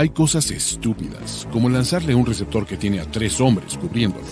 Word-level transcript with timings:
Hay 0.00 0.08
cosas 0.08 0.50
estúpidas, 0.50 1.46
como 1.52 1.68
lanzarle 1.68 2.14
un 2.14 2.24
receptor 2.24 2.64
que 2.64 2.78
tiene 2.78 3.00
a 3.00 3.04
tres 3.04 3.38
hombres 3.38 3.76
cubriéndolo. 3.76 4.24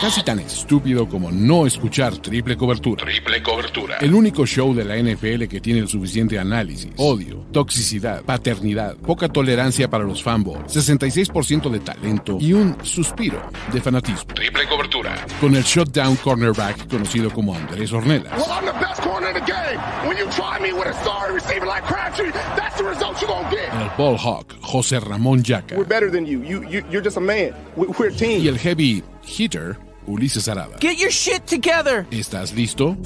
Casi 0.00 0.22
tan 0.22 0.38
estúpido 0.38 1.06
como 1.06 1.30
no 1.30 1.66
escuchar 1.66 2.16
triple 2.16 2.56
cobertura. 2.56 3.04
Triple 3.04 3.42
cobertura. 3.42 3.98
El 3.98 4.14
único 4.14 4.46
show 4.46 4.74
de 4.74 4.82
la 4.82 4.96
NFL 4.96 5.44
que 5.44 5.60
tiene 5.60 5.80
el 5.80 5.88
suficiente 5.88 6.38
análisis, 6.38 6.90
odio, 6.96 7.44
toxicidad, 7.52 8.22
paternidad, 8.22 8.96
poca 8.96 9.28
tolerancia 9.28 9.90
para 9.90 10.04
los 10.04 10.22
fanboys, 10.22 10.74
66% 10.74 11.68
de 11.68 11.80
talento 11.80 12.38
y 12.40 12.54
un 12.54 12.78
suspiro 12.82 13.42
de 13.70 13.80
fanatismo. 13.82 14.32
Triple 14.32 14.66
cobertura. 14.66 15.26
Con 15.38 15.54
el 15.54 15.64
shutdown 15.64 16.16
cornerback 16.16 16.88
conocido 16.88 17.30
como 17.30 17.54
Andrés 17.54 17.92
Ornelas. 17.92 18.32
El 23.72 23.90
ball 23.98 24.16
hawk, 24.16 24.46
José 24.62 24.98
Ramón 24.98 25.42
Yaca. 25.42 25.76
Y 28.20 28.48
el 28.48 28.58
heavy 28.58 29.04
hitter, 29.36 29.89
Ulises 30.10 30.48
Arada. 30.48 30.76
Get 30.80 30.98
your 30.98 31.10
shit 31.10 31.44
together. 31.46 32.06
¿Estás 32.10 32.52
listo? 32.52 32.96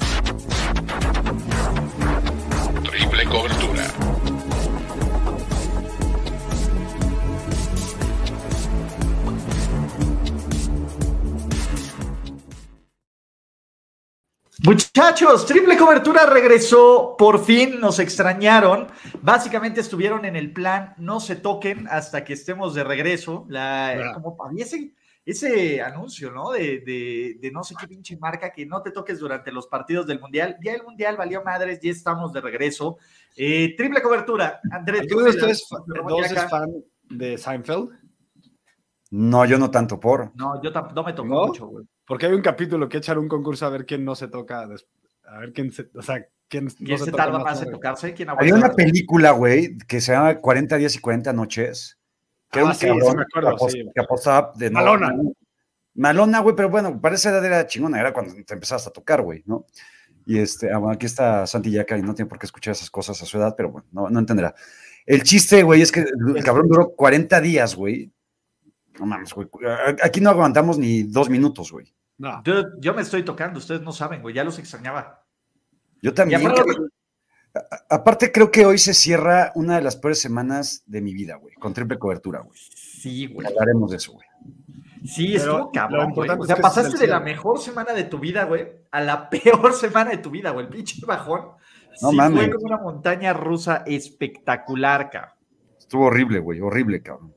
Triple 2.83 3.25
cobertura. 3.25 3.87
Muchachos, 14.63 15.45
triple 15.45 15.77
cobertura 15.77 16.25
regresó, 16.25 17.15
por 17.19 17.45
fin 17.45 17.79
nos 17.79 17.99
extrañaron. 17.99 18.87
Básicamente 19.21 19.81
estuvieron 19.81 20.25
en 20.25 20.35
el 20.35 20.53
plan, 20.53 20.95
no 20.97 21.19
se 21.19 21.35
toquen 21.35 21.87
hasta 21.87 22.23
que 22.23 22.33
estemos 22.33 22.73
de 22.73 22.83
regreso. 22.83 23.45
La, 23.47 24.13
como 24.15 24.35
ese, 24.57 24.95
ese 25.25 25.81
anuncio, 25.81 26.31
¿no? 26.31 26.51
De, 26.51 27.37
de, 27.41 27.51
no 27.51 27.63
sé 27.63 27.75
qué 27.79 27.87
pinche 27.87 28.15
marca, 28.17 28.51
que 28.51 28.65
no 28.65 28.81
te 28.81 28.91
toques 28.91 29.19
durante 29.19 29.51
los 29.51 29.67
partidos 29.67 30.05
del 30.05 30.19
Mundial. 30.19 30.57
Ya 30.63 30.73
el 30.73 30.83
Mundial 30.83 31.17
valió 31.17 31.43
madres, 31.43 31.79
ya 31.81 31.91
estamos 31.91 32.31
de 32.31 32.41
regreso. 32.41 32.97
Eh, 33.35 33.73
triple 33.75 34.01
cobertura. 34.01 34.59
Andrés, 34.71 35.07
¿tú 35.07 35.19
de 35.19 35.31
ustedes 35.31 35.67
dos 36.07 36.31
es 36.31 36.49
fan 36.49 36.71
de 37.09 37.37
Seinfeld? 37.37 37.89
No, 39.11 39.45
yo 39.45 39.57
no 39.57 39.71
tanto 39.71 39.99
por. 39.99 40.31
No, 40.35 40.61
yo 40.61 40.71
no 40.71 41.03
me 41.03 41.13
tocó 41.13 41.47
mucho, 41.47 41.67
güey. 41.67 41.85
Porque 42.05 42.27
hay 42.27 42.33
un 42.33 42.41
capítulo 42.41 42.87
que 42.87 42.97
echar 42.97 43.17
un 43.17 43.27
concurso 43.27 43.65
a 43.65 43.69
ver 43.69 43.85
quién 43.85 44.05
no 44.05 44.13
se 44.13 44.27
toca, 44.27 44.61
a 44.61 44.67
ver 45.39 45.53
quién 45.53 45.71
se, 45.71 45.89
o 45.95 46.01
sea, 46.03 46.23
quién, 46.47 46.65
no 46.79 46.97
se, 46.97 47.11
tarda 47.11 47.39
más 47.39 47.61
en 47.63 47.71
tocarse. 47.71 48.13
¿Quién 48.13 48.29
Había 48.29 48.53
una 48.53 48.73
película, 48.73 49.31
güey, 49.31 49.77
que 49.87 50.01
se 50.01 50.11
llama 50.11 50.39
40 50.39 50.77
días 50.77 50.95
y 50.95 50.99
40 50.99 51.33
noches. 51.33 51.97
Que 52.51 52.59
ah, 52.59 52.73
sí, 52.73 52.87
sí 52.87 53.15
me 53.15 53.23
acuerdo, 53.23 53.55
que, 53.93 54.01
apostaba 54.01 54.51
de 54.55 54.69
Malona. 54.69 55.13
Malona, 55.95 56.39
güey, 56.39 56.55
pero 56.55 56.69
bueno, 56.69 56.99
para 56.99 57.15
esa 57.15 57.29
edad 57.29 57.45
era 57.45 57.67
chingona, 57.67 57.99
era 57.99 58.13
cuando 58.13 58.33
te 58.43 58.53
empezabas 58.53 58.87
a 58.87 58.91
tocar, 58.91 59.21
güey, 59.21 59.43
¿no? 59.45 59.65
Y 60.25 60.39
este, 60.39 60.71
ah, 60.71 60.81
aquí 60.91 61.05
está 61.05 61.45
Santi 61.45 61.71
Yaca 61.71 61.97
y 61.97 62.01
no 62.01 62.13
tiene 62.15 62.27
por 62.29 62.39
qué 62.39 62.45
escuchar 62.45 62.73
esas 62.73 62.89
cosas 62.89 63.21
a 63.21 63.25
su 63.25 63.37
edad, 63.37 63.53
pero 63.55 63.71
bueno, 63.71 63.87
no, 63.91 64.09
no 64.09 64.19
entenderá. 64.19 64.55
El 65.05 65.23
chiste, 65.23 65.61
güey, 65.63 65.81
es 65.81 65.91
que 65.91 65.99
el 65.99 66.43
cabrón 66.43 66.67
duró 66.67 66.95
40 66.95 67.39
días, 67.41 67.75
güey. 67.75 68.11
No 68.99 69.05
mames, 69.05 69.33
güey. 69.33 69.47
Aquí 70.01 70.19
no 70.19 70.31
aguantamos 70.31 70.77
ni 70.77 71.03
dos 71.03 71.29
minutos, 71.29 71.71
güey. 71.71 71.93
No. 72.17 72.41
Yo, 72.79 72.93
me 72.93 73.01
estoy 73.01 73.23
tocando, 73.23 73.59
ustedes 73.59 73.81
no 73.81 73.91
saben, 73.91 74.21
güey, 74.21 74.33
ya 74.33 74.43
los 74.43 74.57
extrañaba. 74.57 75.23
Yo 76.01 76.13
también. 76.13 76.41
Aparte, 76.41 76.63
creo 78.33 78.51
que 78.51 78.65
hoy 78.65 78.77
se 78.77 78.93
cierra 78.93 79.51
una 79.55 79.75
de 79.75 79.81
las 79.81 79.95
peores 79.95 80.19
semanas 80.19 80.83
de 80.85 81.01
mi 81.01 81.13
vida, 81.13 81.35
güey, 81.35 81.55
con 81.55 81.73
triple 81.73 81.97
cobertura, 81.97 82.41
güey. 82.41 82.57
Sí, 82.57 83.27
güey. 83.27 83.47
Hablaremos 83.47 83.91
de 83.91 83.97
eso, 83.97 84.13
güey. 84.13 84.27
Sí, 85.05 85.35
estuvo 85.35 85.71
cabrón, 85.71 86.11
güey. 86.13 86.29
O 86.29 86.45
sea, 86.45 86.55
pasaste 86.57 86.97
de 86.97 87.07
la 87.07 87.19
mejor 87.19 87.59
semana 87.59 87.93
de 87.93 88.05
tu 88.05 88.19
vida, 88.19 88.45
güey, 88.45 88.67
a 88.91 89.01
la 89.01 89.29
peor 89.29 89.73
semana 89.73 90.11
de 90.11 90.17
tu 90.17 90.31
vida, 90.31 90.51
güey. 90.51 90.65
El 90.65 90.71
pinche 90.71 91.05
bajón. 91.05 91.51
No 92.01 92.09
sí, 92.11 92.17
Fue 92.17 92.51
como 92.51 92.65
una 92.65 92.77
montaña 92.77 93.33
rusa 93.33 93.83
espectacular, 93.85 95.09
cabrón. 95.09 95.35
Estuvo 95.77 96.05
horrible, 96.05 96.39
güey, 96.39 96.59
horrible, 96.59 97.01
cabrón. 97.01 97.33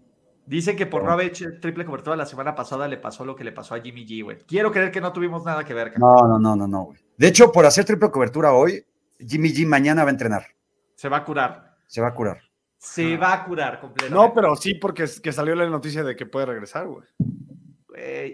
Dice 0.46 0.74
que 0.74 0.86
por 0.86 1.04
no 1.04 1.12
haber 1.12 1.26
hecho 1.26 1.44
triple 1.60 1.84
cobertura 1.84 2.16
la 2.16 2.24
semana 2.24 2.54
pasada 2.54 2.88
le 2.88 2.96
pasó 2.96 3.22
lo 3.22 3.36
que 3.36 3.44
le 3.44 3.52
pasó 3.52 3.74
a 3.74 3.80
Jimmy 3.80 4.06
G, 4.06 4.24
güey. 4.24 4.38
Quiero 4.46 4.72
creer 4.72 4.90
que 4.90 5.02
no 5.02 5.12
tuvimos 5.12 5.44
nada 5.44 5.62
que 5.62 5.74
ver. 5.74 5.98
No, 5.98 6.26
no, 6.26 6.38
no, 6.38 6.56
no, 6.56 6.66
no, 6.66 6.84
güey. 6.84 6.98
De 7.18 7.28
hecho, 7.28 7.52
por 7.52 7.66
hacer 7.66 7.84
triple 7.84 8.10
cobertura 8.10 8.54
hoy, 8.54 8.82
Jimmy 9.18 9.50
G 9.50 9.66
mañana 9.66 10.04
va 10.04 10.10
a 10.10 10.12
entrenar. 10.12 10.46
Se 10.94 11.08
va 11.08 11.18
a 11.18 11.24
curar. 11.24 11.76
Se 11.86 12.00
va 12.00 12.08
a 12.08 12.14
curar. 12.14 12.40
Se 12.76 13.16
va 13.16 13.34
a 13.34 13.44
curar 13.44 13.80
completamente. 13.80 14.28
No, 14.28 14.32
pero 14.34 14.54
sí, 14.54 14.74
porque 14.74 15.06
que 15.22 15.32
salió 15.32 15.54
la 15.54 15.68
noticia 15.68 16.04
de 16.04 16.14
que 16.14 16.26
puede 16.26 16.46
regresar, 16.46 16.86
güey. 16.86 17.06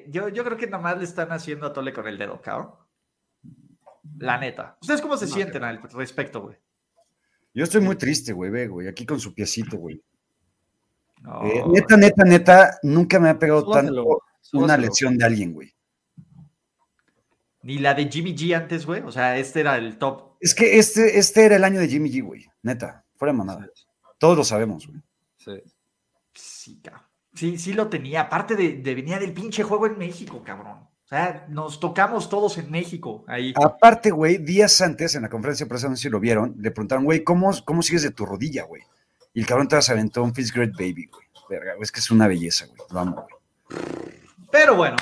yo, 0.09 0.29
yo 0.29 0.45
creo 0.45 0.57
que 0.57 0.67
nomás 0.67 0.99
le 0.99 1.05
están 1.05 1.33
haciendo 1.33 1.67
a 1.67 1.73
Tole 1.73 1.93
con 1.93 2.07
el 2.07 2.19
dedo, 2.19 2.41
cabrón. 2.43 2.73
La 4.19 4.39
neta. 4.39 4.77
¿Ustedes 4.81 5.01
cómo 5.01 5.17
se 5.17 5.27
sienten 5.27 5.65
al 5.65 5.83
respecto, 5.83 6.43
güey? 6.43 6.57
Yo 7.55 7.65
estoy 7.65 7.81
muy 7.81 7.97
triste, 7.97 8.33
güey, 8.33 8.51
ve, 8.51 8.67
güey, 8.67 8.89
aquí 8.89 9.07
con 9.07 9.21
su 9.21 9.33
piecito, 9.33 9.77
güey. 9.77 10.03
Eh, 11.45 11.63
neta, 11.69 11.97
neta, 11.97 12.25
neta, 12.25 12.79
nunca 12.83 13.19
me 13.19 13.31
ha 13.31 13.39
pegado 13.39 13.71
tanto 13.71 14.23
una 14.53 14.77
lesión 14.77 15.17
de 15.17 15.25
alguien, 15.25 15.53
güey. 15.53 15.73
Ni 17.63 17.79
la 17.79 17.95
de 17.95 18.11
Jimmy 18.11 18.35
G 18.35 18.55
antes, 18.55 18.85
güey. 18.85 19.01
O 19.03 19.11
sea, 19.11 19.39
este 19.39 19.61
era 19.61 19.77
el 19.77 19.97
top. 19.97 20.34
Es 20.45 20.55
que 20.55 20.79
este, 20.79 21.19
este 21.19 21.47
era 21.47 21.57
el 21.57 21.65
año 21.65 21.81
de 21.81 21.89
Jimmy 21.89 22.11
G, 22.11 22.23
güey. 22.23 22.47
Neta, 22.63 23.03
fuera 23.17 23.33
de 23.33 23.39
manada. 23.39 23.67
Todos 24.19 24.37
lo 24.37 24.45
sabemos, 24.45 24.87
güey. 24.87 25.01
Sí. 25.39 25.63
Sí, 26.35 26.81
cabrón. 26.85 27.03
Sí, 27.33 27.57
sí 27.57 27.73
lo 27.73 27.89
tenía. 27.89 28.21
Aparte 28.21 28.55
de, 28.55 28.75
de, 28.75 28.95
venía 28.95 29.19
del 29.19 29.33
pinche 29.33 29.63
juego 29.63 29.87
en 29.87 29.97
México, 29.97 30.43
cabrón. 30.45 30.73
O 30.73 31.09
sea, 31.09 31.47
nos 31.49 31.81
tocamos 31.81 32.29
todos 32.29 32.59
en 32.59 32.71
México 32.71 33.25
ahí. 33.27 33.55
Aparte, 33.57 34.11
güey, 34.11 34.37
días 34.37 34.79
antes 34.83 35.15
en 35.15 35.23
la 35.23 35.31
conferencia 35.31 35.65
de 35.65 35.71
prensa, 35.71 35.89
no 35.89 35.97
sé 35.97 36.03
si 36.03 36.09
lo 36.11 36.21
vieron, 36.21 36.55
le 36.59 36.71
preguntaron, 36.71 37.05
güey, 37.05 37.25
¿cómo, 37.25 37.51
¿cómo 37.65 37.81
sigues 37.81 38.03
de 38.03 38.11
tu 38.11 38.27
rodilla, 38.27 38.65
güey? 38.65 38.83
Y 39.33 39.41
el 39.41 39.47
cabrón 39.47 39.69
te 39.69 39.81
se 39.81 39.93
aventó 39.93 40.23
un 40.23 40.35
Great 40.35 40.73
Baby, 40.73 41.07
güey. 41.07 41.27
Verga, 41.49 41.73
es 41.81 41.91
que 41.91 42.01
es 42.01 42.11
una 42.11 42.29
belleza, 42.29 42.67
güey. 42.67 42.81
Lo 42.91 43.01
amo, 43.01 43.27
güey. 43.71 44.15
Pero 44.53 44.77
bueno, 44.77 44.97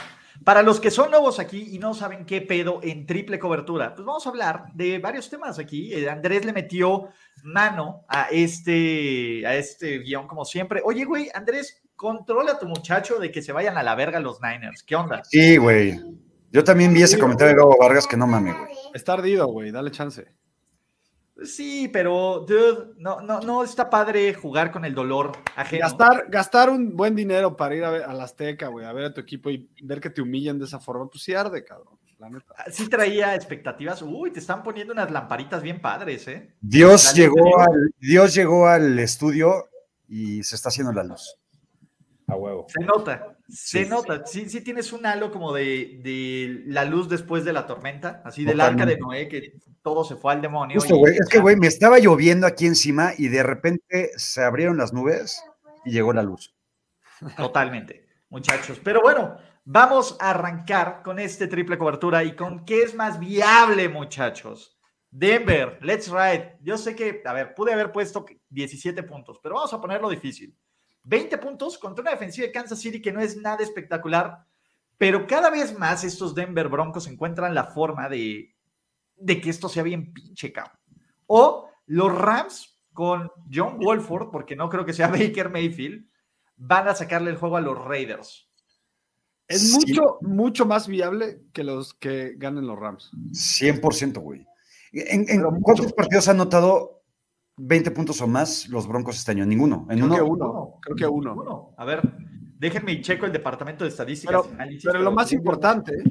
para 0.45 0.63
los 0.63 0.81
que 0.81 0.91
son 0.91 1.11
nuevos 1.11 1.39
aquí 1.39 1.69
y 1.73 1.79
no 1.79 1.95
saben 1.95 2.25
qué 2.25 2.41
pedo 2.41 2.81
en 2.83 3.07
triple 3.07 3.39
cobertura, 3.39 3.95
pues 3.95 4.05
vamos 4.05 4.27
a 4.27 4.31
hablar 4.31 4.65
de 4.75 4.99
varios 4.99 5.29
temas 5.29 5.59
aquí. 5.59 5.93
Eh, 5.93 6.09
Andrés 6.09 6.45
le 6.45 6.53
metió 6.53 7.09
mano 7.43 8.05
a 8.09 8.29
este, 8.31 9.47
a 9.47 9.55
este 9.57 9.99
guion, 9.99 10.27
como 10.27 10.45
siempre. 10.45 10.81
Oye, 10.85 11.05
güey, 11.05 11.29
Andrés, 11.35 11.83
controla 11.97 12.53
a 12.53 12.59
tu 12.59 12.67
muchacho 12.67 13.19
de 13.19 13.31
que 13.31 13.43
se 13.43 13.53
vayan 13.53 13.77
a 13.77 13.83
la 13.83 13.95
verga 13.95 14.21
los 14.21 14.41
Niners. 14.41 14.83
¿Qué 14.83 14.97
onda? 14.97 15.23
Sí, 15.25 15.57
güey. 15.57 16.01
Yo 16.51 16.65
también 16.65 16.93
vi 16.93 17.03
ese 17.03 17.19
comentario 17.19 17.55
de 17.55 17.61
Gabo 17.61 17.77
Vargas 17.81 18.07
que 18.07 18.17
no 18.17 18.27
mames, 18.27 18.57
güey. 18.57 18.73
Está 18.93 19.15
ardido, 19.15 19.47
güey. 19.47 19.71
Dale 19.71 19.91
chance. 19.91 20.27
Sí, 21.45 21.89
pero, 21.89 22.45
dude, 22.47 22.93
no, 22.99 23.21
no, 23.21 23.41
no 23.41 23.65
está 23.65 23.89
padre 23.89 24.35
jugar 24.35 24.71
con 24.71 24.85
el 24.85 24.95
dolor 24.95 25.33
ajeno. 25.57 25.83
Gastar, 25.83 26.27
gastar 26.29 26.71
un 26.71 26.95
buen 26.95 27.17
dinero 27.17 27.57
para 27.57 27.75
ir 27.75 27.85
a, 27.85 27.91
ver, 27.91 28.03
a 28.03 28.13
la 28.13 28.25
Azteca, 28.25 28.69
güey, 28.69 28.85
a 28.85 28.93
ver 28.93 29.07
a 29.07 29.15
tu 29.15 29.21
equipo 29.21 29.51
y 29.51 29.69
ver 29.83 30.01
que 30.01 30.11
te 30.11 30.21
humillan 30.21 30.59
de 30.59 30.67
esa 30.67 30.79
forma, 30.79 31.09
pues 31.09 31.25
sí 31.25 31.35
arde, 31.35 31.65
cabrón. 31.65 31.99
La 32.19 32.31
neta. 32.31 32.55
Ah, 32.57 32.71
sí 32.71 32.89
traía 32.89 33.35
expectativas. 33.35 34.01
Uy, 34.01 34.31
te 34.31 34.39
están 34.39 34.63
poniendo 34.63 34.93
unas 34.93 35.11
lamparitas 35.11 35.61
bien 35.61 35.81
padres, 35.81 36.29
¿eh? 36.29 36.55
Dios 36.61 37.15
llegó, 37.15 37.59
al, 37.59 37.93
Dios 37.99 38.33
llegó 38.33 38.69
al 38.69 38.97
estudio 39.01 39.69
y 40.07 40.45
se 40.45 40.55
está 40.55 40.69
haciendo 40.69 40.93
la 40.93 41.03
luz. 41.03 41.37
A 42.29 42.37
huevo. 42.37 42.67
Se 42.69 42.85
nota, 42.85 43.37
se 43.53 43.85
nota. 43.85 44.25
Sí, 44.27 44.49
sí 44.49 44.63
tienes 44.63 44.93
un 44.93 45.05
halo 45.05 45.31
como 45.31 45.53
de, 45.53 46.01
de, 46.03 46.63
la 46.67 46.85
luz 46.85 47.09
después 47.09 47.45
de 47.45 47.53
la 47.53 47.67
tormenta, 47.67 48.23
así 48.25 48.45
del 48.45 48.61
arca 48.61 48.87
de 48.87 48.97
Noé, 48.97 49.29
que 49.29 49.59
todo 49.83 50.05
se 50.05 50.17
fue 50.17 50.33
al 50.33 50.41
demonio. 50.41 50.79
es 50.79 51.29
que, 51.29 51.39
güey, 51.39 51.57
me 51.57 51.67
estaba 51.67 51.99
lloviendo 51.99 52.47
aquí 52.47 52.67
encima 52.67 53.13
y 53.17 53.29
de 53.29 53.43
repente 53.43 54.11
se 54.17 54.43
abrieron 54.43 54.79
las 54.79 54.93
nubes 54.93 55.45
y 55.85 55.91
llegó 55.91 56.13
la 56.13 56.23
luz. 56.23 56.55
Totalmente, 57.37 58.09
muchachos. 58.31 58.81
Pero 58.83 59.03
bueno, 59.03 59.37
vamos 59.65 60.17
a 60.19 60.31
arrancar 60.31 61.03
con 61.03 61.19
este 61.19 61.47
triple 61.47 61.77
cobertura 61.77 62.25
y 62.25 62.35
con 62.35 62.65
qué 62.65 62.83
es 62.83 62.95
más 62.95 63.19
viable, 63.21 63.89
muchachos. 63.89 64.79
Denver, 65.11 65.79
let's 65.83 66.09
ride. 66.09 66.57
Yo 66.63 66.79
sé 66.79 66.97
que, 66.97 67.23
a 67.27 67.35
ver, 67.35 67.55
pude 67.55 67.73
haber 67.75 67.93
puesto 67.93 68.25
17 68.49 69.03
puntos, 69.03 69.39
pero 69.43 69.57
vamos 69.57 69.73
a 69.75 69.81
ponerlo 69.81 70.09
difícil. 70.09 70.57
20 71.05 71.39
puntos 71.39 71.79
contra 71.79 72.03
una 72.03 72.11
defensiva 72.13 72.47
de 72.47 72.53
Kansas 72.53 72.79
City 72.81 73.01
que 73.03 73.13
no 73.13 73.21
es 73.21 73.37
nada 73.37 73.63
espectacular, 73.63 74.45
pero 74.99 75.27
cada 75.27 75.51
vez 75.51 75.77
más 75.79 76.05
estos 76.05 76.35
Denver 76.35 76.69
Broncos 76.69 77.07
encuentran 77.09 77.55
la 77.55 77.65
forma 77.65 78.09
de, 78.09 78.55
de 79.17 79.41
que 79.41 79.51
esto 79.51 79.69
sea 79.69 79.83
bien 79.83 80.13
pinche, 80.13 80.53
cabrón. 80.53 80.79
O 81.27 81.69
los 81.87 82.17
Rams 82.17 82.79
con 82.93 83.31
John 83.53 83.79
Wolford, 83.79 84.31
porque 84.31 84.55
no 84.55 84.69
creo 84.69 84.85
que 84.85 84.93
sea 84.93 85.09
Baker 85.09 85.51
Mayfield, 85.51 86.07
van 86.57 86.87
a 86.89 86.95
sacarle 86.95 87.31
el 87.31 87.37
juego 87.37 87.57
a 87.57 87.61
los 87.61 87.77
Raiders. 87.85 88.49
Es 89.49 89.73
Sí. 89.73 89.73
mucho, 89.75 90.19
mucho 90.21 90.67
más 90.67 90.87
viable 90.87 91.43
que 91.53 91.65
los 91.65 91.95
que 91.95 92.35
ganen 92.37 92.67
los 92.67 92.79
Rams. 92.79 93.11
100%, 93.33 94.21
güey. 94.21 94.47
¿En, 94.93 95.29
en 95.29 95.61
cuántos 95.63 95.93
partidos 95.95 96.29
han 96.29 96.37
notado 96.37 97.02
20 97.57 97.91
puntos 97.91 98.21
o 98.21 98.27
más 98.27 98.69
los 98.69 98.87
Broncos 98.87 99.17
este 99.19 99.33
año? 99.33 99.45
Ninguno. 99.47 99.87
En 99.91 99.99
Creo 100.01 100.07
uno. 100.07 100.15
que 100.17 100.23
uno. 100.23 100.79
Creo 100.81 100.97
que 100.97 101.07
uno. 101.07 101.35
Uno. 101.35 101.75
A 101.77 101.85
ver, 101.85 102.03
déjenme 102.59 102.93
y 102.93 103.01
checo 103.03 103.27
el 103.27 103.33
departamento 103.33 103.85
de 103.85 103.91
estadísticas. 103.91 104.43
Pero, 104.43 104.51
y 104.51 104.55
análisis, 104.55 104.85
pero 104.85 105.03
lo 105.03 105.13
más 105.13 105.33
importante 105.33 106.03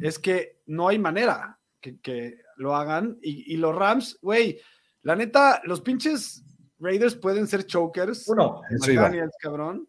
es 0.00 0.18
que 0.18 0.60
no 0.66 0.88
hay 0.88 0.98
manera 0.98 1.58
que, 1.80 1.98
que 2.00 2.38
lo 2.56 2.76
hagan. 2.76 3.18
Y, 3.22 3.54
y 3.54 3.56
los 3.56 3.74
Rams, 3.74 4.18
güey, 4.20 4.60
la 5.02 5.16
neta, 5.16 5.60
los 5.64 5.80
pinches 5.80 6.44
Raiders 6.78 7.14
pueden 7.14 7.46
ser 7.46 7.66
chokers. 7.66 8.28
Uno, 8.28 8.62
Eso 8.70 8.90
iba. 8.90 9.02
McDaniels, 9.02 9.36
cabrón. 9.40 9.88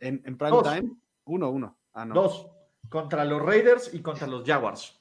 En, 0.00 0.22
en 0.24 0.36
prime 0.36 0.50
Dos. 0.50 0.74
time. 0.74 0.92
Uno, 1.24 1.50
uno. 1.50 1.78
Ah, 1.92 2.04
no. 2.04 2.14
dos. 2.14 2.48
Contra 2.88 3.24
los 3.24 3.40
Raiders 3.40 3.94
y 3.94 4.00
contra 4.00 4.26
los 4.26 4.44
Jaguars. 4.44 5.00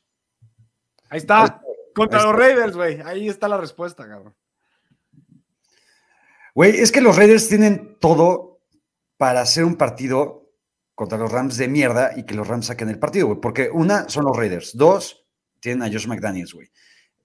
Ahí 1.10 1.18
está. 1.18 1.62
Contra 1.96 2.20
Ahí 2.20 2.26
los. 2.28 2.36
Raiders, 2.36 2.76
güey. 2.76 3.02
Ahí 3.02 3.28
está 3.28 3.48
la 3.48 3.58
respuesta, 3.58 4.08
cabrón. 4.08 4.36
Güey, 6.56 6.80
es 6.80 6.92
que 6.92 7.02
los 7.02 7.16
Raiders 7.16 7.48
tienen 7.48 7.98
todo 8.00 8.60
para 9.18 9.42
hacer 9.42 9.64
un 9.66 9.76
partido 9.76 10.50
contra 10.96 11.18
los 11.18 11.32
Rams 11.32 11.58
de 11.58 11.68
mierda 11.68 12.12
y 12.16 12.26
que 12.26 12.34
los 12.36 12.48
Rams 12.48 12.68
saquen 12.68 12.90
el 12.90 13.00
partido, 13.00 13.28
güey. 13.28 13.40
Porque 13.40 13.70
una, 13.72 14.10
son 14.10 14.26
los 14.26 14.36
Raiders. 14.36 14.76
Dos, 14.76 15.26
tienen 15.60 15.84
a 15.84 15.88
Josh 15.92 16.08
McDaniels, 16.08 16.54
güey. 16.54 16.70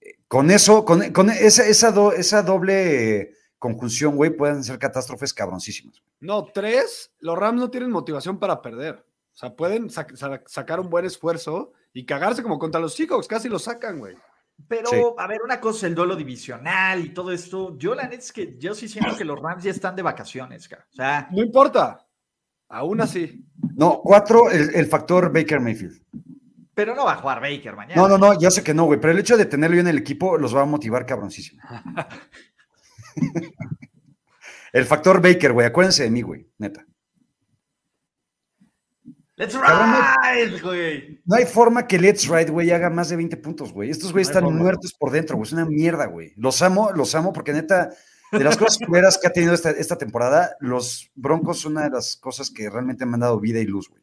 Eh, 0.01 0.15
Con 0.27 0.49
eso, 0.51 0.85
con, 0.85 1.01
esa, 1.31 1.65
esa, 1.67 1.91
do- 1.91 2.13
esa 2.13 2.41
doble 2.43 3.33
conjunción, 3.59 4.15
güey, 4.15 4.29
pueden 4.29 4.63
ser 4.63 4.77
catástrofes 4.79 5.33
cabroncísimas. 5.33 6.01
No, 6.19 6.45
tres, 6.45 7.11
los 7.19 7.37
Rams 7.37 7.59
no 7.59 7.69
tienen 7.71 7.91
motivación 7.91 8.39
para 8.39 8.61
perder. 8.61 9.03
O 9.33 9.37
sea, 9.37 9.55
pueden 9.55 9.89
sac- 9.89 10.15
sa- 10.15 10.41
sacar 10.47 10.79
un 10.79 10.89
buen 10.89 11.05
esfuerzo 11.05 11.73
y 11.93 12.05
cagarse 12.05 12.41
como 12.43 12.57
contra 12.59 12.79
los 12.81 12.93
Seahawks. 12.95 13.27
Casi 13.27 13.49
lo 13.49 13.59
sacan, 13.59 13.99
güey. 13.99 14.15
Pero, 14.67 14.89
Sí. 14.89 15.01
a 15.17 15.27
ver, 15.27 15.41
una 15.43 15.59
cosa, 15.59 15.87
el 15.87 15.95
duelo 15.95 16.15
divisional 16.15 17.05
y 17.05 17.09
todo 17.09 17.31
esto. 17.31 17.77
Yo, 17.77 17.95
la 17.95 18.03
neta 18.03 18.15
es 18.15 18.31
que 18.31 18.57
yo 18.57 18.73
sí 18.75 18.87
siento 18.87 19.15
que 19.15 19.23
los 19.25 19.39
Rams 19.39 19.63
ya 19.63 19.71
están 19.71 19.95
de 19.95 20.01
vacaciones, 20.01 20.67
cara. 20.67 20.85
O 20.91 20.95
sea, 20.95 21.27
No 21.31 21.43
importa. 21.43 22.03
Aún 22.69 22.99
así. 22.99 23.45
No, 23.75 24.01
cuatro, 24.03 24.49
el, 24.51 24.75
el 24.75 24.87
factor 24.87 25.31
Baker 25.31 25.59
Mayfield. 25.61 26.01
pero 26.73 26.95
no 26.95 27.05
va 27.05 27.13
a 27.13 27.17
jugar 27.17 27.39
Baker 27.39 27.75
mañana. 27.75 28.01
No, 28.01 28.07
no, 28.09 28.17
no, 28.17 28.37
ya 28.39 28.51
sé 28.51 28.63
que 28.63 28.73
no, 28.73 28.85
güey, 28.85 28.99
pero 28.99 29.13
el 29.13 29.19
hecho 29.19 29.37
de 29.37 29.45
tenerlo 29.45 29.75
yo 29.75 29.81
en 29.81 29.87
el 29.87 29.97
equipo 29.99 30.37
los 30.37 30.55
va 30.55 30.63
a 30.63 30.65
motivar 30.65 31.05
cabroncísimo. 31.05 31.61
el 34.73 34.85
factor 34.85 35.21
Baker, 35.21 35.53
güey, 35.53 35.67
acuérdense 35.67 36.03
de 36.03 36.09
mí, 36.09 36.21
güey, 36.21 36.49
neta. 36.57 36.85
Let's 39.37 39.53
ride, 39.55 40.59
güey. 40.61 41.21
No 41.25 41.35
hay 41.35 41.45
forma 41.45 41.85
que 41.85 41.99
Let's 41.99 42.27
Ride, 42.27 42.49
güey, 42.49 42.71
haga 42.71 42.89
más 42.89 43.09
de 43.09 43.15
20 43.17 43.37
puntos, 43.37 43.71
güey. 43.71 43.91
Estos 43.91 44.11
güeyes 44.11 44.29
No 44.29 44.31
están 44.31 44.43
forma. 44.45 44.59
muertos 44.59 44.93
por 44.93 45.11
dentro, 45.11 45.37
güey. 45.37 45.45
Es 45.45 45.53
una 45.53 45.65
mierda, 45.65 46.07
güey. 46.07 46.33
Los 46.37 46.61
amo, 46.63 46.91
los 46.91 47.13
amo 47.13 47.31
porque 47.33 47.53
neta, 47.53 47.91
de 48.31 48.43
las 48.43 48.57
cosas 48.57 48.79
culeras 48.85 49.19
que 49.19 49.27
ha 49.27 49.31
tenido 49.31 49.53
esta, 49.53 49.69
esta 49.69 49.95
temporada, 49.97 50.55
los 50.59 51.11
Broncos 51.13 51.59
son 51.59 51.73
una 51.73 51.83
de 51.83 51.91
las 51.91 52.17
cosas 52.17 52.49
que 52.49 52.67
realmente 52.67 53.05
me 53.05 53.13
han 53.13 53.19
dado 53.19 53.39
vida 53.39 53.59
y 53.59 53.65
luz, 53.65 53.87
güey. 53.89 54.01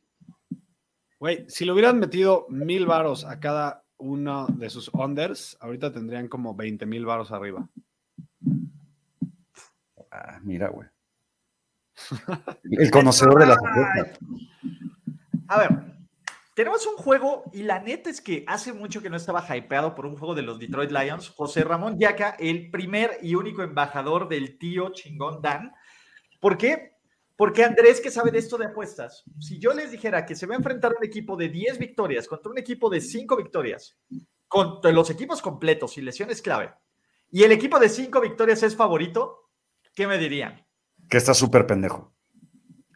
Güey, 1.19 1.45
si 1.49 1.65
le 1.65 1.73
hubieran 1.73 1.99
metido 1.99 2.47
mil 2.49 2.87
varos 2.87 3.25
a 3.25 3.41
cada 3.41 3.83
uno 3.97 4.47
de 4.47 4.71
sus 4.71 4.89
unders, 4.95 5.57
ahorita 5.61 5.93
tendrían 5.93 6.29
como 6.29 6.55
20 6.55 6.87
mil 6.87 7.07
varos 7.07 7.33
arriba. 7.33 7.69
Ah, 10.13 10.39
mira, 10.43 10.69
güey. 10.69 10.87
El 12.71 12.91
conocedor 12.91 13.41
de 13.41 13.47
las 13.47 13.59
apuestas. 13.59 14.19
A 15.49 15.59
ver, 15.59 15.71
tenemos 16.55 16.87
un 16.87 16.97
juego 16.97 17.45
y 17.53 17.65
la 17.65 17.81
neta 17.81 18.11
es 18.11 18.21
que 18.21 18.45
hace 18.47 18.73
mucho 18.73 19.03
que 19.03 19.11
no 19.11 19.17
estaba 19.17 19.45
hypeado 19.57 19.95
por 19.95 20.07
un 20.07 20.17
juego 20.17 20.35
de 20.35 20.43
los 20.43 20.59
Detroit 20.59 20.91
Lions. 20.91 21.31
José 21.31 21.65
Ramón 21.65 21.99
Yaca, 21.99 22.37
el 22.39 22.71
primer 22.71 23.19
y 23.23 23.35
único 23.35 23.63
embajador 23.63 24.29
del 24.29 24.57
tío 24.59 24.91
chingón 24.93 25.43
Dan. 25.43 25.73
¿Por 26.41 26.57
qué? 26.57 26.93
Porque 27.37 27.65
Andrés, 27.65 28.01
que 28.01 28.13
sabe 28.13 28.31
de 28.31 28.39
esto 28.39 28.57
de 28.57 28.67
apuestas, 28.67 29.25
si 29.41 29.59
yo 29.59 29.73
les 29.75 29.91
dijera 29.91 30.25
que 30.25 30.37
se 30.37 30.47
va 30.47 30.55
a 30.55 30.59
enfrentar 30.59 30.95
un 30.97 31.05
equipo 31.05 31.37
de 31.37 31.49
10 31.49 31.79
victorias 31.79 32.29
contra 32.29 32.53
un 32.53 32.59
equipo 32.59 32.89
de 32.89 33.01
5 33.01 33.37
victorias, 33.37 33.99
contra 34.47 34.93
los 34.93 35.11
equipos 35.11 35.43
completos 35.43 35.99
y 35.99 36.03
lesiones 36.03 36.41
clave, 36.41 36.73
y 37.33 37.43
el 37.43 37.51
equipo 37.51 37.81
de 37.81 37.89
5 37.89 38.21
victorias 38.21 38.63
es 38.63 38.77
favorito, 38.77 39.51
¿qué 39.97 40.07
me 40.07 40.19
dirían? 40.19 40.65
Que 41.09 41.17
está 41.17 41.35
súper 41.35 41.67
pendejo. 41.67 42.14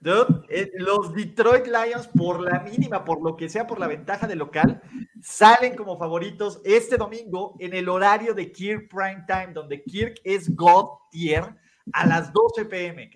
Dude, 0.00 0.46
eh, 0.48 0.70
los 0.76 1.12
Detroit 1.14 1.66
Lions, 1.66 2.06
por 2.08 2.40
la 2.40 2.60
mínima, 2.60 3.04
por 3.04 3.22
lo 3.22 3.36
que 3.36 3.48
sea, 3.48 3.66
por 3.66 3.80
la 3.80 3.88
ventaja 3.88 4.26
de 4.26 4.36
local, 4.36 4.80
salen 5.22 5.74
como 5.74 5.98
favoritos 5.98 6.60
este 6.64 6.96
domingo 6.96 7.56
en 7.58 7.74
el 7.74 7.88
horario 7.88 8.34
de 8.34 8.52
Kirk 8.52 8.88
Prime 8.88 9.24
Time, 9.26 9.52
donde 9.52 9.82
Kirk 9.82 10.20
es 10.22 10.54
God 10.54 10.86
tier 11.10 11.44
a 11.92 12.06
las 12.06 12.32
12 12.32 12.66
pm. 12.66 13.10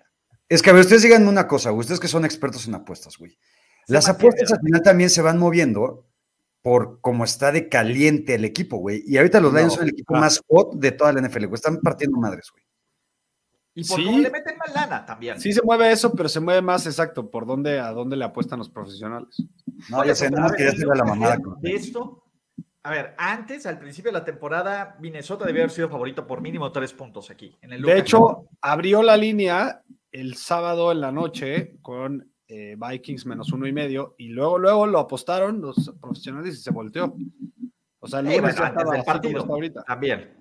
Es 0.49 0.61
que, 0.61 0.71
a 0.71 0.73
ver, 0.73 0.83
ustedes 0.83 1.03
díganme 1.03 1.29
una 1.29 1.47
cosa, 1.47 1.73
ustedes 1.73 2.01
que 2.01 2.09
son 2.09 2.25
expertos 2.25 2.67
en 2.67 2.75
apuestas, 2.75 3.17
güey. 3.17 3.39
Las 3.87 4.09
apuestas 4.09 4.53
al 4.53 4.61
final 4.61 4.83
también 4.83 5.11
se 5.11 5.23
van 5.23 5.39
moviendo 5.39 6.07
por 6.63 7.01
cómo 7.01 7.25
está 7.25 7.51
de 7.53 7.69
caliente 7.69 8.35
el 8.35 8.45
equipo, 8.45 8.77
güey. 8.77 9.03
Y 9.07 9.17
ahorita 9.17 9.41
los 9.41 9.53
No, 9.53 9.59
Lions 9.59 9.75
son 9.75 9.85
el 9.85 9.91
equipo 9.91 10.15
más 10.15 10.41
hot 10.49 10.75
de 10.75 10.93
toda 10.93 11.13
la 11.13 11.21
NFL, 11.21 11.47
güey. 11.47 11.55
Están 11.55 11.81
partiendo 11.81 12.19
madres, 12.19 12.51
güey. 12.53 12.63
Y 13.75 13.85
por 13.85 13.99
Sí. 13.99 14.05
cómo 14.05 14.19
le 14.19 14.31
meten 14.31 14.57
más 14.59 14.75
lana 14.75 15.07
también. 15.07 15.41
Sí 15.41 15.53
se 15.53 15.63
mueve 15.63 15.91
eso, 15.93 16.13
pero 16.15 16.29
se 16.29 16.41
mueve 16.41 16.61
más 16.61 16.87
exacto 16.87 17.31
por 17.31 17.47
dónde, 17.47 17.79
a 17.81 17.91
dónde 17.93 18.17
le 18.17 18.25
apuestan 18.25 18.59
los 18.59 18.69
profesionales. 18.69 19.43
No, 19.89 20.05
ya 20.05 20.15
sé, 20.15 20.27
pero 20.29 20.37
nada 20.37 20.47
a 20.47 20.49
más 20.49 20.51
ver, 20.53 20.57
quería 20.59 20.71
el 20.71 20.77
hacerle 20.77 20.95
la 20.97 21.05
mamada. 21.05 21.39
De 21.61 21.75
esto, 21.75 22.25
a 22.83 22.91
ver, 22.91 23.15
antes, 23.17 23.65
al 23.65 23.79
principio 23.79 24.11
de 24.13 24.19
la 24.19 24.25
temporada, 24.25 24.97
Minnesota 25.01 25.47
debía 25.47 25.63
haber 25.63 25.71
sido 25.71 25.89
favorito 25.89 26.27
por 26.27 26.41
mínimo 26.43 26.71
tres 26.73 26.93
puntos 26.93 27.31
aquí. 27.31 27.57
En 27.63 27.73
el 27.73 27.83
De 27.83 27.99
hecho, 27.99 28.47
abrió 28.61 29.03
la 29.03 29.17
línea 29.17 29.83
el 30.11 30.35
sábado 30.37 30.93
en 30.93 31.01
la 31.01 31.11
noche 31.11 31.79
con 31.81 32.31
eh, 32.49 32.77
Vikings 32.79 33.25
menos 33.25 33.51
uno 33.53 33.67
y 33.67 33.73
medio 33.73 34.15
y 34.19 34.29
luego, 34.29 34.59
luego 34.59 34.87
lo 34.87 34.99
apostaron 34.99 35.63
los 35.63 35.95
profesionales 35.99 36.55
y 36.55 36.59
se 36.59 36.71
volteó. 36.71 37.15
O 38.01 38.07
sea, 38.07 38.19
el 38.19 38.27
lunes 38.27 38.41
bueno, 38.43 38.57
ya 38.59 38.67
antes 38.67 38.83
estaba 38.83 39.05
partido. 39.05 39.41
está 39.41 39.53
ahorita. 39.53 39.83
También. 39.85 40.37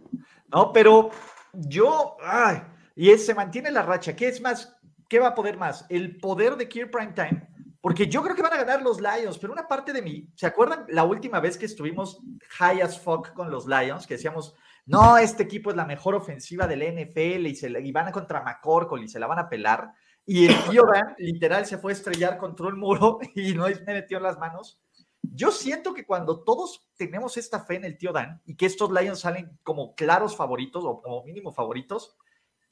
No, 0.52 0.74
pero 0.74 1.12
yo, 1.54 2.18
ay, 2.22 2.58
y 2.96 3.10
es- 3.12 3.26
se 3.26 3.36
mantiene 3.36 3.72
la 3.72 3.84
racha. 3.84 4.16
¿Qué 4.16 4.28
es 4.28 4.42
más? 4.42 4.76
¿Qué 5.10 5.20
va 5.20 5.30
a 5.30 5.36
poder 5.36 5.58
más? 5.58 5.86
El 5.90 6.18
poder 6.18 6.56
de 6.56 6.68
Kier 6.70 6.90
Prime 6.90 7.14
Time. 7.14 7.48
Porque 7.82 8.08
yo 8.08 8.22
creo 8.22 8.36
que 8.36 8.44
van 8.44 8.54
a 8.54 8.64
ganar 8.64 8.84
los 8.84 9.02
Lions, 9.02 9.40
pero 9.40 9.54
una 9.54 9.68
parte 9.68 9.92
de 9.92 10.04
mí, 10.04 10.30
¿se 10.36 10.46
acuerdan 10.46 10.86
la 10.90 11.04
última 11.04 11.40
vez 11.40 11.58
que 11.58 11.66
estuvimos 11.66 12.22
high 12.60 12.80
as 12.82 13.00
fuck 13.00 13.34
con 13.34 13.50
los 13.50 13.66
Lions? 13.66 14.06
Que 14.06 14.14
decíamos, 14.14 14.54
no, 14.86 15.18
este 15.18 15.44
equipo 15.44 15.72
es 15.72 15.76
la 15.76 15.86
mejor 15.86 16.14
ofensiva 16.14 16.68
del 16.68 16.84
NFL 16.84 17.48
y, 17.48 17.56
se 17.56 17.70
y 17.70 17.92
van 17.92 18.08
a 18.08 18.12
contra 18.12 18.44
McCorkle 18.44 19.04
y 19.04 19.08
se 19.08 19.20
la 19.20 19.26
van 19.26 19.40
a 19.40 19.50
pelar. 19.50 19.94
Y 20.28 20.46
el 20.46 20.56
tío 20.70 20.84
Dan 20.84 21.16
literal 21.18 21.66
se 21.66 21.80
fue 21.80 21.92
a 21.92 21.96
estrellar 21.96 22.38
contra 22.38 22.68
un 22.68 22.80
muro 22.80 23.18
y 23.36 23.54
no 23.56 23.66
me 23.66 23.94
metió 23.94 24.18
en 24.18 24.24
las 24.24 24.38
manos. 24.38 24.80
Yo 25.24 25.52
siento 25.52 25.94
que 25.94 26.06
cuando 26.06 26.44
todos 26.44 26.88
tenemos 26.98 27.36
esta 27.38 27.64
fe 27.64 27.76
en 27.76 27.86
el 27.86 27.98
tío 27.98 28.12
Dan 28.12 28.42
y 28.46 28.56
que 28.56 28.68
estos 28.68 28.92
Lions 28.92 29.20
salen 29.20 29.60
como 29.64 29.96
claros 29.96 30.36
favoritos 30.36 30.84
o 30.86 31.02
como 31.02 31.24
mínimo 31.24 31.52
favoritos, 31.52 32.16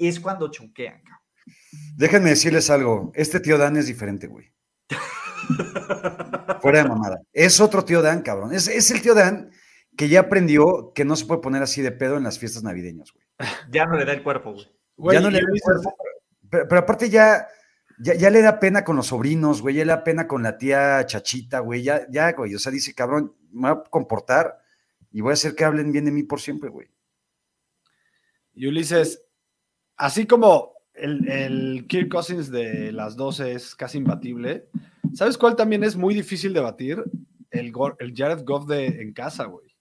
es 0.08 0.20
cuando 0.20 0.50
chunquean. 0.50 1.02
cabrón. 1.02 1.20
Déjenme 1.96 2.30
decirles 2.30 2.70
algo. 2.70 3.12
Este 3.14 3.40
tío 3.40 3.58
Dan 3.58 3.78
es 3.78 3.88
diferente, 3.88 4.28
güey. 4.28 4.52
Fuera 6.62 6.84
de 6.84 6.90
mamada. 6.90 7.22
Es 7.34 7.60
otro 7.60 7.84
tío 7.84 8.02
Dan, 8.02 8.22
cabrón. 8.22 8.54
Es, 8.54 8.68
es 8.68 8.90
el 8.92 9.02
tío 9.02 9.14
Dan 9.14 9.52
que 9.98 10.08
ya 10.08 10.22
aprendió 10.22 10.94
que 10.96 11.04
no 11.04 11.16
se 11.18 11.26
puede 11.26 11.42
poner 11.42 11.62
así 11.62 11.82
de 11.82 11.92
pedo 11.92 12.16
en 12.16 12.24
las 12.24 12.40
fiestas 12.40 12.64
navideñas, 12.64 13.12
güey. 13.12 13.26
Ya 13.70 13.86
no 13.86 13.98
le 13.98 14.06
da 14.06 14.14
el 14.14 14.24
cuerpo, 14.24 14.54
güey. 14.54 14.66
Güey, 14.96 15.18
ya 15.18 15.22
no 15.22 15.30
le 15.30 15.42
da 15.42 15.48
el 15.52 15.62
cuerpo, 15.62 15.96
pero, 16.50 16.68
pero 16.68 16.82
aparte 16.82 17.10
ya, 17.10 17.48
ya, 18.00 18.14
ya 18.14 18.30
le 18.30 18.42
da 18.42 18.60
pena 18.60 18.84
con 18.84 18.96
los 18.96 19.08
sobrinos, 19.08 19.62
güey, 19.62 19.76
ya 19.76 19.86
le 19.86 19.92
da 19.92 20.04
pena 20.04 20.28
con 20.28 20.44
la 20.44 20.58
tía 20.58 21.06
Chachita, 21.06 21.60
güey, 21.60 21.84
ya, 21.84 22.08
ya, 22.10 22.32
güey, 22.32 22.56
o 22.56 22.60
sea, 22.60 22.72
dice, 22.72 22.94
cabrón, 22.94 23.36
me 23.52 23.72
voy 23.72 23.80
a 23.80 23.90
comportar 23.90 24.60
y 25.12 25.22
voy 25.22 25.32
a 25.32 25.34
hacer 25.34 25.56
que 25.56 25.66
hablen 25.66 25.92
bien 25.92 26.06
de 26.06 26.12
mí 26.12 26.24
por 26.24 26.40
siempre, 26.40 26.70
güey. 26.70 26.88
Y 28.54 28.68
Ulises, 28.68 29.22
así 30.00 30.26
como 30.26 30.74
el, 30.96 31.30
el 31.30 31.86
Kirk 31.88 32.10
Cousins 32.10 32.50
de 32.50 32.92
las 32.92 33.16
12 33.16 33.52
es 33.52 33.76
casi 33.76 34.00
imbatible, 34.00 34.68
¿Sabes 35.14 35.38
cuál 35.38 35.56
también 35.56 35.84
es 35.84 35.96
muy 35.96 36.14
difícil 36.14 36.54
de 36.54 36.60
batir? 36.60 37.04
El, 37.52 37.74
el 38.00 38.14
Jared 38.16 38.44
Goff 38.46 38.68
de, 38.68 38.88
en 38.88 39.14
casa, 39.14 39.46
güey. 39.46 39.76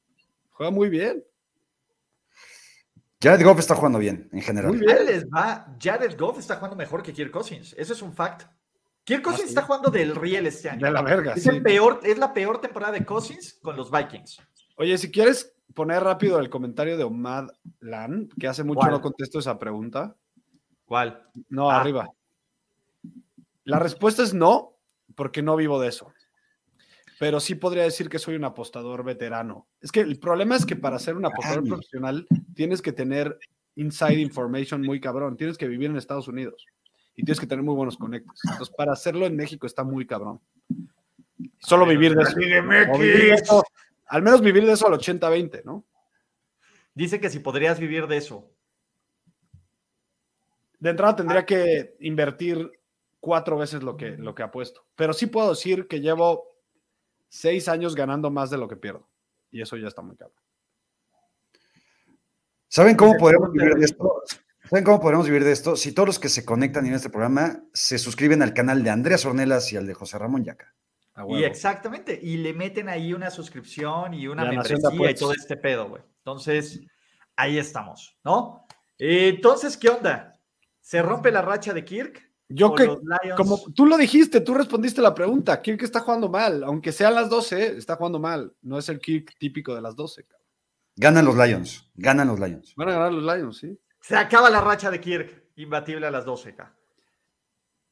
Juega 0.50 0.70
muy 0.70 0.88
bien. 0.88 1.25
Jared 3.20 3.44
Goff 3.44 3.58
está 3.58 3.75
jugando 3.75 3.98
bien, 3.98 4.28
en 4.32 4.40
general. 4.40 4.70
Muy 4.70 4.78
bien. 4.78 5.04
Les 5.06 5.26
va. 5.26 5.76
Jared 5.80 6.16
Goff 6.18 6.38
está 6.38 6.56
jugando 6.56 6.76
mejor 6.76 7.02
que 7.02 7.12
Kirk 7.12 7.30
Cousins. 7.30 7.75
Eso 7.76 7.92
es 7.92 8.02
un 8.02 8.12
fact. 8.12 8.48
Kirk 9.04 9.22
Cousins 9.22 9.44
sí? 9.44 9.48
está 9.50 9.62
jugando 9.62 9.90
del 9.90 10.14
riel 10.14 10.46
este 10.46 10.70
año. 10.70 10.87
De 10.87 10.92
la 10.92 11.02
verga, 11.02 11.34
es, 11.34 11.42
sí. 11.42 11.48
el 11.48 11.62
peor, 11.62 12.00
es 12.04 12.18
la 12.18 12.32
peor 12.32 12.60
temporada 12.60 12.92
de 12.92 13.04
Cousins 13.04 13.58
con 13.62 13.76
los 13.76 13.90
Vikings. 13.90 14.40
Oye, 14.76 14.96
si 14.98 15.10
quieres 15.10 15.54
poner 15.75 16.02
rápido 16.02 16.38
el 16.40 16.50
comentario 16.50 16.96
de 16.96 17.04
Omad 17.04 17.48
Lan, 17.80 18.28
que 18.38 18.48
hace 18.48 18.64
mucho 18.64 18.80
¿Cuál? 18.80 18.90
no 18.92 19.00
contesto 19.00 19.38
esa 19.38 19.58
pregunta. 19.58 20.16
¿Cuál? 20.84 21.22
No, 21.48 21.70
Ah. 21.70 21.80
arriba. 21.80 22.08
La 23.64 23.78
respuesta 23.78 24.22
es 24.22 24.32
no, 24.32 24.75
porque 25.14 25.42
no 25.42 25.56
vivo 25.56 25.80
de 25.80 25.88
eso. 25.88 26.12
Pero 27.18 27.40
sí 27.40 27.54
podría 27.56 27.82
decir 27.82 28.08
que 28.08 28.18
soy 28.18 28.37
un 28.37 28.44
apostador 28.44 29.04
veterano. 29.04 29.66
Es 29.80 29.90
que 29.92 30.00
el 30.00 30.18
problema 30.18 30.54
es 30.56 30.64
que 30.64 30.76
para 30.76 30.98
ser 30.98 31.16
un 31.16 31.26
apostador 31.26 31.64
Ay. 31.64 31.68
profesional 31.70 32.26
tienes 32.54 32.80
que 32.80 32.92
tener 32.92 33.38
inside 33.75 34.20
information 34.20 34.82
muy 34.82 35.00
cabrón. 35.00 35.37
Tienes 35.37 35.58
que 35.58 35.66
vivir 35.68 35.90
en 35.90 35.96
Estados 35.96 36.28
Unidos 36.28 36.64
y 37.16 37.25
tienes 37.25 37.40
que 37.40 37.46
tener 37.46 37.64
muy 37.64 37.75
buenos 37.75 37.96
conectos. 37.96 38.40
Entonces, 38.44 38.75
para 38.75 38.92
hacerlo 38.92 39.26
en 39.26 39.37
México 39.37 39.66
está 39.66 39.82
muy 39.84 40.06
cabrón. 40.06 40.40
Solo 41.58 41.87
vivir 41.87 42.14
de 42.14 42.22
eso. 42.22 42.37
O 42.92 42.98
vivir 42.98 43.16
de 43.22 43.34
eso, 43.34 43.62
Al 44.08 44.22
menos 44.22 44.40
vivir 44.40 44.66
de 44.66 44.72
eso 44.72 44.86
al 44.86 44.94
80-20, 44.94 45.64
¿no? 45.64 45.84
Dice 46.94 47.20
que 47.20 47.30
si 47.30 47.38
podrías 47.38 47.78
vivir 47.78 48.06
de 48.06 48.16
eso. 48.16 48.50
De 50.80 50.90
entrada 50.90 51.16
tendría 51.16 51.44
que 51.44 51.96
invertir 52.00 52.72
cuatro 53.20 53.58
veces 53.58 53.82
lo 53.82 53.96
que, 53.96 54.10
lo 54.10 54.34
que 54.34 54.42
apuesto. 54.42 54.86
Pero 54.96 55.12
sí 55.12 55.26
puedo 55.26 55.50
decir 55.50 55.86
que 55.86 56.00
llevo 56.00 56.56
seis 57.28 57.68
años 57.68 57.94
ganando 57.94 58.30
más 58.30 58.50
de 58.50 58.58
lo 58.58 58.68
que 58.68 58.76
pierdo. 58.76 59.06
Y 59.50 59.62
eso 59.62 59.76
ya 59.76 59.88
está 59.88 60.02
muy 60.02 60.16
caro. 60.16 60.32
¿Saben 62.68 62.96
cómo 62.96 63.12
Dice, 63.12 63.20
podemos 63.20 63.48
¿cómo 63.48 63.58
te 63.58 63.64
vivir 63.64 63.78
de 63.78 63.84
esto? 63.84 64.22
¿Saben 64.68 64.84
cómo 64.84 65.00
podemos 65.00 65.26
vivir 65.26 65.44
de 65.44 65.52
esto? 65.52 65.76
Si 65.76 65.92
todos 65.92 66.06
los 66.06 66.18
que 66.18 66.28
se 66.28 66.44
conectan 66.44 66.86
en 66.86 66.94
este 66.94 67.10
programa 67.10 67.62
se 67.72 67.98
suscriben 67.98 68.42
al 68.42 68.52
canal 68.52 68.82
de 68.84 68.90
Andreas 68.90 69.24
Ornelas 69.24 69.72
y 69.72 69.76
al 69.76 69.86
de 69.86 69.94
José 69.94 70.18
Ramón 70.18 70.44
Yaca. 70.44 70.74
Y 71.28 71.44
exactamente. 71.44 72.18
Y 72.20 72.37
le 72.38 72.52
meten 72.52 72.88
ahí 72.88 73.12
una 73.12 73.30
suscripción 73.30 74.14
y 74.14 74.28
una 74.28 74.44
La 74.44 74.50
membresía 74.50 75.10
y 75.10 75.14
todo 75.14 75.32
este 75.32 75.56
pedo, 75.56 75.88
güey. 75.88 76.02
Entonces, 76.18 76.80
ahí 77.37 77.58
estamos, 77.58 78.16
¿no? 78.25 78.66
Entonces, 78.98 79.76
¿qué 79.76 79.88
onda? 79.88 80.32
¿Se 80.80 81.02
rompe 81.02 81.30
la 81.30 81.42
racha 81.42 81.72
de 81.72 81.84
Kirk? 81.84 82.28
Yo 82.50 82.68
¿O 82.68 82.75
que, 82.75 82.88
como 83.37 83.60
tú 83.75 83.84
lo 83.84 83.98
dijiste, 83.98 84.40
tú 84.40 84.54
respondiste 84.54 85.02
la 85.02 85.14
pregunta. 85.14 85.60
Kirk 85.60 85.82
está 85.82 86.00
jugando 86.00 86.30
mal. 86.30 86.64
Aunque 86.64 86.92
sean 86.92 87.14
las 87.14 87.28
12, 87.28 87.76
está 87.76 87.96
jugando 87.96 88.18
mal. 88.18 88.54
No 88.62 88.78
es 88.78 88.88
el 88.88 88.98
Kirk 88.98 89.37
típico 89.38 89.75
de 89.75 89.82
las 89.82 89.94
12. 89.94 90.25
cabrón. 90.25 90.46
Ganan 90.96 91.25
los 91.26 91.37
Lions, 91.37 91.90
ganan 91.94 92.28
los 92.28 92.40
Lions. 92.40 92.75
Van 92.75 92.88
a 92.88 92.92
ganar 92.92 93.12
los 93.12 93.22
Lions, 93.22 93.58
sí. 93.58 93.78
Se 94.00 94.16
acaba 94.16 94.48
la 94.50 94.60
racha 94.60 94.90
de 94.90 95.00
Kirk, 95.00 95.50
imbatible 95.56 96.06
a 96.06 96.10
las 96.10 96.25
12, 96.25 96.50
acá. 96.50 96.75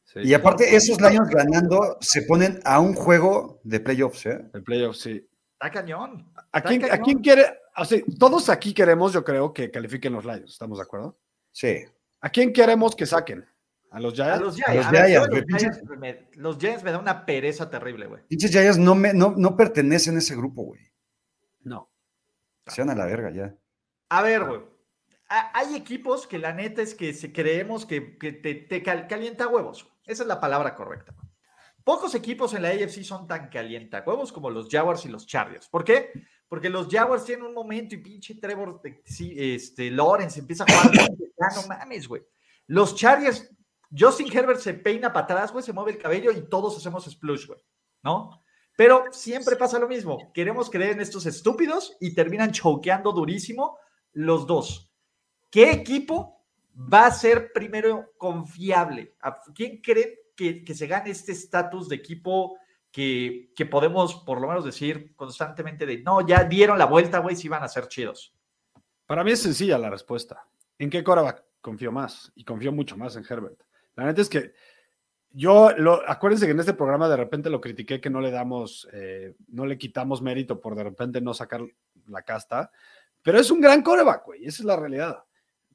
Sí. 0.07 0.21
Y 0.23 0.35
aparte, 0.35 0.75
esos 0.75 1.01
Lions 1.01 1.29
ganando 1.29 1.99
se 2.01 2.23
ponen 2.23 2.61
a 2.65 2.81
un 2.81 2.95
juego 2.95 3.61
de 3.65 3.81
playoffs, 3.81 4.25
¿eh? 4.27 4.41
El 4.55 4.63
playoff, 4.63 4.97
sí. 4.97 5.29
Está 5.53 5.71
cañón. 5.71 6.33
¿A 6.53 6.63
quién, 6.63 6.85
a 6.85 6.99
quién 6.99 7.19
quiere? 7.19 7.45
O 7.77 7.85
sea, 7.85 7.99
todos 8.19 8.49
aquí 8.49 8.73
queremos, 8.73 9.13
yo 9.13 9.25
creo, 9.25 9.53
que 9.53 9.71
califiquen 9.71 10.13
los 10.13 10.25
Lions. 10.25 10.53
¿Estamos 10.53 10.79
de 10.79 10.85
acuerdo? 10.85 11.19
Sí. 11.51 11.85
¿A 12.21 12.31
quién 12.31 12.53
queremos 12.53 12.95
que 12.95 13.05
saquen? 13.05 13.45
¿A 13.91 14.01
los 14.01 14.19
A 14.21 14.25
Giants? 14.25 14.41
los 14.43 14.55
A 14.61 14.65
Giants. 14.73 14.77
los 14.77 14.87
a 14.87 14.91
Giants, 14.91 15.13
yo 15.13 15.29
güey, 15.29 15.45
los, 15.49 15.61
Giants 15.61 15.83
me, 15.99 16.29
los 16.35 16.59
Giants 16.59 16.85
me 16.85 16.93
da 16.93 16.99
una 16.99 17.27
pereza 17.27 17.69
terrible, 17.71 18.07
güey. 18.07 18.23
Pinches 18.29 18.51
Giants 18.51 18.79
no, 18.79 18.95
me, 18.95 19.13
no, 19.13 19.35
no 19.37 19.57
pertenecen 19.57 20.17
a 20.17 20.19
ese 20.21 20.37
grupo, 20.37 20.63
güey. 20.63 20.81
No. 21.63 21.91
Se 22.67 22.83
van 22.83 22.91
a 22.91 22.95
la 22.95 23.07
verga 23.07 23.31
ya. 23.31 23.55
A 24.11 24.23
ver, 24.23 24.45
güey. 24.45 24.61
Hay 25.29 25.75
equipos 25.75 26.27
que 26.29 26.39
la 26.39 26.53
neta 26.53 26.81
es 26.83 26.95
que 26.95 27.13
creemos 27.33 27.85
que, 27.87 28.17
que 28.19 28.33
te, 28.33 28.55
te 28.55 28.83
cal- 28.85 29.09
calienta 29.09 29.49
huevos. 29.49 29.89
Esa 30.07 30.23
es 30.23 30.29
la 30.29 30.41
palabra 30.41 30.75
correcta. 30.75 31.15
Pocos 31.85 32.15
equipos 32.15 32.55
en 32.55 32.63
la 32.63 32.71
AFC 32.71 33.03
son 33.03 33.27
tan 33.27 33.49
calienta 33.49 34.03
huevos 34.05 34.33
como 34.33 34.51
los 34.51 34.69
Jaguars 34.69 35.05
y 35.05 35.09
los 35.09 35.27
Chargers. 35.27 35.69
¿Por 35.69 35.85
qué? 35.85 36.11
Porque 36.49 36.71
los 36.71 36.89
Jaguars 36.89 37.25
tienen 37.25 37.45
un 37.45 37.55
momento 37.55 37.95
y 37.95 37.99
pinche 37.99 38.35
Trevor, 38.37 38.81
eh, 38.85 39.03
este, 39.55 39.91
Lawrence 39.91 40.41
empieza 40.41 40.65
a 40.65 40.67
jugar. 40.67 40.91
ya 41.19 41.61
no 41.61 41.69
mames, 41.69 42.09
güey. 42.09 42.23
Los 42.69 42.95
Chargers, 42.97 43.49
Justin 43.97 44.37
Herbert 44.37 44.61
se 44.61 44.75
peina 44.75 45.13
para 45.13 45.25
atrás, 45.25 45.53
güey, 45.53 45.65
se 45.65 45.73
mueve 45.73 45.93
el 45.93 45.99
cabello 45.99 46.33
y 46.33 46.49
todos 46.49 46.77
hacemos 46.77 47.05
splush, 47.05 47.47
güey. 47.47 47.61
¿No? 48.03 48.43
Pero 48.77 49.05
siempre 49.13 49.57
pasa 49.57 49.79
lo 49.79 49.89
mismo. 49.89 50.33
Queremos 50.33 50.71
creer 50.71 50.93
en 50.93 51.01
estos 51.01 51.25
estúpidos 51.27 51.97
y 52.01 52.15
terminan 52.15 52.53
choqueando 52.53 53.13
durísimo 53.13 53.79
los 54.13 54.47
dos. 54.47 54.93
¿Qué 55.51 55.71
equipo 55.71 56.36
va 56.77 57.07
a 57.07 57.11
ser 57.11 57.53
primero 57.53 58.13
confiable? 58.17 59.15
¿A 59.21 59.39
¿Quién 59.55 59.81
cree 59.81 60.31
que, 60.37 60.65
que 60.65 60.75
se 60.75 60.87
gane 60.87 61.11
este 61.11 61.33
estatus 61.33 61.89
de 61.89 61.97
equipo 61.97 62.59
que, 62.93 63.53
que 63.55 63.67
podemos 63.67 64.15
por 64.25 64.41
lo 64.41 64.49
menos 64.49 64.65
decir 64.65 65.15
constantemente 65.17 65.87
de 65.87 65.99
no, 65.99 66.27
ya 66.27 66.45
dieron 66.45 66.79
la 66.79 66.87
vuelta, 66.87 67.19
güey, 67.19 67.37
si 67.37 67.49
van 67.49 67.63
a 67.63 67.69
ser 67.69 67.89
chidos? 67.89 68.35
Para 69.07 69.25
mí 69.25 69.33
es 69.33 69.43
sencilla 69.43 69.79
la 69.79 69.91
respuesta. 69.91 70.47
¿En 70.79 70.91
qué 70.91 71.03
quarterback 71.03 71.45
confío 71.61 71.93
más? 71.93 72.33
Y 72.35 72.45
confío 72.45 72.73
mucho 72.73 72.97
más 72.97 73.17
en 73.17 73.25
Herbert. 73.29 73.61
La 73.95 74.05
neta 74.05 74.21
es 74.21 74.29
que 74.29 74.53
yo, 75.31 75.71
lo, 75.77 76.09
acuérdense 76.09 76.47
que 76.47 76.53
en 76.53 76.61
este 76.61 76.75
programa 76.75 77.09
de 77.09 77.17
repente 77.17 77.51
lo 77.51 77.61
critiqué 77.61 78.01
que 78.01 78.11
no 78.11 78.21
le 78.21 78.31
damos, 78.31 78.89
eh, 78.93 79.35
no 79.49 79.67
le 79.67 79.77
quitamos 79.77 80.23
mérito 80.23 80.61
por 80.61 80.75
de 80.75 80.85
repente 80.85 81.21
no 81.21 81.35
sacar 81.35 81.61
la 82.07 82.23
casta, 82.23 82.71
pero 83.23 83.39
es 83.39 83.51
un 83.51 83.61
gran 83.61 83.83
quarterback, 83.83 84.25
güey, 84.25 84.47
esa 84.47 84.63
es 84.63 84.65
la 84.65 84.77
realidad. 84.77 85.26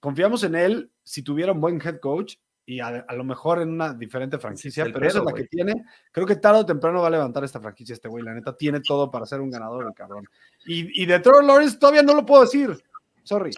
Confiamos 0.02 0.44
en 0.44 0.56
él 0.56 0.92
si 1.04 1.24
tuviera 1.24 1.54
un 1.54 1.62
buen 1.62 1.80
head 1.82 2.00
coach 2.00 2.36
y 2.66 2.80
a, 2.80 2.88
a 2.88 3.14
lo 3.14 3.24
mejor 3.24 3.62
en 3.62 3.70
una 3.70 3.94
diferente 3.94 4.38
franquicia, 4.38 4.84
pero 4.86 5.06
esa 5.06 5.20
es 5.20 5.26
la 5.26 5.34
que 5.34 5.46
tiene. 5.46 5.86
Creo 6.12 6.28
que 6.28 6.36
tarde 6.36 6.60
o 6.60 6.66
temprano 6.66 7.02
va 7.02 7.08
a 7.08 7.12
levantar 7.12 7.44
esta 7.44 7.62
franquicia 7.62 7.94
este 7.94 8.10
güey, 8.10 8.24
la 8.24 8.34
neta 8.34 8.58
tiene 8.58 8.82
todo 8.82 9.10
para 9.10 9.26
ser 9.26 9.40
un 9.40 9.50
ganador, 9.50 9.86
el 9.86 9.94
cabrón. 9.94 10.28
Y, 10.66 11.02
y 11.02 11.06
de 11.06 11.20
Trevor 11.20 11.46
Lawrence 11.46 11.78
todavía 11.78 12.04
no 12.04 12.14
lo 12.14 12.26
puedo 12.26 12.42
decir, 12.42 12.78
sorry. 13.24 13.52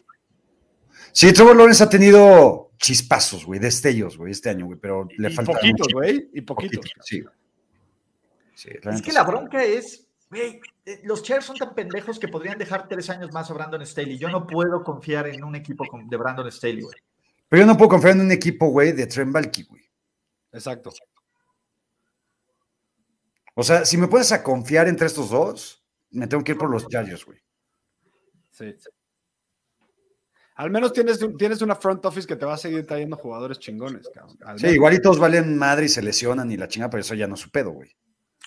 Sí, 1.12 1.32
Trevor 1.32 1.56
Lawrence 1.56 1.84
ha 1.84 1.90
tenido 1.90 2.72
chispazos, 2.78 3.46
güey, 3.46 3.60
destellos, 3.60 4.18
güey, 4.18 4.32
este 4.32 4.50
año, 4.50 4.66
güey, 4.66 4.78
pero 4.78 5.08
le 5.18 5.30
y 5.30 5.34
falta. 5.34 5.54
poquitos, 5.54 5.88
güey, 5.94 6.30
y 6.34 6.42
poquitos. 6.42 6.78
Poquitos, 6.78 7.04
sí. 7.06 7.24
Es 8.84 9.02
que 9.02 9.12
la 9.14 9.24
bronca 9.24 9.64
es, 9.64 10.08
güey, 10.34 10.60
eh, 10.86 11.02
los 11.04 11.24
Chairs 11.24 11.46
son 11.46 11.56
tan 11.56 11.74
pendejos 11.74 12.20
que 12.20 12.28
podrían 12.28 12.58
dejar 12.58 12.88
tres 12.88 13.10
años 13.10 13.32
más 13.32 13.50
a 13.50 13.54
Brandon 13.54 13.86
Staley. 13.86 14.18
Yo 14.18 14.30
no 14.30 14.46
puedo 14.48 14.84
confiar 14.84 15.28
en 15.28 15.44
un 15.44 15.56
equipo 15.56 15.86
de 16.10 16.18
Brandon 16.18 16.52
Staley, 16.52 16.82
güey. 16.82 16.96
Pero 17.48 17.62
yo 17.62 17.68
no 17.68 17.78
puedo 17.78 17.90
confiar 17.90 18.16
en 18.16 18.22
un 18.22 18.32
equipo, 18.32 18.68
güey, 18.68 18.92
de 18.92 19.06
Trent 19.08 19.32
Balky, 19.32 19.64
güey. 19.64 19.84
Exacto. 20.52 20.92
O 23.56 23.64
sea, 23.64 23.86
si 23.86 23.98
me 23.98 24.08
puedes 24.08 24.32
a 24.32 24.44
confiar 24.44 24.88
entre 24.88 25.08
estos 25.08 25.30
dos, 25.30 25.86
me 26.10 26.28
tengo 26.28 26.44
que 26.44 26.54
ir 26.54 26.58
por 26.58 26.70
los 26.70 26.88
Chargers, 26.88 27.26
güey. 27.26 27.40
Sí. 28.52 28.76
Al 30.56 30.70
menos 30.70 30.94
tienes, 30.94 31.20
tienes 31.38 31.62
una 31.62 31.76
front 31.76 32.06
office 32.06 32.28
que 32.28 32.36
te 32.36 32.46
va 32.46 32.54
a 32.54 32.58
seguir 32.58 32.86
trayendo 32.86 33.18
jugadores 33.18 33.60
chingones, 33.60 34.10
cabrón. 34.14 34.38
Al 34.46 34.60
Sí, 34.60 34.68
igual 34.68 34.94
y 34.94 35.02
todos 35.02 35.20
valen 35.20 35.58
madre 35.58 35.86
y 35.86 35.90
se 35.90 36.02
lesionan 36.02 36.52
y 36.52 36.58
la 36.58 36.68
chinga, 36.68 36.90
pero 36.90 37.02
eso 37.02 37.16
ya 37.16 37.28
no 37.28 37.36
es 37.36 37.42
su 37.42 37.50
pedo, 37.50 37.72
güey. 37.72 37.96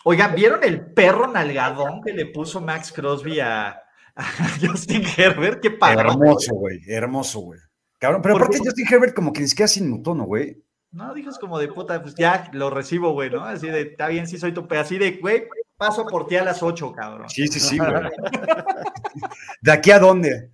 Oigan, 0.09 0.37
¿vieron 0.37 0.63
el 0.63 0.87
perro 0.93 1.27
nalgadón 1.27 2.01
que 2.01 2.13
le 2.13 2.27
puso 2.27 2.61
Max 2.61 2.93
Crosby 2.93 3.41
a, 3.41 3.71
a 4.15 4.25
Justin 4.63 5.03
Herbert? 5.17 5.61
Qué 5.61 5.73
padre. 5.73 6.03
Hermoso, 6.03 6.55
güey, 6.55 6.81
hermoso, 6.87 7.41
güey. 7.41 7.59
Cabrón, 7.99 8.23
pero 8.23 8.35
¿Por 8.35 8.43
aparte? 8.43 8.61
Justin 8.65 8.87
Herbert 8.89 9.15
como 9.17 9.33
que 9.33 9.41
ni 9.41 9.49
siquiera 9.49 9.67
se 9.67 9.81
inmutó, 9.81 10.15
¿no, 10.15 10.23
güey? 10.23 10.63
No, 10.93 11.13
dijes 11.13 11.39
como 11.41 11.59
de 11.59 11.67
puta, 11.67 12.01
pues 12.01 12.15
ya 12.15 12.49
lo 12.53 12.71
recibo, 12.71 13.15
güey, 13.15 13.31
¿no? 13.31 13.45
Así 13.45 13.67
de, 13.69 13.81
está 13.81 14.07
bien, 14.07 14.29
sí 14.29 14.39
soy 14.39 14.53
tu 14.53 14.69
pe, 14.69 14.79
así 14.79 14.97
de, 14.97 15.17
güey, 15.17 15.49
paso 15.77 16.07
por 16.07 16.29
ti 16.29 16.37
a 16.37 16.45
las 16.45 16.63
8, 16.63 16.93
cabrón. 16.93 17.29
Sí, 17.29 17.49
sí, 17.49 17.59
sí, 17.59 17.77
güey. 17.77 17.91
¿De 19.61 19.73
aquí 19.73 19.91
a 19.91 19.99
dónde? 19.99 20.53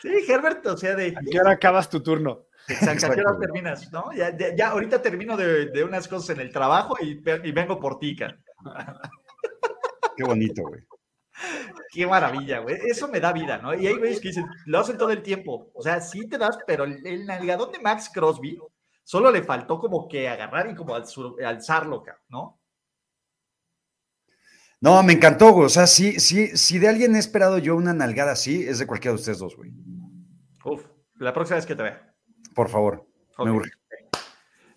Sí, 0.00 0.08
Herbert, 0.26 0.64
o 0.68 0.76
sea, 0.78 0.94
de, 0.94 1.08
¿A 1.08 1.20
qué 1.30 1.38
hora 1.38 1.50
acabas 1.52 1.90
tu 1.90 2.02
turno? 2.02 2.46
Exacto, 2.68 3.06
¿a 3.06 3.10
qué 3.10 3.20
hora 3.20 3.32
Exacto. 3.32 3.40
terminas, 3.40 3.92
no? 3.92 4.12
Ya, 4.12 4.36
ya, 4.36 4.54
ya 4.54 4.68
ahorita 4.70 5.02
termino 5.02 5.36
de, 5.36 5.66
de 5.66 5.84
unas 5.84 6.08
cosas 6.08 6.30
en 6.30 6.40
el 6.40 6.52
trabajo 6.52 6.96
y, 7.00 7.22
y 7.44 7.52
vengo 7.52 7.78
por 7.78 7.98
ti, 7.98 8.16
cara. 8.16 8.38
Qué 10.16 10.24
bonito, 10.24 10.62
güey. 10.62 10.82
Qué 11.92 12.06
maravilla, 12.06 12.60
güey. 12.60 12.76
Eso 12.86 13.08
me 13.08 13.20
da 13.20 13.32
vida, 13.32 13.58
¿no? 13.58 13.74
Y 13.74 13.86
hay 13.86 13.96
güeyes 13.96 14.20
que 14.20 14.28
dicen, 14.28 14.46
lo 14.66 14.78
hacen 14.78 14.96
todo 14.96 15.10
el 15.10 15.22
tiempo. 15.22 15.70
O 15.74 15.82
sea, 15.82 16.00
sí 16.00 16.28
te 16.28 16.38
das, 16.38 16.58
pero 16.66 16.84
el, 16.84 17.04
el 17.06 17.26
nalgadón 17.26 17.72
de 17.72 17.80
Max 17.80 18.10
Crosby 18.12 18.58
solo 19.02 19.30
le 19.30 19.42
faltó 19.42 19.78
como 19.78 20.08
que 20.08 20.28
agarrar 20.28 20.70
y 20.70 20.74
como 20.74 20.94
alzarlo, 20.94 22.04
¿no? 22.28 22.60
No, 24.80 25.02
me 25.02 25.14
encantó, 25.14 25.52
güey. 25.52 25.66
O 25.66 25.70
sea, 25.70 25.86
sí, 25.86 26.20
sí, 26.20 26.56
si 26.56 26.78
de 26.78 26.88
alguien 26.88 27.16
he 27.16 27.18
esperado 27.18 27.58
yo 27.58 27.74
una 27.74 27.94
nalgada 27.94 28.32
así, 28.32 28.62
es 28.62 28.78
de 28.78 28.86
cualquiera 28.86 29.14
de 29.14 29.20
ustedes 29.20 29.38
dos, 29.38 29.56
güey. 29.56 29.72
Uf, 30.64 30.84
la 31.14 31.32
próxima 31.32 31.56
vez 31.56 31.66
que 31.66 31.74
te 31.74 31.82
vea. 31.82 32.13
Por 32.54 32.68
favor. 32.68 33.06
Me 33.38 33.50
urge. 33.50 33.72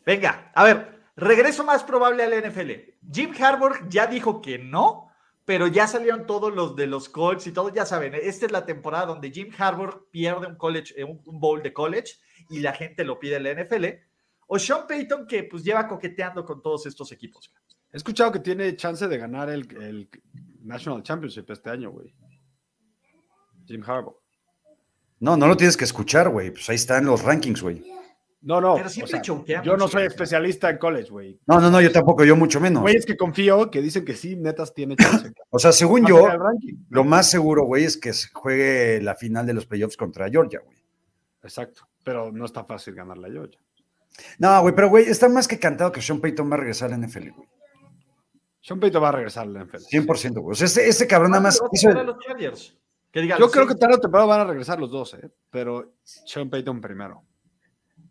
Venga, 0.06 0.52
a 0.56 0.64
ver, 0.64 1.02
regreso 1.16 1.64
más 1.64 1.84
probable 1.84 2.24
al 2.24 2.50
NFL. 2.50 2.72
Jim 3.12 3.34
Harbaugh 3.40 3.88
ya 3.90 4.08
dijo 4.08 4.42
que 4.42 4.58
no, 4.58 5.12
pero 5.46 5.68
ya 5.68 5.88
salieron 5.88 6.26
todos 6.26 6.54
los 6.54 6.76
de 6.76 6.88
los 6.88 7.10
Colts 7.10 7.48
y 7.48 7.52
todos 7.52 7.74
ya 7.74 7.86
saben, 7.86 8.16
esta 8.16 8.46
es 8.46 8.52
la 8.52 8.66
temporada 8.66 9.06
donde 9.06 9.32
Jim 9.32 9.52
Harbaugh 9.58 10.10
pierde 10.10 10.48
un 10.48 10.56
college, 10.56 10.94
eh, 10.98 11.04
un 11.04 11.22
un 11.26 11.40
bowl 11.40 11.62
de 11.62 11.74
college 11.74 12.16
y 12.50 12.60
la 12.60 12.74
gente 12.74 13.04
lo 13.04 13.20
pide 13.20 13.36
en 13.36 13.44
la 13.44 13.64
NFL. 13.64 13.86
O 14.48 14.58
Sean 14.58 14.88
Payton 14.88 15.28
que 15.28 15.44
pues 15.44 15.64
lleva 15.64 15.88
coqueteando 15.88 16.46
con 16.46 16.62
todos 16.62 16.86
estos 16.86 17.12
equipos. 17.12 17.54
He 17.92 17.98
escuchado 17.98 18.32
que 18.32 18.40
tiene 18.40 18.76
chance 18.76 19.08
de 19.08 19.18
ganar 19.18 19.50
el, 19.50 19.68
el 19.82 20.10
National 20.62 21.04
Championship 21.04 21.50
este 21.52 21.70
año, 21.70 21.92
güey. 21.92 22.14
Jim 23.66 23.84
Harbaugh. 23.86 24.27
No, 25.20 25.36
no 25.38 25.48
lo 25.48 25.58
tienes 25.58 25.78
que 25.78 25.86
escuchar, 25.86 26.30
güey. 26.30 26.52
Pues 26.52 26.70
ahí 26.70 26.76
están 26.76 27.06
los 27.06 27.24
rankings, 27.24 27.62
güey. 27.62 27.84
No, 28.42 28.62
no. 28.62 28.76
Pero 28.76 28.90
siempre 28.90 29.10
o 29.10 29.16
sea, 29.16 29.22
choquea 29.22 29.64
yo 29.64 29.76
no 29.76 29.88
soy 29.88 30.04
especialista 30.04 30.70
en 30.70 30.78
college, 30.78 31.10
güey. 31.10 31.40
No, 31.48 31.60
no, 31.60 31.72
no, 31.72 31.82
yo 31.82 31.92
tampoco, 31.92 32.24
yo 32.24 32.36
mucho 32.36 32.60
menos. 32.60 32.82
Güey, 32.82 32.96
es 32.96 33.06
que 33.06 33.18
confío 33.18 33.70
que 33.72 33.82
dicen 33.82 34.06
que 34.06 34.14
sí, 34.14 34.36
netas 34.36 34.74
tiene 34.74 34.96
chance. 34.96 35.34
O 35.50 35.60
sea, 35.60 35.72
según 35.72 36.02
Más 36.02 36.10
yo, 36.10 36.28
lo 36.90 37.04
más 37.04 37.30
seguro, 37.30 37.64
güey, 37.64 37.86
es 37.86 37.98
que 37.98 38.14
se 38.14 38.28
juegue 38.34 39.02
la 39.02 39.16
final 39.16 39.46
de 39.48 39.54
los 39.54 39.66
playoffs 39.66 39.98
contra 39.98 40.30
Georgia, 40.30 40.60
güey. 40.64 40.78
Exacto. 41.42 41.88
Pero 42.04 42.32
no 42.32 42.46
está 42.46 42.64
fácil 42.64 42.94
ganar 42.94 43.18
la 43.18 43.30
Georgia. 43.30 43.60
No, 44.38 44.62
güey, 44.62 44.76
pero 44.76 44.90
güey, 44.90 45.06
está 45.06 45.30
más 45.30 45.48
que 45.48 45.58
cantado 45.58 45.92
que 45.92 46.02
Sean 46.02 46.20
Payton 46.20 46.50
va 46.52 46.56
a 46.56 46.60
regresar 46.60 46.94
a 46.94 46.98
la 46.98 47.08
NFL, 47.08 47.30
güey. 47.30 47.48
Sean 48.62 48.80
Payton 48.80 49.02
va 49.02 49.10
a 49.10 49.14
regresar 49.14 49.48
al 49.48 49.66
NFL. 49.66 49.84
100%, 49.90 50.42
güey. 50.42 50.52
O 50.52 50.56
sea, 50.56 50.66
este, 50.66 50.88
este 50.88 51.08
cabrón 51.08 51.32
nada 51.32 51.44
más 51.44 51.60
¿Cuándo 51.60 51.74
hizo... 51.74 52.04
los 52.04 52.20
Chargers? 52.20 52.78
Que 53.18 53.22
diga, 53.24 53.40
Yo 53.40 53.50
creo 53.50 53.66
que 53.66 53.74
tarde 53.74 53.96
o 53.96 54.00
temprano 54.00 54.28
van 54.28 54.42
a 54.42 54.44
regresar 54.44 54.80
los 54.80 54.92
dos, 54.92 55.16
¿eh? 55.16 55.28
pero 55.50 55.96
Sean 56.04 56.52
Payton 56.52 56.80
primero. 56.80 57.24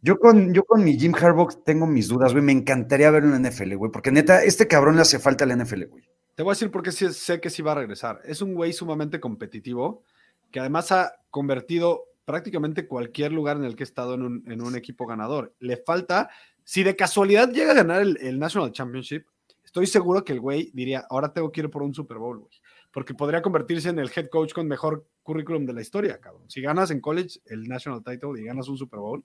Yo 0.02 0.18
con, 0.18 0.52
yo 0.52 0.64
con 0.64 0.82
mi 0.82 0.98
Jim 0.98 1.14
Harbaugh 1.14 1.62
tengo 1.64 1.86
mis 1.86 2.08
dudas, 2.08 2.32
güey. 2.32 2.42
Me 2.42 2.50
encantaría 2.50 3.12
verlo 3.12 3.32
en 3.36 3.40
la 3.40 3.48
NFL, 3.50 3.76
güey. 3.76 3.92
Porque 3.92 4.10
neta, 4.10 4.42
este 4.42 4.66
cabrón 4.66 4.96
le 4.96 5.02
hace 5.02 5.20
falta 5.20 5.44
a 5.44 5.46
la 5.46 5.54
NFL, 5.54 5.84
güey. 5.84 6.02
Te 6.34 6.42
voy 6.42 6.50
a 6.50 6.54
decir 6.54 6.72
por 6.72 6.82
qué 6.82 6.90
sí- 6.90 7.12
sé 7.12 7.40
que 7.40 7.50
sí 7.50 7.62
va 7.62 7.70
a 7.70 7.74
regresar. 7.76 8.20
Es 8.24 8.42
un 8.42 8.52
güey 8.54 8.72
sumamente 8.72 9.20
competitivo 9.20 10.02
que 10.50 10.58
además 10.58 10.90
ha 10.90 11.12
convertido 11.30 12.02
prácticamente 12.24 12.88
cualquier 12.88 13.30
lugar 13.30 13.58
en 13.58 13.64
el 13.64 13.76
que 13.76 13.84
ha 13.84 13.86
estado 13.86 14.14
en 14.14 14.22
un, 14.22 14.44
en 14.50 14.60
un 14.60 14.74
equipo 14.74 15.06
ganador. 15.06 15.54
Le 15.60 15.76
falta, 15.76 16.30
si 16.64 16.82
de 16.82 16.96
casualidad 16.96 17.48
llega 17.52 17.70
a 17.70 17.74
ganar 17.76 18.02
el, 18.02 18.18
el 18.20 18.40
National 18.40 18.72
Championship, 18.72 19.24
estoy 19.64 19.86
seguro 19.86 20.24
que 20.24 20.32
el 20.32 20.40
güey 20.40 20.72
diría, 20.74 21.06
ahora 21.08 21.32
tengo 21.32 21.52
que 21.52 21.60
ir 21.60 21.70
por 21.70 21.84
un 21.84 21.94
Super 21.94 22.18
Bowl, 22.18 22.38
güey. 22.40 22.50
Porque 22.96 23.12
podría 23.12 23.42
convertirse 23.42 23.90
en 23.90 23.98
el 23.98 24.10
head 24.16 24.30
coach 24.30 24.54
con 24.54 24.66
mejor 24.66 25.06
currículum 25.22 25.66
de 25.66 25.74
la 25.74 25.82
historia, 25.82 26.18
cabrón. 26.18 26.48
Si 26.48 26.62
ganas 26.62 26.90
en 26.90 27.02
college 27.02 27.40
el 27.44 27.68
National 27.68 28.02
Title 28.02 28.40
y 28.40 28.44
ganas 28.44 28.68
un 28.68 28.78
Super 28.78 29.00
Bowl, 29.00 29.22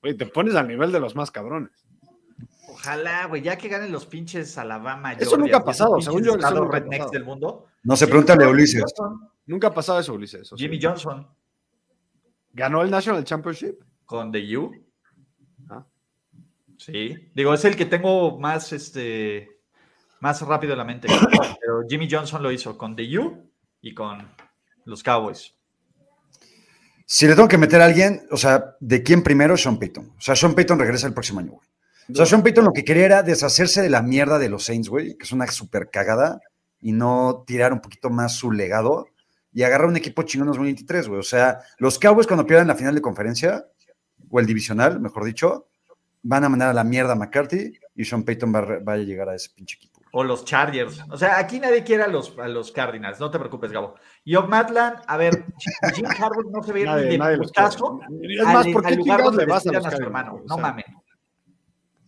güey, 0.00 0.16
te 0.16 0.24
pones 0.26 0.54
al 0.54 0.68
nivel 0.68 0.92
de 0.92 1.00
los 1.00 1.16
más 1.16 1.32
cabrones. 1.32 1.84
Ojalá, 2.68 3.26
güey, 3.26 3.42
ya 3.42 3.58
que 3.58 3.66
ganen 3.66 3.90
los 3.90 4.06
pinches 4.06 4.56
Alabama. 4.56 5.14
Eso 5.14 5.30
Georgia, 5.30 5.38
nunca 5.38 5.56
ha 5.56 5.64
pasado, 5.64 6.00
según 6.00 6.22
yo, 6.22 6.36
eso 6.36 6.54
nunca 6.54 6.80
pasado. 6.80 7.10
del 7.10 7.24
mundo. 7.24 7.66
No 7.82 7.96
se 7.96 8.06
pregúntale 8.06 8.44
a 8.44 8.48
Ulises. 8.50 8.84
Johnson, 8.96 9.28
Nunca 9.46 9.66
ha 9.66 9.74
pasado 9.74 9.98
eso, 9.98 10.14
Ulises. 10.14 10.42
eso 10.42 10.56
sí. 10.56 10.62
Jimmy 10.62 10.78
Johnson 10.80 11.26
¿Ganó 12.52 12.82
el 12.82 12.90
National 12.92 13.24
Championship? 13.24 13.80
con 14.04 14.30
The 14.30 14.56
U. 14.58 14.70
Ah. 15.68 15.84
Sí, 16.78 17.16
digo, 17.34 17.52
es 17.52 17.64
el 17.64 17.74
que 17.74 17.84
tengo 17.86 18.38
más, 18.38 18.72
este, 18.72 19.60
más 20.22 20.40
rápido 20.40 20.74
la 20.76 20.84
mente. 20.84 21.08
Pero 21.60 21.82
Jimmy 21.88 22.08
Johnson 22.10 22.42
lo 22.42 22.50
hizo 22.50 22.78
con 22.78 22.96
The 22.96 23.18
U 23.18 23.50
y 23.82 23.92
con 23.92 24.26
los 24.84 25.02
Cowboys. 25.02 25.54
Si 27.04 27.26
le 27.26 27.34
tengo 27.34 27.48
que 27.48 27.58
meter 27.58 27.82
a 27.82 27.86
alguien, 27.86 28.26
o 28.30 28.36
sea, 28.36 28.76
¿de 28.80 29.02
quién 29.02 29.22
primero? 29.22 29.56
Sean 29.56 29.78
Payton. 29.78 30.14
O 30.16 30.20
sea, 30.20 30.34
Sean 30.36 30.54
Payton 30.54 30.78
regresa 30.78 31.08
el 31.08 31.12
próximo 31.12 31.40
año, 31.40 31.52
güey. 31.52 31.68
O 32.10 32.14
sea, 32.14 32.24
Sean 32.24 32.42
Payton 32.42 32.64
lo 32.64 32.72
que 32.72 32.84
quería 32.84 33.04
era 33.04 33.22
deshacerse 33.22 33.82
de 33.82 33.90
la 33.90 34.00
mierda 34.00 34.38
de 34.38 34.48
los 34.48 34.64
Saints, 34.64 34.88
güey, 34.88 35.16
que 35.16 35.24
es 35.24 35.32
una 35.32 35.46
súper 35.48 35.90
cagada, 35.90 36.40
y 36.80 36.92
no 36.92 37.44
tirar 37.46 37.72
un 37.72 37.80
poquito 37.80 38.08
más 38.08 38.36
su 38.36 38.50
legado 38.50 39.06
y 39.52 39.62
agarrar 39.64 39.88
un 39.88 39.96
equipo 39.96 40.22
chingón 40.22 40.48
en 40.48 40.52
2023, 40.52 41.08
güey. 41.08 41.20
O 41.20 41.24
sea, 41.24 41.60
los 41.78 41.98
Cowboys 41.98 42.26
cuando 42.26 42.46
pierdan 42.46 42.68
la 42.68 42.74
final 42.76 42.94
de 42.94 43.02
conferencia, 43.02 43.66
o 44.30 44.40
el 44.40 44.46
divisional, 44.46 45.00
mejor 45.00 45.24
dicho, 45.24 45.68
van 46.22 46.44
a 46.44 46.48
mandar 46.48 46.70
a 46.70 46.74
la 46.74 46.84
mierda 46.84 47.12
a 47.12 47.16
McCarthy 47.16 47.72
y 47.94 48.04
Sean 48.04 48.22
Payton 48.22 48.54
va, 48.54 48.78
va 48.78 48.92
a 48.94 48.98
llegar 48.98 49.28
a 49.28 49.34
ese 49.34 49.50
pinche 49.54 49.76
equipo. 49.76 49.91
O 50.14 50.22
los 50.24 50.44
Chargers. 50.44 51.00
O 51.10 51.16
sea, 51.16 51.38
aquí 51.38 51.58
nadie 51.58 51.82
quiere 51.84 52.02
a 52.02 52.06
los, 52.08 52.38
a 52.38 52.46
los 52.46 52.70
Cardinals. 52.70 53.18
No 53.18 53.30
te 53.30 53.38
preocupes, 53.38 53.72
Gabo. 53.72 53.94
Y 54.24 54.34
Matland, 54.46 54.98
a 55.06 55.16
ver, 55.16 55.46
Jim 55.94 56.04
Harbaugh 56.06 56.50
no 56.50 56.62
se 56.62 56.72
ve 56.72 56.84
Nadie- 56.84 57.04
ni 57.06 57.10
de 57.12 57.18
quiere. 57.52 57.96
Es 58.38 58.44
más, 58.44 58.66
al- 58.66 58.72
¿por 58.72 58.84
qué 58.84 58.94
lugar 58.96 59.22
donde 59.22 59.46
le 59.46 59.50
vas 59.52 59.66
a 59.66 59.72
los 59.72 59.82
su 59.82 59.82
Cardinals, 59.90 60.00
hermano. 60.06 60.32
güey? 60.32 60.42
O 60.44 60.46
No 60.48 60.54
sea, 60.56 60.62
mames. 60.62 60.84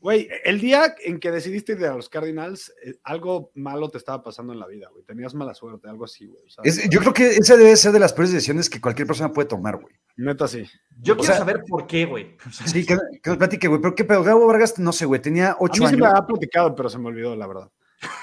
Güey, 0.01 0.29
el 0.45 0.61
día 0.61 0.95
en 1.03 1.19
que 1.19 1.31
decidiste 1.31 1.73
ir 1.73 1.87
a 1.87 1.95
los 1.95 2.11
Cardinals, 2.11 2.75
eh, 2.85 2.97
algo 3.05 3.51
malo 3.55 3.89
te 3.89 3.97
estaba 3.97 4.23
pasando 4.23 4.53
en 4.53 4.61
la 4.61 4.67
vida, 4.67 4.87
güey. 4.93 5.03
Tenías 5.05 5.33
mala 5.35 5.55
suerte, 5.55 5.89
algo 5.89 6.05
así, 6.05 6.27
güey. 6.27 6.43
Yo 6.91 7.01
creo 7.01 7.15
que 7.15 7.29
esa 7.29 7.57
debe 7.57 7.75
ser 7.75 7.93
de 7.93 8.01
las 8.01 8.13
peores 8.13 8.31
decisiones 8.31 8.69
que 8.69 8.83
cualquier 8.83 9.07
persona 9.09 9.33
puede 9.33 9.49
tomar, 9.49 9.79
güey. 9.81 9.95
Neta, 10.19 10.47
sí. 10.47 10.67
Yo 11.01 11.15
O 11.15 11.17
quiero 11.17 11.33
sea- 11.33 11.39
saber 11.39 11.65
por 11.67 11.87
qué, 11.87 12.05
güey. 12.05 12.37
Sí, 12.67 12.85
que, 12.85 12.99
que 13.23 13.31
nos 13.31 13.39
platique, 13.39 13.67
güey. 13.67 13.81
Pero 13.81 13.95
qué 13.95 14.05
pedo, 14.05 14.23
Gabo 14.23 14.47
Vargas, 14.47 14.79
no 14.79 14.93
sé, 14.93 15.07
güey, 15.07 15.23
tenía 15.23 15.53
A 15.53 15.57
ocho 15.59 15.83
mí 15.83 15.89
sí 15.89 15.95
años. 15.95 16.13
me 16.13 16.19
ha 16.19 16.27
platicado, 16.27 16.75
pero 16.75 16.91
se 16.91 16.99
me 16.99 17.07
olvidó, 17.07 17.35
la 17.35 17.47
verdad. 17.47 17.71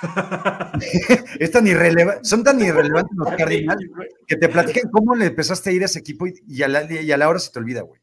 Es 1.39 1.51
tan 1.51 1.65
irreleva- 1.67 2.19
son 2.23 2.43
tan 2.43 2.59
irrelevantes 2.59 3.15
los 3.17 3.29
Cardinals 3.35 3.81
que 4.27 4.35
te 4.35 4.49
platican 4.49 4.89
cómo 4.91 5.15
le 5.15 5.27
empezaste 5.27 5.69
a 5.69 5.73
ir 5.73 5.81
a 5.83 5.85
ese 5.85 5.99
equipo 5.99 6.27
y, 6.27 6.33
y 6.47 6.63
a, 6.63 6.67
la, 6.67 6.91
y 6.91 7.11
a 7.11 7.17
la 7.17 7.29
hora 7.29 7.39
se 7.39 7.51
te 7.51 7.59
olvida, 7.59 7.81
güey. 7.81 8.01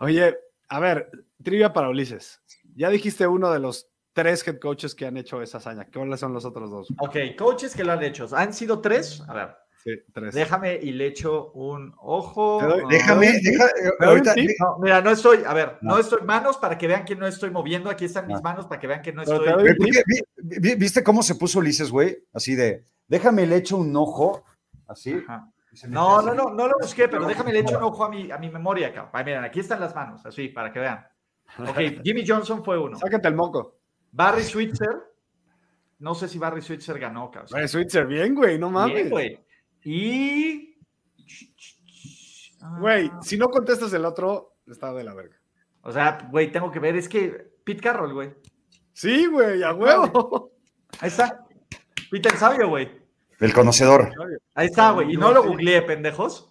Oye, 0.00 0.36
a 0.68 0.80
ver, 0.80 1.10
trivia 1.42 1.72
para 1.72 1.88
Ulises. 1.88 2.40
Ya 2.76 2.90
dijiste 2.90 3.26
uno 3.26 3.52
de 3.52 3.60
los 3.60 3.88
tres 4.12 4.46
head 4.46 4.58
coaches 4.58 4.94
que 4.94 5.06
han 5.06 5.16
hecho 5.16 5.42
esa 5.42 5.58
hazaña. 5.58 5.86
¿Cuáles 5.92 6.20
son 6.20 6.32
los 6.32 6.44
otros 6.44 6.70
dos? 6.70 6.88
Ok, 6.98 7.16
coaches 7.38 7.74
que 7.74 7.84
lo 7.84 7.92
han 7.92 8.02
hecho. 8.02 8.28
¿Han 8.32 8.52
sido 8.52 8.80
tres? 8.80 9.22
A 9.28 9.34
ver, 9.34 9.56
Sí, 9.84 9.90
tres. 10.14 10.34
déjame 10.34 10.76
y 10.82 10.92
le 10.92 11.06
echo 11.08 11.52
un 11.52 11.92
ojo. 11.98 12.58
Doy- 12.62 12.84
Déjame, 12.88 13.32
deja, 13.42 13.66
eh, 13.66 13.90
¿Me 14.00 14.06
doy 14.06 14.20
un 14.20 14.28
ahorita? 14.28 14.34
No, 14.60 14.78
mira, 14.80 15.00
no 15.02 15.10
estoy, 15.10 15.42
a 15.46 15.52
ver, 15.52 15.76
no. 15.82 15.92
No. 15.94 15.98
estoy 15.98 16.22
manos 16.22 16.56
para 16.56 16.78
que 16.78 16.86
vean 16.86 17.04
que 17.04 17.14
no 17.14 17.26
estoy 17.26 17.50
moviendo. 17.50 17.90
Aquí 17.90 18.06
están 18.06 18.26
mis 18.26 18.36
No. 18.36 18.42
manos 18.42 18.66
para 18.66 18.80
que 18.80 18.86
vean 18.86 19.02
que 19.02 19.12
no 19.12 19.22
estoy. 19.22 19.46
porque 19.46 20.76
¿Viste 20.76 21.04
cómo 21.04 21.22
se 21.22 21.34
puso 21.34 21.58
Ulises, 21.58 21.90
güey? 21.90 22.18
Así 22.32 22.54
de, 22.54 22.82
déjame 23.08 23.46
le 23.46 23.56
echo 23.56 23.76
un 23.76 23.94
ojo, 23.94 24.44
así. 24.88 25.22
Ajá. 25.28 25.50
No, 25.88 26.22
no, 26.22 26.32
no, 26.34 26.50
no 26.50 26.68
lo 26.68 26.74
busqué, 26.80 27.08
pero 27.08 27.26
déjame 27.26 27.52
le 27.52 27.58
echo 27.58 27.76
un 27.76 27.82
ojo 27.84 28.04
a 28.04 28.08
mi, 28.08 28.30
a 28.30 28.38
mi 28.38 28.48
memoria 28.48 28.88
acá. 28.88 29.10
Ay, 29.12 29.24
miren, 29.24 29.44
aquí 29.44 29.60
están 29.60 29.80
las 29.80 29.94
manos, 29.94 30.24
así, 30.24 30.48
para 30.48 30.72
que 30.72 30.78
vean. 30.78 31.04
Ok, 31.58 31.76
Jimmy 32.04 32.24
Johnson 32.26 32.64
fue 32.64 32.78
uno. 32.78 32.96
Sácate 32.96 33.28
el 33.28 33.34
moco. 33.34 33.76
Barry 34.12 34.44
Switzer. 34.44 35.02
No 35.98 36.14
sé 36.14 36.28
si 36.28 36.38
Barry 36.38 36.62
Switzer 36.62 36.98
ganó, 36.98 37.30
cabrón. 37.30 37.48
Güey, 37.50 37.66
Switzer, 37.68 38.06
bien, 38.06 38.34
güey, 38.34 38.58
no 38.58 38.70
mames. 38.70 38.94
Bien, 38.94 39.10
güey. 39.10 39.40
Y. 39.84 40.76
Güey, 42.80 43.10
Ah, 43.12 43.20
si 43.22 43.36
no 43.36 43.48
contestas 43.48 43.92
el 43.92 44.04
otro, 44.04 44.56
está 44.66 44.92
de 44.94 45.04
la 45.04 45.14
verga. 45.14 45.36
O 45.82 45.92
sea, 45.92 46.28
güey, 46.30 46.50
tengo 46.50 46.70
que 46.70 46.78
ver. 46.80 46.96
Es 46.96 47.08
que 47.08 47.52
Pete 47.62 47.82
Carroll, 47.82 48.14
güey. 48.14 48.34
Sí, 48.92 49.26
güey, 49.26 49.62
a 49.62 49.74
huevo. 49.74 50.52
Ahí 51.00 51.08
está. 51.08 51.44
Peter 52.10 52.34
Sabio, 52.36 52.68
güey. 52.68 52.90
El 53.40 53.52
conocedor. 53.52 54.12
Ahí 54.54 54.66
está, 54.66 54.92
güey. 54.92 55.12
Y 55.12 55.16
no 55.16 55.32
lo 55.32 55.42
googleé, 55.44 55.82
pendejos. 55.82 56.50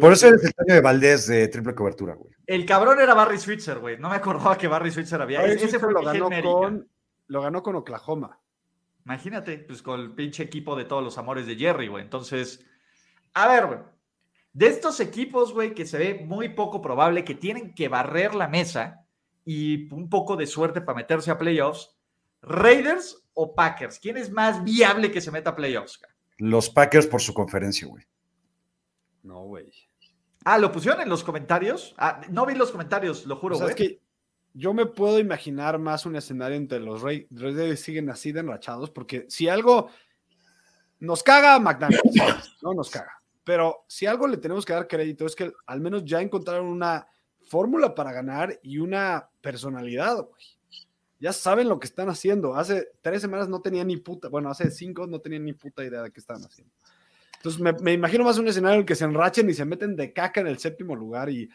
Por 0.00 0.12
eso 0.12 0.28
eres 0.28 0.44
el 0.44 0.54
Toño 0.54 0.74
de 0.74 0.80
Valdés 0.80 1.26
de 1.28 1.48
triple 1.48 1.74
cobertura, 1.74 2.14
güey. 2.14 2.32
El 2.46 2.66
cabrón 2.66 3.00
era 3.00 3.14
Barry 3.14 3.38
Switzer, 3.38 3.78
güey. 3.78 3.98
No 3.98 4.10
me 4.10 4.16
acordaba 4.16 4.56
que 4.58 4.68
Barry 4.68 4.90
Switzer 4.90 5.20
había. 5.20 5.40
Oye, 5.40 5.54
Ese 5.54 5.60
Switzer 5.60 5.80
fue 5.80 5.92
lo 5.92 6.02
ganó 6.02 6.28
con 6.42 6.88
lo 7.28 7.42
ganó 7.42 7.62
con 7.62 7.76
Oklahoma. 7.76 8.38
Imagínate, 9.08 9.56
pues 9.60 9.80
con 9.80 10.00
el 10.00 10.10
pinche 10.10 10.42
equipo 10.42 10.76
de 10.76 10.84
todos 10.84 11.02
los 11.02 11.16
amores 11.16 11.46
de 11.46 11.56
Jerry, 11.56 11.88
güey. 11.88 12.04
Entonces, 12.04 12.62
a 13.32 13.48
ver, 13.48 13.66
güey. 13.66 13.78
De 14.52 14.66
estos 14.66 15.00
equipos, 15.00 15.54
güey, 15.54 15.74
que 15.74 15.86
se 15.86 15.96
ve 15.96 16.26
muy 16.26 16.50
poco 16.50 16.82
probable 16.82 17.24
que 17.24 17.34
tienen 17.34 17.74
que 17.74 17.88
barrer 17.88 18.34
la 18.34 18.48
mesa 18.48 19.06
y 19.46 19.90
un 19.94 20.10
poco 20.10 20.36
de 20.36 20.46
suerte 20.46 20.82
para 20.82 20.96
meterse 20.96 21.30
a 21.30 21.38
playoffs, 21.38 21.96
Raiders 22.42 23.26
o 23.32 23.54
Packers, 23.54 23.98
¿quién 23.98 24.18
es 24.18 24.30
más 24.30 24.62
viable 24.62 25.10
que 25.10 25.22
se 25.22 25.30
meta 25.30 25.50
a 25.50 25.56
playoffs? 25.56 26.02
Los 26.36 26.68
Packers 26.68 27.06
por 27.06 27.22
su 27.22 27.32
conferencia, 27.32 27.88
güey. 27.88 28.04
No, 29.22 29.44
güey. 29.44 29.72
Ah, 30.44 30.58
¿lo 30.58 30.70
pusieron 30.70 31.00
en 31.00 31.08
los 31.08 31.24
comentarios? 31.24 31.94
Ah, 31.96 32.20
no 32.28 32.44
vi 32.44 32.54
los 32.54 32.70
comentarios, 32.72 33.24
lo 33.24 33.36
juro, 33.36 33.54
O 33.54 33.58
sea, 33.58 33.68
güey. 33.68 33.74
es 33.74 33.76
que 33.90 34.02
yo 34.58 34.74
me 34.74 34.86
puedo 34.86 35.20
imaginar 35.20 35.78
más 35.78 36.04
un 36.04 36.16
escenario 36.16 36.56
entre 36.56 36.80
los 36.80 37.00
Rey- 37.00 37.28
Raiders 37.30 37.80
siguen 37.80 38.10
así 38.10 38.32
de 38.32 38.40
enrachados, 38.40 38.90
porque 38.90 39.24
si 39.28 39.48
algo 39.48 39.88
nos 40.98 41.22
caga 41.22 41.58
McDaniels, 41.60 42.02
no 42.62 42.74
nos 42.74 42.90
caga. 42.90 43.22
Pero 43.44 43.84
si 43.86 44.06
algo 44.06 44.26
le 44.26 44.36
tenemos 44.36 44.64
que 44.64 44.72
dar 44.72 44.88
crédito 44.88 45.26
es 45.26 45.36
que 45.36 45.52
al 45.66 45.80
menos 45.80 46.04
ya 46.04 46.20
encontraron 46.20 46.66
una 46.66 47.06
fórmula 47.46 47.94
para 47.94 48.12
ganar 48.12 48.58
y 48.62 48.78
una 48.78 49.28
personalidad, 49.40 50.16
güey. 50.16 50.42
Ya 51.20 51.32
saben 51.32 51.68
lo 51.68 51.80
que 51.80 51.86
están 51.86 52.08
haciendo. 52.08 52.54
Hace 52.54 52.90
tres 53.00 53.20
semanas 53.22 53.48
no 53.48 53.60
tenían 53.60 53.86
ni 53.88 53.96
puta, 53.96 54.28
bueno, 54.28 54.50
hace 54.50 54.70
cinco 54.70 55.06
no 55.06 55.18
tenían 55.20 55.44
ni 55.44 55.52
puta 55.52 55.84
idea 55.84 56.02
de 56.02 56.10
qué 56.12 56.20
estaban 56.20 56.44
haciendo. 56.44 56.72
Entonces 57.36 57.60
me, 57.60 57.72
me 57.72 57.92
imagino 57.92 58.22
más 58.24 58.38
un 58.38 58.46
escenario 58.48 58.74
en 58.74 58.80
el 58.80 58.86
que 58.86 58.94
se 58.94 59.04
enrachen 59.04 59.48
y 59.48 59.54
se 59.54 59.64
meten 59.64 59.96
de 59.96 60.12
caca 60.12 60.40
en 60.40 60.46
el 60.48 60.58
séptimo 60.58 60.94
lugar 60.94 61.28
y 61.30 61.48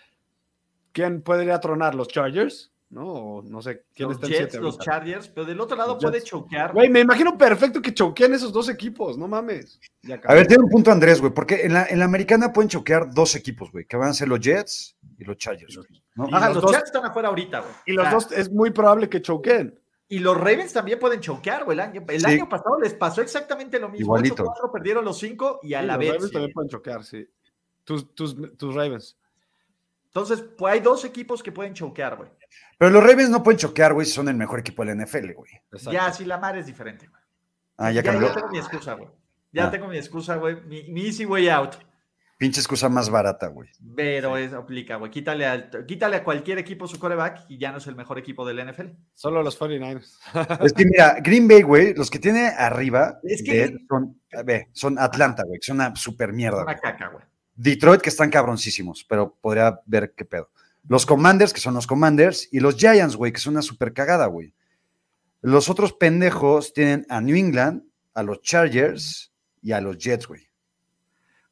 ¿quién 0.92 1.22
podría 1.22 1.60
tronar? 1.60 1.96
¿Los 1.96 2.08
Chargers? 2.08 2.73
¿No? 2.94 3.06
O 3.08 3.42
no 3.42 3.62
sé 3.62 3.84
quién 3.94 4.10
Los 4.10 4.18
está 4.18 4.28
en 4.28 4.34
Jets, 4.34 4.52
7 4.52 4.64
los 4.64 4.78
Chargers, 4.80 5.28
pero 5.28 5.46
del 5.46 5.60
otro 5.60 5.76
lado 5.76 5.94
Los 5.96 6.04
puede 6.04 6.20
Jets. 6.20 6.30
choquear. 6.30 6.72
Güey, 6.74 6.90
me 6.90 7.00
imagino 7.02 7.38
perfecto 7.38 7.82
que 7.82 7.94
choqueen 7.94 8.34
esos 8.34 8.54
dos 8.54 8.70
equipos, 8.70 9.18
no 9.18 9.28
mames. 9.28 9.80
Ya 10.04 10.22
A 10.26 10.34
ver, 10.34 10.48
tiene 10.48 10.64
un 10.64 10.70
punto 10.70 10.92
Andrés, 10.92 11.20
güey, 11.20 11.34
porque 11.34 11.64
en 11.66 11.74
la, 11.74 11.86
en 11.88 12.00
la 12.00 12.06
americana 12.06 12.54
pueden 12.54 12.70
choquear 12.70 13.14
dos 13.14 13.36
equipos, 13.36 13.72
güey, 13.72 13.86
que 13.86 13.98
van 13.98 14.10
a 14.10 14.14
ser 14.14 14.28
los 14.28 14.40
Jets 14.40 14.96
y 15.18 15.24
los 15.26 15.38
Chargers, 15.38 15.76
güey, 15.78 15.88
¿no? 16.16 16.30
Y 16.30 16.34
Ajá, 16.34 16.50
los 16.54 16.64
los, 16.64 16.72
Jets 16.72 16.86
están 16.86 17.06
afuera 17.06 17.30
ahorita, 17.30 17.60
güey. 17.62 17.72
Y 17.88 17.94
los 17.94 18.04
sea, 18.06 18.14
dos 18.14 18.32
es 18.32 18.52
muy 18.52 18.72
probable 18.72 19.10
que 19.10 19.22
choqueen. 19.22 19.80
Y 20.10 20.20
los 20.20 20.38
Ravens 20.38 20.74
también 20.74 21.00
pueden 21.00 21.22
choquear, 21.22 21.64
güey. 21.64 21.76
El 21.76 21.80
año, 21.80 22.04
el 22.08 22.20
Sí. 22.20 22.26
año 22.28 22.48
pasado 22.48 22.80
les 22.80 22.94
pasó 22.94 23.22
exactamente 23.22 23.80
lo 23.80 23.90
mismo. 23.90 24.06
Igualito. 24.06 24.44
8-4 24.44 24.72
perdieron 24.72 25.04
los 25.06 25.18
5 25.18 25.62
y 25.64 25.74
a 25.74 25.82
Sí, 25.82 25.88
la 25.88 25.94
los 25.94 26.00
vez. 26.00 26.10
Ravens 26.10 26.28
sí. 26.28 26.34
también 26.34 26.54
pueden 26.54 26.70
choquear, 26.70 27.04
sí. 27.04 27.28
Tus, 27.84 28.14
tus, 28.14 28.36
tus 28.58 28.76
Ravens. 28.76 29.18
Entonces, 30.16 30.44
pues 30.58 30.74
hay 30.74 30.80
dos 30.80 31.04
equipos 31.06 31.42
que 31.42 31.52
pueden 31.52 31.74
choquear, 31.74 32.16
güey. 32.18 32.30
Pero 32.78 32.92
los 32.92 33.04
Ravens 33.04 33.32
no 33.32 33.42
pueden 33.42 33.58
choquear, 33.58 33.94
güey, 33.94 34.06
si 34.06 34.14
son 34.14 34.28
el 34.30 34.36
mejor 34.36 34.60
equipo 34.60 34.86
de 34.86 34.94
la 34.96 35.04
NFL, 35.06 35.34
güey. 35.34 35.52
Ya, 35.92 36.14
si 36.14 36.24
la 36.24 36.38
mar 36.38 36.56
es 36.56 36.68
diferente, 36.68 37.08
güey. 37.08 37.22
Ah, 37.78 37.92
ya 37.92 38.04
cambió. 38.04 38.28
ya 38.28 38.36
tengo 38.36 38.50
mi 38.50 38.60
excusa, 38.60 38.94
güey. 38.94 39.10
Ya 39.52 39.66
Ah. 39.68 39.72
tengo 39.72 39.88
mi 39.88 39.98
excusa, 39.98 40.36
güey. 40.36 40.62
Mi, 40.68 40.84
mi 40.90 41.08
easy 41.08 41.26
way 41.26 41.50
out. 41.50 41.76
Pinche 42.38 42.60
excusa 42.60 42.90
más 42.90 43.10
barata, 43.10 43.48
güey. 43.48 43.70
Pero 43.96 44.38
es 44.38 44.54
aplica, 44.54 44.98
güey. 44.98 45.10
Quítale, 45.10 45.46
al- 45.48 45.70
quítale 45.88 46.18
a 46.18 46.24
cualquier 46.24 46.58
equipo 46.60 46.88
su 46.88 47.00
coreback 47.00 47.46
y 47.48 47.58
ya 47.58 47.72
no 47.72 47.78
es 47.80 47.88
el 47.88 47.96
mejor 47.96 48.20
equipo 48.20 48.46
del 48.46 48.60
NFL. 48.60 48.90
Solo 49.14 49.42
los 49.42 49.60
49ers. 49.60 50.20
Es 50.64 50.74
que 50.74 50.86
mira, 50.86 51.18
Green 51.24 51.48
Bay, 51.48 51.62
güey, 51.64 51.94
los 51.96 52.12
que 52.12 52.20
tiene 52.20 52.48
arriba 52.50 53.20
Es 53.24 53.42
que 53.44 53.78
son, 53.90 54.20
ve, 54.46 54.68
son 54.74 55.00
Atlanta, 55.00 55.44
güey, 55.44 55.60
que 55.60 55.66
son 55.66 55.78
una 55.78 55.96
super 55.96 56.34
mierda. 56.34 56.64
Una 56.64 56.76
caca, 56.76 57.08
güey. 57.10 57.24
Detroit, 57.56 58.02
que 58.02 58.10
están 58.10 58.30
cabroncísimos, 58.30 59.06
pero 59.08 59.36
podría 59.40 59.80
ver 59.86 60.14
qué 60.16 60.26
pedo. 60.26 60.50
Los 60.88 61.06
Commanders, 61.06 61.54
que 61.54 61.62
son 61.62 61.74
los 61.76 61.88
Commanders, 61.88 62.50
y 62.52 62.60
los 62.60 62.76
Giants, 62.76 63.16
güey, 63.16 63.32
que 63.32 63.40
son 63.40 63.54
una 63.54 63.62
super 63.62 63.94
cagada, 63.94 64.26
güey. 64.28 64.54
Los 65.42 65.70
otros 65.70 65.94
pendejos 65.94 66.74
tienen 66.74 67.06
a 67.10 67.22
New 67.22 67.36
England, 67.36 67.84
a 68.14 68.24
los 68.24 68.42
Chargers 68.42 69.32
y 69.62 69.72
a 69.72 69.82
los 69.82 69.98
Jets, 69.98 70.28
güey. 70.28 70.48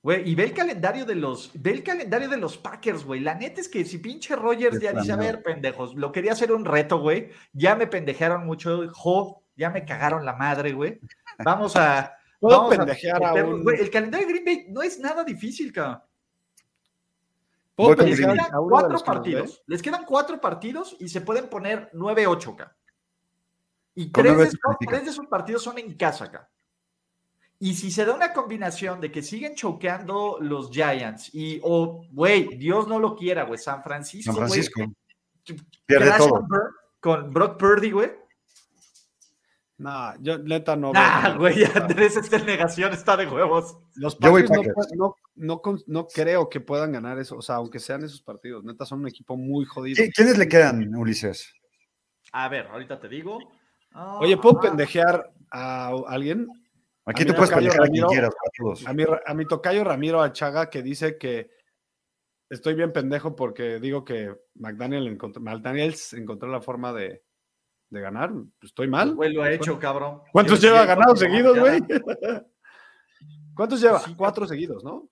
Güey, 0.03 0.27
y 0.27 0.33
ve 0.33 0.45
el 0.45 0.53
calendario 0.53 1.05
de 1.05 1.13
los, 1.13 1.51
ve 1.53 1.71
el 1.71 1.83
calendario 1.83 2.27
de 2.27 2.37
los 2.37 2.57
Packers, 2.57 3.05
güey. 3.05 3.19
La 3.19 3.35
neta 3.35 3.61
es 3.61 3.69
que 3.69 3.85
si 3.85 3.99
pinche 3.99 4.35
Rogers 4.35 4.79
ya 4.79 4.93
dice, 4.93 5.11
a 5.11 5.15
ver, 5.15 5.43
pendejos, 5.43 5.93
lo 5.93 6.11
quería 6.11 6.31
hacer 6.31 6.51
un 6.51 6.65
reto, 6.65 6.99
güey. 6.99 7.29
Ya 7.53 7.75
me 7.75 7.85
pendejaron 7.85 8.45
mucho, 8.45 8.91
jo, 8.93 9.43
ya 9.55 9.69
me 9.69 9.85
cagaron 9.85 10.25
la 10.25 10.33
madre, 10.33 10.73
güey. 10.73 10.99
Vamos 11.43 11.75
a. 11.75 12.17
Puedo 12.41 12.57
vamos 12.57 12.75
pendejear 12.75 13.23
a 13.23 13.33
un- 13.35 13.63
El 13.71 13.89
calendario 13.91 14.25
de 14.27 14.33
Green 14.33 14.45
Bay 14.45 14.65
no 14.69 14.81
es 14.81 14.99
nada 14.99 15.23
difícil, 15.23 15.71
cabrón. 15.71 16.01
¿Puedo 17.75 17.89
Voy 17.89 17.97
con 17.97 18.05
Les 18.09 18.19
quedan 18.19 18.37
cuatro 18.67 18.97
que 18.97 19.03
partidos. 19.05 19.63
Les 19.67 19.81
quedan 19.81 20.05
cuatro 20.05 20.41
partidos 20.41 20.97
y 20.99 21.07
se 21.07 21.21
pueden 21.21 21.47
poner 21.49 21.91
9-8 21.93 22.53
acá. 22.53 22.75
Y 23.93 24.11
tres 24.11 24.37
de, 24.37 24.49
tres 24.87 25.05
de 25.05 25.11
esos 25.11 25.27
partidos 25.27 25.61
son 25.63 25.77
en 25.77 25.95
casa 25.95 26.25
acá. 26.25 26.49
Y 27.59 27.75
si 27.75 27.91
se 27.91 28.05
da 28.05 28.15
una 28.15 28.33
combinación 28.33 28.99
de 28.99 29.11
que 29.11 29.21
siguen 29.21 29.53
choqueando 29.53 30.37
los 30.41 30.71
Giants 30.71 31.29
y, 31.35 31.59
o, 31.63 32.07
güey, 32.11 32.57
Dios 32.57 32.87
no 32.87 32.97
lo 32.97 33.15
quiera, 33.15 33.43
güey, 33.43 33.59
San 33.59 33.83
Francisco, 33.83 34.31
San 34.33 34.47
Francisco. 34.47 34.81
Pierde 35.85 36.05
crash 36.07 36.17
todo. 36.17 36.43
con 36.99 37.31
Brock 37.31 37.59
Purdy, 37.59 37.91
güey. 37.91 38.11
No, 39.81 40.13
yo 40.21 40.37
neta 40.37 40.75
no. 40.75 40.93
Nah, 40.93 41.29
veo- 41.29 41.37
güey, 41.39 41.63
Andrés 41.63 42.15
está 42.15 42.37
en 42.37 42.45
negación, 42.45 42.93
está 42.93 43.17
de 43.17 43.27
huevos. 43.27 43.77
Los 43.95 44.17
Yo 44.19 44.29
voy 44.29 44.43
Packers 44.47 44.75
no, 44.95 45.15
no, 45.35 45.61
no, 45.63 45.77
no 45.87 46.07
creo 46.07 46.47
que 46.49 46.59
puedan 46.61 46.91
ganar 46.91 47.17
eso. 47.17 47.37
O 47.37 47.41
sea, 47.41 47.55
aunque 47.55 47.79
sean 47.79 48.03
esos 48.03 48.21
partidos, 48.21 48.63
neta 48.63 48.85
son 48.85 48.99
un 48.99 49.07
equipo 49.07 49.35
muy 49.35 49.65
jodido. 49.65 50.03
¿Qui- 50.03 50.11
¿Quiénes 50.13 50.37
le 50.37 50.47
quedan, 50.47 50.95
Ulises? 50.95 51.51
A 52.31 52.47
ver, 52.47 52.67
ahorita 52.67 52.99
te 52.99 53.09
digo. 53.09 53.39
Oye, 54.19 54.37
¿puedo 54.37 54.59
ah, 54.59 54.61
pendejear 54.61 55.33
a 55.49 55.91
alguien? 56.07 56.47
Aquí 57.05 57.23
A 57.23 57.25
tú 57.25 57.33
puedes 57.33 57.49
Tocayo 57.49 57.71
pendejar 57.71 57.87
a 57.87 57.91
quien 57.91 58.05
quieras, 58.05 58.29
a 58.29 58.49
todos. 58.57 58.87
A 58.87 58.93
mi, 58.93 59.03
a 59.25 59.33
mi 59.33 59.45
tocayo 59.47 59.83
Ramiro 59.83 60.21
Achaga 60.21 60.69
que 60.69 60.83
dice 60.83 61.17
que 61.17 61.49
estoy 62.51 62.75
bien 62.75 62.93
pendejo 62.93 63.35
porque 63.35 63.79
digo 63.79 64.05
que 64.05 64.31
McDaniel 64.53 65.07
encontró, 65.07 65.41
McDaniels 65.41 66.13
encontró 66.13 66.49
la 66.49 66.61
forma 66.61 66.93
de, 66.93 67.23
de 67.91 68.01
ganar. 68.01 68.31
Estoy 68.61 68.87
mal. 68.87 69.13
Güey, 69.13 69.33
lo 69.33 69.43
ha 69.43 69.51
hecho, 69.51 69.77
cabrón. 69.77 70.21
¿Cuántos 70.31 70.59
Lleva- 70.61 70.81
lleva 70.81 70.85
ganados 70.95 71.19
seguidos, 71.19 71.59
güey? 71.59 71.79
¿Cuántos 73.55 73.81
lleva? 73.81 73.99
Sí. 73.99 74.15
Cuatro 74.15 74.47
seguidos, 74.47 74.83
¿no? 74.83 75.09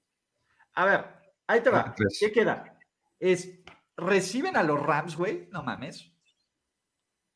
A 0.73 0.85
ver, 0.85 1.05
ahí 1.45 1.61
te 1.61 1.69
va. 1.69 1.93
Tres. 1.95 2.17
¿Qué 2.19 2.31
queda? 2.31 2.77
Es, 3.19 3.59
reciben 3.97 4.55
a 4.55 4.63
los 4.63 4.81
Rams, 4.81 5.15
güey, 5.17 5.49
no 5.51 5.61
mames. 5.61 6.11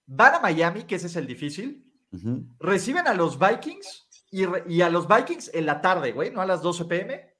Van 0.05 0.35
a 0.35 0.39
Miami, 0.39 0.83
que 0.83 0.95
ese 0.95 1.07
es 1.07 1.15
el 1.15 1.27
difícil. 1.27 1.81
Reciben 2.59 3.07
a 3.07 3.13
los 3.15 3.39
Vikings 3.39 4.07
y, 4.31 4.45
re- 4.45 4.63
y 4.67 4.81
a 4.81 4.89
los 4.89 5.07
Vikings 5.07 5.49
en 5.53 5.65
la 5.65 5.81
tarde, 5.81 6.11
güey, 6.11 6.31
no 6.31 6.41
a 6.41 6.45
las 6.45 6.61
12 6.61 6.85
pm. 6.85 7.33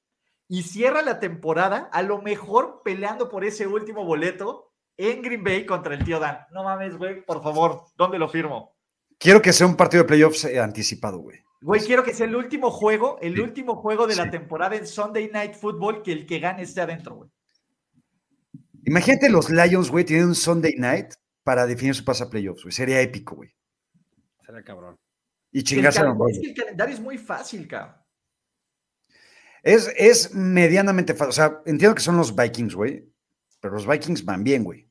Y 0.50 0.64
cierra 0.64 1.02
la 1.04 1.20
temporada, 1.20 1.90
a 1.94 2.02
lo 2.02 2.22
mejor 2.22 2.82
peleando 2.84 3.30
por 3.30 3.46
ese 3.46 3.66
último 3.68 4.04
boleto 4.04 4.73
en 4.98 5.22
Green 5.22 5.44
Bay 5.44 5.66
contra 5.66 5.94
el 5.96 6.04
tío 6.04 6.20
Dan. 6.20 6.40
No 6.52 6.64
mames, 6.64 6.98
güey, 6.98 7.24
por 7.26 7.42
favor, 7.44 7.86
¿dónde 7.98 8.20
lo 8.20 8.30
firmo? 8.30 8.76
Quiero 9.18 9.42
que 9.42 9.54
sea 9.54 9.68
un 9.68 9.76
partido 9.76 10.04
de 10.04 10.08
playoffs 10.08 10.46
eh, 10.46 10.60
anticipado, 10.60 11.20
güey. 11.20 11.40
Güey, 11.62 11.82
quiero 11.82 12.04
que 12.04 12.14
sea 12.14 12.26
el 12.26 12.36
último 12.36 12.70
juego, 12.72 13.18
el 13.22 13.36
Sí. 13.36 13.42
último 13.42 13.76
juego 13.78 14.06
de 14.06 14.16
la 14.18 14.30
temporada 14.30 14.76
en 14.76 14.86
Sunday 14.86 15.30
Night 15.32 15.54
Football, 15.56 16.02
que 16.04 16.12
el 16.12 16.26
que 16.26 16.40
gane 16.40 16.64
esté 16.64 16.82
adentro, 16.82 17.16
güey. 17.16 17.30
Imagínate 18.86 19.30
los 19.30 19.50
Lions, 19.50 19.90
güey, 19.90 20.04
tienen 20.04 20.28
un 20.28 20.36
Sunday 20.36 20.74
night 20.78 21.14
para 21.44 21.66
definir 21.66 21.96
su 21.96 22.04
pase 22.04 22.24
a 22.24 22.30
playoffs, 22.30 22.64
güey. 22.64 22.74
Sería 22.74 23.00
épico, 23.00 23.36
güey. 23.36 23.56
Será 24.46 24.62
cabrón. 24.64 24.98
Y 25.52 25.60
El 25.60 25.64
chingarse 25.64 26.00
a 26.02 26.04
los 26.06 26.32
es 26.32 26.40
que 26.40 26.48
el 26.50 26.54
calendario 26.54 26.94
es 26.96 27.00
muy 27.02 27.18
fácil, 27.18 27.68
cabrón. 27.68 27.96
Es, 29.62 29.90
es 29.96 30.34
medianamente 30.36 31.14
fácil. 31.14 31.30
O 31.30 31.34
sea, 31.34 31.62
entiendo 31.66 31.96
que 31.96 32.02
son 32.02 32.18
los 32.18 32.36
Vikings, 32.36 32.76
güey. 32.76 33.10
Pero 33.64 33.76
los 33.76 33.88
Vikings 33.88 34.26
van 34.26 34.44
bien, 34.44 34.62
güey. 34.66 34.86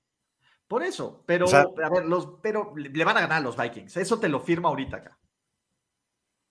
Por 0.67 0.83
eso, 0.83 1.23
pero, 1.27 1.45
O 1.45 1.49
sea- 1.49 1.67
a 1.85 1.91
ver, 1.91 2.07
los, 2.07 2.39
pero 2.43 2.73
le 2.75 3.05
van 3.05 3.19
a 3.19 3.21
ganar 3.21 3.37
a 3.37 3.45
los 3.45 3.55
Vikings. 3.55 3.99
Eso 3.99 4.19
te 4.19 4.31
lo 4.31 4.41
firmo 4.41 4.69
ahorita 4.69 4.97
acá. 4.97 5.19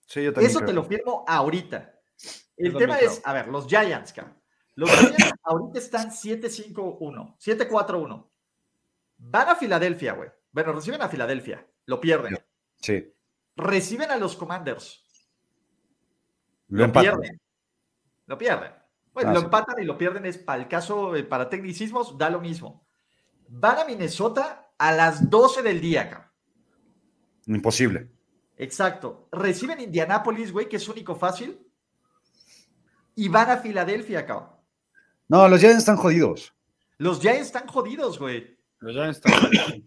Sí, 0.06 0.24
yo 0.24 0.30
Eso 0.34 0.60
te 0.64 0.72
lo 0.72 0.84
firmo 0.84 1.26
ahorita. 1.28 2.00
El 2.58 2.74
Yo 2.74 2.78
tema 2.78 2.94
también 2.94 3.12
es, 3.12 3.22
a 3.26 3.34
ver, 3.34 3.48
los 3.48 3.66
Giants, 3.66 4.14
cabrón. 4.14 4.40
Los 4.76 4.92
Giants 4.92 5.34
ahorita 5.42 5.80
están 5.80 6.12
7-5-1, 6.12 7.36
7-4-1. 7.40 8.30
Van 9.18 9.50
a 9.50 9.56
Filadelfia, 9.56 10.14
güey. 10.14 10.30
Bueno, 10.52 10.74
reciben 10.74 11.02
a 11.02 11.10
Filadelfia, 11.10 11.66
lo 11.88 12.00
pierden. 12.00 12.38
Sí. 12.78 13.12
Reciben 13.56 14.12
a 14.12 14.18
los 14.18 14.36
Commanders, 14.36 15.04
Lo 16.68 16.78
lo 16.80 16.86
empatan. 16.86 17.20
pierden. 17.20 17.42
Lo 18.28 18.38
pierden. 18.38 18.72
Bueno, 19.14 19.32
Ah, 19.32 19.34
lo 19.34 19.40
sí. 19.42 19.46
empatan 19.46 19.82
y 19.82 19.86
lo 19.86 19.98
pierden 19.98 20.26
es 20.26 20.38
para 20.38 20.62
el 20.62 20.68
caso, 20.68 21.16
eh, 21.16 21.24
para 21.24 21.50
tecnicismos, 21.50 22.18
da 22.18 22.30
lo 22.30 22.40
mismo. 22.40 22.86
Van 23.50 23.78
a 23.80 23.86
Minnesota 23.86 24.72
a 24.78 24.92
las 24.94 25.30
12 25.30 25.62
del 25.62 25.82
día, 25.82 26.10
cabrón. 26.10 26.32
Imposible. 27.48 28.10
Exacto. 28.58 29.28
Reciben 29.32 29.80
Indianápolis, 29.82 30.52
güey, 30.52 30.70
que 30.70 30.78
es 30.78 30.88
único 30.88 31.16
fácil. 31.16 31.60
Y 33.16 33.28
van 33.28 33.50
a 33.50 33.58
Filadelfia, 33.58 34.26
cabrón. 34.26 34.50
No, 35.28 35.48
los 35.50 35.60
Giants 35.60 35.80
están 35.80 35.98
jodidos. 35.98 36.54
Los 36.98 37.20
Giants 37.20 37.48
están 37.48 37.68
jodidos, 37.68 38.20
güey. 38.20 38.58
Pero 38.80 38.92
ya 38.94 39.10
está. 39.10 39.30
Pero 39.50 39.84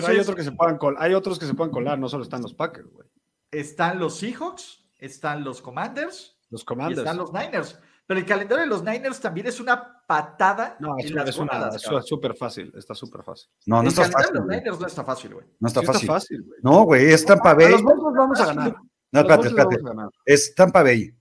Entonces, 0.00 0.08
hay, 0.08 0.18
otros 0.20 0.36
que 0.36 0.44
se 0.44 0.52
puedan 0.52 0.78
col- 0.78 0.96
hay 0.98 1.14
otros 1.14 1.38
que 1.38 1.46
se 1.46 1.54
pueden 1.54 1.72
colar, 1.72 1.98
no 1.98 2.08
solo 2.08 2.22
están 2.22 2.42
los 2.42 2.54
Packers, 2.54 2.88
güey. 2.90 3.08
están 3.50 3.98
los 3.98 4.16
Seahawks, 4.18 4.84
están 4.98 5.42
los 5.42 5.60
Commanders 5.60 6.38
Los 6.50 6.62
y 6.62 6.64
Commanders. 6.64 6.98
están 6.98 7.16
los 7.16 7.32
Niners. 7.32 7.78
Pero 8.06 8.18
el 8.20 8.26
calendario 8.26 8.64
de 8.64 8.68
los 8.68 8.82
Niners 8.82 9.20
también 9.20 9.46
es 9.46 9.60
una 9.60 10.02
patada 10.06 10.76
No, 10.80 10.96
es, 10.98 11.06
en 11.06 11.12
una- 11.12 11.20
las 11.22 11.30
es 11.76 11.86
una 11.86 12.02
súper 12.02 12.34
fácil, 12.36 12.72
está 12.76 12.92
súper 12.94 13.22
fácil. 13.22 13.48
No, 13.66 13.76
no 13.76 13.82
el 13.82 13.88
está 13.88 14.02
calendario 14.02 14.26
fácil. 14.26 14.32
de 14.34 14.40
los. 14.40 14.48
Niners 14.58 14.80
no 14.80 14.86
está 14.88 15.04
fácil, 15.04 15.34
güey. 15.34 15.46
No 15.60 15.68
está 15.68 15.80
Sí 15.80 15.86
fácil. 15.86 16.08
fácil, 16.08 16.42
güey. 16.42 16.60
No, 16.62 16.82
güey, 16.82 17.12
es 17.12 17.24
Tampa 17.24 17.54
Bay. 17.54 17.70
los 17.70 17.82
Broncos 17.84 18.14
vamos 18.16 18.40
a 18.40 18.46
ganar. 18.46 18.76
No, 19.12 19.20
espérate, 19.20 19.46
espérate. 19.48 19.76
Es 20.24 20.54
Tampa 20.54 20.82
Bay, 20.82 21.14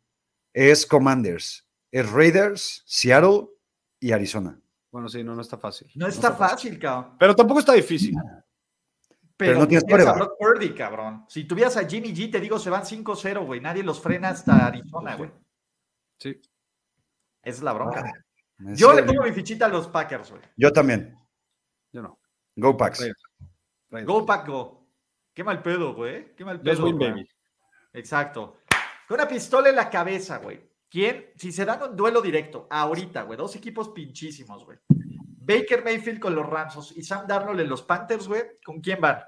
es 0.54 0.86
Commanders, 0.86 1.68
es 1.92 2.12
Raiders, 2.12 2.84
Seattle 2.88 3.50
y 4.00 4.12
Arizona. 4.12 4.60
Bueno, 4.92 5.08
sí, 5.10 5.24
no, 5.24 5.36
no 5.36 5.42
está 5.42 5.58
fácil. 5.60 5.92
No 5.94 6.08
está 6.08 6.32
fácil, 6.34 6.80
cabrón. 6.80 7.16
Pero 7.20 7.36
tampoco 7.36 7.60
está 7.60 7.74
difícil. 7.74 8.16
Pero, 9.40 9.58
no 9.58 9.68
tienes 9.70 9.86
tienes 9.86 10.06
a 10.06 10.12
quarterback. 10.12 10.38
Brock 10.38 10.38
Purdy, 10.38 10.76
cabrón. 10.76 11.26
Si 11.30 11.46
tuvieras 11.46 11.78
a 11.78 11.88
Jimmy 11.88 12.14
G, 12.14 12.30
te 12.30 12.42
digo, 12.42 12.60
se 12.60 12.70
van 12.70 12.84
5-0, 12.84 13.46
güey. 13.46 13.62
Nadie 13.62 13.84
los 13.84 14.02
frena 14.02 14.28
hasta 14.28 14.68
Arizona, 14.68 15.16
güey. 15.16 15.32
Sí. 16.18 16.42
Esa 17.42 17.58
es 17.58 17.62
la 17.62 17.72
bronca. 17.72 18.12
Es 18.68 18.78
Yo 18.78 18.92
le 18.92 19.02
pongo 19.04 19.24
mi 19.24 19.32
fichita 19.32 19.68
a 19.68 19.70
los 19.70 19.88
Packers, 19.88 20.32
güey. 20.32 20.42
Yo 20.58 20.74
también. 20.74 21.18
Yo 21.94 22.02
no. 22.02 22.20
Go 22.58 22.76
Packs. 22.76 23.00
Raiders. 23.00 23.24
Raiders. 23.90 24.08
Go 24.08 24.26
Pack 24.26 24.48
Go. 24.50 24.90
Qué 25.34 25.42
mal 25.46 25.62
pedo, 25.62 25.96
güey. 25.96 26.36
Qué 26.36 26.44
mal 26.44 26.60
pedo. 26.60 26.98
Baby. 26.98 27.26
Exacto. 27.94 28.58
Con 29.08 29.16
una 29.22 29.28
pistola 29.30 29.70
en 29.70 29.78
la 29.78 29.90
cabeza, 29.90 30.40
güey. 30.40 30.70
¿Quién? 30.90 31.32
Si 31.38 31.54
se 31.54 31.64
dan 31.64 31.82
un 31.82 31.96
duelo 31.96 32.22
directo, 32.22 32.68
ahorita, 32.70 33.24
güey. 33.24 33.38
Dos 33.38 33.56
equipos 33.56 33.88
pinchísimos, 33.88 34.66
güey. 34.66 34.80
Baker 35.50 35.84
Mayfield 35.84 36.20
con 36.20 36.36
los 36.36 36.46
Rams 36.48 36.94
y 36.96 37.02
Sam 37.02 37.26
Darnold 37.28 37.60
en 37.60 37.70
los 37.70 37.82
Panthers, 37.82 38.28
güey, 38.28 38.44
¿con 38.64 38.80
quién 38.82 39.02
van? 39.02 39.20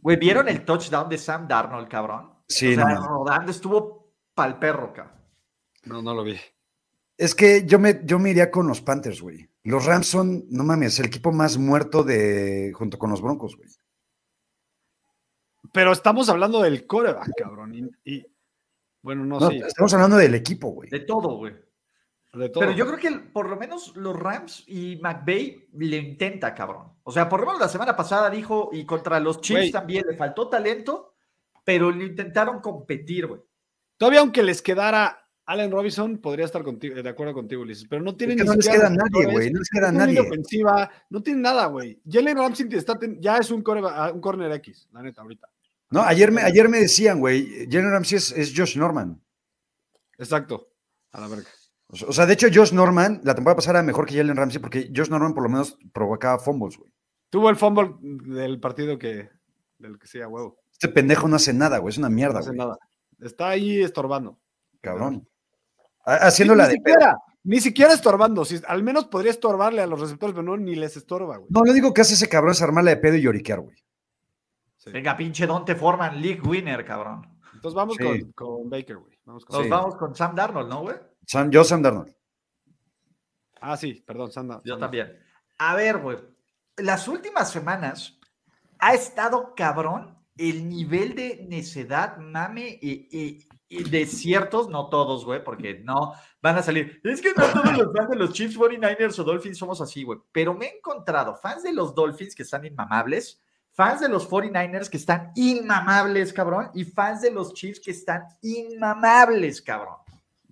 Güey, 0.00 0.16
¿vieron 0.16 0.48
el 0.48 0.64
touchdown 0.64 1.08
de 1.08 1.18
Sam 1.18 1.46
Darnold, 1.46 1.88
cabrón? 1.88 2.32
Sí, 2.48 2.72
o 2.72 2.74
sea, 2.76 2.84
no. 2.86 3.06
rodando 3.06 3.50
estuvo 3.50 4.12
pa'l 4.34 4.58
perro, 4.58 4.92
cabrón. 4.92 5.20
No, 5.84 6.02
no 6.02 6.14
lo 6.14 6.24
vi. 6.24 6.36
Es 7.16 7.34
que 7.34 7.64
yo 7.66 7.78
me, 7.78 8.00
yo 8.04 8.18
me 8.18 8.30
iría 8.30 8.50
con 8.50 8.66
los 8.66 8.80
Panthers, 8.80 9.20
güey. 9.20 9.48
Los 9.64 9.84
Rams 9.84 10.06
son, 10.08 10.44
no 10.48 10.64
mames, 10.64 10.98
el 10.98 11.06
equipo 11.06 11.30
más 11.30 11.56
muerto 11.56 12.02
de 12.02 12.72
junto 12.74 12.98
con 12.98 13.10
los 13.10 13.22
Broncos, 13.22 13.56
güey. 13.56 13.68
Pero 15.72 15.92
estamos 15.92 16.28
hablando 16.28 16.60
del 16.62 16.86
coreback, 16.86 17.30
cabrón. 17.36 17.74
Y, 17.74 18.12
y- 18.16 18.26
bueno, 19.02 19.24
no, 19.24 19.38
No, 19.40 19.50
sé. 19.50 19.56
estamos 19.58 19.92
hablando 19.94 20.16
del 20.16 20.34
equipo, 20.34 20.68
güey. 20.70 20.88
De 20.90 21.00
todo, 21.00 21.36
güey. 21.36 21.54
Pero 22.32 22.72
yo 22.72 22.86
creo 22.86 22.98
que 22.98 23.10
por 23.30 23.48
lo 23.50 23.56
menos 23.56 23.94
los 23.94 24.16
Rams 24.18 24.64
y 24.66 24.96
McVay 25.02 25.68
le 25.74 25.96
intenta, 25.98 26.54
cabrón. 26.54 26.88
O 27.02 27.12
sea, 27.12 27.28
por 27.28 27.40
lo 27.40 27.46
menos 27.46 27.60
la 27.60 27.68
semana 27.68 27.94
pasada 27.94 28.30
dijo, 28.30 28.70
y 28.72 28.86
contra 28.86 29.20
los 29.20 29.40
Chiefs 29.42 29.72
también 29.72 30.04
le 30.08 30.16
faltó 30.16 30.48
talento, 30.48 31.14
pero 31.62 31.90
le 31.90 32.06
intentaron 32.06 32.60
competir, 32.60 33.26
güey. 33.26 33.40
Todavía 33.98 34.20
aunque 34.20 34.42
les 34.42 34.62
quedara 34.62 35.28
Allen 35.44 35.70
Robinson, 35.70 36.18
podría 36.18 36.46
estar 36.46 36.62
contigo, 36.62 36.94
de 37.02 37.06
acuerdo 37.08 37.34
contigo, 37.34 37.62
Ulises. 37.62 37.86
Pero 37.88 38.00
no 38.02 38.16
tienen 38.16 38.38
Es 38.38 38.42
que 38.42 38.44
ni 38.44 38.48
no 38.48 38.54
les 38.56 38.64
siquiera 38.64 38.88
queda 38.88 38.96
nadie, 38.96 39.32
güey. 39.32 39.50
No 39.50 39.58
les 39.58 39.68
queda 39.68 39.92
no 39.92 39.98
nadie. 39.98 40.20
ofensiva, 40.20 40.90
no 41.10 41.22
tienen 41.22 41.42
nada, 41.42 41.66
güey. 41.66 42.00
Jalen 42.10 42.38
Ramsey 42.38 42.66
está 42.72 42.98
ten- 42.98 43.20
ya 43.20 43.36
es 43.36 43.50
un, 43.50 43.62
coreba- 43.62 44.10
un 44.10 44.20
corner 44.22 44.50
X, 44.52 44.88
la 44.92 45.02
neta, 45.02 45.20
ahorita. 45.20 45.48
No, 45.90 46.00
ayer 46.02 46.32
me, 46.32 46.40
ayer 46.40 46.70
me 46.70 46.78
decían, 46.78 47.20
güey, 47.20 47.66
Jalen 47.70 47.90
Ramsey 47.90 48.16
es, 48.16 48.32
es 48.32 48.54
Josh 48.56 48.78
Norman. 48.78 49.20
Exacto. 50.16 50.70
A 51.10 51.20
la 51.20 51.28
verga. 51.28 51.48
O 52.08 52.12
sea- 52.12 52.26
de 52.26 52.32
hecho, 52.32 52.48
Josh 52.52 52.72
Norman, 52.72 53.20
la 53.22 53.34
temporada 53.34 53.56
pasada 53.56 53.78
era 53.80 53.86
mejor 53.86 54.06
que 54.06 54.16
Jalen 54.16 54.36
Ramsey 54.36 54.60
porque 54.60 54.90
Josh 54.94 55.10
Norman 55.10 55.34
por 55.34 55.42
lo 55.42 55.48
menos 55.50 55.78
provocaba 55.92 56.38
fumbles, 56.38 56.78
güey. 56.78 56.90
Tuvo 57.28 57.50
el 57.50 57.56
fumble 57.56 57.94
del 58.00 58.60
partido 58.60 58.98
que, 58.98 59.30
del 59.78 59.98
que 59.98 60.06
sea 60.06 60.28
huevo. 60.28 60.58
Este 60.72 60.88
pendejo 60.88 61.28
no 61.28 61.36
hace 61.36 61.52
nada, 61.52 61.78
güey. 61.78 61.90
Es 61.92 61.98
una 61.98 62.08
No 62.08 62.14
mierda, 62.14 62.38
hace 62.40 62.48
güey. 62.50 62.58
nada. 62.58 62.78
Está 63.20 63.48
ahí 63.50 63.82
estorbando. 63.82 64.38
Cabrón. 64.80 65.28
Ha- 66.04 66.26
Haciendo 66.26 66.54
Sí, 66.54 66.60
de. 66.60 66.70
siquiera, 66.72 67.16
ni 67.44 67.60
siquiera 67.60 67.92
estorbando. 67.92 68.44
Si, 68.44 68.60
al 68.66 68.82
menos 68.82 69.04
podría 69.06 69.30
estorbarle 69.30 69.82
a 69.82 69.86
los 69.86 70.00
receptores, 70.00 70.34
pero 70.34 70.42
no, 70.44 70.56
ni 70.56 70.74
les 70.74 70.96
estorba, 70.96 71.36
güey. 71.36 71.48
No, 71.50 71.62
lo 71.64 71.70
único 71.72 71.92
que 71.94 72.00
hace 72.00 72.14
ese 72.14 72.28
cabrón 72.28 72.52
es 72.52 72.62
armarla 72.62 72.90
de 72.90 72.96
pedo 72.96 73.16
y 73.16 73.22
lloriquear, 73.22 73.60
güey. 73.60 73.76
Sí. 74.76 74.90
Venga, 74.90 75.16
pinche 75.16 75.46
Donte 75.46 75.76
Forman, 75.76 76.20
League 76.20 76.40
Winner, 76.44 76.84
cabrón. 76.84 77.22
Entonces 77.54 77.76
vamos 77.76 77.96
Sí. 77.96 78.02
con, 78.02 78.32
con 78.32 78.70
Baker, 78.70 78.96
güey. 78.96 79.16
Vamos 79.24 79.44
con 79.44 79.56
Nos 79.56 79.64
Sí. 79.64 79.70
vamos 79.70 79.94
con 79.96 80.14
Sam 80.16 80.34
Darnold, 80.34 80.68
¿no, 80.68 80.80
güey? 80.82 80.96
Sam, 81.26 81.50
yo, 81.50 81.64
Sam 81.64 81.82
Darnold. 81.82 82.14
Ah, 83.60 83.76
sí, 83.76 84.02
perdón, 84.06 84.32
Sanda. 84.32 84.60
Yo 84.64 84.76
también. 84.78 85.16
A 85.58 85.74
ver, 85.76 85.98
güey. 85.98 86.18
Las 86.78 87.06
últimas 87.06 87.50
semanas 87.50 88.18
ha 88.78 88.94
estado 88.94 89.54
cabrón 89.54 90.18
el 90.36 90.68
nivel 90.68 91.14
de 91.14 91.44
necedad, 91.48 92.16
mame 92.16 92.78
y, 92.80 93.08
y- 93.16 93.48
y 93.68 93.84
de 93.84 94.04
ciertos, 94.04 94.68
no 94.68 94.90
todos, 94.90 95.24
güey, 95.24 95.42
porque 95.42 95.80
no 95.82 96.12
van 96.42 96.56
a 96.58 96.62
salir. 96.62 97.00
Es 97.04 97.22
que 97.22 97.32
no 97.34 97.44
todos 97.46 97.78
los 97.78 97.96
fans 97.96 98.10
de 98.10 98.16
los 98.16 98.32
Chiefs, 98.34 98.58
49ers 98.58 99.18
o 99.18 99.24
Dolphins 99.24 99.56
somos 99.56 99.80
así, 99.80 100.02
güey. 100.04 100.18
Pero 100.30 100.52
me 100.52 100.66
he 100.66 100.76
encontrado 100.76 101.34
fans 101.36 101.62
de 101.62 101.72
los 101.72 101.94
Dolphins 101.94 102.34
que 102.34 102.42
están 102.42 102.66
inmamables, 102.66 103.40
fans 103.70 104.00
de 104.00 104.10
los 104.10 104.28
49ers 104.28 104.90
que 104.90 104.98
están 104.98 105.32
inmamables, 105.36 106.34
cabrón, 106.34 106.70
y 106.74 106.84
fans 106.84 107.22
de 107.22 107.30
los 107.30 107.54
Chiefs 107.54 107.80
que 107.80 107.92
están 107.92 108.24
inmamables, 108.42 109.62
cabrón. 109.62 109.96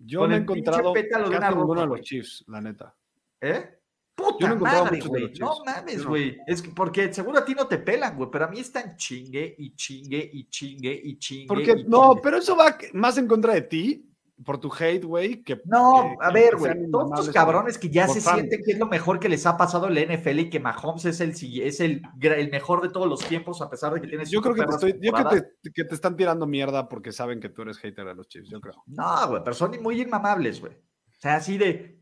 Yo 0.01 0.27
no 0.27 0.35
he 0.35 0.39
encontrado 0.39 0.93
casi 0.95 1.55
ninguno 1.55 1.81
de 1.83 1.87
los. 1.87 2.01
Chiefs, 2.01 2.45
la 2.49 2.61
neta. 2.61 2.95
¿Eh? 3.41 3.77
No 4.19 4.27
Puta 4.27 4.55
madre, 4.57 5.01
güey. 5.01 5.23
No 5.39 5.53
Chiefs. 5.55 5.63
mames, 5.65 6.03
no. 6.03 6.09
güey. 6.09 6.39
Es 6.47 6.63
que 6.63 6.71
porque 6.71 7.13
seguro 7.13 7.39
a 7.39 7.45
ti 7.45 7.55
no 7.55 7.67
te 7.67 7.79
pelan, 7.79 8.17
güey, 8.17 8.31
pero 8.31 8.47
a 8.47 8.49
mí 8.49 8.61
están 8.61 8.97
chingue 8.97 9.55
y 9.59 9.75
chingue 9.75 10.31
y 10.33 10.45
chingue 10.49 11.01
y 11.05 11.19
chingue. 11.19 11.47
Porque, 11.47 11.73
y 11.73 11.85
no, 11.85 12.11
chingue. 12.11 12.21
pero 12.23 12.37
eso 12.39 12.57
va 12.57 12.77
más 12.93 13.19
en 13.19 13.27
contra 13.27 13.55
de 13.55 13.63
ti, 13.63 14.10
por 14.45 14.59
tu 14.59 14.73
hate, 14.73 15.05
güey, 15.05 15.43
que... 15.43 15.61
No, 15.65 16.03
que- 16.19 16.27
a 16.27 16.31
ver, 16.31 16.57
güey. 16.57 16.91
Todos 16.91 17.11
estos 17.21 17.35
cabrones 17.35 17.79
que 17.79 17.91
ya 17.91 18.09
se 18.09 18.21
fan. 18.21 18.37
sienten 18.37 18.63
que 18.65 18.73
es 18.73 18.79
lo 18.79 18.87
mejor 18.87 19.19
que 19.21 19.29
les 19.29 19.45
ha 19.47 19.57
pasado 19.57 19.89
en 19.89 19.95
la 19.95 20.01
NFL 20.17 20.39
y 20.39 20.51
que 20.51 20.61
Mahomes 20.61 21.05
es 21.05 21.21
el, 21.21 21.31
es 21.63 21.81
el, 21.81 22.03
el 22.21 22.51
mejor 22.51 22.81
de 22.83 22.89
todos 22.89 23.07
los 23.09 23.21
tiempos, 23.27 23.61
a 23.63 23.69
pesar 23.69 23.93
de 23.95 24.01
que 24.01 24.07
tiene 24.09 24.25
Yo 24.25 24.41
creo 24.41 24.55
que 24.55 24.65
te 24.65 24.71
estoy, 24.71 24.99
yo 25.01 25.13
que 25.13 25.25
te, 25.25 25.73
que 25.73 25.85
te 25.85 25.95
están 25.95 26.17
tirando 26.17 26.47
mierda 26.47 26.89
porque 26.89 27.13
saben 27.13 27.41
que 27.41 27.49
tú 27.51 27.63
eres 27.63 27.79
hater 27.79 28.07
de 28.07 28.15
los 28.15 28.29
Chiefs, 28.29 28.49
yo 28.49 28.61
creo. 28.61 28.83
No, 28.87 29.29
güey, 29.29 29.43
pero 29.45 29.55
son 29.55 29.81
muy 29.83 30.01
inmamables, 30.01 30.61
güey. 30.61 30.73
O 30.75 31.21
sea, 31.21 31.37
así 31.37 31.59
de. 31.59 32.01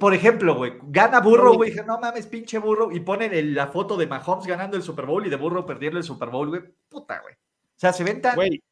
Por 0.00 0.14
ejemplo, 0.14 0.56
güey, 0.56 0.78
gana 0.84 1.20
Burro, 1.20 1.52
güey. 1.52 1.70
Dije, 1.70 1.84
no 1.84 2.00
mames, 2.00 2.26
pinche 2.26 2.58
Burro. 2.58 2.90
Y 2.90 3.00
ponen 3.00 3.34
el- 3.34 3.54
la 3.54 3.66
foto 3.66 3.98
de 3.98 4.06
Mahomes 4.06 4.46
ganando 4.46 4.78
el 4.78 4.82
Super 4.82 5.04
Bowl 5.04 5.26
y 5.26 5.28
de 5.28 5.36
Burro 5.36 5.66
perdiendo 5.66 5.98
el 5.98 6.04
Super 6.04 6.30
Bowl, 6.30 6.48
güey. 6.48 6.62
Puta, 6.88 7.20
güey. 7.20 7.34
O 7.34 7.76
sea, 7.76 7.92
se 7.92 8.02
ven 8.02 8.22
tan. 8.22 8.34
Güey, 8.36 8.62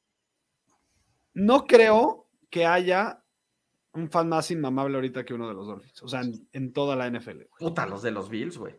no 1.35 1.65
creo 1.67 2.22
que 2.53 2.67
haya 2.67 3.25
un 3.95 4.11
fan 4.11 4.29
más 4.29 4.51
inmamable 4.51 4.97
ahorita 4.97 5.25
que 5.25 5.33
uno 5.33 5.49
de 5.49 5.55
los 5.55 5.67
Dolphins. 5.67 6.03
O 6.03 6.09
sea, 6.09 6.21
en, 6.21 6.47
en 6.53 6.73
toda 6.75 6.95
la 6.95 7.11
NFL. 7.11 7.31
güey. 7.31 7.49
Puta, 7.59 7.87
los 7.87 8.03
de 8.03 8.11
los 8.11 8.29
Bills, 8.29 8.59
güey. 8.59 8.75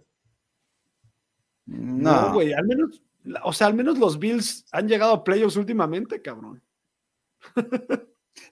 No, 1.65 2.27
No, 2.27 2.33
güey, 2.33 2.53
al 2.53 2.65
menos, 2.67 3.01
o 3.43 3.51
sea, 3.51 3.67
al 3.67 3.73
menos 3.73 3.97
los 3.97 4.19
Bills 4.19 4.65
han 4.71 4.88
llegado 4.88 5.13
a 5.13 5.23
playoffs 5.23 5.57
últimamente, 5.57 6.21
cabrón. 6.21 6.62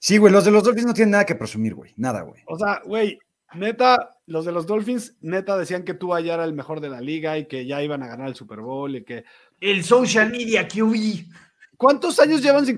Sí, 0.00 0.18
güey, 0.18 0.32
los 0.32 0.44
de 0.44 0.50
los 0.50 0.64
Dolphins 0.64 0.86
no 0.86 0.94
tienen 0.94 1.12
nada 1.12 1.24
que 1.26 1.36
presumir, 1.36 1.74
güey. 1.76 1.92
Nada, 1.96 2.22
güey. 2.22 2.42
O 2.46 2.58
sea, 2.58 2.82
güey, 2.84 3.20
neta, 3.54 4.16
los 4.26 4.44
de 4.44 4.50
los 4.50 4.66
Dolphins, 4.66 5.16
neta, 5.20 5.56
decían 5.56 5.84
que 5.84 5.94
tú 5.94 6.08
ya 6.18 6.34
era 6.34 6.44
el 6.44 6.52
mejor 6.52 6.80
de 6.80 6.88
la 6.88 7.00
liga 7.00 7.38
y 7.38 7.46
que 7.46 7.64
ya 7.64 7.80
iban 7.80 8.02
a 8.02 8.08
ganar 8.08 8.26
el 8.26 8.34
Super 8.34 8.60
Bowl 8.60 8.96
y 8.96 9.04
que. 9.04 9.24
El 9.60 9.84
social 9.84 10.32
media 10.32 10.66
QB. 10.66 11.28
¿Cuántos 11.76 12.18
años 12.20 12.42
llevan 12.42 12.64
sin, 12.66 12.76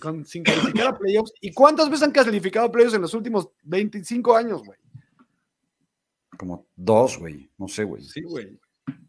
con- 0.00 0.24
sin 0.24 0.42
calificar 0.44 0.88
a 0.88 0.98
playoffs? 0.98 1.32
¿Y 1.40 1.52
cuántas 1.52 1.88
veces 1.90 2.04
han 2.04 2.12
calificado 2.12 2.66
a 2.66 2.72
playoffs 2.72 2.94
en 2.94 3.02
los 3.02 3.14
últimos 3.14 3.48
25 3.64 4.36
años, 4.36 4.62
güey? 4.64 4.78
Como 6.38 6.66
dos, 6.76 7.18
güey. 7.18 7.50
No 7.58 7.68
sé, 7.68 7.84
güey. 7.84 8.02
Sí, 8.02 8.22
güey. 8.22 8.58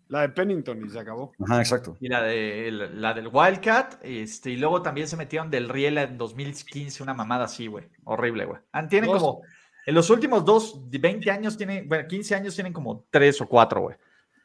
La 0.08 0.22
de 0.22 0.30
Pennington 0.30 0.86
y 0.86 0.90
se 0.90 1.00
acabó. 1.00 1.32
Ajá, 1.46 1.60
exacto. 1.62 1.96
Y 2.02 2.10
la, 2.10 2.22
de, 2.24 2.70
la 2.96 3.14
del 3.14 3.30
Wildcat. 3.32 4.04
Este, 4.04 4.52
y 4.52 4.58
luego 4.58 4.82
también 4.82 5.08
se 5.08 5.16
metieron 5.16 5.50
del 5.50 5.70
Riela 5.70 6.04
en 6.04 6.18
2015, 6.18 7.02
una 7.04 7.14
mamada 7.14 7.46
así, 7.46 7.68
güey. 7.68 7.86
Horrible, 8.04 8.46
güey. 8.46 8.60
Ah, 8.74 8.88
Tienen 8.88 9.10
Dos. 9.10 9.22
como. 9.22 9.42
En 9.86 9.96
los 9.96 10.10
últimos 10.12 10.46
dos, 10.46 10.90
de 10.92 11.00
20 11.00 11.32
años 11.32 11.58
tienen, 11.58 11.88
bueno, 11.90 12.08
15 12.08 12.36
años 12.36 12.54
tienen 12.54 12.72
como 12.74 13.06
tres 13.10 13.42
o 13.42 13.48
cuatro, 13.48 13.82
güey. 13.82 13.96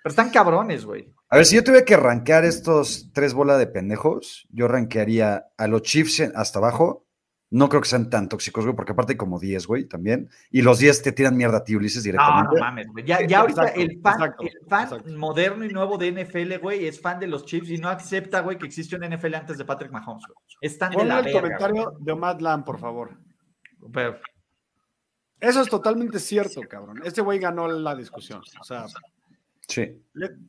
Pero 0.06 0.12
están 0.12 0.30
cabrones, 0.30 0.84
güey. 0.86 1.12
A 1.30 1.36
ver, 1.36 1.46
si 1.46 1.56
yo 1.56 1.64
tuviera 1.64 1.84
que 1.84 1.96
rankear 1.96 2.44
estos 2.44 3.10
tres 3.12 3.34
bolas 3.34 3.58
de 3.58 3.66
pendejos, 3.66 4.46
yo 4.50 4.68
rankearía 4.68 5.46
a 5.58 5.66
los 5.66 5.82
Chiefs 5.82 6.20
hasta 6.36 6.60
abajo. 6.60 7.08
No 7.50 7.68
creo 7.68 7.82
que 7.82 7.88
sean 7.88 8.08
tan 8.08 8.28
tóxicos, 8.28 8.64
güey, 8.64 8.76
porque 8.76 8.92
aparte 8.92 9.14
hay 9.14 9.16
como 9.16 9.40
10, 9.40 9.66
güey, 9.66 9.84
también. 9.88 10.30
Y 10.52 10.62
los 10.62 10.78
10 10.78 11.02
te 11.02 11.10
tiran 11.10 11.36
mierda 11.36 11.56
a 11.58 11.64
ti, 11.64 11.74
Ulises, 11.74 12.04
No, 12.04 12.12
directamente. 12.12 12.54
no 12.54 12.60
mames, 12.60 12.86
güey. 12.86 13.04
Ya, 13.04 13.26
ya 13.26 13.40
ahorita 13.40 13.62
Exacto, 13.62 13.80
el 13.80 14.00
fan, 14.00 14.14
exacto, 14.14 14.42
el 14.44 14.68
fan 14.68 14.82
exacto. 14.84 15.10
moderno 15.18 15.64
y 15.64 15.68
nuevo 15.70 15.98
de 15.98 16.12
NFL, 16.12 16.58
güey, 16.62 16.86
es 16.86 17.00
fan 17.00 17.18
de 17.18 17.26
los 17.26 17.44
Chiefs 17.44 17.70
y 17.70 17.78
no 17.78 17.88
acepta, 17.88 18.42
güey, 18.42 18.58
que 18.58 18.66
existe 18.66 18.94
un 18.94 19.02
NFL 19.02 19.34
antes 19.34 19.58
de 19.58 19.64
Patrick 19.64 19.90
Mahomes, 19.90 20.22
güey. 20.24 20.38
Están 20.60 20.90
de 20.92 20.98
Ponle 20.98 21.08
la 21.14 21.18
el 21.18 21.24
verga, 21.24 21.40
comentario 21.40 21.92
de 21.98 22.12
Omad 22.12 22.38
Lam, 22.38 22.64
por 22.64 22.78
favor. 22.78 23.18
Pero- 23.92 24.20
Eso 25.40 25.62
es 25.62 25.68
totalmente 25.68 26.20
cierto, 26.20 26.60
cabrón. 26.70 27.00
Este 27.04 27.22
güey 27.22 27.40
ganó 27.40 27.66
la 27.66 27.96
discusión. 27.96 28.40
O 28.60 28.64
sea, 28.64 28.86
Sí. 29.68 30.00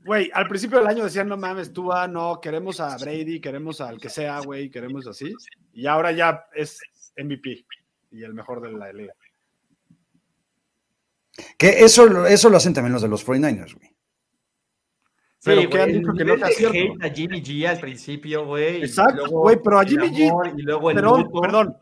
güey, 0.06 0.30
al 0.34 0.48
principio 0.48 0.78
del 0.78 0.88
año 0.88 1.04
decían, 1.04 1.28
no 1.28 1.38
mames, 1.38 1.74
tú, 1.74 1.92
ah, 1.92 2.08
no, 2.08 2.40
queremos 2.40 2.80
a 2.80 2.96
Brady, 2.98 3.42
queremos 3.42 3.82
al 3.82 4.00
que 4.00 4.10
sea, 4.10 4.40
güey, 4.42 4.70
queremos 4.70 5.08
así. 5.08 5.34
Y 5.74 5.88
ahora 5.88 6.12
ya 6.12 6.46
es 6.54 6.80
MVP 7.18 7.66
y 8.12 8.24
el 8.24 8.34
mejor 8.36 8.62
de 8.62 8.72
la 8.74 8.94
liga. 8.94 9.14
Que 11.58 11.70
eso, 11.84 12.06
lo- 12.06 12.26
eso 12.26 12.50
lo 12.50 12.58
hacen 12.58 12.74
también 12.74 12.94
los 12.94 13.02
de 13.02 13.08
los 13.08 13.26
49ers, 13.26 13.76
güey. 13.76 13.96
Pero 15.44 15.62
Sí, 15.62 15.68
que 15.70 15.78
han 15.82 15.90
güey, 15.90 16.00
dicho 16.00 16.12
el 16.12 16.18
que 16.18 16.26
no 16.26 16.48
cierto. 16.48 16.78
hate 16.78 17.04
a 17.06 17.14
Jimmy 17.16 17.42
G 17.44 17.68
al 17.68 17.80
principio, 17.80 18.46
güey. 18.46 18.84
Exacto, 18.84 19.28
güey, 19.30 19.58
pero 19.64 19.80
a 19.80 19.86
Jimmy 19.86 20.10
G- 20.10 20.54
Y 20.58 20.62
luego 20.64 20.92
el 20.92 20.98
luto. 20.98 21.42
perdón. 21.42 21.78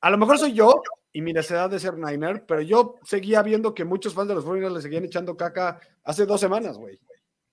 A 0.00 0.10
lo 0.10 0.18
mejor 0.18 0.38
soy 0.38 0.52
yo 0.54 0.82
y 1.12 1.22
mi 1.22 1.32
necesidad 1.32 1.68
de 1.70 1.78
ser 1.80 1.96
Niner, 1.98 2.44
pero 2.46 2.60
yo 2.62 2.96
seguía 3.04 3.42
viendo 3.42 3.74
que 3.74 3.84
muchos 3.84 4.14
fans 4.14 4.28
de 4.28 4.34
los 4.34 4.44
49ers 4.44 4.74
le 4.74 4.82
seguían 4.82 5.04
echando 5.04 5.36
caca 5.36 5.80
hace 6.04 6.24
dos 6.26 6.40
semanas, 6.40 6.78
güey. 6.78 6.98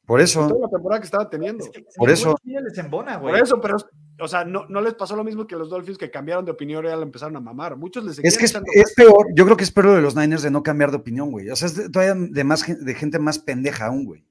Por 0.05 0.21
eso. 0.21 0.47
Toda 0.47 0.61
la 0.61 0.69
temporada 0.69 1.01
que 1.01 1.05
estaba 1.05 1.29
teniendo. 1.29 1.65
Es 1.65 1.69
que 1.71 1.85
Por 1.97 2.09
eso- 2.09 2.37
les 2.45 2.77
embona, 2.77 3.17
güey. 3.17 3.33
Por 3.33 3.43
eso, 3.43 3.59
pero, 3.59 3.75
o 4.21 4.27
sea, 4.27 4.45
no, 4.45 4.65
no 4.69 4.79
les 4.79 4.93
pasó 4.93 5.17
lo 5.17 5.23
mismo 5.25 5.45
que 5.45 5.57
los 5.57 5.69
Dolphins 5.69 5.97
que 5.97 6.09
cambiaron 6.09 6.45
de 6.45 6.51
opinión 6.51 6.85
y 6.85 6.87
ya 6.87 6.95
lo 6.95 7.01
empezaron 7.01 7.35
a 7.35 7.41
mamar. 7.41 7.75
Muchos 7.75 8.05
les 8.05 8.15
seguían 8.15 8.29
Es 8.31 8.37
que 8.37 8.45
es, 8.45 8.93
peor, 8.95 9.27
yo 9.35 9.43
creo 9.43 9.57
que 9.57 9.65
es 9.65 9.71
peor 9.71 9.87
lo 9.87 9.95
de 9.95 10.01
los 10.01 10.15
Niners 10.15 10.43
de 10.43 10.51
no 10.51 10.63
cambiar 10.63 10.91
de 10.91 10.97
opinión, 10.97 11.29
güey. 11.29 11.49
O 11.49 11.55
sea, 11.57 11.65
es 11.67 11.75
de- 11.75 11.89
todavía 11.89 12.15
de 12.15 12.43
más 12.45 12.65
de 12.65 12.95
gente 12.95 13.19
más 13.19 13.37
pendeja 13.39 13.87
aún, 13.87 14.05
güey. 14.05 14.25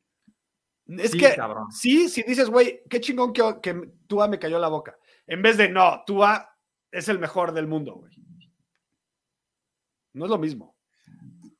Es 0.86 1.10
Sí, 1.10 1.18
que 1.18 1.34
cabrón. 1.34 1.70
sí, 1.72 2.08
si 2.08 2.22
dices, 2.22 2.48
güey, 2.48 2.80
qué 2.88 3.00
chingón 3.00 3.32
que, 3.34 3.42
que 3.60 3.90
Tua 4.06 4.28
me 4.28 4.38
cayó 4.38 4.58
la 4.58 4.68
boca. 4.68 4.96
En 5.26 5.42
vez 5.42 5.56
de, 5.58 5.68
no, 5.68 6.04
Tua 6.06 6.48
es 6.92 7.08
el 7.08 7.18
mejor 7.18 7.52
del 7.52 7.66
mundo, 7.66 7.96
güey. 7.96 8.14
No 10.16 10.24
es 10.24 10.30
lo 10.30 10.38
mismo. 10.38 10.74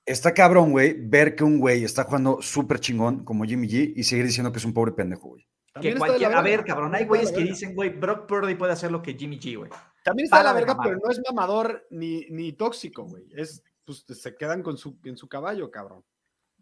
está 0.05 0.33
cabrón, 0.33 0.71
güey, 0.71 0.95
ver 0.99 1.35
que 1.35 1.43
un 1.45 1.59
güey 1.59 1.85
está 1.85 2.05
jugando 2.05 2.41
súper 2.41 2.79
chingón 2.81 3.25
como 3.25 3.45
Jimmy 3.45 3.67
G 3.69 3.93
y 3.97 4.05
seguir 4.05 4.25
diciendo 4.25 4.53
que 4.53 4.59
es 4.59 4.65
un 4.65 4.73
pobre 4.73 4.93
pendejo, 4.93 5.29
güey. 5.29 5.43
Que 5.43 5.73
También 5.73 5.95
está 5.97 6.05
de 6.07 6.11
cualquier- 6.13 6.31
la 6.31 6.39
a 6.39 6.43
verga. 6.43 6.57
ver, 6.57 6.67
cabrón, 6.67 6.95
hay 6.95 7.05
güeyes 7.05 7.33
que 7.33 7.43
dicen, 7.43 7.75
güey, 7.75 7.91
Brock 7.91 8.27
Purdy 8.27 8.55
puede 8.55 8.73
hacer 8.73 8.91
lo 8.93 9.03
que 9.03 9.15
Jimmy 9.15 9.39
G, 9.39 9.59
güey. 9.59 9.71
También 10.05 10.25
está 10.25 10.43
la 10.43 10.53
verga, 10.53 10.77
pero 10.83 10.97
no 11.03 11.11
es 11.11 11.21
mamador 11.29 11.87
ni, 11.91 12.25
ni 12.31 12.53
tóxico, 12.53 13.05
güey. 13.05 13.25
Es, 13.37 13.63
pues 13.85 14.05
se 14.09 14.37
quedan 14.37 14.63
con 14.63 14.79
su, 14.79 14.99
en 15.05 15.17
su 15.17 15.29
caballo, 15.29 15.71
cabrón. 15.71 16.03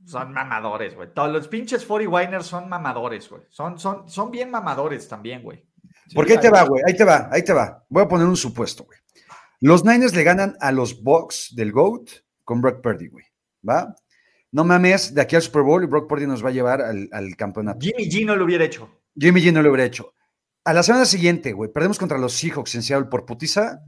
Son 0.06 0.32
mamadores, 0.32 0.96
güey. 0.96 1.12
Todos 1.14 1.30
los 1.32 1.46
pinches 1.48 1.84
40 1.86 2.10
Winers 2.12 2.46
son 2.46 2.68
mamadores, 2.68 3.28
güey. 3.30 3.42
Son, 3.50 3.78
son, 3.78 4.08
son 4.10 4.30
bien 4.30 4.50
mamadores 4.50 5.06
también, 5.06 5.42
güey. 5.42 5.64
Porque 6.14 6.32
ahí 6.32 6.40
te 6.40 6.50
va, 6.50 6.64
güey, 6.64 6.82
ahí 6.86 6.96
te 6.96 7.04
va, 7.04 7.28
ahí 7.30 7.42
te 7.44 7.52
va. 7.52 7.84
Voy 7.88 8.02
a 8.02 8.08
poner 8.08 8.26
un 8.26 8.36
supuesto, 8.36 8.84
güey. 8.84 8.98
Los 9.64 9.82
Niners 9.82 10.14
le 10.14 10.24
ganan 10.24 10.58
a 10.60 10.72
los 10.72 11.02
Bucks 11.02 11.54
del 11.56 11.72
GOAT 11.72 12.10
con 12.44 12.60
Brock 12.60 12.82
Purdy, 12.82 13.08
güey. 13.08 13.24
¿Va? 13.66 13.96
No 14.52 14.62
mames, 14.62 15.14
de 15.14 15.22
aquí 15.22 15.36
al 15.36 15.40
Super 15.42 15.62
Bowl 15.62 15.82
y 15.82 15.86
Brock 15.86 16.06
Purdy 16.06 16.26
nos 16.26 16.44
va 16.44 16.50
a 16.50 16.52
llevar 16.52 16.82
al, 16.82 17.08
al 17.12 17.34
campeonato. 17.34 17.78
Jimmy 17.80 18.10
G 18.10 18.26
no 18.26 18.36
lo 18.36 18.44
hubiera 18.44 18.62
hecho. 18.66 18.90
Jimmy 19.18 19.40
G 19.40 19.54
no 19.54 19.62
lo 19.62 19.70
hubiera 19.70 19.86
hecho. 19.86 20.12
A 20.64 20.74
la 20.74 20.82
semana 20.82 21.06
siguiente, 21.06 21.54
güey, 21.54 21.72
perdemos 21.72 21.98
contra 21.98 22.18
los 22.18 22.34
Seahawks 22.34 22.74
en 22.74 22.82
Seattle 22.82 23.08
por 23.08 23.24
putiza. 23.24 23.80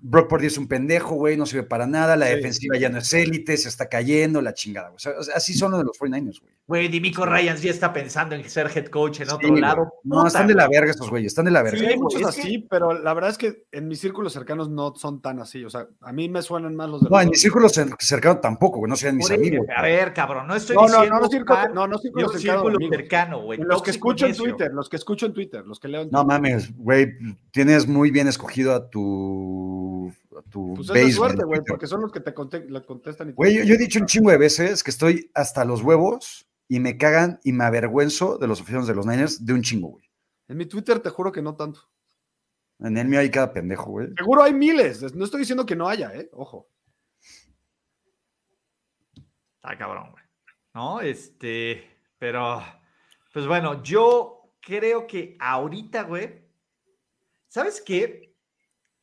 Brock 0.00 0.28
Purdy 0.30 0.46
es 0.46 0.56
un 0.56 0.68
pendejo, 0.68 1.16
güey, 1.16 1.36
no 1.36 1.46
sirve 1.46 1.64
para 1.64 1.88
nada. 1.88 2.16
La 2.16 2.28
Sí. 2.28 2.36
defensiva 2.36 2.78
ya 2.78 2.88
no 2.88 2.98
es 2.98 3.12
élite, 3.12 3.56
se 3.56 3.68
está 3.68 3.88
cayendo, 3.88 4.40
la 4.40 4.54
chingada, 4.54 4.90
güey. 4.90 4.96
O 4.96 5.00
sea, 5.00 5.34
así 5.34 5.52
son 5.52 5.72
los 5.72 5.80
de 5.80 5.84
los 5.86 5.98
49ers, 5.98 6.40
güey. 6.40 6.54
Güey, 6.66 6.88
Dimico 6.88 7.26
Ryans 7.26 7.60
ya 7.60 7.70
está 7.70 7.92
pensando 7.92 8.34
en 8.34 8.48
ser 8.48 8.70
head 8.74 8.86
coach 8.86 9.20
en 9.20 9.30
otro 9.30 9.54
Sí, 9.54 9.60
lado. 9.60 9.92
No, 10.02 10.16
Puta, 10.16 10.28
están 10.28 10.46
de 10.46 10.54
la 10.54 10.66
verga 10.66 10.90
estos 10.92 11.10
güeyes, 11.10 11.32
están 11.32 11.44
de 11.44 11.50
la 11.50 11.62
verga. 11.62 11.78
Sí, 11.78 11.84
hay 11.84 11.98
muchos 11.98 12.22
es 12.22 12.26
así, 12.26 12.66
pero 12.70 12.94
la 12.98 13.12
verdad 13.12 13.28
es 13.32 13.36
que 13.36 13.64
en 13.70 13.86
mis 13.86 14.00
círculos 14.00 14.32
cercanos 14.32 14.70
no 14.70 14.94
son 14.94 15.20
tan 15.20 15.40
así. 15.40 15.62
O 15.62 15.68
sea, 15.68 15.86
a 16.00 16.12
mí 16.14 16.30
me 16.30 16.40
suenan 16.40 16.74
más 16.74 16.88
los 16.88 17.02
de 17.02 17.10
No, 17.10 17.16
los 17.16 17.20
en 17.22 17.26
dos. 17.28 17.32
mi 17.32 17.36
círculo 17.38 17.68
cer- 17.68 17.94
cercano 18.00 18.40
tampoco, 18.40 18.78
güey, 18.78 18.88
no 18.88 18.96
sean 18.96 19.14
mis 19.18 19.28
Por 19.28 19.36
amigos. 19.36 19.66
A 19.76 19.82
ver, 19.82 20.14
cabrón, 20.14 20.46
no 20.46 20.54
estoy 20.54 20.74
No, 20.74 20.82
no, 20.82 20.86
diciendo 20.86 21.14
no, 21.16 21.20
no, 21.20 21.28
círculo- 21.28 21.54
mal 21.58 21.74
no, 21.74 21.86
no 21.86 21.98
círculo 21.98 22.28
círculo 22.30 22.76
amigos. 22.76 22.96
cercano, 22.96 23.42
güey. 23.42 23.60
En 23.60 23.68
los 23.68 23.82
que 23.82 23.90
escucho 23.90 24.26
en. 24.26 24.34
Twitter, 24.34 24.72
los 24.72 24.88
que 24.88 24.96
escucho 24.96 25.26
en 25.26 25.34
Twitter, 25.34 25.66
los 25.66 25.78
que 25.78 25.88
leo 25.88 26.00
en 26.00 26.10
No 26.10 26.22
Twitter. 26.24 26.40
mames, 26.40 26.74
güey, 26.78 27.08
tienes 27.50 27.86
muy 27.86 28.10
bien 28.10 28.26
escogido 28.26 28.74
a 28.74 28.88
tu, 28.88 30.10
a 30.38 30.42
tu 30.42 30.74
Pues 30.74 30.90
es 30.90 31.14
suerte, 31.14 31.44
güey, 31.44 31.60
porque 31.66 31.86
son 31.86 32.00
los 32.02 32.12
que 32.12 32.20
te 32.20 32.32
contestan. 32.34 33.28
y 33.28 33.32
te- 33.32 33.36
Güey, 33.36 33.56
yo, 33.58 33.64
yo 33.64 33.74
he 33.74 33.78
dicho 33.78 33.98
un 34.00 34.06
chingo 34.06 34.30
de 34.30 34.38
veces 34.38 34.82
que 34.82 34.90
estoy 34.90 35.30
hasta 35.34 35.64
los 35.64 35.82
huevos 35.82 36.48
y 36.68 36.80
me 36.80 36.96
cagan 36.96 37.40
y 37.44 37.52
me 37.52 37.64
avergüenzo 37.64 38.38
de 38.38 38.46
los 38.46 38.60
oficiales 38.60 38.86
de 38.86 38.94
los 38.94 39.06
Niners 39.06 39.44
de 39.44 39.52
un 39.52 39.62
chingo, 39.62 39.88
güey. 39.88 40.10
En 40.48 40.56
mi 40.56 40.66
Twitter 40.66 41.00
te 41.00 41.10
juro 41.10 41.32
que 41.32 41.42
no 41.42 41.54
tanto. 41.56 41.80
En 42.80 42.96
el 42.98 43.06
mío 43.08 43.20
hay 43.20 43.30
cada 43.30 43.52
pendejo, 43.52 43.90
güey. 43.90 44.08
Seguro 44.16 44.42
hay 44.42 44.52
miles. 44.52 45.14
No 45.14 45.24
estoy 45.24 45.40
diciendo 45.40 45.64
que 45.64 45.76
no 45.76 45.88
haya, 45.88 46.12
¿eh? 46.14 46.28
Ojo. 46.32 46.68
Está 49.56 49.78
cabrón, 49.78 50.10
güey. 50.10 50.24
¿No? 50.74 51.00
Este, 51.00 51.84
pero, 52.18 52.60
pues 53.32 53.46
bueno, 53.46 53.82
yo 53.82 54.52
creo 54.60 55.06
que 55.06 55.36
ahorita, 55.38 56.02
güey, 56.02 56.42
¿sabes 57.48 57.80
qué? 57.80 58.23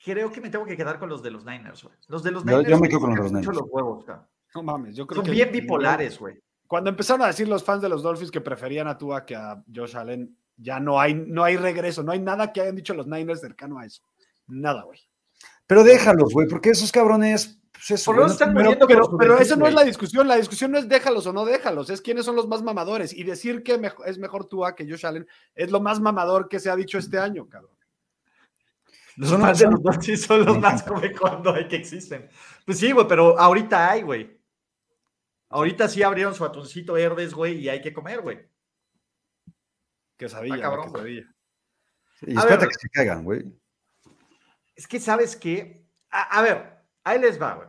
Creo 0.03 0.31
que 0.31 0.41
me 0.41 0.49
tengo 0.49 0.65
que 0.65 0.75
quedar 0.75 0.97
con 0.99 1.09
los 1.09 1.21
de 1.21 1.31
los 1.31 1.45
Niners, 1.45 1.83
güey. 1.83 1.95
Los 2.07 2.23
de 2.23 2.31
los 2.31 2.43
Niners. 2.45 2.67
yo 2.67 2.79
me 2.79 2.89
quedo 2.89 2.99
con 3.01 3.15
los 3.15 3.31
Niners. 3.31 3.47
los 3.55 3.67
huevos, 3.69 4.03
cabrón. 4.05 4.25
No 4.55 4.63
mames, 4.63 4.95
yo 4.95 5.05
creo 5.07 5.17
Son 5.17 5.25
que. 5.25 5.31
bien 5.31 5.51
bipolares, 5.51 6.17
güey. 6.19 6.41
Cuando 6.67 6.89
empezaron 6.89 7.21
a 7.21 7.27
decir 7.27 7.47
los 7.47 7.63
fans 7.63 7.81
de 7.81 7.89
los 7.89 8.01
Dolphins 8.01 8.31
que 8.31 8.41
preferían 8.41 8.87
a 8.87 8.97
Tua 8.97 9.25
que 9.25 9.35
a 9.35 9.61
Josh 9.73 9.95
Allen, 9.95 10.35
ya 10.57 10.79
no 10.79 10.99
hay, 10.99 11.13
no 11.13 11.43
hay 11.43 11.57
regreso, 11.57 12.01
no 12.03 12.11
hay 12.11 12.19
nada 12.19 12.51
que 12.51 12.61
hayan 12.61 12.75
dicho 12.75 12.93
los 12.93 13.07
Niners 13.07 13.41
cercano 13.41 13.77
a 13.77 13.85
eso. 13.85 14.01
Nada, 14.47 14.83
güey. 14.83 14.99
Pero 15.67 15.83
déjalos, 15.83 16.33
güey, 16.33 16.47
porque 16.47 16.69
esos 16.71 16.91
cabrones, 16.91 17.59
pues 17.71 17.91
eso, 17.91 18.05
Por 18.11 18.15
lo 18.15 18.21
güey, 18.23 18.27
menos 18.29 18.29
no- 18.29 18.33
están 18.45 18.53
Pero, 18.53 18.63
muriendo 18.65 18.87
pero, 18.87 19.17
pero 19.17 19.37
esa 19.37 19.55
no 19.55 19.67
es 19.67 19.73
la 19.73 19.83
discusión. 19.83 20.27
La 20.27 20.35
discusión 20.35 20.71
no 20.71 20.77
es 20.77 20.87
déjalos 20.89 21.25
o 21.27 21.33
no 21.33 21.45
déjalos, 21.45 21.89
es 21.89 22.01
quiénes 22.01 22.25
son 22.25 22.35
los 22.35 22.47
más 22.47 22.63
mamadores. 22.63 23.13
Y 23.13 23.23
decir 23.23 23.63
que 23.63 23.79
es 24.05 24.17
mejor 24.17 24.45
Tua 24.45 24.75
que 24.75 24.89
Josh 24.89 25.05
Allen 25.05 25.27
es 25.55 25.71
lo 25.71 25.79
más 25.79 25.99
mamador 26.01 26.49
que 26.49 26.59
se 26.59 26.69
ha 26.69 26.75
dicho 26.75 26.97
este 26.97 27.17
año, 27.19 27.47
cabrón. 27.47 27.71
Los 29.17 29.29
Son- 29.29 29.41
fans 29.41 29.59
de 29.59 29.65
los 29.69 29.83
Dolphins 29.83 30.21
son 30.21 30.45
los 30.45 30.57
más 30.59 30.83
come 30.83 31.11
cuando 31.11 31.53
hay 31.53 31.67
que 31.67 31.75
existen. 31.75 32.29
Pues 32.65 32.79
sí, 32.79 32.91
güey, 32.91 33.07
pero 33.07 33.37
ahorita 33.37 33.91
hay, 33.91 34.01
güey. 34.03 34.39
Ahorita 35.49 35.87
sí 35.89 36.01
abrieron 36.01 36.33
su 36.33 36.45
atuncito 36.45 36.93
verdes, 36.93 37.33
güey, 37.33 37.57
y 37.57 37.69
hay 37.69 37.81
que 37.81 37.93
comer, 37.93 38.21
güey. 38.21 38.39
Quesadilla, 40.17 40.61
cabrón, 40.61 40.87
la 40.87 40.93
quesadilla. 40.93 41.35
Y 42.21 42.37
espérate 42.37 42.65
ver. 42.65 42.69
que 42.69 42.79
se 42.79 42.89
caigan, 42.89 43.23
güey. 43.23 43.43
Es 44.75 44.87
que, 44.87 44.99
¿sabes 44.99 45.35
qué? 45.35 45.85
A, 46.09 46.39
a 46.39 46.41
ver, 46.41 46.85
ahí 47.03 47.19
les 47.19 47.41
va, 47.41 47.55
güey. 47.55 47.67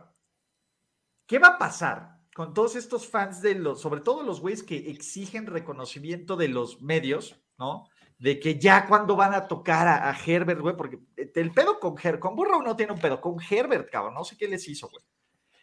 ¿Qué 1.25 1.39
va 1.39 1.49
a 1.49 1.57
pasar 1.57 2.19
con 2.35 2.53
todos 2.53 2.75
estos 2.75 3.07
fans 3.07 3.41
de 3.41 3.55
los, 3.55 3.81
sobre 3.81 4.01
todo 4.01 4.23
los 4.23 4.39
güeyes 4.41 4.63
que 4.63 4.89
exigen 4.91 5.47
reconocimiento 5.47 6.35
de 6.35 6.47
los 6.47 6.81
medios, 6.81 7.41
¿no? 7.57 7.87
De 8.23 8.39
que 8.39 8.57
ya 8.57 8.85
cuando 8.87 9.17
van 9.17 9.33
a 9.33 9.45
tocar 9.49 9.85
a, 9.85 10.09
a 10.09 10.15
Herbert, 10.17 10.61
güey, 10.61 10.77
porque 10.77 10.97
el 11.17 11.51
pedo 11.51 11.77
con 11.77 11.95
Herbert, 12.01 12.19
con 12.21 12.37
Burrow 12.37 12.61
no 12.63 12.73
tiene 12.73 12.93
un 12.93 12.99
pedo, 12.99 13.19
con 13.19 13.35
Herbert, 13.37 13.89
cabrón, 13.91 14.13
no 14.13 14.23
sé 14.23 14.37
qué 14.37 14.47
les 14.47 14.65
hizo, 14.69 14.87
güey. 14.87 15.03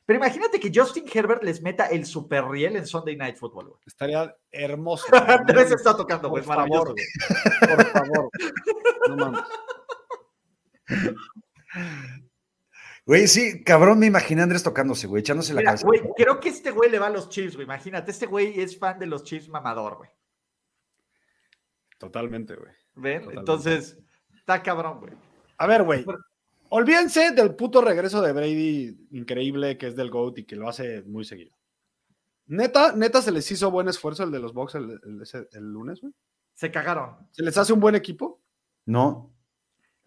Pero 0.04 0.18
imagínate 0.18 0.60
que 0.60 0.70
Justin 0.74 1.06
Herbert 1.10 1.42
les 1.42 1.62
meta 1.62 1.86
el 1.86 2.04
super 2.04 2.44
riel 2.44 2.76
en 2.76 2.86
Sunday 2.86 3.16
Night 3.16 3.36
Football, 3.38 3.68
güey. 3.68 3.80
Estaría 3.86 4.36
hermoso. 4.52 5.06
Andrés 5.26 5.70
está 5.70 5.96
tocando, 5.96 6.28
Por 6.28 6.42
güey, 6.44 6.46
maravilloso. 6.46 6.84
favor, 6.84 6.94
güey. 6.94 7.76
Por 7.76 7.86
favor. 7.86 8.30
No 9.08 9.16
mames. 9.16 9.40
Güey, 13.06 13.26
sí, 13.26 13.64
cabrón, 13.64 14.00
me 14.00 14.06
imaginé 14.06 14.42
a 14.42 14.44
Andrés 14.44 14.62
tocándose, 14.62 15.06
güey, 15.06 15.20
echándose 15.22 15.54
la 15.54 15.60
Mira, 15.60 15.70
cabeza. 15.70 15.86
güey, 15.86 16.02
creo 16.14 16.38
que 16.40 16.50
este 16.50 16.72
güey 16.72 16.90
le 16.90 16.98
va 16.98 17.06
a 17.06 17.10
los 17.10 17.30
Chiefs, 17.30 17.54
güey. 17.54 17.64
Imagínate, 17.64 18.10
este 18.10 18.26
güey 18.26 18.60
es 18.60 18.78
fan 18.78 18.98
de 18.98 19.06
los 19.06 19.24
Chiefs 19.24 19.48
mamador, 19.48 19.96
güey. 19.96 20.10
Totalmente, 22.00 22.56
güey. 22.56 22.72
¿Ven? 22.96 23.20
Totalmente. 23.20 23.38
Entonces, 23.40 23.98
está 24.34 24.62
cabrón, 24.62 25.00
güey. 25.00 25.12
A 25.58 25.66
ver, 25.66 25.82
güey. 25.84 26.04
Olvídense 26.70 27.32
del 27.32 27.54
puto 27.54 27.82
regreso 27.82 28.22
de 28.22 28.32
Brady 28.32 29.06
increíble 29.10 29.76
que 29.76 29.88
es 29.88 29.96
del 29.96 30.08
GOAT 30.10 30.38
y 30.38 30.44
que 30.44 30.56
lo 30.56 30.68
hace 30.68 31.02
muy 31.02 31.24
seguido. 31.24 31.54
Neta, 32.46 32.92
neta 32.96 33.20
se 33.22 33.30
les 33.32 33.50
hizo 33.52 33.70
buen 33.70 33.88
esfuerzo 33.88 34.24
el 34.24 34.30
de 34.30 34.38
los 34.40 34.54
Bucks 34.54 34.74
el, 34.76 34.90
el- 35.04 35.22
el 35.52 35.72
lunes, 35.72 36.00
güey. 36.00 36.12
Se 36.54 36.70
cagaron. 36.70 37.16
¿Se 37.32 37.42
les 37.42 37.56
hace 37.58 37.72
un 37.72 37.80
buen 37.80 37.94
equipo? 37.94 38.40
No, 38.86 39.30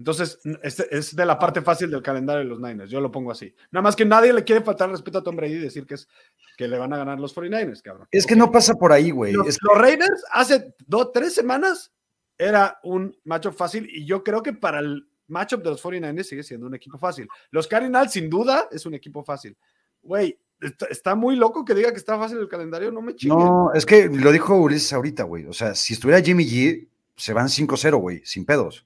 Entonces, 0.04 0.38
este 0.64 0.86
es 0.98 1.16
de 1.16 1.26
la 1.26 1.40
parte 1.40 1.62
fácil 1.62 1.90
del 1.90 2.02
calendario 2.02 2.40
de 2.44 2.50
los 2.50 2.60
Niners. 2.60 2.92
Yo 2.92 3.00
lo 3.00 3.10
pongo 3.10 3.32
así. 3.32 3.56
Nada 3.72 3.84
más 3.84 3.96
que 3.96 4.04
nadie 4.04 4.34
le 4.34 4.44
quiere 4.44 4.62
faltar 4.62 4.90
respeto 4.92 5.20
a 5.20 5.24
Tom 5.24 5.38
Brady 5.38 5.54
y 5.54 5.60
decir 5.60 5.86
que, 5.86 5.94
es, 5.94 6.10
que 6.58 6.68
le 6.68 6.78
van 6.78 6.92
a 6.92 6.98
ganar 6.98 7.22
los 7.22 7.34
49ers, 7.34 7.82
cabrón. 7.82 8.06
es 8.12 8.26
que 8.26 8.36
no 8.36 8.52
pasa 8.52 8.74
por 8.74 8.92
ahí, 8.92 9.12
güey. 9.12 9.32
Los, 9.32 9.48
Es 9.48 9.58
que- 9.58 9.66
los 9.66 9.78
Raiders 9.82 10.26
hace 10.34 10.76
dos, 10.86 11.14
tres 11.14 11.34
semanas 11.34 11.94
era 12.38 12.80
un 12.84 13.16
matchup 13.24 13.54
fácil 13.56 13.88
y 13.90 14.06
yo 14.06 14.26
creo 14.26 14.44
que 14.44 14.52
para 14.52 14.80
el 14.80 15.08
matchup 15.30 15.64
de 15.64 15.70
los 15.70 15.82
49ers 15.82 16.24
sigue 16.24 16.44
siendo 16.44 16.68
un 16.68 16.76
equipo 16.76 16.98
fácil. 16.98 17.26
Los 17.50 17.70
Cardinals, 17.70 18.12
sin 18.12 18.30
duda, 18.30 18.68
es 18.72 18.86
un 18.86 18.96
equipo 18.96 19.24
fácil. 19.24 19.56
Güey, 20.02 20.38
está, 20.60 20.86
está 20.88 21.16
muy 21.16 21.38
loco 21.38 21.64
que 21.64 21.74
diga 21.76 21.92
que 21.92 21.98
está 21.98 22.20
fácil 22.20 22.40
el 22.40 22.50
calendario, 22.50 22.92
no 22.92 23.02
me 23.02 23.16
chinguen. 23.16 23.40
No, 23.40 23.72
es 23.74 23.86
que 23.86 24.10
lo 24.10 24.34
dijo 24.34 24.58
Ulises 24.58 24.92
ahorita, 24.92 25.24
güey. 25.24 25.46
O 25.46 25.54
sea, 25.54 25.74
si 25.76 25.94
estuviera 25.94 26.22
Jimmy 26.22 26.44
G, 26.44 26.90
se 27.16 27.32
van 27.32 27.48
5-0, 27.48 27.98
güey, 28.02 28.22
sin 28.26 28.44
pedos. 28.44 28.86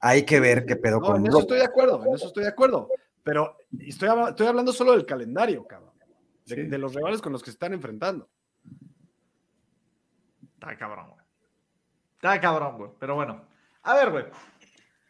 Hay 0.00 0.24
que 0.24 0.38
ver 0.40 0.64
qué 0.64 0.76
pedo 0.76 1.00
No, 1.00 1.06
con 1.06 1.16
en 1.16 1.26
eso 1.26 1.40
estoy 1.40 1.58
de 1.58 1.64
acuerdo, 1.64 2.04
en 2.04 2.14
eso 2.14 2.26
estoy 2.28 2.44
de 2.44 2.50
acuerdo. 2.50 2.88
Pero 3.24 3.56
estoy, 3.80 4.08
estoy 4.28 4.46
hablando 4.46 4.72
solo 4.72 4.92
del 4.92 5.04
calendario, 5.04 5.66
cabrón. 5.66 5.92
De, 6.46 6.54
Sí. 6.54 6.62
de 6.62 6.78
los 6.78 6.94
rivales 6.94 7.20
con 7.20 7.32
los 7.32 7.42
que 7.42 7.50
se 7.50 7.54
están 7.56 7.72
enfrentando. 7.74 8.28
Está 10.54 10.76
cabrón, 10.76 11.10
güey. 11.10 11.24
Está 12.14 12.40
cabrón, 12.40 12.76
güey. 12.78 12.90
Pero 12.98 13.14
bueno. 13.16 13.44
A 13.82 13.94
ver, 13.94 14.10
güey. 14.10 14.24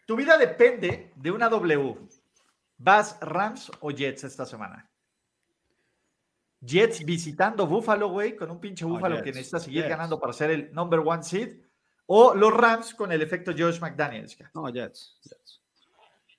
Tu 0.07 0.16
vida 0.16 0.37
depende 0.37 1.12
de 1.16 1.31
una 1.31 1.48
W. 1.48 1.96
¿Vas 2.79 3.18
Rams 3.20 3.70
o 3.80 3.91
Jets 3.91 4.24
esta 4.24 4.47
semana? 4.47 4.89
Jets 6.61 7.05
visitando 7.05 7.66
Buffalo, 7.66 8.09
güey, 8.09 8.34
con 8.36 8.51
un 8.51 8.61
pinche 8.61 8.84
No, 8.84 8.93
Buffalo 8.93 9.22
que 9.22 9.30
necesita 9.30 9.61
seguir 9.61 9.89
ganando 9.89 10.18
para 10.18 10.32
ser 10.32 10.51
el 10.51 10.72
number 10.72 11.01
one 11.01 11.22
seed. 11.22 11.61
O 12.11 12.35
los 12.35 12.53
Rams 12.55 12.95
con 12.95 13.13
el 13.13 13.21
efecto 13.21 13.53
Josh 13.57 13.81
McDaniels. 13.81 14.37
No, 14.55 14.67
Jets. 14.73 15.19
Jets, 15.23 15.61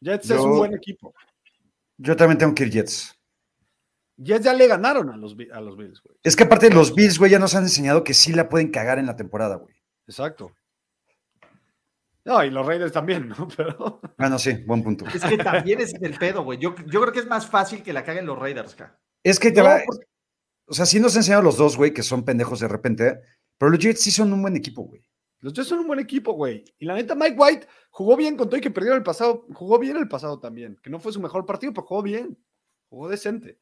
Jets 0.02 0.28
Yo- 0.28 0.36
es 0.36 0.42
un 0.42 0.58
buen 0.58 0.74
equipo. 0.74 1.14
Yo 1.98 2.16
también 2.16 2.38
tengo 2.40 2.56
que 2.56 2.64
ir 2.64 2.72
Jets. 2.72 3.16
Jets 4.18 4.44
ya 4.46 4.54
le 4.54 4.68
ganaron 4.68 5.10
a 5.12 5.18
los, 5.18 5.36
a 5.54 5.62
los 5.62 5.78
Bills, 5.78 6.02
güey. 6.02 6.18
Es 6.24 6.36
que 6.36 6.44
aparte 6.44 6.70
los 6.72 6.94
Bills, 6.96 7.20
güey, 7.20 7.32
ya 7.32 7.40
nos 7.40 7.54
han 7.56 7.64
enseñado 7.64 8.04
que 8.04 8.14
sí 8.14 8.34
la 8.34 8.50
pueden 8.50 8.72
cagar 8.72 8.98
en 9.00 9.06
la 9.06 9.16
temporada, 9.16 9.56
güey. 9.56 9.76
Exacto. 10.08 10.52
No, 12.26 12.44
y 12.44 12.50
los 12.50 12.66
Raiders 12.66 12.92
también, 12.92 13.30
¿no? 13.30 13.48
Pero 13.58 14.02
Bueno, 14.18 14.40
sí, 14.40 14.54
buen 14.66 14.84
punto. 14.84 15.06
Es 15.14 15.24
que 15.24 15.38
también 15.38 15.80
es 15.82 15.94
el 16.02 16.18
pedo, 16.18 16.44
güey. 16.44 16.58
Yo, 16.60 16.76
yo 16.88 17.02
creo 17.02 17.14
que 17.14 17.20
es 17.20 17.28
más 17.28 17.48
fácil 17.48 17.82
que 17.84 17.94
la 17.94 18.04
caguen 18.04 18.26
los 18.26 18.38
Raiders, 18.38 18.74
acá. 18.74 19.00
Es 19.24 19.40
que 19.40 19.52
te 19.52 19.62
No, 19.62 19.68
va. 19.68 19.82
porque- 19.86 20.06
O 20.66 20.74
sea, 20.74 20.86
sí 20.86 21.00
nos 21.00 21.14
han 21.16 21.20
enseñado 21.22 21.42
los 21.44 21.58
dos, 21.58 21.78
güey, 21.78 21.94
que 21.94 22.04
son 22.04 22.24
pendejos 22.26 22.60
de 22.60 22.68
repente, 22.68 23.20
pero 23.58 23.72
los 23.72 23.80
Jets 23.80 24.02
sí 24.02 24.12
son 24.12 24.32
un 24.34 24.42
buen 24.42 24.56
equipo, 24.56 24.84
güey. 24.84 25.04
Los 25.42 25.54
Jets 25.54 25.70
son 25.70 25.80
un 25.80 25.88
buen 25.88 26.00
equipo, 26.00 26.34
güey. 26.34 26.66
Y 26.78 26.86
la 26.86 26.96
neta, 26.96 27.16
Mike 27.16 27.36
White 27.38 27.68
jugó 27.92 28.18
bien 28.18 28.36
con 28.36 28.50
todo 28.50 28.58
y 28.58 28.62
que 28.62 28.72
perdió 28.72 28.94
el 28.94 29.04
pasado. 29.04 29.46
Jugó 29.54 29.80
bien 29.80 29.96
el 29.96 30.08
pasado 30.08 30.40
también. 30.40 30.78
Que 30.84 30.90
no 30.90 31.00
fue 31.00 31.14
su 31.14 31.22
mejor 31.22 31.46
partido, 31.46 31.74
pero 31.74 31.88
jugó 31.88 32.04
bien. 32.04 32.38
Jugó 32.90 33.08
decente. 33.08 33.60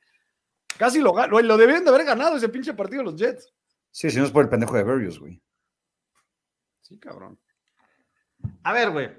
Casi 0.78 1.00
lo 1.00 1.14
ganó. 1.14 1.40
Lo 1.40 1.58
debían 1.58 1.84
de 1.84 1.92
haber 1.92 2.06
ganado 2.06 2.38
ese 2.38 2.50
pinche 2.50 2.74
partido 2.74 3.04
los 3.04 3.16
Jets. 3.16 3.54
Sí, 3.92 4.10
si 4.10 4.18
no 4.18 4.26
es 4.26 4.32
por 4.32 4.44
el 4.44 4.50
pendejo 4.50 4.76
de 4.76 4.84
Berrios, 4.84 5.20
güey. 5.20 5.42
Sí, 6.82 6.98
cabrón. 6.98 7.40
A 8.64 8.74
ver, 8.74 8.92
güey. 8.92 9.12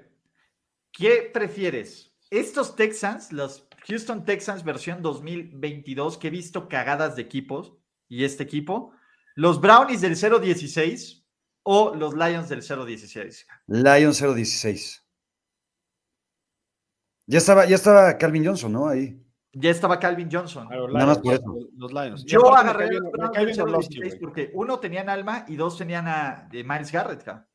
¿Qué 0.91 1.29
prefieres? 1.33 2.13
Estos 2.29 2.75
Texans, 2.75 3.31
los 3.31 3.67
Houston 3.87 4.25
Texans 4.25 4.63
versión 4.63 5.01
2022, 5.01 6.17
que 6.17 6.27
he 6.27 6.31
visto 6.31 6.67
cagadas 6.67 7.15
de 7.15 7.21
equipos 7.21 7.77
y 8.07 8.23
este 8.23 8.43
equipo, 8.43 8.93
los 9.35 9.61
Brownies 9.61 10.01
del 10.01 10.15
016 10.15 11.25
o 11.63 11.93
los 11.95 12.13
Lions 12.13 12.49
del 12.49 12.61
016. 12.61 13.47
Lion 13.67 14.13
016. 14.13 15.05
Ya 17.27 17.37
estaba, 17.37 17.65
ya 17.65 17.75
estaba 17.75 18.17
Calvin 18.17 18.45
Johnson, 18.45 18.71
¿no? 18.73 18.87
Ahí. 18.87 19.23
Ya 19.53 19.69
estaba 19.71 19.99
Calvin 19.99 20.29
Johnson. 20.31 20.67
Nada 20.69 21.05
más 21.05 21.21
Lions, 21.21 21.21
por 21.21 21.33
eso. 21.33 21.69
Los 21.75 21.91
Lions. 21.93 22.23
Yo 22.25 22.55
agarré 22.55 22.87
los 22.91 23.11
Browns 23.11 23.35
del 23.37 23.45
bien 23.45 23.61
Orlovsky, 23.61 23.95
016 23.95 24.13
güey. 24.13 24.19
porque 24.19 24.51
uno 24.53 24.79
tenían 24.79 25.09
Alma 25.09 25.45
y 25.47 25.55
dos 25.55 25.77
tenían 25.77 26.07
a 26.07 26.47
de 26.51 26.63
Miles 26.63 26.91
Garrett. 26.91 27.23
ca. 27.23 27.47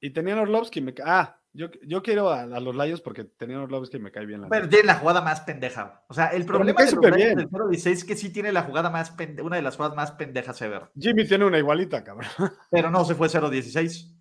Y 0.00 0.10
tenían 0.10 0.38
Orlovsky. 0.38 0.80
Me... 0.80 0.94
ca- 0.94 1.04
Ah, 1.06 1.41
yo, 1.54 1.68
yo 1.86 2.02
quiero 2.02 2.30
a, 2.30 2.42
a 2.42 2.60
los 2.60 2.74
Lions 2.74 3.00
porque 3.00 3.24
tenían 3.24 3.60
Orlovsky 3.60 3.98
y 3.98 4.00
me 4.00 4.10
cae 4.10 4.24
bien. 4.26 4.40
La 4.42 4.48
Pero 4.48 4.68
tiene 4.68 4.86
la 4.86 4.94
jugada 4.96 5.20
más 5.20 5.40
pendeja. 5.42 6.04
O 6.08 6.14
sea, 6.14 6.26
el 6.28 6.44
problema 6.46 6.82
de 6.82 6.92
los 6.92 7.04
Lions 7.16 7.36
del 7.36 7.48
016 7.70 7.98
es 7.98 8.04
que 8.04 8.16
sí 8.16 8.30
tiene 8.32 8.52
la 8.52 8.62
jugada 8.62 8.88
más 8.90 9.16
pende- 9.16 9.42
una 9.42 9.56
de 9.56 9.62
las 9.62 9.76
jugadas 9.76 9.96
más 9.96 10.12
pendejas 10.12 10.60
ever. 10.62 10.90
Jimmy 10.98 11.26
tiene 11.26 11.44
una 11.44 11.58
igualita, 11.58 12.02
cabrón. 12.02 12.30
Pero 12.70 12.90
no 12.90 13.04
se 13.04 13.14
fue 13.14 13.28
016. 13.28 14.14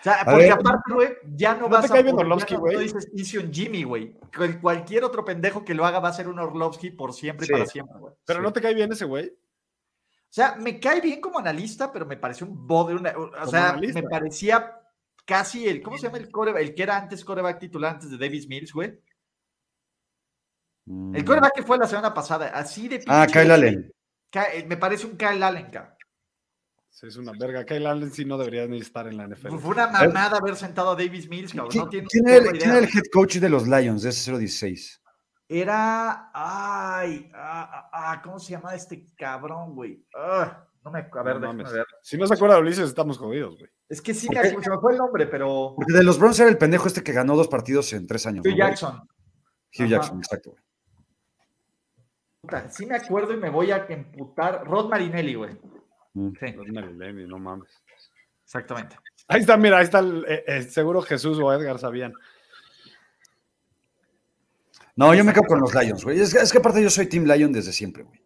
O 0.00 0.02
sea, 0.02 0.14
A 0.22 0.24
porque 0.24 0.38
ver. 0.44 0.52
aparte, 0.52 0.92
güey, 0.94 1.08
ya 1.36 1.54
no, 1.54 1.60
¿No 1.62 1.68
vas 1.68 1.82
te 1.86 1.92
cae 1.92 2.02
bien 2.02 2.18
Orlovsky, 2.18 2.54
no- 2.54 2.60
güey? 2.60 2.74
no 2.74 2.80
dices 2.80 3.08
hice 3.14 3.38
un 3.38 3.52
Jimmy, 3.52 3.84
güey. 3.84 4.18
Cual- 4.36 4.60
Cualquier 4.60 5.04
otro 5.04 5.24
pendejo 5.24 5.64
que 5.64 5.74
lo 5.74 5.86
haga 5.86 6.00
va 6.00 6.08
a 6.08 6.12
ser 6.12 6.26
un 6.26 6.40
Orlovsky 6.40 6.90
por 6.90 7.12
siempre 7.12 7.46
Sí. 7.46 7.52
y 7.52 7.54
para 7.54 7.66
siempre, 7.66 7.98
güey. 8.00 8.14
Pero 8.24 8.40
Sí. 8.40 8.42
no 8.42 8.52
te 8.52 8.60
cae 8.60 8.74
bien 8.74 8.90
ese 8.90 9.04
güey. 9.04 9.28
O 9.28 10.34
sea, 10.34 10.56
me 10.56 10.80
cae 10.80 11.00
bien 11.00 11.20
como 11.20 11.38
analista, 11.38 11.92
pero 11.92 12.04
me 12.06 12.16
pareció 12.16 12.46
un 12.48 12.66
bode. 12.66 12.94
Una, 12.94 13.10
o 13.10 13.30
Como 13.30 13.46
sea, 13.46 13.68
analista. 13.70 14.00
me 14.02 14.08
parecía 14.08 14.78
casi 15.24 15.66
el. 15.68 15.82
¿Cómo 15.82 15.96
se 15.96 16.04
llama 16.06 16.18
el 16.18 16.30
coreback? 16.30 16.62
El 16.62 16.74
que 16.74 16.82
era 16.82 16.96
antes 16.96 17.24
coreback 17.24 17.58
titular 17.58 17.94
antes 17.94 18.10
de 18.10 18.18
Davis 18.18 18.48
Mills, 18.48 18.72
güey. 18.72 18.98
Mm. 20.86 21.14
El 21.16 21.24
coreback 21.24 21.54
que 21.54 21.62
fue 21.62 21.78
la 21.78 21.86
semana 21.86 22.12
pasada. 22.12 22.48
Así 22.48 22.88
de 22.88 23.02
Ah, 23.06 23.26
pinche- 23.26 23.32
Kyle 23.42 23.50
Allen. 23.50 23.92
Eh, 24.34 24.64
Me 24.66 24.76
parece 24.76 25.06
un 25.06 25.16
Kyle 25.16 25.42
Allen, 25.42 25.70
ca. 25.70 25.96
Sí, 26.90 27.06
es 27.06 27.16
una 27.16 27.32
verga. 27.38 27.64
Kyle 27.64 27.86
Allen 27.86 28.10
sí 28.12 28.24
no 28.24 28.36
debería 28.36 28.66
ni 28.66 28.78
estar 28.80 29.06
en 29.06 29.16
la 29.16 29.24
NFL. 29.24 29.58
Fue 29.58 29.70
una 29.70 29.86
mamada 29.88 30.38
haber 30.38 30.56
sentado 30.56 30.90
a 30.90 30.96
Davis 30.96 31.28
Mills, 31.28 31.52
cabrón. 31.52 31.70
¿Quién, 31.70 31.84
No 31.84 31.88
tiene 31.90 32.06
quién 32.08 32.28
el, 32.28 32.58
quién 32.58 32.70
era 32.70 32.78
el 32.80 32.84
head 32.84 33.04
coach 33.12 33.36
de 33.36 33.48
los 33.48 33.66
Lions 33.66 34.02
de 34.02 34.10
ese 34.10 34.30
016? 34.38 35.00
Era. 35.48 36.30
Ay, 36.34 37.30
ah, 37.34 37.70
ah, 37.72 37.90
ah, 37.92 38.22
¿cómo 38.22 38.38
se 38.38 38.52
llama 38.52 38.74
este 38.74 39.06
cabrón, 39.16 39.74
güey? 39.74 40.04
Ah, 40.16 40.66
no 40.84 40.90
me. 40.90 40.98
A 41.00 41.22
ver, 41.22 41.40
No 41.40 41.54
ver. 41.54 41.86
Si 42.02 42.16
no 42.18 42.26
se 42.26 42.34
acuerda 42.34 42.56
de 42.56 42.62
Ulises, 42.62 42.88
estamos 42.88 43.18
jodidos, 43.18 43.56
güey. 43.58 43.70
Es 43.88 44.00
que 44.02 44.14
sí, 44.14 44.28
me, 44.28 44.42
se 44.42 44.70
me 44.70 44.78
fue 44.78 44.92
el 44.92 44.98
nombre, 44.98 45.26
pero. 45.26 45.74
Porque 45.76 45.92
de 45.92 46.02
los 46.02 46.18
Browns 46.18 46.40
era 46.40 46.48
el 46.50 46.58
pendejo 46.58 46.88
este 46.88 47.02
que 47.02 47.12
ganó 47.12 47.36
dos 47.36 47.48
partidos 47.48 47.92
en 47.92 48.06
tres 48.06 48.26
años. 48.26 48.44
Hugh. 48.46 48.56
Jackson. 48.56 48.96
Hugh 48.96 49.82
Ajá. 49.82 49.86
Jackson, 49.88 50.18
exacto. 50.18 50.50
güey. 50.50 50.62
Puta, 52.40 52.68
Sí 52.70 52.86
me 52.86 52.96
acuerdo 52.96 53.32
y 53.32 53.36
me 53.36 53.50
voy 53.50 53.70
a 53.70 53.86
emputar. 53.88 54.64
Rod 54.66 54.88
Marinelli, 54.88 55.34
güey. 55.34 55.56
Mm. 56.14 56.30
Sí, 56.40 56.52
Los 56.52 56.68
Marilene, 56.68 57.26
no 57.26 57.38
mames. 57.38 57.68
exactamente. 58.44 58.96
Ahí 59.28 59.40
está, 59.40 59.56
mira, 59.56 59.78
ahí 59.78 59.84
está 59.84 60.00
el, 60.00 60.24
eh, 60.28 60.44
eh, 60.46 60.62
seguro 60.62 61.00
Jesús 61.02 61.38
o 61.40 61.52
Edgar 61.52 61.78
sabían. 61.78 62.12
No, 64.96 65.14
yo 65.14 65.24
me 65.24 65.32
quedo 65.32 65.44
con 65.44 65.60
los 65.60 65.74
Lions, 65.74 66.04
güey. 66.04 66.20
Es, 66.20 66.34
que- 66.34 66.40
es 66.40 66.52
que 66.52 66.58
aparte 66.58 66.82
yo 66.82 66.90
soy 66.90 67.06
Team 67.06 67.24
Lion 67.24 67.52
desde 67.52 67.72
siempre, 67.72 68.02
güey. 68.02 68.21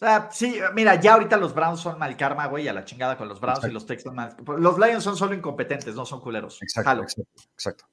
O 0.00 0.04
sea, 0.06 0.30
sí, 0.32 0.58
mira, 0.74 0.94
ya 0.98 1.12
ahorita 1.12 1.36
los 1.36 1.54
Browns 1.54 1.80
son 1.80 1.98
mal 1.98 2.16
karma, 2.16 2.46
güey, 2.46 2.66
a 2.68 2.72
la 2.72 2.86
chingada 2.86 3.18
con 3.18 3.28
los 3.28 3.38
Browns 3.38 3.58
Exacto. 3.58 3.70
y 3.70 3.74
los 3.74 3.84
Texans 3.86 4.16
mal. 4.16 4.34
Los 4.58 4.78
Lions 4.78 5.04
son 5.04 5.14
solo 5.16 5.34
incompetentes, 5.34 5.94
no 5.94 6.06
son 6.06 6.20
culeros. 6.20 6.60
Exacto, 6.62 6.88
Jalo. 6.88 7.02
exacto, 7.02 7.42
exacto. 7.52 7.84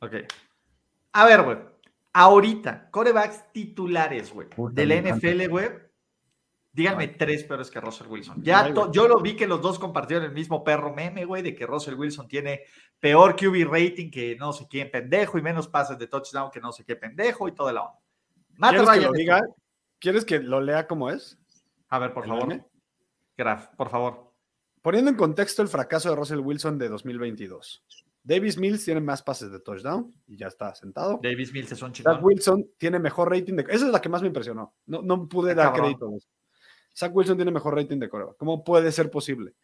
Ok. 0.00 0.12
A 1.12 1.24
ver, 1.24 1.42
güey. 1.42 1.58
Ahorita, 2.12 2.90
corebacks 2.90 3.52
titulares, 3.52 4.32
güey, 4.32 4.48
de 4.72 4.86
la. 4.86 4.96
NFL, 4.96 5.48
güey. 5.48 5.68
Díganme 6.72 7.06
tres 7.06 7.44
peores 7.44 7.70
que 7.70 7.80
Russell 7.80 8.08
Wilson. 8.08 8.42
Ya 8.42 8.72
yo 8.90 9.06
lo 9.06 9.20
vi 9.20 9.36
que 9.36 9.46
los 9.46 9.62
dos 9.62 9.78
compartieron 9.78 10.24
el 10.26 10.32
mismo 10.32 10.64
perro 10.64 10.92
meme, 10.92 11.24
güey, 11.24 11.40
de 11.42 11.54
que 11.54 11.64
Russell 11.66 11.94
Wilson 11.94 12.26
tiene 12.26 12.62
peor 12.98 13.36
QB 13.36 13.70
rating 13.70 14.10
que 14.10 14.34
no 14.36 14.52
sé 14.52 14.66
quién 14.68 14.90
pendejo 14.90 15.38
y 15.38 15.42
menos 15.42 15.68
pases 15.68 15.96
de 15.96 16.08
touchdown 16.08 16.50
que 16.50 16.58
no 16.60 16.72
sé 16.72 16.84
qué 16.84 16.96
pendejo 16.96 17.46
y 17.46 17.52
toda 17.52 17.72
la 17.72 17.82
onda. 17.82 18.00
Matt 18.56 18.70
¿Quieres 18.70 18.88
que 18.88 18.94
Ryan 18.96 19.04
lo 19.04 19.14
es- 19.14 19.18
diga? 19.18 19.40
¿Quieres 20.04 20.26
que 20.26 20.38
lo 20.38 20.60
lea 20.60 20.86
como 20.86 21.08
es? 21.08 21.38
A 21.88 21.98
ver, 21.98 22.12
por 22.12 22.24
¿El 22.24 22.28
favor. 22.28 22.64
Graf, 23.38 23.68
por 23.74 23.88
favor. 23.88 24.34
Poniendo 24.82 25.10
en 25.10 25.16
contexto 25.16 25.62
el 25.62 25.68
fracaso 25.68 26.10
de 26.10 26.16
Russell 26.16 26.40
Wilson 26.40 26.76
de 26.76 26.90
2022. 26.90 27.82
Davis 28.22 28.58
Mills 28.58 28.84
tiene 28.84 29.00
más 29.00 29.22
pases 29.22 29.50
de 29.50 29.60
touchdown 29.60 30.14
y 30.26 30.36
ya 30.36 30.48
está 30.48 30.74
sentado. 30.74 31.20
Davis 31.22 31.54
Mills 31.54 31.72
es 31.72 31.80
un 31.80 31.88
Zach 31.88 31.96
chingón. 31.96 32.18
Wilson 32.22 32.66
tiene 32.76 32.98
mejor 32.98 33.30
rating 33.30 33.54
de. 33.56 33.62
Esa 33.62 33.86
es 33.86 33.92
la 33.92 34.02
que 34.02 34.10
más 34.10 34.20
me 34.20 34.28
impresionó. 34.28 34.74
No, 34.84 35.00
no 35.00 35.26
pude 35.26 35.52
Está 35.52 35.62
dar 35.62 35.72
cabrón. 35.72 35.94
crédito. 35.94 36.26
Zach 36.94 37.16
Wilson 37.16 37.36
tiene 37.36 37.50
mejor 37.50 37.74
rating 37.74 37.98
de 37.98 38.10
coreback. 38.10 38.36
¿Cómo 38.36 38.62
puede 38.62 38.92
ser 38.92 39.10
posible? 39.10 39.54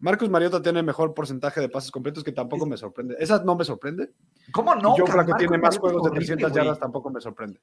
Marcus 0.00 0.28
Mariota 0.28 0.60
tiene 0.60 0.82
mejor 0.82 1.14
porcentaje 1.14 1.62
de 1.62 1.70
pases 1.70 1.90
completos 1.90 2.22
que 2.22 2.32
tampoco 2.32 2.66
me 2.66 2.76
sorprende. 2.76 3.16
Esa 3.18 3.42
no 3.42 3.56
me 3.56 3.64
sorprende. 3.64 4.12
¿Cómo 4.52 4.74
no? 4.74 4.90
Cabrón? 4.90 5.06
Flacco 5.06 5.16
Marcus 5.16 5.36
tiene 5.38 5.58
más 5.58 5.78
juegos 5.78 6.02
de 6.02 6.08
es 6.08 6.12
horrible, 6.12 6.26
300 6.26 6.50
güey. 6.52 6.62
yardas, 6.64 6.78
tampoco 6.78 7.10
me 7.10 7.20
sorprende. 7.22 7.60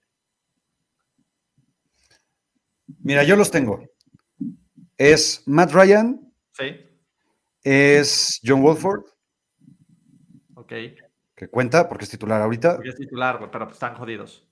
Mira, 3.06 3.24
yo 3.24 3.36
los 3.36 3.52
tengo. 3.52 3.84
Es 4.98 5.44
Matt 5.46 5.72
Ryan, 5.72 6.20
Sí, 6.54 6.76
es 7.64 8.40
John 8.44 8.62
Wolford, 8.62 9.04
ok. 10.56 10.74
que 11.36 11.48
cuenta 11.50 11.88
porque 11.88 12.06
es 12.06 12.10
titular 12.10 12.42
ahorita, 12.42 12.76
Porque 12.76 12.90
es 12.90 12.96
titular, 12.96 13.38
güey, 13.38 13.52
pero 13.52 13.70
están 13.70 13.94
jodidos. 13.96 14.48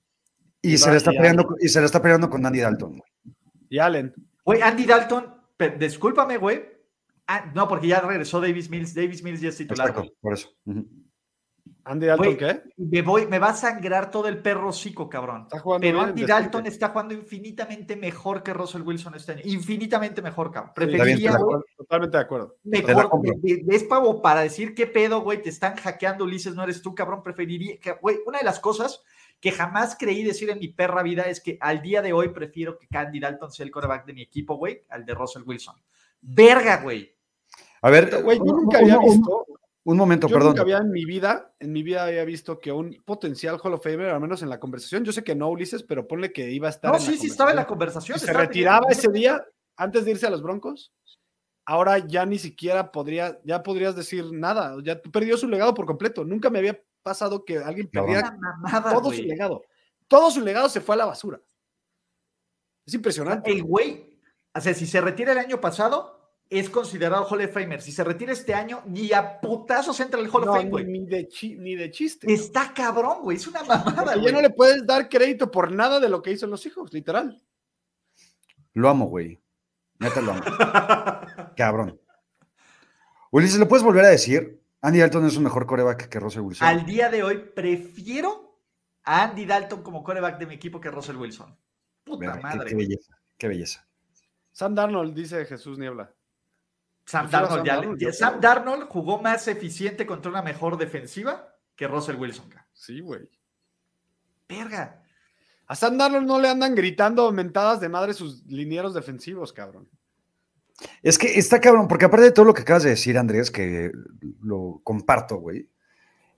y 0.62 0.76
se, 0.78 0.90
le 0.90 0.98
está 0.98 1.12
y 1.12 1.16
peleando, 1.16 1.46
y 1.60 1.68
se 1.68 1.80
le 1.80 1.86
está 1.86 2.00
peleando 2.00 2.28
con 2.30 2.44
Andy 2.44 2.60
Dalton. 2.60 2.90
güey. 2.98 3.34
Y 3.70 3.78
Allen. 3.78 4.14
Güey, 4.44 4.60
Andy 4.62 4.84
Dalton, 4.84 5.34
pe- 5.56 5.76
discúlpame, 5.78 6.36
güey. 6.36 6.62
Ah, 7.26 7.50
no, 7.54 7.66
porque 7.66 7.88
ya 7.88 8.00
regresó 8.00 8.40
Davis 8.40 8.68
Mills. 8.68 8.94
Davis 8.94 9.22
Mills 9.22 9.40
ya 9.40 9.48
es 9.48 9.56
titular, 9.56 9.88
Exacto, 9.88 10.12
por 10.20 10.34
eso. 10.34 10.50
Andy 11.86 12.06
Dalton, 12.06 12.36
¿qué? 12.38 12.62
Me, 12.78 13.02
voy, 13.02 13.26
me 13.26 13.38
va 13.38 13.48
a 13.50 13.54
sangrar 13.54 14.10
todo 14.10 14.26
el 14.28 14.38
perro 14.38 14.68
hocico, 14.70 15.08
cabrón. 15.08 15.42
Está 15.42 15.58
jugando 15.60 15.82
Pero 15.82 15.98
bien, 15.98 16.08
Andy. 16.10 16.24
Dalton 16.24 16.66
está 16.66 16.88
jugando 16.88 17.12
infinitamente 17.14 17.94
mejor 17.96 18.42
que 18.42 18.54
Russell 18.54 18.82
Wilson 18.82 19.14
este 19.16 19.32
año. 19.32 19.42
Infinitamente 19.44 20.22
mejor, 20.22 20.50
cabrón. 20.50 20.72
Sí, 20.76 20.84
bien, 20.86 20.98
Preferiría. 20.98 21.38
Totalmente 21.76 22.16
de 22.16 22.22
acuerdo. 22.22 22.56
Mejor. 22.64 23.08
compro. 23.10 23.32
de- 23.36 23.56
de- 23.64 23.76
Es 23.76 23.84
pavo 23.84 24.22
para 24.22 24.40
decir 24.40 24.74
qué 24.74 24.86
pedo, 24.86 25.20
güey, 25.20 25.42
te 25.42 25.50
están 25.50 25.76
hackeando, 25.76 26.24
Ulises, 26.24 26.54
no 26.54 26.62
eres 26.64 26.80
tú, 26.80 26.94
cabrón. 26.94 27.22
Preferiría, 27.22 27.76
güey, 28.00 28.16
una 28.26 28.38
de 28.38 28.44
las 28.44 28.60
cosas 28.60 29.02
que 29.40 29.52
jamás 29.52 29.94
creí 29.98 30.22
decir 30.24 30.48
en 30.48 30.58
mi 30.60 30.68
perra 30.68 31.02
vida 31.02 31.24
es 31.24 31.40
que 31.42 31.58
al 31.60 31.82
día 31.82 32.00
de 32.00 32.14
hoy 32.14 32.30
prefiero 32.30 32.78
que 32.78 32.86
Andy 32.96 33.20
Dalton 33.20 33.52
sea 33.52 33.64
el 33.66 33.72
quarterback 33.72 34.06
de 34.06 34.14
mi 34.14 34.22
equipo, 34.22 34.56
güey, 34.56 34.82
al 34.88 35.04
de 35.04 35.14
Russell 35.14 35.42
Wilson. 35.44 35.74
Verga, 36.22 36.78
güey. 36.82 37.14
A 37.82 37.90
ver, 37.90 38.22
Güey, 38.22 38.38
yo 38.38 38.44
un- 38.44 38.62
nunca 38.62 38.78
un- 38.78 38.84
había 38.90 38.98
visto. 39.00 39.44
Un 39.86 39.98
momento, 39.98 40.28
Yo 40.28 40.34
perdón. 40.34 40.50
nunca 40.52 40.62
había 40.62 40.78
en 40.78 40.90
mi 40.90 41.04
vida, 41.04 41.54
en 41.60 41.70
mi 41.72 41.82
vida 41.82 42.04
había 42.04 42.24
visto 42.24 42.58
que 42.58 42.72
un 42.72 42.96
potencial 43.04 43.58
Hall 43.62 43.74
of 43.74 43.82
Famer, 43.82 44.08
al 44.10 44.20
menos 44.20 44.42
en 44.42 44.48
la 44.48 44.58
conversación, 44.58 45.04
yo 45.04 45.12
sé 45.12 45.22
que 45.22 45.34
no 45.34 45.50
Ulises, 45.50 45.82
pero 45.82 46.08
ponle 46.08 46.32
que 46.32 46.50
iba 46.50 46.68
a 46.68 46.70
estar. 46.70 46.90
No, 46.90 46.96
en 46.96 47.04
la 47.04 47.10
sí, 47.10 47.18
sí, 47.18 47.26
estaba 47.26 47.50
en 47.50 47.56
la 47.56 47.66
conversación. 47.66 48.18
se 48.18 48.32
retiraba 48.32 48.86
teniendo- 48.88 48.98
ese 49.10 49.12
día 49.12 49.44
antes 49.76 50.04
de 50.06 50.12
irse 50.12 50.26
a 50.26 50.30
los 50.30 50.42
Broncos. 50.42 50.92
Ahora 51.66 51.98
ya 51.98 52.24
ni 52.24 52.38
siquiera 52.38 52.92
podría, 52.92 53.38
ya 53.44 53.62
podrías 53.62 53.94
decir 53.96 54.24
nada. 54.32 54.76
Ya 54.82 55.00
perdió 55.00 55.36
su 55.36 55.48
legado 55.48 55.74
por 55.74 55.84
completo. 55.86 56.24
Nunca 56.24 56.48
me 56.50 56.58
había 56.60 56.80
pasado 57.02 57.44
que 57.44 57.58
alguien 57.58 57.88
perdiera 57.88 58.36
mamada, 58.38 58.92
todo 58.92 59.12
su 59.12 59.22
legado. 59.22 59.62
Todo 60.08 60.30
su 60.30 60.40
legado 60.40 60.68
se 60.70 60.80
fue 60.80 60.94
a 60.94 60.98
la 60.98 61.06
basura. 61.06 61.40
Es 62.86 62.94
impresionante. 62.94 63.50
El 63.50 63.62
güey, 63.62 64.18
o 64.54 64.60
sea, 64.60 64.72
si 64.74 64.86
se 64.86 65.00
retira 65.00 65.32
el 65.32 65.38
año 65.38 65.60
pasado, 65.60 66.23
es 66.58 66.70
considerado 66.70 67.24
Hall 67.24 67.40
of 67.44 67.52
Famer. 67.52 67.80
Si 67.82 67.92
se 67.92 68.04
retira 68.04 68.32
este 68.32 68.54
año, 68.54 68.82
ni 68.86 69.12
a 69.12 69.40
putazos 69.40 69.98
entra 70.00 70.20
el 70.20 70.26
Hall 70.28 70.42
of 70.42 70.46
No, 70.46 70.52
Fame, 70.52 70.64
ni, 70.64 70.70
güey. 70.70 70.84
ni 70.86 71.06
de 71.06 71.28
chi- 71.28 71.56
ni 71.56 71.74
de 71.74 71.90
chiste. 71.90 72.32
Está 72.32 72.72
cabrón, 72.74 73.22
güey. 73.22 73.36
Es 73.36 73.46
una 73.46 73.62
mamada, 73.64 74.14
güey. 74.14 74.24
ya 74.26 74.32
no 74.32 74.40
le 74.40 74.50
puedes 74.50 74.86
dar 74.86 75.08
crédito 75.08 75.50
por 75.50 75.72
nada 75.72 76.00
de 76.00 76.08
lo 76.08 76.22
que 76.22 76.32
hizo 76.32 76.46
los 76.46 76.64
hijos, 76.66 76.92
literal. 76.92 77.42
Lo 78.72 78.88
amo, 78.88 79.06
güey. 79.06 79.40
Neta 80.00 80.20
lo 80.20 80.32
amo. 80.32 80.42
Cabrón. 81.56 82.00
Ulises, 83.30 83.58
¿le 83.58 83.66
puedes 83.66 83.84
volver 83.84 84.04
a 84.04 84.08
decir? 84.08 84.60
Andy 84.80 85.00
Dalton 85.00 85.26
es 85.26 85.36
un 85.36 85.44
mejor 85.44 85.66
coreback 85.66 86.08
que 86.08 86.20
Russell 86.20 86.42
Wilson. 86.42 86.66
Al 86.68 86.84
día 86.84 87.08
de 87.08 87.22
hoy, 87.22 87.38
prefiero 87.54 88.60
a 89.04 89.22
Andy 89.24 89.46
Dalton 89.46 89.82
como 89.82 90.02
coreback 90.04 90.38
de 90.38 90.46
mi 90.46 90.54
equipo 90.54 90.80
que 90.80 90.90
Russell 90.90 91.16
Wilson. 91.16 91.56
Puta 92.04 92.20
Mira, 92.20 92.36
qué, 92.36 92.42
madre. 92.42 92.68
qué 92.68 92.74
güey. 92.74 92.86
belleza, 92.86 93.18
qué 93.38 93.48
belleza. 93.48 93.88
Sam 94.52 94.74
Darnold, 94.74 95.14
dice 95.14 95.44
Jesús 95.46 95.78
Niebla. 95.78 96.13
Sam 97.06 97.30
Darnold, 97.30 97.54
Sam 97.56 97.64
ya- 97.64 97.74
Darnold, 97.74 98.00
ya- 98.00 98.06
yo 98.08 98.12
Sam 98.12 98.30
creo. 98.30 98.40
Darnold 98.40 98.88
jugó 98.88 99.20
más 99.20 99.46
eficiente 99.48 100.06
contra 100.06 100.30
una 100.30 100.42
mejor 100.42 100.76
defensiva 100.78 101.54
que 101.76 101.86
Russell 101.86 102.16
Wilson. 102.16 102.48
Sí, 102.72 103.00
güey. 103.00 103.28
Verga. 104.48 105.02
A 105.66 105.74
Sam 105.74 105.96
Darnold 105.98 106.26
no 106.26 106.38
le 106.38 106.48
andan 106.48 106.74
gritando 106.74 107.30
mentadas 107.32 107.80
de 107.80 107.88
madre 107.88 108.12
sus 108.14 108.44
linieros 108.46 108.94
defensivos, 108.94 109.52
cabrón. 109.52 109.88
Es 111.02 111.18
que 111.18 111.38
está 111.38 111.60
cabrón, 111.60 111.86
porque 111.88 112.04
aparte 112.06 112.24
de 112.26 112.32
todo 112.32 112.44
lo 112.44 112.52
que 112.54 112.62
acabas 112.62 112.82
de 112.82 112.90
decir, 112.90 113.16
Andrés, 113.16 113.50
que 113.50 113.92
lo 114.42 114.80
comparto, 114.82 115.36
güey, 115.36 115.68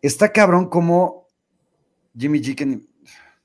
está 0.03 0.31
cabrón 0.31 0.69
como 0.69 1.27
Jimmy 2.17 2.41
G. 2.41 2.87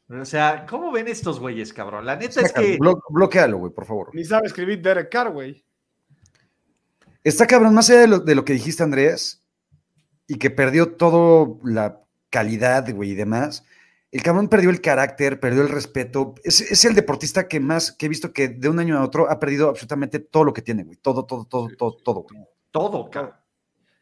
O 0.09 0.26
sea, 0.26 0.65
¿cómo 0.69 0.91
ven 0.91 1.07
estos 1.07 1.39
güeyes, 1.39 1.72
cabrón? 1.72 2.05
La 2.05 2.17
neta 2.17 2.41
es 2.41 2.51
que. 2.51 2.78
Blo 2.78 3.01
bloquealo, 3.09 3.57
güey, 3.57 3.72
por 3.72 3.86
favor. 3.86 4.09
Ni 4.13 4.26
sabe 4.26 4.47
escribir 4.47 4.82
Derek 4.82 5.09
Carr, 5.09 5.32
güey. 5.32 5.63
Está 7.24 7.45
cabrón, 7.45 7.74
más 7.74 7.89
allá 7.89 8.01
de 8.01 8.07
lo, 8.07 8.19
de 8.19 8.36
lo 8.36 8.45
que 8.45 8.53
dijiste, 8.53 8.84
Andrés, 8.84 9.43
y 10.28 10.38
que 10.38 10.49
perdió 10.49 10.95
toda 10.95 11.55
la 11.63 12.01
calidad, 12.30 12.91
güey, 12.93 13.11
y 13.11 13.15
demás. 13.15 13.65
El 14.11 14.24
cabrón 14.24 14.49
perdió 14.49 14.69
el 14.69 14.82
carácter, 14.82 15.39
perdió 15.39 15.61
el 15.61 15.69
respeto. 15.69 16.36
Es, 16.43 16.59
es, 16.59 16.84
el 16.84 16.95
deportista 16.95 17.47
que 17.47 17.59
más, 17.59 17.91
que 17.91 18.07
he 18.07 18.09
visto 18.09 18.34
que 18.34 18.49
de 18.49 18.67
un 18.67 18.80
año 18.80 18.97
a 18.97 19.05
otro 19.05 19.30
ha 19.30 19.39
perdido 19.39 19.69
absolutamente 19.69 20.19
todo 20.19 20.43
lo 20.43 20.53
que 20.53 20.61
tiene, 20.61 20.84
güey. 20.84 20.97
Todo, 20.97 21.26
todo, 21.26 21.45
todo, 21.45 21.69
todo, 21.78 21.97
todo, 21.97 22.22
güey. 22.24 22.43
Todo, 22.72 23.09
cabrón. 23.09 23.36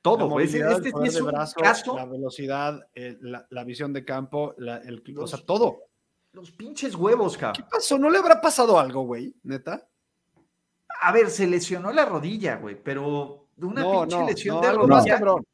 Todo, 0.01 0.29
güey. 0.29 0.45
Este, 0.45 0.59
este 0.59 0.89
es 1.03 1.21
un 1.21 1.27
brazo, 1.27 1.59
caso. 1.59 1.95
La 1.95 2.05
velocidad, 2.05 2.87
eh, 2.95 3.17
la, 3.21 3.45
la, 3.49 3.63
visión 3.65 3.91
de 3.91 4.05
campo, 4.05 4.55
la, 4.57 4.77
el, 4.77 5.03
los, 5.07 5.25
o 5.33 5.37
sea, 5.37 5.45
todo. 5.45 5.79
Los 6.31 6.51
pinches 6.51 6.95
huevos, 6.95 7.37
cabrón. 7.37 7.63
¿Qué 7.63 7.69
pasó? 7.69 7.99
¿No 7.99 8.09
le 8.09 8.17
habrá 8.17 8.39
pasado 8.39 8.79
algo, 8.79 9.01
güey? 9.01 9.35
¿Neta? 9.43 9.88
A 11.01 11.11
ver, 11.11 11.29
se 11.29 11.47
lesionó 11.47 11.91
la 11.91 12.05
rodilla, 12.05 12.55
güey, 12.57 12.75
pero 12.81 13.47
una 13.57 13.81
no, 13.81 14.01
pinche 14.01 14.17
no, 14.17 14.25
lesión 14.27 14.55
no, 14.57 14.61
de 14.61 14.67
algo 14.67 14.87
más 14.87 14.99
rodilla. 14.99 15.15
cabrón. 15.15 15.45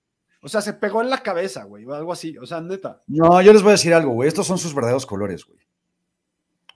O 0.41 0.47
sea, 0.47 0.61
se 0.61 0.73
pegó 0.73 1.01
en 1.01 1.09
la 1.09 1.23
cabeza, 1.23 1.63
güey, 1.63 1.85
o 1.85 1.93
algo 1.93 2.11
así. 2.13 2.37
O 2.37 2.45
sea, 2.45 2.61
neta. 2.61 3.01
No, 3.07 3.41
yo 3.41 3.51
les 3.51 3.61
voy 3.63 3.69
a 3.69 3.73
decir 3.73 3.93
algo, 3.93 4.11
güey. 4.13 4.27
Estos 4.27 4.45
son 4.45 4.57
sus 4.59 4.75
verdaderos 4.75 5.05
colores, 5.05 5.43
güey. 5.45 5.59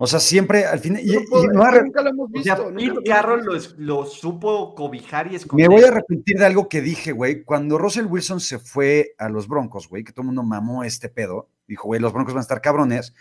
O 0.01 0.07
sea, 0.07 0.19
siempre 0.19 0.65
al 0.65 0.79
final. 0.79 1.01
Y, 1.03 1.11
No, 1.11 1.67
y 1.69 1.71
re- 1.71 1.83
nunca 1.83 2.01
lo 2.01 2.09
hemos 2.09 2.25
O 2.29 2.31
visto. 2.31 2.43
sea, 2.55 2.55
nunca 2.65 2.73
Pete 2.77 2.85
lo 2.87 2.91
hemos 2.93 3.03
Carroll 3.05 3.45
lo, 3.45 3.53
lo 3.77 4.05
supo 4.05 4.73
cobijar 4.73 5.31
y 5.31 5.35
esconder. 5.35 5.67
me 5.69 5.75
voy 5.75 5.83
a 5.83 5.89
arrepentir 5.89 6.37
de 6.37 6.45
algo 6.45 6.69
que 6.69 6.81
dije, 6.81 7.11
güey. 7.11 7.43
Cuando 7.43 7.77
Russell 7.77 8.05
Wilson 8.05 8.39
se 8.39 8.59
fue 8.59 9.13
a 9.17 9.27
los 9.29 9.47
Broncos, 9.47 9.89
güey, 9.89 10.03
que 10.03 10.13
todo 10.13 10.21
el 10.21 10.27
mundo 10.27 10.43
mamó 10.43 10.83
este 10.83 11.09
pedo. 11.09 11.49
Dijo, 11.67 11.83
güey, 11.87 11.99
los 11.99 12.13
Broncos 12.13 12.33
van 12.33 12.39
a 12.39 12.43
estar 12.43 12.61
cabrones. 12.61 13.13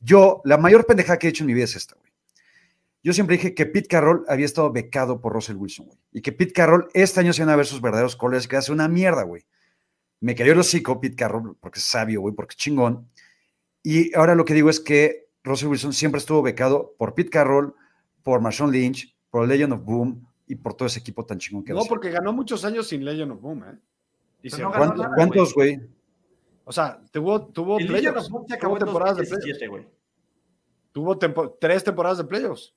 Yo, 0.00 0.42
la 0.44 0.58
mayor 0.58 0.84
pendejada 0.86 1.18
que 1.18 1.26
he 1.26 1.30
hecho 1.30 1.42
en 1.44 1.48
mi 1.48 1.54
vida 1.54 1.64
es 1.64 1.74
esta, 1.74 1.94
güey. 1.96 2.07
Yo 3.02 3.12
siempre 3.12 3.36
dije 3.36 3.54
que 3.54 3.64
Pete 3.66 3.88
Carroll 3.88 4.24
había 4.28 4.44
estado 4.46 4.72
becado 4.72 5.20
por 5.20 5.32
Russell 5.32 5.56
Wilson, 5.56 5.86
güey. 5.86 5.98
Y 6.12 6.20
que 6.20 6.32
Pete 6.32 6.52
Carroll 6.52 6.88
este 6.94 7.20
año 7.20 7.32
se 7.32 7.42
van 7.42 7.50
a 7.50 7.56
ver 7.56 7.66
sus 7.66 7.80
verdaderos 7.80 8.16
colores, 8.16 8.48
que 8.48 8.56
hace 8.56 8.72
una 8.72 8.88
mierda, 8.88 9.22
güey. 9.22 9.44
Me 10.20 10.34
cayó 10.34 10.52
el 10.52 10.58
hocico 10.58 11.00
Pete 11.00 11.14
Carroll, 11.16 11.56
porque 11.60 11.78
es 11.78 11.84
sabio, 11.84 12.20
güey, 12.20 12.34
porque 12.34 12.52
es 12.52 12.56
chingón. 12.56 13.08
Y 13.84 14.12
ahora 14.16 14.34
lo 14.34 14.44
que 14.44 14.54
digo 14.54 14.68
es 14.68 14.80
que 14.80 15.28
Russell 15.44 15.68
Wilson 15.68 15.92
siempre 15.92 16.18
estuvo 16.18 16.42
becado 16.42 16.94
por 16.98 17.14
Pete 17.14 17.30
Carroll, 17.30 17.72
por 18.24 18.40
Marshawn 18.40 18.72
Lynch, 18.72 19.16
por 19.30 19.46
Legend 19.46 19.74
of 19.74 19.84
Boom 19.84 20.26
y 20.46 20.56
por 20.56 20.74
todo 20.74 20.86
ese 20.88 20.98
equipo 20.98 21.24
tan 21.24 21.38
chingón 21.38 21.64
que 21.64 21.72
No, 21.72 21.80
hace. 21.80 21.88
porque 21.88 22.10
ganó 22.10 22.32
muchos 22.32 22.64
años 22.64 22.88
sin 22.88 23.04
Legend 23.04 23.32
of 23.32 23.40
Boom, 23.40 23.62
¿eh? 23.64 23.78
Y 24.42 24.50
se- 24.50 24.60
no 24.60 24.70
ganó 24.70 24.84
¿Cuántos, 24.86 25.04
nada, 25.04 25.14
cuántos, 25.14 25.54
güey? 25.54 25.80
O 26.64 26.72
sea, 26.72 27.00
tuvo, 27.12 27.34
of 27.34 27.54
Boom 27.54 28.44
se 28.48 28.54
acabó 28.54 28.76
temporadas 28.76 29.16
de 29.18 29.22
2017, 29.22 29.58
playoffs. 29.68 29.70
güey. 29.70 29.98
Tuvo 30.92 31.16
tempo- 31.16 31.56
tres 31.60 31.84
temporadas 31.84 32.18
de 32.18 32.24
playoffs. 32.24 32.74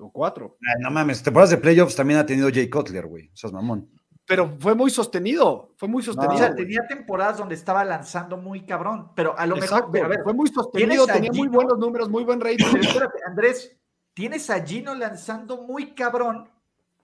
O 0.00 0.10
cuatro. 0.10 0.56
Ay, 0.62 0.82
no 0.82 0.90
mames, 0.90 1.22
temporadas 1.22 1.50
de 1.50 1.58
playoffs 1.58 1.94
también 1.94 2.18
ha 2.20 2.26
tenido 2.26 2.48
Jay 2.52 2.68
Cutler, 2.70 3.06
güey. 3.06 3.30
Eso 3.34 3.46
es 3.48 3.52
mamón. 3.52 3.88
Pero 4.26 4.56
fue 4.60 4.74
muy 4.74 4.90
sostenido. 4.90 5.74
Fue 5.76 5.88
muy 5.88 6.02
O 6.02 6.04
sostenido. 6.06 6.38
sea, 6.38 6.52
güey. 6.52 6.64
tenía 6.64 6.86
temporadas 6.88 7.38
donde 7.38 7.54
estaba 7.54 7.84
lanzando 7.84 8.36
muy 8.36 8.64
cabrón, 8.64 9.10
pero 9.14 9.36
a 9.38 9.44
lo 9.46 9.56
Exacto, 9.56 9.90
mejor, 9.90 10.06
a 10.06 10.08
ver, 10.08 10.22
fue 10.22 10.32
muy 10.34 10.48
sostenido, 10.48 11.06
tenía 11.06 11.32
muy 11.32 11.48
buenos 11.48 11.78
números, 11.78 12.08
muy 12.08 12.24
buen 12.24 12.40
rating. 12.40 12.64
pero 12.70 12.82
espérate, 12.84 13.18
Andrés, 13.26 13.76
tienes 14.14 14.48
a 14.50 14.64
Gino 14.64 14.94
lanzando 14.94 15.62
muy 15.62 15.94
cabrón 15.94 16.48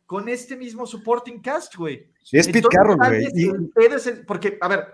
con 0.07 0.28
este 0.28 0.57
mismo 0.57 0.86
supporting 0.86 1.40
cast, 1.42 1.74
güey. 1.74 2.09
Es 2.30 2.47
Pete 2.47 2.68
Carroll, 2.70 2.97
güey. 2.97 4.24
porque, 4.26 4.57
a 4.61 4.68
ver, 4.68 4.86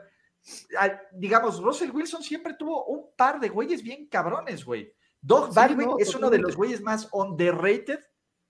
digamos, 1.12 1.62
Russell 1.62 1.90
Wilson 1.90 2.22
siempre 2.22 2.54
tuvo 2.54 2.84
un 2.86 3.10
par 3.16 3.38
de 3.40 3.48
güeyes 3.50 3.82
bien 3.82 4.06
cabrones, 4.06 4.64
güey. 4.64 4.92
Doug 5.22 5.48
Sí, 5.48 5.54
Baldwin 5.54 5.88
no, 5.88 5.98
es 5.98 6.14
uno 6.14 6.28
de 6.28 6.38
los 6.38 6.56
güeyes 6.56 6.82
más 6.82 7.08
underrated, 7.12 8.00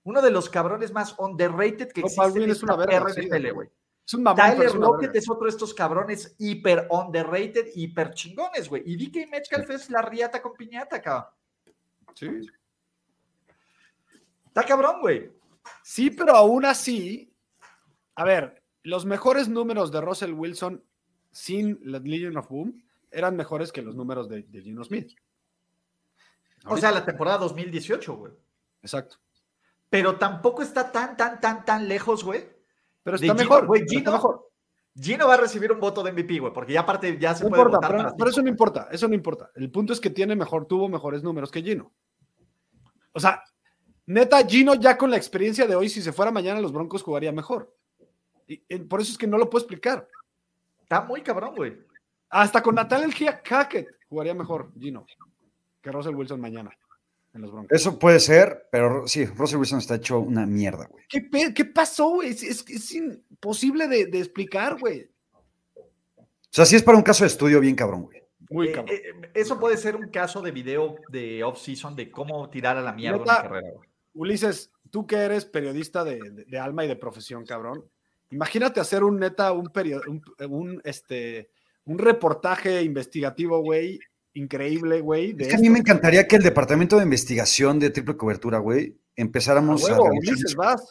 uno 0.04 0.20
de 0.22 0.30
los 0.30 0.48
cabrones 0.48 0.92
más 0.92 1.14
underrated 1.18 1.92
que 1.92 2.00
existe 2.00 2.42
en 2.42 2.50
es 2.50 2.62
una 2.62 2.76
verga, 2.76 2.98
güey. 3.52 3.70
Es 4.04 4.14
un 4.14 4.24
mamón, 4.24 4.44
Tyler 4.44 4.74
Lockett 4.74 5.14
es 5.14 5.30
otro 5.30 5.44
de 5.44 5.50
estos 5.50 5.72
cabrones 5.74 6.34
hiper 6.38 6.88
underrated, 6.90 7.68
hiper 7.74 8.12
chingones, 8.14 8.68
güey. 8.68 8.82
Y 8.84 8.96
DK 8.96 9.30
Metcalf 9.30 9.70
es 9.70 9.90
la 9.90 10.02
riata 10.02 10.42
con 10.42 10.54
piñata, 10.54 11.00
cabrón. 11.00 11.30
Sí. 12.14 12.28
Está 14.46 14.64
cabrón, 14.64 15.00
güey. 15.00 15.30
Sí, 15.84 16.10
pero 16.10 16.34
aún 16.34 16.64
así, 16.64 17.32
a 18.16 18.24
ver, 18.24 18.62
los 18.82 19.06
mejores 19.06 19.48
números 19.48 19.92
de 19.92 20.00
Russell 20.00 20.32
Wilson 20.32 20.82
sin 21.30 21.78
la 21.84 22.00
Legion 22.00 22.36
of 22.36 22.48
Boom 22.48 22.82
eran 23.10 23.36
mejores 23.36 23.70
que 23.70 23.82
los 23.82 23.94
números 23.94 24.28
de, 24.28 24.42
de 24.42 24.62
Gino 24.62 24.82
Smith. 24.82 25.12
O 26.66 26.76
sea, 26.76 26.92
la 26.92 27.04
temporada 27.04 27.38
2018, 27.38 28.14
güey. 28.16 28.32
Exacto. 28.82 29.16
Pero 29.90 30.16
tampoco 30.16 30.62
está 30.62 30.90
tan, 30.90 31.16
tan, 31.16 31.40
tan, 31.40 31.64
tan 31.64 31.88
lejos, 31.88 32.24
güey. 32.24 32.48
Pero 33.02 33.16
está 33.16 33.26
Gino, 33.26 33.34
mejor. 33.34 33.66
güey, 33.66 33.82
Gino, 33.86 33.98
está 33.98 34.12
mejor. 34.12 34.48
Gino 34.94 35.26
va 35.26 35.34
a 35.34 35.38
recibir 35.38 35.72
un 35.72 35.80
voto 35.80 36.02
de 36.02 36.12
MVP, 36.12 36.38
güey, 36.38 36.52
porque 36.52 36.72
ya 36.74 36.80
aparte 36.80 37.18
ya 37.18 37.34
se 37.34 37.44
No 37.44 37.50
puede 37.50 37.62
importa, 37.62 37.76
votar 37.78 37.90
pero, 37.90 38.02
para 38.04 38.16
pero 38.16 38.30
eso 38.30 38.42
no 38.42 38.48
importa, 38.48 38.88
eso 38.90 39.08
no 39.08 39.14
importa. 39.14 39.50
El 39.54 39.70
punto 39.70 39.92
es 39.92 40.00
que 40.00 40.10
tiene 40.10 40.36
mejor, 40.36 40.66
tuvo 40.66 40.88
mejores 40.88 41.22
números 41.22 41.50
que 41.50 41.62
Gino. 41.62 41.92
O 43.12 43.20
sea, 43.20 43.42
neta, 44.06 44.46
Gino 44.46 44.74
ya 44.74 44.96
con 44.96 45.10
la 45.10 45.16
experiencia 45.16 45.66
de 45.66 45.74
hoy, 45.74 45.88
si 45.88 46.02
se 46.02 46.12
fuera 46.12 46.30
mañana 46.30 46.60
los 46.60 46.72
Broncos 46.72 47.02
jugaría 47.02 47.32
mejor. 47.32 47.74
Y, 48.46 48.62
y 48.68 48.78
por 48.80 49.00
eso 49.00 49.12
es 49.12 49.18
que 49.18 49.26
no 49.26 49.38
lo 49.38 49.48
puedo 49.48 49.62
explicar. 49.62 50.08
Está 50.80 51.00
muy 51.02 51.22
cabrón, 51.22 51.54
güey. 51.54 51.78
Hasta 52.28 52.62
con 52.62 52.74
Nathaniel 52.74 53.14
Hackett 53.14 53.88
jugaría 54.08 54.34
mejor 54.34 54.72
Gino 54.78 55.06
que 55.82 55.90
Russell 55.90 56.14
Wilson 56.14 56.40
mañana 56.40 56.70
en 57.34 57.42
los 57.42 57.50
Broncos. 57.52 57.70
Eso 57.78 57.98
puede 57.98 58.20
ser, 58.20 58.68
pero 58.70 59.06
sí, 59.08 59.24
Russell 59.24 59.58
Wilson 59.58 59.78
está 59.78 59.96
hecho 59.96 60.18
una 60.20 60.46
mierda, 60.46 60.86
güey. 60.86 61.04
¿Qué, 61.08 61.64
pasó, 61.64 62.10
güey? 62.10 62.30
Es, 62.30 62.42
es- 62.42 62.64
es 62.68 62.92
imposible 62.94 63.88
de, 63.88 64.06
de 64.06 64.18
explicar, 64.18 64.78
güey. 64.78 65.08
O 65.74 66.54
sea, 66.54 66.66
sí 66.66 66.76
es 66.76 66.82
para 66.82 66.98
un 66.98 67.02
caso 67.04 67.24
de 67.24 67.28
estudio 67.28 67.60
bien 67.60 67.74
cabrón, 67.74 68.02
güey. 68.02 68.22
Muy 68.50 68.68
Eh, 68.68 68.72
cabrón. 68.72 68.94
eh, 68.94 69.30
eso 69.34 69.58
puede 69.58 69.76
ser 69.78 69.96
un 69.96 70.08
caso 70.08 70.42
de 70.42 70.50
video 70.50 70.96
de 71.08 71.42
off-season 71.42 71.96
de 71.96 72.10
cómo 72.10 72.50
tirar 72.50 72.76
a 72.76 72.82
la 72.82 72.92
mierda 72.92 73.18
Neta, 73.18 73.32
una 73.40 73.42
carrera, 73.42 73.70
güey. 73.76 73.88
Ulises, 74.14 74.70
tú 74.90 75.06
que 75.06 75.16
eres 75.16 75.46
periodista 75.46 76.04
de, 76.04 76.16
de- 76.18 76.44
de 76.44 76.58
alma 76.58 76.84
y 76.84 76.88
de 76.88 76.96
profesión, 76.96 77.46
cabrón. 77.46 77.82
Imagínate 78.30 78.78
hacer 78.80 79.02
un 79.04 79.18
neta, 79.18 79.52
un, 79.52 79.68
perio- 79.68 80.02
un, 80.06 80.22
un, 80.50 80.80
este, 80.84 81.50
un 81.84 81.98
reportaje 81.98 82.82
investigativo, 82.82 83.60
güey, 83.60 83.98
increíble, 84.34 85.00
güey. 85.00 85.34
Es 85.38 85.48
que 85.48 85.56
a 85.56 85.58
mí 85.58 85.70
me 85.70 85.80
encantaría 85.80 86.26
que 86.26 86.36
el 86.36 86.42
departamento 86.42 86.96
de 86.96 87.04
investigación 87.04 87.78
de 87.78 87.90
triple 87.90 88.16
cobertura, 88.16 88.58
güey, 88.58 88.96
empezáramos 89.16 89.88
A 89.88 89.94
a, 89.94 90.00
huevo, 90.00 90.10
Ulises, 90.16 90.54
vas. 90.54 90.86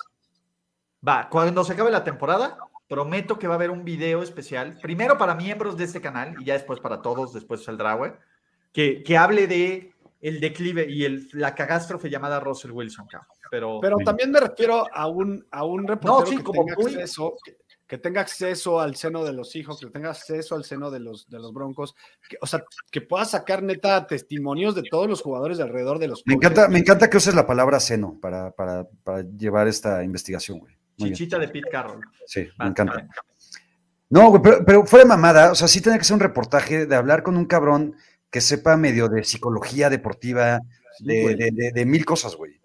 Va, 1.08 1.28
cuando 1.30 1.64
se 1.64 1.74
acabe 1.74 1.90
la 1.92 2.04
temporada, 2.04 2.58
prometo 2.88 3.40
que 3.40 3.48
va 3.48 3.54
a 3.54 3.58
haber 3.58 3.72
un 3.72 3.84
video 3.84 4.22
especial, 4.22 4.78
primero 4.82 5.18
para 5.18 5.34
miembros 5.34 5.78
de 5.78 5.86
este 5.86 6.02
canal 6.02 6.36
y 6.40 6.46
ya 6.46 6.54
después 6.54 6.80
para 6.80 7.02
todos, 7.02 7.34
después 7.34 7.64
saldrá, 7.64 7.94
güey, 7.94 8.12
que, 8.72 9.02
que 9.02 9.18
hable 9.18 9.48
de 9.48 9.94
el 10.22 10.40
declive 10.40 10.86
y 10.88 11.06
el, 11.06 11.28
la 11.34 11.56
cagástrofe 11.56 12.10
llamada 12.10 12.40
Russell 12.40 12.72
Wilson, 12.72 13.08
cabrón. 13.08 13.28
Pero, 13.50 13.80
Pero 13.82 13.98
también 14.06 14.32
me 14.32 14.40
refiero 14.40 14.86
a 14.94 15.08
un, 15.08 15.46
a 15.52 15.66
un 15.66 15.86
reportero 15.88 16.26
sí, 16.26 16.38
que, 16.38 16.44
como 16.44 16.64
tenga 16.64 16.76
muy- 16.78 16.94
acceso, 16.94 17.36
que, 17.44 17.58
que 17.92 17.98
tenga 17.98 18.22
acceso 18.22 18.80
al 18.80 18.96
seno 18.96 19.26
de 19.26 19.34
los 19.34 19.54
hijos, 19.58 19.78
que 19.82 19.88
tenga 19.88 20.12
acceso 20.12 20.56
al 20.56 20.64
seno 20.64 20.90
de 20.90 21.02
los, 21.02 21.30
de 21.30 21.40
los 21.40 21.52
broncos, 21.54 21.94
que, 22.30 22.38
o 22.40 22.48
sea, 22.48 22.64
que 22.90 23.02
pueda 23.02 23.26
sacar 23.26 23.62
neta 23.62 24.08
testimonios 24.08 24.76
de 24.76 24.84
todos 24.84 25.10
los 25.10 25.22
jugadores 25.22 25.58
de 25.58 25.66
alrededor 25.66 26.00
de 26.00 26.08
los 26.08 26.24
Me 26.26 26.36
encanta, 26.36 26.70
me 26.70 26.80
encanta 26.80 27.10
que 27.10 27.18
uses 27.18 27.36
la 27.36 27.46
palabra 27.46 27.82
seno 27.82 28.18
para, 28.22 28.52
para, 28.52 28.88
para 29.04 29.24
llevar 29.24 29.68
esta 29.68 30.06
investigación, 30.06 30.60
güey. 30.60 30.74
Muy 31.00 31.10
bien. 31.10 31.16
chichita 31.18 31.38
de 31.38 31.50
Pete 31.50 31.70
Carroll. 31.70 32.00
Sí, 32.26 32.48
me 32.60 32.68
encanta. 32.68 33.10
No, 34.10 34.30
güey, 34.30 34.42
pero, 34.42 34.64
pero 34.66 34.86
fuera 34.86 35.04
de 35.04 35.10
mamada, 35.10 35.52
o 35.52 35.56
sea, 35.56 35.68
sí 35.68 35.82
tiene 35.82 35.98
que 35.98 36.06
ser 36.06 36.14
un 36.14 36.22
reportaje 36.22 36.86
de 36.86 36.96
hablar 36.96 37.24
con 37.24 37.36
un 37.36 37.46
cabrón 37.46 37.98
que 38.30 38.40
sepa 38.40 38.78
medio 38.78 39.10
de 39.10 39.26
psicología 39.26 39.90
deportiva, 39.90 40.62
Sí, 40.98 41.04
de, 41.08 41.36
de- 41.36 41.52
de- 41.52 41.72
de 41.74 41.86
mil 41.86 42.06
cosas, 42.06 42.38
güey. 42.38 42.58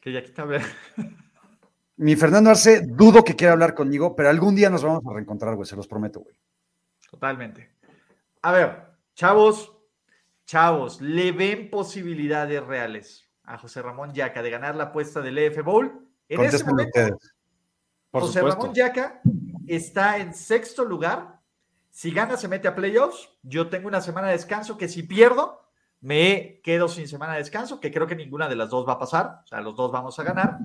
Que 0.00 0.10
ya 0.12 0.24
quita 0.24 0.42
a 0.42 0.46
ver. 0.46 0.62
Mi 1.96 2.16
Fernando 2.16 2.50
Arce, 2.50 2.82
dudo 2.86 3.22
que 3.22 3.36
quiera 3.36 3.52
hablar 3.52 3.74
conmigo, 3.74 4.16
pero 4.16 4.28
algún 4.28 4.56
día 4.56 4.68
nos 4.68 4.82
vamos 4.82 5.02
a 5.06 5.12
reencontrar, 5.12 5.54
güey, 5.54 5.66
se 5.66 5.76
los 5.76 5.86
prometo, 5.86 6.20
güey. 6.20 6.36
Totalmente. 7.10 7.70
A 8.42 8.52
ver, 8.52 8.84
chavos, 9.14 9.72
chavos, 10.44 11.00
¿le 11.00 11.30
ven 11.32 11.70
posibilidades 11.70 12.64
reales 12.64 13.24
a 13.44 13.58
José 13.58 13.80
Ramón 13.80 14.12
Yaca 14.12 14.42
de 14.42 14.50
ganar 14.50 14.74
la 14.74 14.84
apuesta 14.84 15.20
del 15.20 15.38
EF 15.38 15.62
Bowl? 15.62 16.08
En 16.28 16.38
Contéstenme 16.38 16.72
momento, 16.72 16.98
ustedes. 16.98 17.34
Por 18.10 18.22
José 18.22 18.40
supuesto. 18.40 18.60
Ramón 18.60 18.74
Yaca 18.74 19.20
está 19.66 20.18
en 20.18 20.34
sexto 20.34 20.84
lugar. 20.84 21.40
Si 21.90 22.10
gana, 22.10 22.36
se 22.36 22.48
mete 22.48 22.66
a 22.66 22.74
playoffs. 22.74 23.30
Yo 23.42 23.68
tengo 23.68 23.86
una 23.86 24.00
semana 24.00 24.26
de 24.26 24.32
descanso 24.32 24.76
que 24.76 24.88
si 24.88 25.04
pierdo, 25.04 25.64
me 26.00 26.60
quedo 26.62 26.88
sin 26.88 27.08
semana 27.08 27.32
de 27.32 27.38
descanso, 27.38 27.80
que 27.80 27.92
creo 27.92 28.06
que 28.06 28.16
ninguna 28.16 28.48
de 28.48 28.56
las 28.56 28.68
dos 28.68 28.86
va 28.86 28.94
a 28.94 28.98
pasar, 28.98 29.40
o 29.44 29.46
sea, 29.46 29.60
los 29.60 29.74
dos 29.74 29.90
vamos 29.90 30.18
a 30.18 30.22
ganar. 30.22 30.58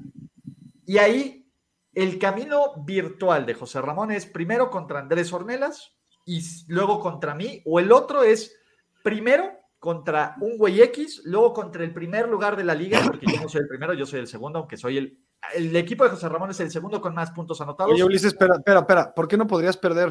Y 0.89 0.97
ahí 0.97 1.45
el 1.93 2.17
camino 2.17 2.83
virtual 2.83 3.45
de 3.45 3.53
José 3.53 3.79
Ramón 3.79 4.09
es 4.11 4.25
primero 4.25 4.71
contra 4.71 4.97
Andrés 4.97 5.31
Ornelas 5.31 5.91
y 6.25 6.41
luego 6.67 6.99
contra 6.99 7.35
mí, 7.35 7.61
o 7.63 7.79
el 7.79 7.91
otro 7.91 8.23
es 8.23 8.55
primero 9.03 9.51
contra 9.77 10.35
un 10.41 10.57
güey 10.57 10.81
X, 10.81 11.21
luego 11.25 11.53
contra 11.53 11.83
el 11.83 11.93
primer 11.93 12.27
lugar 12.27 12.57
de 12.57 12.63
la 12.63 12.73
liga, 12.73 13.01
porque 13.05 13.27
yo 13.31 13.39
no 13.39 13.47
soy 13.47 13.61
el 13.61 13.67
primero, 13.67 13.93
yo 13.93 14.07
soy 14.07 14.21
el 14.21 14.27
segundo, 14.27 14.57
aunque 14.57 14.77
soy 14.77 14.97
el... 14.97 15.19
El 15.53 15.75
equipo 15.75 16.03
de 16.05 16.09
José 16.09 16.27
Ramón 16.27 16.49
es 16.49 16.59
el 16.59 16.71
segundo 16.71 16.99
con 16.99 17.13
más 17.13 17.29
puntos 17.29 17.61
anotados. 17.61 17.93
Oye, 17.93 18.03
Ulises, 18.03 18.33
espera, 18.33 18.55
espera, 18.55 18.79
espera, 18.79 19.13
¿por 19.13 19.27
qué 19.27 19.37
no 19.37 19.45
podrías 19.45 19.77
perder? 19.77 20.09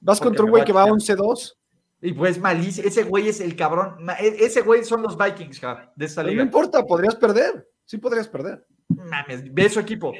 ¿Vas 0.00 0.20
Porque 0.20 0.28
contra 0.28 0.44
un 0.44 0.50
güey 0.52 0.64
que 0.64 0.72
va 0.72 0.84
a 0.84 0.96
chingar. 0.96 1.18
11-2? 1.18 1.54
Y 2.02 2.12
pues 2.12 2.38
malísimo, 2.38 2.86
ese 2.86 3.02
güey 3.02 3.28
es 3.28 3.40
el 3.40 3.56
cabrón, 3.56 3.96
e- 4.20 4.44
ese 4.44 4.60
güey 4.60 4.84
son 4.84 5.02
los 5.02 5.18
Vikings 5.18 5.58
ja, 5.58 5.92
de 5.96 6.04
esta 6.06 6.20
Pero 6.22 6.28
No 6.28 6.30
liga. 6.34 6.44
importa, 6.44 6.84
podrías 6.84 7.16
perder. 7.16 7.68
Sí 7.84 7.98
podrías 7.98 8.28
perder. 8.28 8.64
Mames, 8.96 9.52
ve 9.52 9.68
su 9.68 9.80
equipo. 9.80 10.12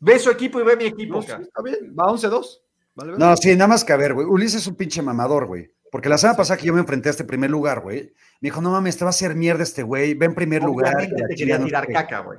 Ve 0.00 0.18
su 0.18 0.30
equipo 0.30 0.60
y 0.60 0.64
ve 0.64 0.76
mi 0.76 0.84
equipo. 0.84 1.16
No, 1.16 1.22
sí, 1.22 1.28
ja. 1.28 1.38
está 1.40 1.62
bien, 1.62 1.94
va 1.98 2.04
11-2. 2.04 2.60
Vale, 2.94 3.12
vale. 3.12 3.24
No, 3.24 3.36
sí, 3.36 3.52
nada 3.54 3.68
más 3.68 3.84
que 3.84 3.92
a 3.92 3.96
ver, 3.96 4.14
güey. 4.14 4.26
Ulises 4.26 4.62
es 4.62 4.66
un 4.66 4.76
pinche 4.76 5.02
mamador, 5.02 5.46
güey. 5.46 5.72
Porque 5.90 6.10
la 6.10 6.18
semana 6.18 6.36
pasada 6.36 6.58
que 6.58 6.66
yo 6.66 6.74
me 6.74 6.80
enfrenté 6.80 7.08
a 7.08 7.12
este 7.12 7.24
primer 7.24 7.48
lugar, 7.50 7.80
güey, 7.80 8.12
me 8.40 8.48
dijo, 8.48 8.60
no 8.60 8.70
mames, 8.72 8.98
te 8.98 9.04
va 9.06 9.08
a 9.08 9.10
hacer 9.10 9.34
mierda 9.34 9.62
este 9.62 9.82
güey, 9.82 10.12
ve 10.12 10.26
en 10.26 10.34
primer 10.34 10.62
lugar. 10.62 10.94
Obviamente 10.94 11.22
la 11.22 11.28
te 11.28 11.34
quería 11.34 11.58
no 11.58 11.64
tirar 11.64 11.84
sé 11.84 11.86
qué". 11.88 11.92
caca, 11.94 12.20
güey. 12.20 12.38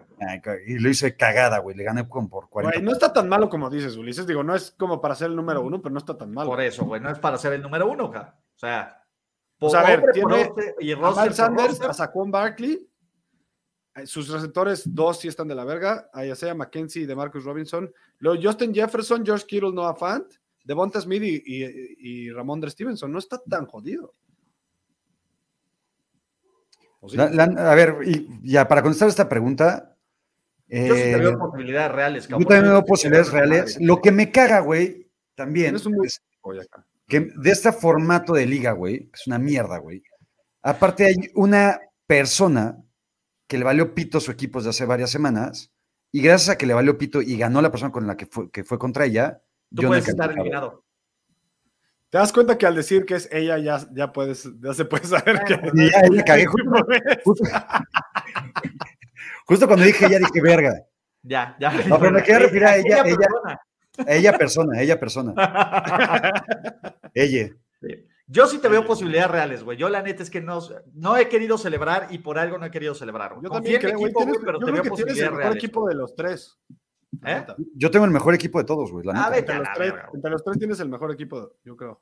Y 0.67 0.77
lo 0.77 0.87
hice 0.87 1.15
cagada, 1.15 1.57
güey. 1.57 1.75
Le 1.75 1.83
gané 1.83 2.07
con 2.07 2.29
por 2.29 2.47
40. 2.47 2.77
Güey, 2.77 2.85
no 2.85 2.91
está 2.91 3.11
tan 3.11 3.27
malo 3.27 3.49
como 3.49 3.69
dices, 3.71 3.95
Ulises. 3.97 4.27
Digo, 4.27 4.43
no 4.43 4.53
es 4.55 4.71
como 4.77 5.01
para 5.01 5.15
ser 5.15 5.29
el 5.31 5.35
número 5.35 5.63
uno, 5.63 5.81
pero 5.81 5.91
no 5.91 5.97
está 5.99 6.15
tan 6.15 6.31
malo. 6.31 6.47
Por 6.51 6.61
eso, 6.61 6.85
güey, 6.85 7.01
no 7.01 7.09
es 7.09 7.17
para 7.17 7.39
ser 7.39 7.53
el 7.53 7.61
número 7.63 7.89
uno, 7.89 8.11
ja. 8.11 8.35
O 8.55 8.59
sea, 8.59 9.03
O 9.59 9.69
sea, 9.69 9.79
a 9.79 9.87
ver, 9.87 9.99
hombre 9.99 10.21
por 10.21 10.31
tiene 10.31 10.43
roster 10.45 10.75
y 10.79 10.91
A 10.91 10.95
Miles 10.97 11.09
por 11.15 11.33
Sanders, 11.33 11.69
roster. 11.69 11.89
a 11.89 11.93
Saquon 11.93 12.29
Barkley. 12.31 12.87
Eh, 14.01 14.07
Sus 14.07 14.29
receptores, 14.29 14.83
dos 14.93 15.19
sí 15.19 15.27
están 15.27 15.47
de 15.47 15.55
la 15.55 15.65
verga. 15.65 16.09
A 16.13 16.25
Isaiah 16.25 16.53
McKenzie 16.55 17.03
y 17.03 17.05
de 17.05 17.15
Marcus 17.15 17.43
Robinson. 17.43 17.91
Luego 18.19 18.41
Justin 18.41 18.73
Jefferson, 18.73 19.25
George 19.25 19.45
Kittle, 19.47 19.71
Noah 19.71 19.95
Fant, 19.95 20.25
Devonta 20.63 20.99
Smith 21.01 21.23
y, 21.23 21.41
y, 21.45 21.95
y 21.99 22.31
Ramondre 22.31 22.69
Stevenson. 22.69 23.11
No 23.11 23.19
está 23.19 23.39
tan 23.49 23.65
jodido. 23.65 24.13
¿O 27.01 27.09
sí? 27.09 27.17
La- 27.17 27.29
la- 27.29 27.71
a 27.71 27.75
ver, 27.75 27.97
y 28.05 28.27
ya 28.43 28.67
para 28.67 28.81
contestar 28.81 29.07
esta 29.09 29.29
pregunta, 29.29 29.95
Yo 30.67 30.77
sí 30.95 31.01
te 31.01 31.11
eh, 31.13 31.17
veo 31.17 31.37
posibilidades 31.39 31.91
reales, 31.93 32.27
yo 32.27 32.37
también 32.37 32.63
veo 32.63 32.85
posibilidades 32.85 33.31
reales. 33.31 33.77
Lo 33.81 34.01
que 34.01 34.11
me 34.11 34.31
caga, 34.31 34.59
güey, 34.59 35.09
también, 35.35 35.75
un 35.75 35.93
muy- 35.93 36.07
es 36.07 36.21
que 37.07 37.21
de 37.21 37.49
este 37.51 37.71
formato 37.71 38.33
de 38.33 38.45
liga, 38.45 38.71
güey, 38.73 39.09
es 39.13 39.25
una 39.27 39.39
mierda, 39.39 39.79
güey. 39.79 40.03
Aparte 40.61 41.05
hay 41.05 41.15
una 41.33 41.79
persona 42.05 42.77
que 43.49 43.57
le 43.57 43.65
valió 43.65 43.93
pito 43.95 44.19
su 44.21 44.29
equipo 44.31 44.59
desde 44.59 44.69
hace 44.69 44.85
varias 44.85 45.09
semanas 45.09 45.71
y 46.11 46.21
gracias 46.21 46.49
a 46.49 46.57
que 46.57 46.65
le 46.67 46.73
valió 46.75 46.97
pito 46.99 47.21
y 47.21 47.35
ganó 47.35 47.61
la 47.61 47.71
persona 47.71 47.91
con 47.91 48.05
la 48.07 48.15
que 48.15 48.27
fue, 48.27 48.49
que 48.51 48.63
fue 48.63 48.77
contra 48.79 49.05
ella, 49.05 49.41
Tú 49.75 49.81
yo 49.81 49.83
no 49.83 49.87
puedes 49.89 50.07
estar 50.07 50.27
calificado. 50.29 50.67
eliminado. 50.67 50.85
¿Te 52.11 52.17
das 52.19 52.31
cuenta 52.31 52.57
que 52.57 52.65
al 52.67 52.75
decir 52.75 53.05
que 53.05 53.15
es 53.15 53.27
ella 53.31 53.57
ya, 53.57 53.79
ya 53.91 54.11
puedes, 54.13 54.47
ya 54.61 54.73
se 54.73 54.85
puede 54.85 55.05
saber 55.07 55.43
que 55.45 55.59
Y 55.73 55.89
ya, 55.91 56.01
ya 56.11 56.23
cagué. 56.23 56.45
Justo, 56.47 56.69
justo- 57.23 57.45
justo 59.45 59.67
cuando 59.67 59.85
dije 59.85 60.05
ella, 60.05 60.19
dije 60.19 60.41
verga. 60.41 60.73
Ya, 61.23 61.55
ya. 61.59 61.71
No, 61.87 61.99
pero 61.99 62.11
me 62.11 62.21
quería 62.23 62.39
referir 62.39 62.65
a 62.65 62.77
ella- 62.77 63.03
ella- 63.05 63.17
persona. 63.17 63.59
Ella 64.07 64.37
persona, 64.37 64.81
ella 64.81 64.99
persona. 64.99 65.33
Ella. 67.13 67.49
Sí. 67.81 68.05
Yo 68.32 68.45
sí 68.45 68.59
te 68.59 68.69
veo 68.69 68.86
posibilidades 68.86 69.32
reales, 69.32 69.63
güey. 69.63 69.75
Yo 69.77 69.89
la 69.89 70.03
neta 70.03 70.21
es 70.21 70.30
que 70.30 70.39
no, 70.39 70.59
no 70.93 71.17
he 71.17 71.27
querido 71.27 71.57
celebrar 71.57 72.07
y 72.11 72.19
por 72.19 72.38
algo 72.38 72.59
no 72.59 72.65
he 72.67 72.71
querido 72.71 72.93
celebrar. 72.93 73.32
güey. 73.34 73.43
Yo 73.45 73.49
Confío 73.49 73.80
también 73.80 73.82
creo, 73.82 73.97
güey. 73.97 74.05
equipo, 74.11 74.19
tienes- 74.19 74.36
güey, 74.36 74.45
pero 74.45 74.59
yo 74.59 74.65
te 74.65 74.71
creo 74.71 74.84
veo 74.84 74.84
que 74.84 74.89
tienes 74.89 74.99
el 74.99 75.05
posibilidades 75.05 75.32
mejor 75.32 75.43
reales. 75.43 75.63
equipo 75.63 75.88
de 75.89 75.95
los 75.95 76.15
tres. 76.15 76.57
¿Eh? 77.25 77.45
Yo 77.75 77.89
tengo 77.91 78.05
el 78.05 78.11
mejor 78.11 78.34
equipo 78.36 78.59
de 78.59 78.65
todos, 78.65 78.91
güey. 78.91 79.03
la 79.05 79.13
A 79.13 79.15
neta. 79.15 79.30
ver, 79.32 79.39
Entre 79.39 79.55
a 79.55 79.57
los, 79.59 79.67
tres, 79.75 79.93
entre 80.13 80.32
los 80.32 80.43
tres 80.43 80.57
tienes 80.59 80.80
el 80.80 80.89
mejor 80.89 81.11
equipo, 81.11 81.53
yo 81.65 81.75
creo. 81.75 82.01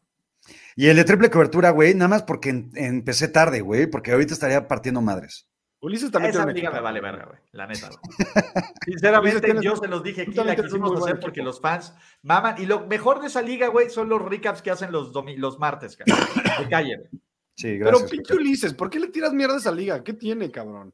Y 0.75 0.87
el 0.87 0.97
de 0.97 1.03
triple 1.05 1.29
cobertura, 1.31 1.69
güey, 1.71 1.93
nada 1.93 2.09
más 2.09 2.23
porque 2.23 2.49
en- 2.49 2.71
empecé 2.75 3.29
tarde, 3.29 3.61
güey, 3.61 3.87
porque 3.87 4.11
ahorita 4.11 4.33
estaría 4.33 4.67
partiendo 4.67 5.01
madres. 5.01 5.47
Ulises 5.79 6.09
también 6.11 6.31
Esa 6.33 6.43
tiene 6.45 6.59
equipo. 6.59 6.73
me 6.73 6.79
vale 6.81 6.99
verga, 7.01 7.25
güey. 7.25 7.39
La 7.51 7.67
neta, 7.67 7.87
güey. 7.89 7.99
Sinceramente, 8.85 9.41
tienes- 9.41 9.63
yo 9.63 9.75
se 9.75 9.87
los 9.87 10.01
dije 10.03 10.23
aquí, 10.23 10.33
la 10.33 10.55
quisimos 10.55 10.99
hacer 11.01 11.19
porque 11.19 11.43
los 11.43 11.61
fans 11.61 11.93
maman. 12.23 12.55
Y 12.59 12.65
lo 12.65 12.87
mejor 12.87 13.21
de 13.21 13.27
esa 13.27 13.41
liga, 13.41 13.67
güey, 13.67 13.89
son 13.89 14.09
los 14.09 14.21
recaps 14.21 14.61
que 14.61 14.71
hacen 14.71 14.91
los, 14.91 15.13
domi- 15.13 15.37
los 15.37 15.59
martes, 15.59 15.95
cabrón. 15.97 16.17
De 16.59 16.67
calle. 16.67 16.97
güey. 16.97 17.09
Sí, 17.55 17.79
Pero 17.81 18.05
pinche 18.07 18.35
Ulises, 18.35 18.73
¿por 18.73 18.89
qué 18.89 18.99
le 18.99 19.07
tiras 19.07 19.33
mierda 19.33 19.55
a 19.55 19.57
esa 19.57 19.71
liga? 19.71 20.03
¿Qué 20.03 20.13
tiene, 20.13 20.51
cabrón? 20.51 20.93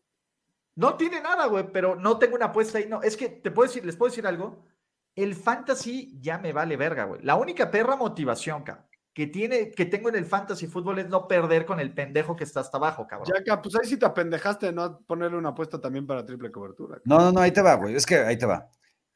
No 0.75 0.95
tiene 0.95 1.21
nada, 1.21 1.45
güey, 1.47 1.65
pero 1.71 1.95
no 1.95 2.17
tengo 2.17 2.35
una 2.35 2.45
apuesta 2.47 2.77
ahí. 2.77 2.87
No, 2.87 3.01
es 3.01 3.15
que 3.17 3.29
te 3.29 3.51
puedo 3.51 3.67
decir, 3.67 3.85
les 3.85 3.95
puedo 3.95 4.09
decir 4.09 4.25
algo. 4.25 4.65
El 5.15 5.35
fantasy 5.35 6.17
ya 6.19 6.37
me 6.39 6.51
vale 6.53 6.75
verga, 6.77 7.03
güey. 7.03 7.21
La 7.21 7.35
única 7.35 7.69
perra 7.69 7.95
motivación, 7.95 8.63
cabrón, 8.63 8.85
que 9.13 9.27
tiene, 9.27 9.69
que 9.71 9.85
tengo 9.85 10.09
en 10.09 10.15
el 10.15 10.25
fantasy 10.25 10.65
fútbol 10.67 10.97
es 10.99 11.07
no 11.07 11.27
perder 11.27 11.65
con 11.65 11.79
el 11.79 11.93
pendejo 11.93 12.35
que 12.35 12.43
está 12.43 12.61
hasta 12.61 12.77
abajo, 12.77 13.05
cabrón. 13.07 13.31
Ya 13.31 13.39
acá, 13.41 13.61
pues 13.61 13.75
ahí 13.75 13.87
sí 13.87 13.97
te 13.97 14.05
apendejaste 14.05 14.67
de 14.67 14.71
no 14.73 14.99
ponerle 15.01 15.37
una 15.37 15.49
apuesta 15.49 15.79
también 15.79 16.07
para 16.07 16.25
triple 16.25 16.51
cobertura. 16.51 16.99
No, 17.05 17.19
no, 17.19 17.31
no, 17.31 17.39
ahí 17.39 17.51
te 17.51 17.61
va, 17.61 17.75
güey. 17.75 17.95
Es 17.95 18.05
que 18.05 18.15
ahí 18.17 18.37
te 18.37 18.45
va. 18.47 18.67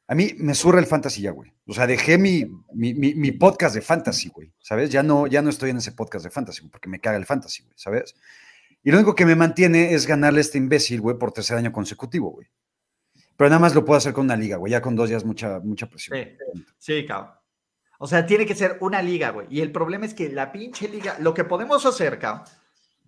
A 0.06 0.14
mí 0.14 0.32
me 0.38 0.54
surra 0.54 0.78
el 0.78 0.86
fantasy 0.86 1.22
ya, 1.22 1.32
güey. 1.32 1.52
O 1.66 1.74
sea, 1.74 1.86
dejé 1.86 2.16
mi, 2.16 2.44
mi, 2.72 2.94
mi- 2.94 3.14
mi 3.14 3.32
podcast 3.32 3.74
de 3.74 3.82
fantasy, 3.82 4.28
güey. 4.30 4.52
¿Sabes? 4.58 4.88
Ya 4.90 5.02
no, 5.02 5.26
ya 5.26 5.42
no 5.42 5.50
estoy 5.50 5.70
en 5.70 5.78
ese 5.78 5.92
podcast 5.92 6.24
de 6.24 6.30
fantasy, 6.30 6.60
güey, 6.60 6.70
porque 6.70 6.88
me 6.88 7.00
caga 7.00 7.16
el 7.18 7.26
fantasy, 7.26 7.64
güey. 7.64 7.74
¿Sabes? 7.76 8.14
Y 8.82 8.90
lo 8.92 8.98
único 8.98 9.14
que 9.14 9.26
me 9.26 9.34
mantiene 9.34 9.92
es 9.92 10.06
ganarle 10.06 10.38
a 10.38 10.42
este 10.42 10.56
imbécil, 10.58 11.00
güey, 11.00 11.18
por 11.18 11.32
tercer 11.32 11.58
año 11.58 11.72
consecutivo, 11.72 12.30
güey. 12.30 12.46
Pero 13.36 13.50
nada 13.50 13.60
más 13.60 13.74
lo 13.74 13.84
puedo 13.84 13.98
hacer 13.98 14.12
con 14.12 14.24
una 14.24 14.36
liga, 14.36 14.56
güey. 14.56 14.70
Ya 14.70 14.80
con 14.80 14.96
dos 14.96 15.10
ya 15.10 15.16
es 15.16 15.24
mucha, 15.24 15.60
mucha 15.60 15.88
presión. 15.88 16.16
Sí, 16.18 16.36
sí, 16.78 17.06
cabrón. 17.06 17.32
O 17.98 18.06
sea, 18.06 18.24
tiene 18.26 18.46
que 18.46 18.54
ser 18.54 18.78
una 18.80 19.02
liga, 19.02 19.30
güey. 19.30 19.46
Y 19.50 19.60
el 19.60 19.72
problema 19.72 20.06
es 20.06 20.14
que 20.14 20.28
la 20.28 20.52
pinche 20.52 20.88
liga, 20.88 21.16
lo 21.18 21.34
que 21.34 21.44
podemos 21.44 21.84
hacer, 21.84 22.18
cabrón, 22.18 22.44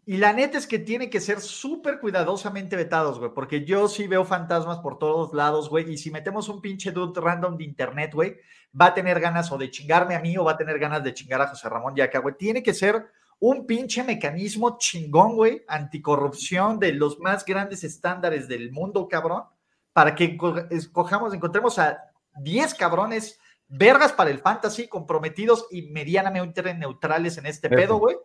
y 0.06 0.16
la 0.16 0.32
neta 0.32 0.58
es 0.58 0.66
que 0.66 0.80
tiene 0.80 1.08
que 1.08 1.20
ser 1.20 1.40
súper 1.40 2.00
cuidadosamente 2.00 2.74
vetados, 2.74 3.18
güey, 3.20 3.30
porque 3.32 3.64
yo 3.64 3.86
sí 3.86 4.08
veo 4.08 4.24
fantasmas 4.24 4.78
por 4.78 4.98
todos 4.98 5.32
lados, 5.34 5.68
güey, 5.68 5.88
y 5.92 5.98
si 5.98 6.10
metemos 6.10 6.48
un 6.48 6.60
pinche 6.60 6.90
dude 6.90 7.20
random 7.20 7.56
de 7.56 7.64
internet, 7.64 8.12
güey, 8.14 8.36
va 8.78 8.86
a 8.86 8.94
tener 8.94 9.20
ganas 9.20 9.52
o 9.52 9.58
de 9.58 9.70
chingarme 9.70 10.16
a 10.16 10.20
mí 10.20 10.36
o 10.36 10.44
va 10.44 10.52
a 10.52 10.56
tener 10.56 10.78
ganas 10.78 11.04
de 11.04 11.14
chingar 11.14 11.40
a 11.42 11.46
José 11.48 11.68
Ramón 11.68 11.94
Yaca, 11.94 12.18
güey. 12.18 12.34
Tiene 12.36 12.62
que 12.62 12.74
ser 12.74 13.06
un 13.38 13.66
pinche 13.66 14.02
mecanismo 14.02 14.76
chingón, 14.78 15.36
güey, 15.36 15.64
anticorrupción 15.68 16.78
de 16.78 16.92
los 16.92 17.18
más 17.20 17.44
grandes 17.44 17.84
estándares 17.84 18.48
del 18.48 18.72
mundo, 18.72 19.06
cabrón, 19.08 19.44
para 19.92 20.14
que 20.14 20.36
co- 20.36 20.56
escojamos, 20.70 21.32
encontremos 21.34 21.78
a 21.78 22.10
10 22.36 22.74
cabrones 22.74 23.39
vergas 23.70 24.12
para 24.12 24.30
el 24.30 24.40
fantasy, 24.40 24.88
comprometidos 24.88 25.66
y 25.70 25.82
medianamente 25.82 26.62
neutrales 26.74 27.38
en 27.38 27.46
este 27.46 27.70
pedo, 27.70 27.98
güey, 27.98 28.16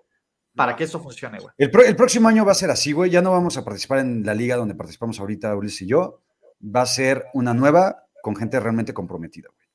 para 0.55 0.75
que 0.75 0.85
eso 0.85 0.99
funcione, 0.99 1.39
güey. 1.39 1.53
El, 1.57 1.95
próximo 1.95 2.27
año 2.27 2.43
va 2.43 2.51
a 2.51 2.55
ser 2.55 2.71
así, 2.71 2.91
güey. 2.91 3.11
Ya 3.11 3.21
no 3.21 3.31
vamos 3.31 3.57
a 3.57 3.63
participar 3.63 3.99
en 3.99 4.25
la 4.25 4.33
liga 4.33 4.55
donde 4.55 4.75
participamos 4.75 5.19
ahorita, 5.19 5.55
Ulises 5.55 5.83
y 5.83 5.87
yo. 5.87 6.21
Va 6.63 6.81
a 6.81 6.87
ser 6.87 7.25
una 7.33 7.53
nueva 7.53 8.07
con 8.21 8.35
gente 8.35 8.59
realmente 8.59 8.93
comprometida, 8.93 9.49
güey. 9.53 9.67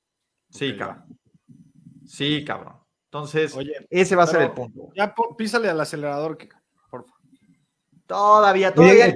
Sí, 0.51 0.77
cabrón. 0.77 1.05
Sí, 2.05 2.45
cabrón. 2.45 2.75
Entonces, 3.05 3.55
Oye, 3.55 3.73
ese 3.91 4.17
va 4.17 4.25
a 4.25 4.27
ser 4.27 4.43
el 4.43 4.53
punto. 4.53 4.91
ya 4.95 5.15
písale 5.37 5.69
al 5.69 5.81
acelerador, 5.81 6.37
que. 6.37 6.49
Todavía, 8.11 8.75
todavía. 8.75 9.15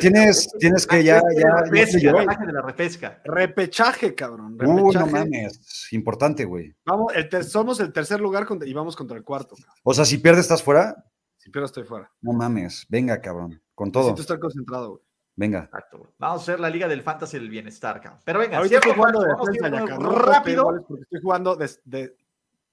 tienes, 0.00 0.48
tienes 0.58 0.86
que 0.86 1.04
ya, 1.04 1.20
ya, 1.20 1.22
la 1.22 1.34
ya 1.34 1.70
repesca, 1.70 2.12
baje 2.12 2.46
de 2.46 2.52
la 2.54 2.62
repesca. 2.62 3.20
Repechaje, 3.24 4.14
cabrón. 4.14 4.56
Uy, 4.58 4.66
no 4.66 4.76
repechaje. 5.02 5.12
mames. 5.12 5.88
Importante, 5.92 6.46
güey. 6.46 6.74
Vamos, 6.86 7.12
el 7.14 7.28
ter- 7.28 7.44
somos 7.44 7.78
el 7.80 7.92
tercer 7.92 8.18
lugar 8.20 8.46
y 8.64 8.72
vamos 8.72 8.96
contra 8.96 9.18
el 9.18 9.22
cuarto. 9.22 9.54
cabrón. 9.56 9.74
O 9.82 9.92
sea, 9.92 10.06
si 10.06 10.16
pierdes, 10.16 10.40
estás 10.44 10.62
fuera. 10.62 10.96
Si 11.36 11.50
pierdo, 11.50 11.66
estoy 11.66 11.84
fuera. 11.84 12.10
No 12.22 12.32
mames. 12.32 12.86
Venga, 12.88 13.20
cabrón. 13.20 13.60
Con 13.74 13.92
todo. 13.92 14.04
Necesito 14.04 14.22
estar 14.22 14.38
concentrado, 14.38 14.90
güey. 14.92 15.02
Venga. 15.36 15.64
Exacto. 15.64 16.14
Vamos 16.18 16.40
a 16.40 16.42
hacer 16.42 16.58
la 16.60 16.70
liga 16.70 16.88
del 16.88 17.02
fantasy 17.02 17.38
del 17.38 17.50
bienestar, 17.50 18.00
cabrón. 18.00 18.22
Pero 18.24 18.38
venga, 18.38 18.56
Ahorita 18.56 18.76
estoy 18.76 18.92
jugando 18.94 19.20
de 19.20 19.26
defensa, 19.28 19.68
puedo 19.68 19.86
pedir 19.86 20.26
rápido. 20.26 20.84
porque 20.88 21.02
estoy 21.02 21.20
jugando 21.20 21.56
de, 21.56 21.70
de 21.84 22.16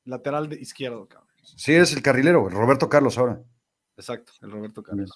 lateral 0.06 0.48
de 0.48 0.56
izquierdo, 0.62 1.06
cabrón. 1.06 1.28
Sí, 1.58 1.74
eres 1.74 1.92
el 1.94 2.02
carrilero. 2.02 2.48
Roberto 2.48 2.88
Carlos 2.88 3.18
ahora. 3.18 3.42
Exacto, 3.98 4.32
el 4.42 4.50
Roberto 4.50 4.82
Carlos. 4.82 5.12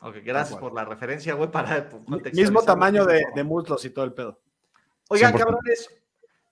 Ok, 0.00 0.16
gracias 0.24 0.58
por 0.58 0.72
la 0.72 0.84
referencia, 0.84 1.34
güey, 1.34 1.50
para 1.50 1.88
contextualizar 1.88 2.34
Mismo 2.34 2.62
tamaño 2.62 3.04
de, 3.04 3.44
muslos 3.44 3.84
y 3.84 3.90
todo 3.90 4.04
el 4.04 4.14
pedo. 4.14 4.40
Oigan, 5.08 5.34
100%. 5.34 5.38
cabrones, 5.38 5.90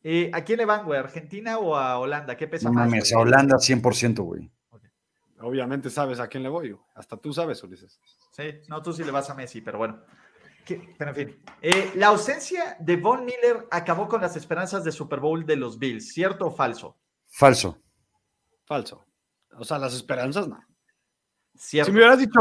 eh, 0.02 0.30
¿a 0.34 0.44
quién 0.44 0.58
le 0.58 0.66
van, 0.66 0.84
güey? 0.84 0.98
¿Argentina 0.98 1.58
o 1.58 1.74
a 1.76 1.98
Holanda? 1.98 2.36
¿Qué 2.36 2.46
pesa 2.46 2.68
No 2.68 2.74
más? 2.74 2.86
mames, 2.88 3.12
a 3.12 3.18
Holanda 3.18 3.56
100%, 3.56 4.22
güey. 4.22 4.50
Obviamente 5.40 5.88
sabes 5.88 6.18
a 6.20 6.28
quién 6.28 6.42
le 6.42 6.48
voy. 6.48 6.72
güey. 6.72 6.84
Hasta 6.94 7.16
tú 7.16 7.32
sabes, 7.32 7.62
Ulises. 7.62 8.00
Sí, 8.32 8.60
no, 8.68 8.82
tú 8.82 8.92
sí 8.92 9.04
le 9.04 9.10
vas 9.10 9.30
a 9.30 9.34
Messi, 9.34 9.60
pero 9.60 9.78
bueno. 9.78 10.02
¿Qué? 10.64 10.94
Pero 10.98 11.10
en 11.10 11.16
fin. 11.16 11.42
Eh, 11.62 11.92
la 11.94 12.08
ausencia 12.08 12.76
de 12.80 12.96
Von 12.96 13.24
Miller 13.24 13.66
acabó 13.70 14.08
con 14.08 14.20
las 14.20 14.36
esperanzas 14.36 14.84
de 14.84 14.92
Super 14.92 15.20
Bowl 15.20 15.46
de 15.46 15.56
los 15.56 15.78
Bills, 15.78 16.12
¿cierto 16.12 16.46
o 16.48 16.50
falso? 16.50 16.98
Falso. 17.26 17.78
Falso. 18.64 19.06
O 19.56 19.64
sea, 19.64 19.78
las 19.78 19.94
esperanzas 19.94 20.48
no. 20.48 20.60
Cierto. 21.54 21.86
Si 21.86 21.92
me 21.92 21.98
hubieras 22.00 22.18
dicho, 22.18 22.40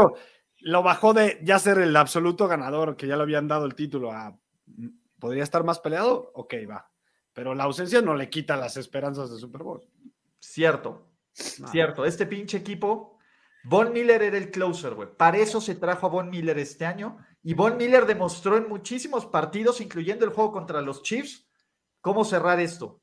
lo 0.60 0.82
bajó 0.82 1.14
de 1.14 1.40
ya 1.42 1.58
ser 1.58 1.78
el 1.78 1.96
absoluto 1.96 2.48
ganador, 2.48 2.96
que 2.96 3.06
ya 3.06 3.16
le 3.16 3.22
habían 3.22 3.48
dado 3.48 3.64
el 3.64 3.74
título, 3.74 4.12
a 4.12 4.38
podría 5.18 5.42
estar 5.42 5.64
más 5.64 5.80
peleado, 5.80 6.30
ok, 6.34 6.54
va. 6.68 6.90
Pero 7.32 7.54
la 7.54 7.64
ausencia 7.64 8.02
no 8.02 8.14
le 8.14 8.30
quita 8.30 8.56
las 8.56 8.76
esperanzas 8.76 9.30
de 9.30 9.38
Super 9.38 9.62
Bowl. 9.62 9.86
Cierto. 10.38 11.08
No. 11.58 11.68
Cierto. 11.68 12.04
Este 12.04 12.26
pinche 12.26 12.58
equipo, 12.58 13.18
Von 13.64 13.92
Miller 13.92 14.22
era 14.22 14.38
el 14.38 14.50
closer, 14.50 14.94
güey. 14.94 15.08
Para 15.16 15.38
eso 15.38 15.60
se 15.60 15.74
trajo 15.74 16.06
a 16.06 16.10
Von 16.10 16.30
Miller 16.30 16.58
este 16.58 16.84
año. 16.84 17.18
Y 17.42 17.54
Von 17.54 17.76
Miller 17.76 18.06
demostró 18.06 18.56
en 18.56 18.68
muchísimos 18.68 19.26
partidos, 19.26 19.80
incluyendo 19.80 20.24
el 20.24 20.32
juego 20.32 20.52
contra 20.52 20.80
los 20.80 21.02
Chiefs, 21.02 21.48
cómo 22.00 22.24
cerrar 22.24 22.60
esto. 22.60 23.00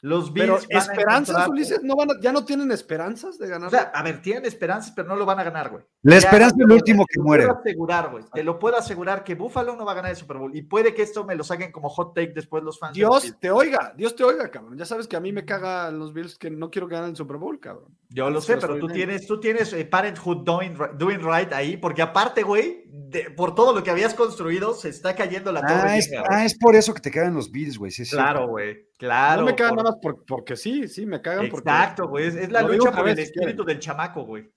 Los 0.00 0.32
Bills. 0.32 0.66
Pero 0.68 0.78
esperanzas, 0.78 1.30
encontrar- 1.30 1.48
Ulises, 1.50 1.82
¿no 1.82 1.96
van 1.96 2.10
a- 2.12 2.20
¿ya 2.20 2.32
no 2.32 2.44
tienen 2.44 2.70
esperanzas 2.70 3.36
de 3.38 3.46
O 3.46 3.50
ganar? 3.50 3.70
sea, 3.70 3.90
a 3.94 4.02
ver, 4.02 4.22
tienen 4.22 4.44
esperanzas, 4.44 4.92
pero 4.94 5.08
no 5.08 5.16
lo 5.16 5.26
van 5.26 5.40
a 5.40 5.44
ganar, 5.44 5.70
güey. 5.70 5.82
La 6.02 6.12
Ya, 6.12 6.18
esperanza 6.18 6.54
es 6.56 6.62
el 6.62 6.68
te 6.68 6.74
último 6.74 7.04
que 7.06 7.18
lo 7.18 7.24
muere. 7.24 7.46
puedo 7.46 7.58
asegurar, 7.58 8.10
güey. 8.10 8.24
Te 8.32 8.44
lo 8.44 8.58
puedo 8.58 8.76
asegurar 8.76 9.24
que 9.24 9.34
Buffalo 9.34 9.74
no 9.74 9.84
va 9.84 9.92
a 9.92 9.94
ganar 9.96 10.10
el 10.12 10.16
Super 10.16 10.36
Bowl. 10.36 10.54
Y 10.56 10.62
puede 10.62 10.94
que 10.94 11.02
esto 11.02 11.24
me 11.24 11.34
lo 11.34 11.42
saquen 11.42 11.72
como 11.72 11.88
hot 11.88 12.14
take 12.14 12.32
después 12.32 12.62
los 12.62 12.78
fans. 12.78 12.96
de 12.96 13.02
los 13.02 13.22
Dios 13.22 13.36
te 13.40 13.50
oiga, 13.50 13.92
Dios 13.96 14.14
te 14.14 14.22
oiga, 14.22 14.48
cabrón. 14.50 14.78
Ya 14.78 14.84
sabes 14.84 15.08
que 15.08 15.16
a 15.16 15.20
mí 15.20 15.32
me 15.32 15.44
caga 15.44 15.90
los 15.90 16.12
Bills 16.14 16.38
que 16.38 16.50
no 16.50 16.70
quiero 16.70 16.86
ganar 16.86 17.08
el 17.10 17.16
Super 17.16 17.36
Bowl, 17.38 17.58
cabrón. 17.58 17.88
Yo 18.10 18.30
lo 18.30 18.40
sé, 18.40 18.56
Pero 18.56 18.78
tú 18.78 18.86
bien. 18.86 18.92
tienes, 18.96 19.26
tú 19.26 19.38
tienes 19.38 19.70
eh, 19.74 19.84
Parenthood 19.84 20.38
doing, 20.42 20.74
doing 20.96 21.18
right 21.20 21.52
ahí, 21.52 21.76
porque 21.76 22.00
aparte, 22.00 22.42
güey, 22.42 22.84
de- 22.86 23.30
por 23.30 23.54
todo 23.54 23.74
lo 23.74 23.82
que 23.82 23.90
habías 23.90 24.14
construido, 24.14 24.72
se 24.72 24.88
está 24.88 25.14
cayendo 25.14 25.52
la 25.52 25.60
torre. 25.60 25.74
Ah 25.90 25.96
es, 25.98 26.08
vieja, 26.08 26.24
ah, 26.26 26.44
es 26.46 26.56
por 26.56 26.74
eso 26.74 26.94
que 26.94 27.02
te 27.02 27.10
quedan 27.10 27.34
los 27.34 27.50
Bills, 27.52 27.76
güey. 27.76 27.90
Sí, 27.90 28.04
claro, 28.08 28.48
güey. 28.48 28.88
Claro. 28.96 29.42
no 29.42 29.46
me 29.48 29.54
cagan 29.54 29.74
por- 29.74 29.84
nada 29.84 29.90
más 29.94 30.00
por- 30.00 30.24
porque 30.24 30.56
sí, 30.56 30.88
sí, 30.88 31.04
me 31.04 31.20
cagan 31.20 31.50
porque, 31.50 31.68
Exacto, 31.68 32.08
güey. 32.08 32.28
Es, 32.28 32.34
es 32.34 32.50
la 32.50 32.62
lucha 32.62 32.92
por 32.92 33.08
el 33.10 33.18
espíritu 33.18 33.62
del 33.64 33.78
chamaco, 33.78 34.24
güey. 34.24 34.50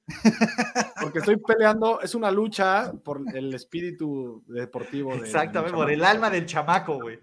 porque 1.02 1.20
estoy 1.20 1.36
peleando. 1.36 2.00
Es 2.00 2.16
una 2.16 2.32
lucha 2.32 2.94
por 3.04 3.22
el 3.36 3.54
espíritu 3.54 4.46
deportivo. 4.48 5.14
de- 5.14 5.24
Exactamente, 5.26 5.76
por 5.76 5.92
el 5.92 6.06
alma 6.06 6.30
del 6.30 6.46
chamaco, 6.46 7.02
güey. 7.02 7.20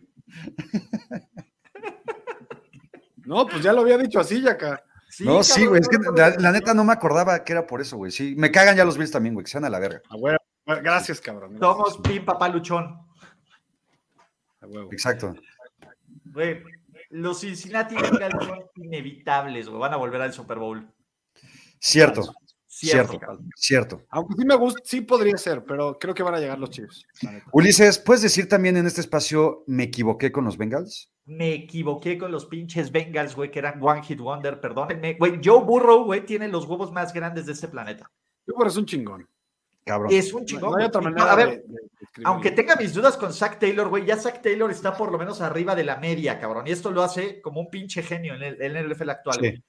No, 3.24 3.46
pues 3.46 3.62
ya 3.62 3.72
lo 3.72 3.80
había 3.82 3.98
dicho 3.98 4.20
así, 4.20 4.40
Yaka. 4.42 4.82
Sí, 5.18 5.24
no, 5.24 5.42
sí, 5.42 5.66
güey. 5.66 5.80
Es 5.80 5.88
que 5.88 5.98
la, 6.14 6.52
neta 6.52 6.74
no 6.74 6.84
me 6.84 6.92
acordaba 6.92 7.42
que 7.42 7.52
era 7.52 7.66
por 7.66 7.80
eso, 7.80 7.96
güey. 7.96 8.12
Sí, 8.12 8.36
me 8.36 8.52
cagan 8.52 8.76
ya 8.76 8.84
los 8.84 8.96
Bills 8.96 9.10
también, 9.10 9.34
güey. 9.34 9.42
Que 9.42 9.50
sean 9.50 9.64
a 9.64 9.68
la 9.68 9.80
verga. 9.80 10.00
A 10.10 10.14
huevo. 10.14 10.38
Gracias, 10.64 11.20
cabrón. 11.20 11.58
Somos 11.58 11.98
pin 11.98 12.24
papá 12.24 12.48
luchón. 12.48 12.96
A 14.60 14.66
huevo. 14.68 14.92
Exacto. 14.92 15.34
Güey, 16.26 16.62
los 17.10 17.40
Cincinnati 17.40 17.96
Bengals 17.96 18.44
son 18.44 18.60
inevitables, 18.76 19.68
güey. 19.68 19.80
Van 19.80 19.92
a 19.92 19.96
volver 19.96 20.22
al 20.22 20.32
Super 20.32 20.58
Bowl. 20.58 20.88
Cierto, 21.80 22.22
Cierto. 22.68 23.08
cierto, 23.08 23.18
cabrón. 23.18 23.50
cierto. 23.56 24.02
Aunque 24.10 24.34
sí 24.38 24.44
me 24.44 24.54
gusta, 24.54 24.80
sí 24.84 25.00
podría 25.00 25.36
ser, 25.36 25.64
pero 25.64 25.98
creo 25.98 26.14
que 26.14 26.22
van 26.22 26.34
a 26.34 26.38
llegar 26.38 26.60
los 26.60 26.70
Chiefs. 26.70 27.04
Ulises, 27.50 27.98
¿puedes 27.98 28.22
decir 28.22 28.48
también 28.48 28.76
en 28.76 28.86
este 28.86 29.00
espacio, 29.00 29.64
me 29.66 29.82
equivoqué 29.82 30.30
con 30.30 30.44
los 30.44 30.56
Bengals? 30.56 31.10
Me 31.28 31.52
equivoqué 31.52 32.16
con 32.16 32.32
los 32.32 32.46
pinches 32.46 32.90
Bengals, 32.90 33.36
güey, 33.36 33.50
que 33.50 33.58
eran 33.58 33.82
One 33.82 34.02
Hit 34.02 34.18
Wonder, 34.18 34.60
perdónenme. 34.60 35.14
Güey, 35.14 35.40
Joe 35.44 35.62
Burrow, 35.62 36.04
güey, 36.04 36.24
tiene 36.24 36.48
los 36.48 36.64
huevos 36.64 36.90
más 36.90 37.12
grandes 37.12 37.44
de 37.46 37.52
este 37.52 37.68
planeta. 37.68 38.10
Por 38.46 38.66
eso 38.66 38.74
es 38.74 38.76
un 38.78 38.86
chingón. 38.86 39.28
Cabrón. 39.84 40.10
Es 40.12 40.32
un 40.32 40.44
chingón. 40.46 40.72
no 40.72 41.22
a 41.24 41.34
ver, 41.36 41.48
de- 41.48 41.56
de 41.56 41.80
describirlo. 42.00 42.32
aunque 42.32 42.50
tenga 42.52 42.76
mis 42.76 42.94
dudas 42.94 43.16
con 43.18 43.32
Zach 43.34 43.58
Taylor, 43.58 43.88
güey, 43.88 44.06
ya 44.06 44.16
Zach 44.16 44.40
Taylor 44.42 44.70
está 44.70 44.94
por 44.96 45.12
lo 45.12 45.18
menos 45.18 45.40
arriba 45.42 45.74
de 45.74 45.84
la 45.84 45.96
media, 45.96 46.38
cabrón. 46.38 46.66
Y 46.66 46.70
esto 46.72 46.90
lo 46.90 47.02
hace 47.02 47.40
como 47.42 47.60
un 47.60 47.68
pinche 47.70 48.02
genio 48.02 48.34
en 48.34 48.42
el, 48.42 48.62
en 48.62 48.76
el 48.76 48.86
NFL 48.94 49.10
actual. 49.10 49.36
Sí. 49.36 49.40
güey. 49.40 49.62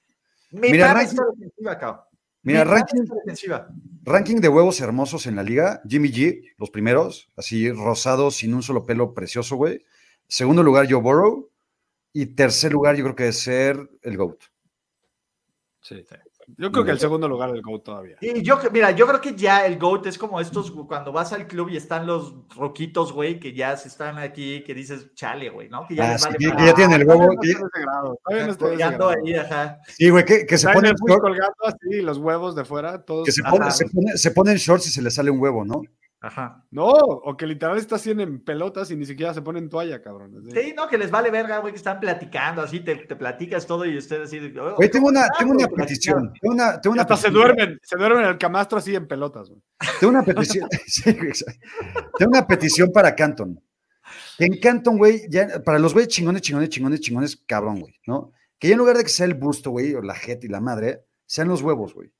Me 0.52 0.70
Mira, 0.72 0.88
mama 0.88 1.00
ranking- 1.00 1.10
esta 1.10 1.24
defensiva, 1.34 1.78
cabrón. 1.78 2.00
Mira, 2.42 2.64
Me 2.64 2.70
ranking, 2.70 3.02
defensiva. 3.04 3.68
ranking 4.02 4.36
de 4.36 4.48
huevos 4.48 4.80
hermosos 4.80 5.26
en 5.26 5.36
la 5.36 5.42
liga. 5.42 5.82
Jimmy 5.86 6.10
G, 6.10 6.52
los 6.56 6.70
primeros, 6.70 7.28
así 7.36 7.70
rosados, 7.70 8.36
sin 8.36 8.54
un 8.54 8.62
solo 8.62 8.86
pelo 8.86 9.12
precioso, 9.12 9.56
güey. 9.56 9.84
Segundo 10.30 10.62
lugar, 10.62 10.86
Joe 10.88 11.00
Burrow. 11.02 11.50
Y 12.12 12.26
tercer 12.26 12.72
lugar, 12.72 12.96
yo 12.96 13.04
creo 13.04 13.14
que 13.16 13.24
debe 13.24 13.32
ser 13.34 13.88
el 14.02 14.16
GOAT. 14.16 14.40
Sí. 15.82 16.04
Yo 16.56 16.72
creo 16.72 16.84
que 16.84 16.90
el 16.90 16.98
segundo 16.98 17.28
lugar 17.28 17.52
del 17.52 17.62
GOAT 17.62 17.84
todavía. 17.84 18.16
Y 18.20 18.42
yo, 18.42 18.58
mira, 18.72 18.90
yo 18.90 19.06
creo 19.06 19.20
que 19.20 19.34
ya 19.36 19.64
el 19.64 19.78
GOAT 19.78 20.06
es 20.06 20.18
como 20.18 20.40
estos, 20.40 20.72
cuando 20.72 21.12
vas 21.12 21.32
al 21.32 21.46
club 21.46 21.68
y 21.68 21.76
están 21.76 22.06
los 22.08 22.34
roquitos, 22.56 23.12
güey, 23.12 23.38
que 23.38 23.52
ya 23.54 23.76
se 23.76 23.86
están 23.86 24.18
aquí, 24.18 24.64
que 24.64 24.74
dices, 24.74 25.14
chale, 25.14 25.50
güey, 25.50 25.68
¿no? 25.68 25.86
Que 25.86 25.94
ya 25.94 26.08
Ah, 26.08 26.12
les 26.14 26.22
sí, 26.22 26.28
vale 26.28 26.56
que- 26.56 26.66
ya 26.66 26.74
tienen 26.74 27.00
el 27.00 27.06
huevo. 27.06 27.28
Sí, 29.86 30.10
güey, 30.10 30.24
que, 30.24 30.46
que 30.46 30.58
se 30.58 30.68
ponen 30.72 30.94
colgando 30.96 31.54
así, 31.64 32.00
los 32.02 32.18
huevos 32.18 32.54
de 32.56 32.64
fuera, 32.64 33.04
todos. 33.04 33.26
que 33.26 33.32
se, 33.32 33.42
pone- 33.42 33.70
se 33.70 33.86
pone- 33.86 34.16
se 34.16 34.30
ponen 34.32 34.56
shorts 34.56 34.86
y 34.88 34.90
se 34.90 35.02
le 35.02 35.10
sale 35.10 35.30
un 35.30 35.38
huevo, 35.40 35.64
¿no? 35.64 35.82
Ajá. 36.22 36.66
No, 36.70 36.84
o 36.90 37.34
que 37.34 37.46
literal 37.46 37.78
está 37.78 37.96
así 37.96 38.10
en 38.10 38.44
pelotas 38.44 38.90
y 38.90 38.96
ni 38.96 39.06
siquiera 39.06 39.32
se 39.32 39.40
ponen 39.40 39.70
toalla, 39.70 40.02
cabrón. 40.02 40.36
Así. 40.36 40.50
Sí, 40.50 40.74
no, 40.76 40.86
que 40.86 40.98
les 40.98 41.10
vale 41.10 41.30
verga, 41.30 41.58
güey, 41.58 41.72
que 41.72 41.78
están 41.78 41.98
platicando 41.98 42.60
así, 42.60 42.80
te, 42.80 42.94
te 42.94 43.16
platicas 43.16 43.66
todo 43.66 43.86
y 43.86 43.96
ustedes 43.96 44.28
así. 44.28 44.38
de, 44.38 44.60
"Oh, 44.60 44.76
Güey, 44.76 44.90
tengo 44.90 45.08
una, 45.08 45.22
¿cómo 45.22 45.38
tengo 45.38 45.52
una 45.52 45.66
güey?" 45.66 45.76
petición. 45.78 46.32
Tengo 46.38 46.54
una, 46.54 46.78
tengo 46.80 46.92
una 46.92 47.02
hasta 47.02 47.16
se 47.16 47.30
duermen, 47.30 47.78
se 47.82 47.96
duermen 47.96 48.24
en 48.24 48.30
el 48.30 48.38
camastro 48.38 48.76
así 48.78 48.94
en 48.94 49.08
pelotas, 49.08 49.48
güey. 49.48 49.62
Tengo 49.98 50.10
una 50.12 50.22
petición. 50.22 50.68
sí, 50.86 51.10
güey, 51.12 51.28
exacto. 51.28 51.66
Tengo 52.18 52.32
una 52.32 52.46
petición 52.46 52.92
para 52.92 53.14
Canton. 53.14 53.58
En 54.38 54.60
Canton, 54.60 54.98
güey, 54.98 55.22
ya, 55.30 55.62
para 55.64 55.78
los 55.78 55.94
güeyes 55.94 56.08
chingones, 56.12 56.42
chingones, 56.42 56.68
chingones, 56.68 57.00
chingones, 57.00 57.36
cabrón, 57.46 57.80
güey, 57.80 57.94
¿no? 58.06 58.32
Que 58.58 58.68
ya 58.68 58.74
en 58.74 58.78
lugar 58.78 58.98
de 58.98 59.04
que 59.04 59.08
sea 59.08 59.24
el 59.24 59.34
busto, 59.34 59.70
güey, 59.70 59.94
o 59.94 60.02
la 60.02 60.14
jeta 60.14 60.44
y 60.44 60.50
la 60.50 60.60
madre, 60.60 61.06
sean 61.24 61.48
los 61.48 61.62
huevos, 61.62 61.94
güey. 61.94 62.12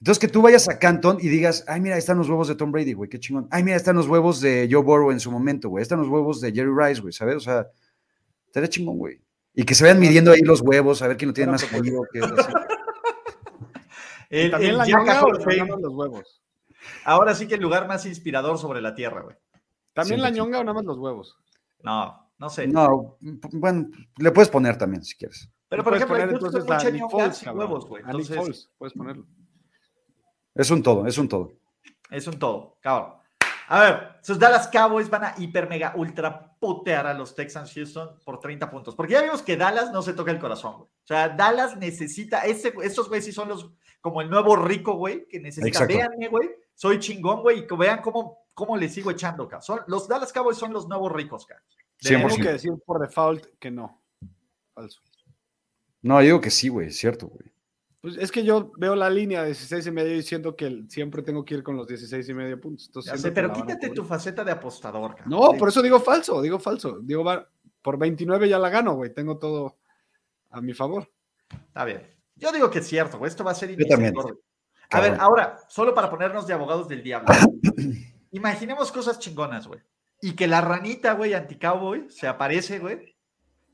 Entonces 0.00 0.20
que 0.20 0.28
tú 0.28 0.42
vayas 0.42 0.68
a 0.68 0.78
Canton 0.78 1.18
y 1.20 1.28
digas, 1.28 1.64
ay, 1.66 1.80
mira, 1.80 1.96
ahí 1.96 1.98
están 1.98 2.18
los 2.18 2.28
huevos 2.28 2.46
de 2.48 2.54
Tom 2.54 2.70
Brady, 2.70 2.92
güey, 2.92 3.10
qué 3.10 3.18
chingón. 3.18 3.48
Ay, 3.50 3.64
mira, 3.64 3.74
ahí 3.74 3.78
están 3.78 3.96
los 3.96 4.06
huevos 4.06 4.40
de 4.40 4.68
Joe 4.70 4.82
Burrow 4.82 5.10
en 5.10 5.18
su 5.18 5.30
momento, 5.32 5.68
güey. 5.68 5.82
Están 5.82 5.98
los 5.98 6.08
huevos 6.08 6.40
de 6.40 6.52
Jerry 6.52 6.70
Rice, 6.76 7.00
güey, 7.00 7.12
¿sabes? 7.12 7.36
O 7.36 7.40
sea, 7.40 7.66
estaría 8.46 8.68
chingón, 8.68 8.96
güey. 8.96 9.20
Y 9.54 9.64
que 9.64 9.74
se 9.74 9.82
vayan 9.82 9.98
midiendo 9.98 10.30
ahí 10.30 10.42
los 10.42 10.60
huevos, 10.60 11.02
a 11.02 11.08
ver 11.08 11.16
quién 11.16 11.28
lo 11.30 11.34
tiene 11.34 11.50
más 11.50 11.64
jodido. 11.64 12.02
que-. 12.12 12.20
El- 14.30 14.50
También 14.50 14.72
el 14.72 14.78
la 14.78 14.84
Hall 14.84 15.36
o 15.36 15.46
nada 15.46 15.64
más 15.66 15.80
los 15.80 15.94
huevos. 15.94 16.42
Ahora 17.04 17.34
sí 17.34 17.48
que 17.48 17.54
el 17.54 17.60
lugar 17.62 17.88
más 17.88 18.04
inspirador 18.06 18.58
sobre 18.58 18.80
la 18.80 18.94
tierra, 18.94 19.22
güey. 19.22 19.36
También 19.94 20.18
Sí, 20.20 20.22
la 20.22 20.28
sí. 20.28 20.34
ñonga 20.34 20.60
o 20.60 20.64
nada 20.64 20.74
más 20.74 20.84
los 20.84 20.98
huevos. 20.98 21.36
No, 21.82 22.30
no 22.38 22.50
sé. 22.50 22.66
No, 22.68 23.16
bueno, 23.52 23.88
le 24.18 24.30
puedes 24.30 24.48
poner 24.50 24.76
también, 24.76 25.02
si 25.02 25.16
quieres. 25.16 25.48
Pero 25.68 25.82
por 25.82 25.94
ejemplo, 25.94 26.16
poner 26.16 26.30
entonces 26.30 26.62
mucha 26.64 26.90
ñonga 26.90 27.32
sin 27.32 27.48
huevos, 27.50 27.86
güey. 27.86 28.02
Entonces, 28.04 28.70
puedes 28.78 28.92
ponerlo. 28.94 29.26
Es 30.58 30.72
un 30.72 30.82
todo, 30.82 31.06
es 31.06 31.16
un 31.18 31.28
todo. 31.28 31.52
es 32.10 32.26
un 32.26 32.36
todo, 32.36 32.78
cabrón. 32.80 33.14
A 33.68 33.80
ver, 33.80 34.08
sus 34.22 34.40
Dallas 34.40 34.66
Cowboys 34.66 35.08
van 35.08 35.24
a 35.24 35.34
hiper 35.38 35.68
mega 35.68 35.92
ultra 35.94 36.56
putear 36.58 37.06
a 37.06 37.14
los 37.14 37.36
Texans 37.36 37.72
Houston 37.72 38.18
por 38.24 38.40
30 38.40 38.68
puntos. 38.68 38.96
Porque 38.96 39.12
ya 39.12 39.22
vimos 39.22 39.42
que 39.42 39.56
Dallas 39.56 39.92
no 39.92 40.02
se 40.02 40.14
toca 40.14 40.32
el 40.32 40.40
corazón, 40.40 40.78
güey. 40.78 40.88
O 40.88 41.06
sea, 41.06 41.28
Dallas 41.28 41.76
necesita, 41.76 42.40
ese, 42.40 42.74
estos 42.82 43.08
güeyes 43.08 43.26
sí 43.26 43.32
son 43.32 43.50
los, 43.50 43.70
como 44.00 44.20
el 44.20 44.28
nuevo 44.28 44.56
rico, 44.56 44.94
güey, 44.94 45.28
que 45.28 45.38
necesita. 45.38 45.86
Véanme, 45.86 46.26
güey, 46.26 46.50
soy 46.74 46.98
chingón, 46.98 47.42
güey, 47.42 47.60
y 47.60 47.66
que 47.68 47.76
vean 47.76 48.02
cómo, 48.02 48.48
cómo 48.52 48.76
le 48.76 48.88
sigo 48.88 49.12
echando. 49.12 49.48
Son, 49.60 49.82
los 49.86 50.08
Dallas 50.08 50.32
Cowboys 50.32 50.58
son 50.58 50.72
los 50.72 50.88
nuevos 50.88 51.12
ricos, 51.12 51.46
cabrón. 51.46 51.64
Tengo 52.00 52.28
100%. 52.30 52.42
que 52.42 52.52
decir 52.52 52.72
por 52.84 53.00
default 53.00 53.46
que 53.60 53.70
no. 53.70 54.02
Falso. 54.74 55.00
No, 56.02 56.20
yo 56.20 56.24
digo 56.24 56.40
que 56.40 56.50
sí, 56.50 56.68
güey, 56.68 56.88
es 56.88 56.96
cierto, 56.96 57.28
güey. 57.28 57.52
Pues 58.00 58.16
es 58.16 58.30
que 58.30 58.44
yo 58.44 58.70
veo 58.76 58.94
la 58.94 59.10
línea 59.10 59.40
de 59.40 59.46
16 59.48 59.86
y 59.86 59.90
medio 59.90 60.14
y 60.14 60.22
siento 60.22 60.54
que 60.54 60.84
siempre 60.88 61.22
tengo 61.22 61.44
que 61.44 61.54
ir 61.54 61.62
con 61.64 61.76
los 61.76 61.86
16 61.88 62.28
y 62.28 62.34
medio 62.34 62.60
puntos. 62.60 62.86
Entonces 62.86 63.20
sé, 63.20 63.32
pero 63.32 63.52
quítate 63.52 63.90
tu 63.90 64.04
faceta 64.04 64.44
de 64.44 64.52
apostador, 64.52 65.16
cabrón. 65.16 65.30
No, 65.30 65.50
Sí. 65.52 65.58
por 65.58 65.68
eso 65.68 65.82
digo 65.82 65.98
falso, 65.98 66.40
digo 66.40 66.58
falso. 66.60 67.00
Digo, 67.02 67.24
va- 67.24 67.48
por 67.82 67.98
29 67.98 68.48
ya 68.48 68.58
la 68.58 68.68
gano, 68.70 68.94
güey. 68.94 69.12
Tengo 69.12 69.38
todo 69.38 69.78
a 70.50 70.60
mi 70.60 70.74
favor. 70.74 71.10
Está 71.50 71.84
bien. 71.84 72.02
Yo 72.36 72.52
digo 72.52 72.70
que 72.70 72.78
es 72.78 72.86
cierto, 72.86 73.18
güey. 73.18 73.28
Esto 73.30 73.42
va 73.42 73.50
a 73.50 73.54
ser 73.54 73.70
Yo 73.70 73.76
también. 73.88 74.12
inmisericordia. 74.14 74.40
A 74.90 75.00
ver, 75.00 75.16
ahora, 75.20 75.58
solo 75.68 75.92
para 75.92 76.08
ponernos 76.08 76.46
de 76.46 76.54
abogados 76.54 76.88
del 76.88 77.02
diablo. 77.02 77.28
Imaginemos 78.30 78.92
cosas 78.92 79.18
chingonas, 79.18 79.66
güey. 79.66 79.80
Y 80.20 80.32
que 80.34 80.46
la 80.46 80.60
ranita, 80.60 81.12
güey, 81.14 81.34
anti-cowboy, 81.34 82.10
se 82.10 82.26
aparece, 82.26 82.78
güey, 82.78 83.16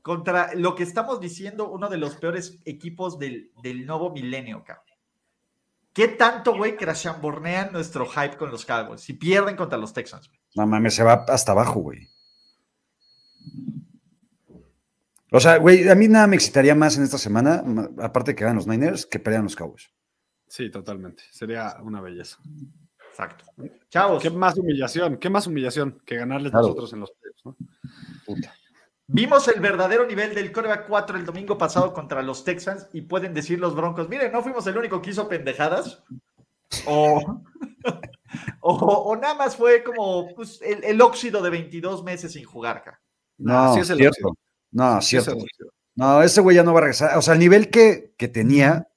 contra 0.05 0.53
lo 0.53 0.75
que 0.75 0.83
estamos 0.83 1.19
diciendo, 1.19 1.67
uno 1.71 1.89
de 1.89 1.97
los 1.97 2.15
peores 2.17 2.59
equipos 2.63 3.17
del, 3.17 3.49
del 3.63 3.87
nuevo 3.87 4.11
milenio, 4.11 4.63
cabrón. 4.63 4.85
¿Qué 5.93 6.09
tanto, 6.09 6.55
güey, 6.55 6.75
crashambornean 6.77 7.71
nuestro 7.73 8.05
hype 8.05 8.37
con 8.37 8.51
los 8.51 8.67
Cowboys? 8.67 9.01
Si 9.01 9.13
pierden 9.13 9.55
contra 9.55 9.79
los 9.79 9.93
Texans, 9.93 10.27
güey. 10.27 10.39
No 10.55 10.67
mames, 10.67 10.93
se 10.93 11.01
va 11.03 11.25
hasta 11.27 11.53
abajo, 11.53 11.79
güey. 11.79 12.07
O 15.31 15.39
sea, 15.39 15.57
güey, 15.57 15.89
a 15.89 15.95
mí 15.95 16.07
nada 16.07 16.27
me 16.27 16.35
excitaría 16.35 16.75
más 16.75 16.97
en 16.97 17.03
esta 17.03 17.17
semana, 17.17 17.63
ma- 17.65 17.89
aparte 17.99 18.31
de 18.31 18.35
que 18.35 18.43
ganan 18.43 18.57
los 18.57 18.67
Niners, 18.67 19.07
que 19.07 19.17
pelean 19.19 19.45
los 19.45 19.55
Cowboys. 19.55 19.89
Sí, 20.47 20.69
totalmente. 20.69 21.23
Sería 21.31 21.77
una 21.81 21.99
belleza. 21.99 22.37
Exacto. 23.09 23.45
Chavos, 23.89 24.21
¿Qué 24.21 24.29
más 24.29 24.55
humillación? 24.55 25.17
¿Qué 25.17 25.31
más 25.31 25.47
humillación 25.47 25.99
que 26.05 26.17
ganarles 26.17 26.51
Claro. 26.51 26.67
nosotros 26.67 26.93
en 26.93 26.99
los 26.99 27.11
playoffs, 27.11 27.43
¿no? 27.45 27.57
Puta. 28.23 28.53
Vimos 29.07 29.47
el 29.47 29.59
verdadero 29.59 30.05
nivel 30.07 30.33
del 30.33 30.51
coreback 30.51 30.87
4 30.87 31.17
el 31.17 31.25
domingo 31.25 31.57
pasado 31.57 31.93
contra 31.93 32.23
los 32.23 32.43
Texans 32.43 32.87
y 32.91 33.01
pueden 33.01 33.33
decir 33.33 33.59
los 33.59 33.75
Broncos, 33.75 34.09
miren, 34.09 34.31
no 34.31 34.41
fuimos 34.41 34.65
el 34.67 34.77
único 34.77 35.01
que 35.01 35.11
hizo 35.11 35.27
pendejadas. 35.29 36.03
O, 36.87 37.41
o, 38.61 38.73
o 38.73 39.15
nada 39.15 39.35
más 39.35 39.55
fue 39.55 39.83
como 39.83 40.33
pues, 40.35 40.59
el, 40.61 40.83
el 40.83 41.01
óxido 41.01 41.41
de 41.41 41.49
22 41.51 42.03
meses 42.03 42.33
sin 42.33 42.45
jugar. 42.45 42.83
ca. 42.83 42.99
No, 43.37 43.73
sí 43.75 43.81
es 43.81 43.89
el 43.91 43.97
cierto. 43.97 44.29
óxido. 44.29 44.37
No, 44.71 45.01
Sí, 45.01 45.09
cierto. 45.09 45.31
es- 45.37 45.45
No, 45.95 46.21
ese 46.21 46.41
güey 46.41 46.55
ya 46.55 46.63
no 46.63 46.73
va 46.73 46.79
a 46.79 46.81
regresar. 46.83 47.17
O 47.17 47.21
sea, 47.21 47.33
el 47.35 47.39
nivel 47.39 47.69
que, 47.69 48.13
que 48.17 48.27
tenía 48.27 48.87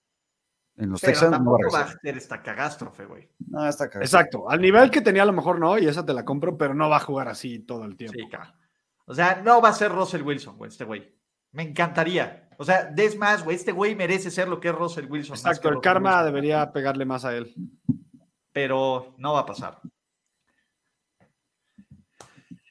en 0.77 0.91
los 0.91 1.01
Pero 1.01 1.13
Texans 1.13 1.31
no 1.33 1.33
va 1.33 1.37
a 1.37 1.39
tampoco 1.39 1.73
va 1.73 1.79
a 1.81 1.83
regresar. 1.83 2.01
ser 2.01 2.17
esta 2.17 2.43
cagástrofe, 2.43 3.05
güey. 3.05 3.29
No, 3.49 3.69
está 3.69 3.89
cagado. 3.89 4.05
Exacto. 4.05 4.51
Al 4.51 4.61
nivel 4.61 4.91
que 4.91 5.01
tenía 5.03 5.23
a 5.23 5.27
lo 5.27 5.33
mejor 5.33 5.59
no, 5.61 5.77
y 5.79 5.87
esa 5.87 6.07
te 6.07 6.15
la 6.15 6.25
compro, 6.25 6.57
pero 6.57 6.73
no 6.75 6.89
va 6.89 6.97
a 6.97 7.01
jugar 7.01 7.29
así 7.29 7.59
todo 7.59 7.85
el 7.85 7.97
tiempo. 7.97 8.17
Sí, 8.19 8.29
ca. 8.29 8.55
O 9.09 9.15
sea, 9.15 9.41
no 9.43 9.61
va 9.61 9.71
a 9.71 9.73
ser 9.73 9.91
Russell 9.91 10.23
Wilson, 10.23 10.57
güey, 10.59 10.69
este 10.71 10.85
güey. 10.85 11.13
Me 11.53 11.63
encantaría. 11.63 12.49
O 12.59 12.65
sea, 12.65 12.93
es 12.97 13.17
más, 13.17 13.43
güey, 13.43 13.57
este 13.57 13.73
güey 13.73 13.95
merece 13.97 14.31
ser 14.31 14.49
lo 14.49 14.61
que 14.61 14.69
es 14.69 14.75
Russell 14.75 15.07
Wilson. 15.07 15.33
más 15.33 15.41
Exacto, 15.41 15.63
que 15.63 15.69
el 15.69 15.75
Russell 15.77 15.85
karma 15.85 16.11
Wilson. 16.11 16.25
debería 16.27 16.73
pegarle 16.73 17.05
más 17.07 17.25
a 17.25 17.35
él. 17.35 17.55
pero 18.53 19.15
no 19.19 19.33
va 19.35 19.41
a 19.41 19.47
pasar. 19.47 19.81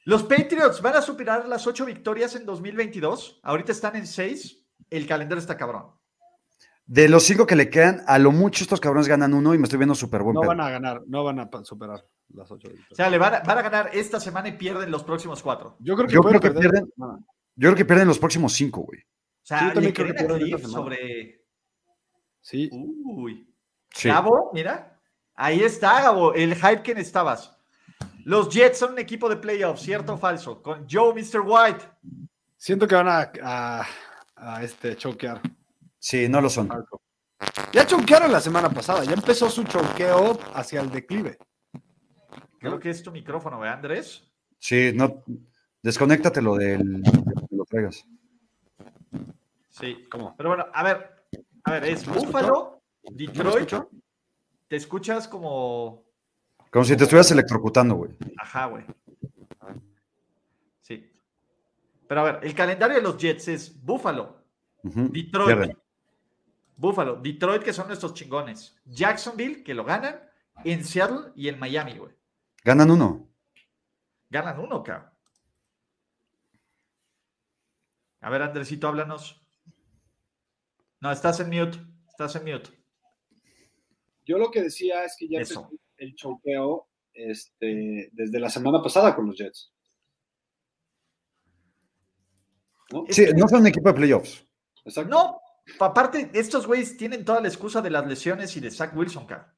Los 0.04 0.22
Patriots 0.22 0.80
van 0.80 0.96
a 0.96 1.02
superar 1.02 1.46
las 1.48 1.66
ocho 1.66 1.84
victorias 1.84 2.34
en 2.34 2.46
2022. 2.46 3.40
Ahorita 3.42 3.72
están 3.72 3.96
en 3.96 4.06
seis. 4.06 4.64
El 4.90 5.06
calendario 5.06 5.40
está 5.40 5.56
cabrón. 5.56 5.86
De 6.86 7.08
los 7.08 7.24
cinco 7.24 7.46
que 7.46 7.56
le 7.56 7.68
quedan, 7.68 8.02
a 8.06 8.18
lo 8.18 8.32
mucho 8.32 8.64
estos 8.64 8.80
cabrones 8.80 9.08
ganan 9.08 9.34
uno 9.34 9.52
y 9.54 9.58
me 9.58 9.64
estoy 9.64 9.78
viendo 9.78 9.94
súper 9.94 10.22
buen 10.22 10.34
No 10.34 10.40
pedo. 10.40 10.48
van 10.48 10.60
a 10.62 10.70
ganar, 10.70 11.02
no 11.06 11.24
van 11.24 11.40
a 11.40 11.50
superar 11.62 12.02
las 12.34 12.50
ocho. 12.50 12.68
O 12.90 12.94
sea, 12.94 13.08
le 13.10 13.18
van 13.18 13.34
a, 13.34 13.40
van 13.40 13.58
a 13.58 13.62
ganar 13.62 13.90
esta 13.92 14.20
semana 14.20 14.48
y 14.48 14.52
pierden 14.52 14.90
los 14.90 15.02
próximos 15.04 15.42
cuatro. 15.42 15.76
Yo 15.80 15.94
creo 15.96 16.06
que, 16.08 16.14
Yo 16.14 16.20
pueden 16.20 16.38
creo 16.40 16.52
que 16.52 16.60
perder. 16.60 16.82
pierden- 16.82 16.92
No, 16.96 17.18
Yo 17.56 17.68
creo 17.68 17.74
que 17.74 17.84
pierden 17.84 18.08
los 18.08 18.18
próximos 18.18 18.52
cinco, 18.52 18.80
güey. 18.82 19.00
O 19.00 19.04
sea, 19.48 19.58
Sí, 19.60 19.64
yo 19.66 19.72
también 19.72 19.92
creo 19.94 20.06
que 20.08 20.14
pierden 20.14 20.58
sobre. 20.68 21.44
Sí, 22.40 22.68
Uy. 22.72 23.52
Sí. 23.90 24.08
Gabo, 24.08 24.50
mira. 24.52 24.98
Ahí 25.34 25.60
está, 25.62 26.02
Gabo, 26.02 26.34
el 26.34 26.54
hype 26.54 26.82
que 26.82 26.94
necesitabas. 26.94 27.56
Los 28.24 28.48
Jets 28.50 28.78
son 28.78 28.92
un 28.92 28.98
equipo 28.98 29.28
de 29.28 29.36
playoffs, 29.36 29.80
¿cierto 29.82 30.14
o 30.14 30.18
falso? 30.18 30.62
Con 30.62 30.86
Joe 30.90 31.14
Mr. 31.14 31.40
White. 31.44 31.84
siento 32.56 32.86
que 32.86 32.94
van 32.94 33.08
a, 33.08 33.32
a, 33.42 33.86
a, 34.36 34.62
este 34.62 34.96
choquear. 34.96 35.40
Sí, 35.98 36.28
no 36.28 36.40
lo 36.40 36.50
son. 36.50 36.68
Ya 37.72 37.86
choquearon 37.86 38.30
la 38.32 38.40
semana 38.40 38.68
pasada, 38.68 39.04
ya 39.04 39.12
empezó 39.12 39.48
su 39.48 39.64
choqueo 39.64 40.38
hacia 40.54 40.80
el 40.80 40.90
declive. 40.90 41.38
Creo 42.58 42.78
que 42.80 42.90
es 42.90 43.02
tu 43.02 43.10
micrófono, 43.12 43.58
¿verdad, 43.60 43.76
Andrés? 43.76 44.24
Sí, 44.58 44.92
no. 44.94 45.22
Desconéctatelo 45.82 46.56
del. 46.56 47.02
que 47.48 47.56
lo 47.56 47.64
traigas. 47.64 48.04
Sí. 49.70 50.06
¿Cómo? 50.10 50.34
Pero 50.36 50.48
bueno, 50.50 50.66
a 50.72 50.82
ver, 50.82 51.24
a 51.64 51.70
ver, 51.72 51.84
es 51.84 52.06
¿No 52.06 52.14
me 52.14 52.20
Buffalo, 52.20 52.82
¿No 53.04 53.10
me 53.12 53.16
Detroit. 53.16 53.56
escucho? 53.56 53.90
Te 54.66 54.76
escuchas 54.76 55.28
como. 55.28 56.04
Como 56.70 56.84
si 56.84 56.96
te 56.96 57.04
estuvieras 57.04 57.30
electrocutando, 57.30 57.94
güey. 57.94 58.10
Ajá, 58.36 58.66
güey. 58.66 58.84
Sí. 60.82 61.10
Pero 62.06 62.20
a 62.20 62.24
ver, 62.24 62.40
el 62.42 62.54
calendario 62.54 62.96
de 62.96 63.02
los 63.02 63.16
Jets 63.16 63.48
es 63.48 63.82
Buffalo, 63.84 64.42
Ujú. 64.82 65.08
Detroit. 65.12 65.46
Pierden. 65.46 65.78
Buffalo, 66.76 67.16
Detroit, 67.16 67.62
que 67.62 67.72
son 67.72 67.86
nuestros 67.88 68.14
chingones. 68.14 68.76
Jacksonville, 68.84 69.62
que 69.64 69.74
lo 69.74 69.84
ganan. 69.84 70.20
En 70.64 70.84
Seattle 70.84 71.32
y 71.36 71.48
en 71.48 71.58
Miami, 71.58 71.96
güey. 71.98 72.12
Ganan 72.68 72.90
uno. 72.90 73.26
Ganan 74.28 74.60
uno, 74.60 74.82
cabrón. 74.82 75.10
A 78.20 78.28
ver, 78.28 78.42
Andresito, 78.42 78.88
háblanos. 78.88 79.40
No, 81.00 81.10
estás 81.10 81.40
en 81.40 81.48
mute. 81.48 81.78
Estás 82.10 82.36
en 82.36 82.44
mute. 82.44 82.68
Yo 84.26 84.36
lo 84.36 84.50
que 84.50 84.60
decía 84.60 85.02
es 85.02 85.16
que 85.18 85.28
ya 85.30 85.40
Eso. 85.40 85.70
el 85.96 86.14
choqueo 86.14 86.90
este, 87.14 88.10
desde 88.12 88.38
la 88.38 88.50
semana 88.50 88.82
pasada 88.82 89.16
con 89.16 89.28
los 89.28 89.38
Jets. 89.38 89.72
Sí, 93.08 93.28
no 93.34 93.48
son 93.48 93.60
un 93.60 93.68
equipo 93.68 93.88
de 93.88 93.94
playoffs. 93.94 94.46
Exacto. 94.84 95.08
No, 95.08 95.40
aparte, 95.80 96.30
estos 96.34 96.66
güeyes 96.66 96.98
tienen 96.98 97.24
toda 97.24 97.40
la 97.40 97.48
excusa 97.48 97.80
de 97.80 97.88
las 97.88 98.06
lesiones 98.06 98.54
y 98.58 98.60
de 98.60 98.70
Zach 98.70 98.94
Wilson, 98.94 99.24
cabrón. 99.24 99.57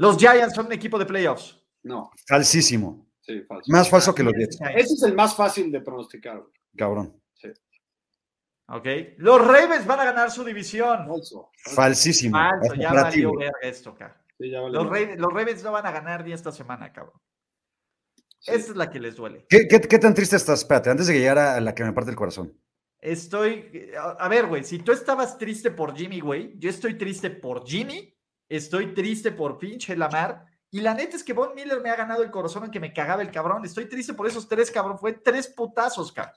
Los 0.00 0.16
Giants 0.16 0.54
son 0.54 0.66
un 0.66 0.72
equipo 0.72 0.98
de 0.98 1.04
playoffs. 1.06 1.62
No, 1.82 2.10
Falsísimo. 2.26 3.06
sí, 3.20 3.42
falso. 3.42 3.70
Más 3.70 3.88
falso 3.88 4.14
que 4.14 4.22
los 4.22 4.32
Jets, 4.34 4.58
Ese 4.74 4.94
es 4.94 5.02
el 5.02 5.14
más 5.14 5.34
fácil 5.36 5.70
de 5.70 5.80
pronosticar. 5.80 6.38
güey. 6.38 6.50
cabrón. 6.76 7.20
Ok. 8.68 8.86
Los 9.18 9.44
Ravens 9.44 9.84
van 9.86 10.00
a 10.00 10.04
ganar 10.04 10.30
su 10.30 10.44
división. 10.44 11.06
Falso. 11.08 11.50
Falsísimo. 11.74 12.36
Falso, 12.38 12.74
ya 12.74 12.92
valió 12.92 13.32
verga 13.36 13.58
esto, 13.62 13.94
cabrón. 13.94 14.16
Sí, 14.38 14.50
ya 14.50 14.60
Los. 14.60 14.86
Ravens, 14.86 15.18
los 15.20 15.32
Ravens 15.32 15.62
no 15.64 15.72
van 15.72 15.86
a 15.86 15.90
ganar 15.90 16.24
ni 16.24 16.32
esta 16.32 16.52
semana, 16.52 16.92
cabrón. 16.92 17.20
Sí. 18.38 18.52
Esta 18.54 18.70
es 18.70 18.76
la 18.76 18.88
que 18.90 19.00
les 19.00 19.16
duele. 19.16 19.44
¿Qué, 19.48 19.66
qué, 19.68 19.80
qué 19.80 19.98
tan 19.98 20.14
triste 20.14 20.36
estás? 20.36 20.60
Espérate, 20.60 20.88
antes 20.88 21.08
de 21.08 21.12
que 21.14 21.18
llegara 21.18 21.56
a 21.56 21.60
la 21.60 21.74
que 21.74 21.84
me 21.84 21.92
parte 21.92 22.10
el 22.10 22.16
corazón. 22.16 22.56
Estoy. 23.00 23.90
A 23.98 24.10
a 24.12 24.28
ver, 24.28 24.46
güey, 24.46 24.62
si 24.64 24.78
tú 24.78 24.92
estabas 24.92 25.36
triste 25.36 25.70
por 25.72 25.94
Jimmy, 25.96 26.20
güey, 26.20 26.54
yo 26.58 26.70
estoy 26.70 26.94
triste 26.96 27.28
por 27.30 27.66
Jimmy, 27.66 28.16
estoy 28.50 28.92
triste 28.92 29.32
por 29.32 29.56
pinche 29.58 29.96
Lamar. 29.96 30.44
Y 30.72 30.82
la 30.82 30.92
neta 30.94 31.16
es 31.16 31.24
que 31.24 31.32
Von 31.32 31.54
Miller 31.54 31.80
me 31.80 31.88
ha 31.90 31.96
ganado 31.96 32.22
el 32.22 32.30
corazón 32.30 32.64
en 32.64 32.70
que 32.70 32.78
me 32.78 32.92
cagaba 32.92 33.22
el 33.22 33.30
cabrón. 33.30 33.64
Estoy 33.64 33.86
triste 33.88 34.12
por 34.14 34.26
esos 34.26 34.46
tres, 34.46 34.70
cabrón. 34.70 34.98
Fue 34.98 35.14
tres 35.14 35.48
putazos, 35.48 36.12
cabrón. 36.12 36.36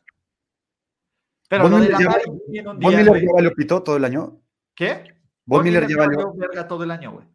Pero 1.49 1.64
Von 1.70 1.74
Miller 1.82 1.91
ya 1.91 1.99
Lamar 1.99 2.22
valió- 2.22 2.36
y 2.36 2.39
Jimmy 2.45 2.59
en 2.59 2.68
un 2.70 2.80
¿Von 2.80 2.89
día, 2.95 2.99
Miller 3.03 3.22
ya 3.26 3.34
valió 3.34 3.51
pito 3.53 3.84
todo 3.84 3.97
el 3.97 4.05
año? 4.05 4.41
¿Qué? 4.74 5.22
Von 5.45 5.64
Miller 5.64 5.88
ya 5.88 5.97
valió. 5.97 6.34
verga 6.34 6.68
todo 6.68 6.84
el 6.84 6.89
año, 6.91 7.11
güey. 7.11 7.28
O 7.28 7.32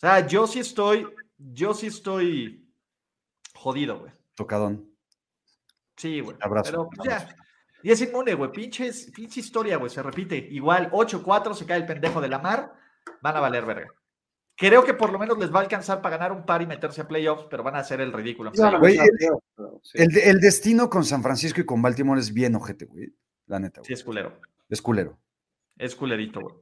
sea, 0.00 0.26
yo 0.26 0.46
sí 0.48 0.58
estoy, 0.58 1.06
yo 1.38 1.72
sí 1.74 1.86
estoy 1.86 2.68
jodido, 3.54 4.00
güey. 4.00 4.12
Tocadón. 4.34 4.90
Sí, 5.96 6.20
güey. 6.20 6.36
Abrazo, 6.40 6.70
Pero 6.70 6.88
pues, 6.88 6.98
abrazo. 7.00 7.26
ya. 7.28 7.36
Y 7.82 7.90
es 7.90 8.00
inmune, 8.00 8.34
güey. 8.34 8.50
Pinches, 8.52 9.10
pinche 9.14 9.40
historia, 9.40 9.76
güey. 9.76 9.90
Se 9.90 10.02
repite. 10.02 10.36
Igual, 10.36 10.90
8-4, 10.92 11.54
se 11.54 11.66
cae 11.66 11.78
el 11.78 11.86
pendejo 11.86 12.20
de 12.20 12.28
la 12.28 12.38
mar. 12.38 12.74
Van 13.20 13.36
a 13.36 13.40
valer 13.40 13.64
verga. 13.66 13.88
Creo 14.56 14.84
que 14.84 14.94
por 14.94 15.10
lo 15.10 15.18
menos 15.18 15.38
les 15.38 15.52
va 15.52 15.58
a 15.58 15.62
alcanzar 15.62 16.00
para 16.02 16.16
ganar 16.18 16.30
un 16.32 16.44
par 16.46 16.62
y 16.62 16.66
meterse 16.66 17.00
a 17.00 17.08
playoffs, 17.08 17.46
pero 17.50 17.62
van 17.62 17.74
a 17.74 17.78
hacer 17.80 18.00
el 18.00 18.12
ridículo. 18.12 18.52
Sí. 18.54 18.62
Güey, 18.78 18.98
sí. 19.82 19.98
El, 19.98 20.08
de- 20.08 20.30
el 20.30 20.40
destino 20.40 20.88
con 20.90 21.04
San 21.04 21.22
Francisco 21.22 21.60
y 21.60 21.66
con 21.66 21.82
Baltimore 21.82 22.20
es 22.20 22.32
bien 22.32 22.54
ojete, 22.54 22.84
güey. 22.84 23.12
La 23.46 23.58
neta, 23.58 23.80
Sí, 23.82 23.88
güey. 23.88 23.94
es 23.94 24.04
culero. 24.04 24.40
Es 24.68 24.82
culero. 24.82 25.18
Es 25.78 25.96
culerito, 25.96 26.40
güey. 26.40 26.54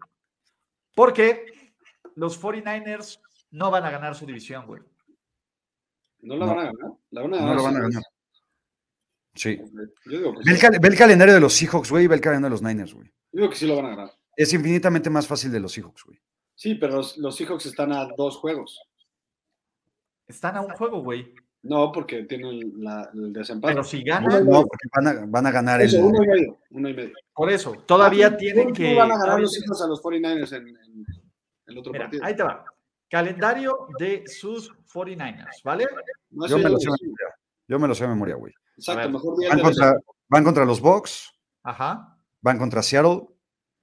Porque 0.94 1.44
los 2.14 2.40
49ers 2.40 3.20
no 3.50 3.70
van 3.70 3.84
a 3.84 3.90
ganar 3.90 4.14
su 4.14 4.24
división, 4.24 4.66
güey. 4.66 4.82
¿No 6.22 6.36
la 6.36 6.46
No. 6.46 6.54
van 6.54 6.58
a 6.58 6.70
ganar? 6.72 6.92
La 7.10 7.22
van 7.22 7.34
a 7.34 7.36
No 7.36 7.42
ganar. 7.42 7.56
lo 7.56 7.62
van 7.64 7.74
a 7.74 7.78
sí. 7.78 7.82
ganar. 7.82 8.02
Sí. 9.34 9.58
Yo 10.06 10.18
digo 10.18 10.32
que 10.34 10.38
Ve 10.44 10.50
el, 10.52 10.56
sí. 10.56 10.60
cal- 10.60 10.78
ve 10.80 10.88
el 10.88 10.96
calendario 10.96 11.34
de 11.34 11.40
los 11.40 11.52
Seahawks, 11.54 11.90
güey, 11.90 12.04
y 12.04 12.08
ve 12.08 12.16
el 12.16 12.20
calendario 12.20 12.56
de 12.56 12.60
los 12.60 12.68
Niners, 12.68 12.94
güey. 12.94 13.06
Yo 13.08 13.40
digo 13.42 13.50
que 13.50 13.56
sí 13.56 13.66
lo 13.66 13.76
van 13.76 13.86
a 13.86 13.90
ganar. 13.90 14.12
Es 14.36 14.52
infinitamente 14.52 15.08
más 15.10 15.26
fácil 15.26 15.52
de 15.52 15.60
los 15.60 15.72
Seahawks, 15.72 16.04
güey. 16.04 16.18
Sí, 16.54 16.74
pero 16.74 16.96
los, 16.96 17.16
los 17.18 17.36
Seahawks 17.36 17.66
están 17.66 17.92
a 17.92 18.06
dos 18.16 18.36
juegos. 18.36 18.80
Están 20.26 20.56
a 20.56 20.60
un 20.60 20.70
juego, 20.70 21.02
güey. 21.02 21.34
No, 21.62 21.92
porque 21.92 22.22
tienen 22.24 22.82
la- 22.82 23.10
el 23.12 23.32
desempate. 23.32 23.74
Pero 23.74 23.84
si 23.84 24.02
ganan, 24.02 24.46
No, 24.48 24.62
porque 24.62 24.88
van 24.96 25.06
a, 25.08 25.26
van 25.26 25.46
a 25.46 25.50
ganar 25.50 25.80
el. 25.80 25.88
Eso, 25.88 26.04
uno 26.04 26.22
y 26.24 26.26
medio. 26.26 26.58
Uno 26.70 26.88
y 26.88 26.94
medio. 26.94 27.14
por 27.34 27.50
eso, 27.50 27.72
todavía 27.86 28.28
¿Cómo- 28.28 28.38
tienen 28.38 28.64
cómo 28.64 28.74
que. 28.74 28.94
van 28.94 29.12
a 29.12 29.18
ganar 29.18 29.40
los 29.40 29.52
Seahawks 29.52 29.82
a 29.82 29.86
los 29.86 30.00
49ers 30.02 30.52
en, 30.56 30.68
en 30.68 31.06
el 31.66 31.78
otro 31.78 31.92
Mira, 31.92 32.04
partido? 32.06 32.24
ahí 32.24 32.34
te 32.36 32.42
va. 32.42 32.64
Calendario 33.10 33.88
de 33.98 34.22
sus 34.26 34.70
49ers, 34.92 35.62
¿vale? 35.64 35.86
No, 36.30 36.46
Yo 36.46 36.58
me 36.58 36.70
lo 36.70 36.78
sé. 36.78 36.88
Yo 37.68 37.78
me 37.78 37.88
lo 37.88 37.94
sé 37.94 38.04
de 38.04 38.08
memoria, 38.10 38.36
güey. 38.36 38.54
Exacto, 38.80 39.10
mejor 39.10 39.38
día 39.38 39.48
Van 39.50 39.60
contra, 39.60 39.94
van 40.28 40.44
contra 40.44 40.64
los 40.64 40.80
Bucks, 40.80 41.32
Ajá, 41.62 42.18
van 42.40 42.58
contra 42.58 42.82
Seattle, 42.82 43.28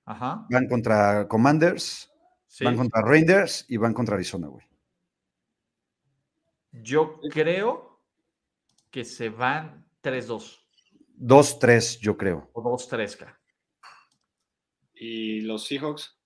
ajá. 0.06 0.46
van 0.50 0.68
contra 0.68 1.28
Commanders, 1.28 2.12
Sí. 2.48 2.64
van 2.66 2.76
contra 2.78 3.02
Rangers 3.02 3.66
y 3.70 3.78
van 3.78 3.94
contra 3.94 4.16
Arizona, 4.16 4.48
güey. 4.48 4.66
Yo 6.72 7.20
creo 7.32 8.02
que 8.90 9.04
se 9.06 9.30
van 9.30 9.86
3-2 10.02 10.60
2-3, 11.20 12.00
yo 12.00 12.16
creo. 12.18 12.50
o 12.54 12.62
2-3. 12.62 13.18
Y 14.94 15.42
los 15.42 15.66
Seahawks. 15.66 16.18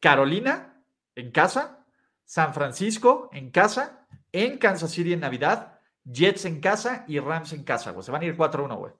Carolina 0.00 0.82
en 1.14 1.30
casa, 1.30 1.84
San 2.24 2.52
Francisco 2.54 3.28
en 3.32 3.50
casa, 3.50 4.06
en 4.32 4.58
Kansas 4.58 4.90
City 4.90 5.12
en 5.12 5.20
Navidad, 5.20 5.73
Jets 6.04 6.44
en 6.44 6.60
casa 6.60 7.04
y 7.08 7.18
Rams 7.18 7.52
en 7.52 7.64
casa, 7.64 7.92
güey. 7.92 8.04
Se 8.04 8.12
van 8.12 8.22
a 8.22 8.24
ir 8.26 8.36
4-1, 8.36 8.78
güey. 8.78 8.92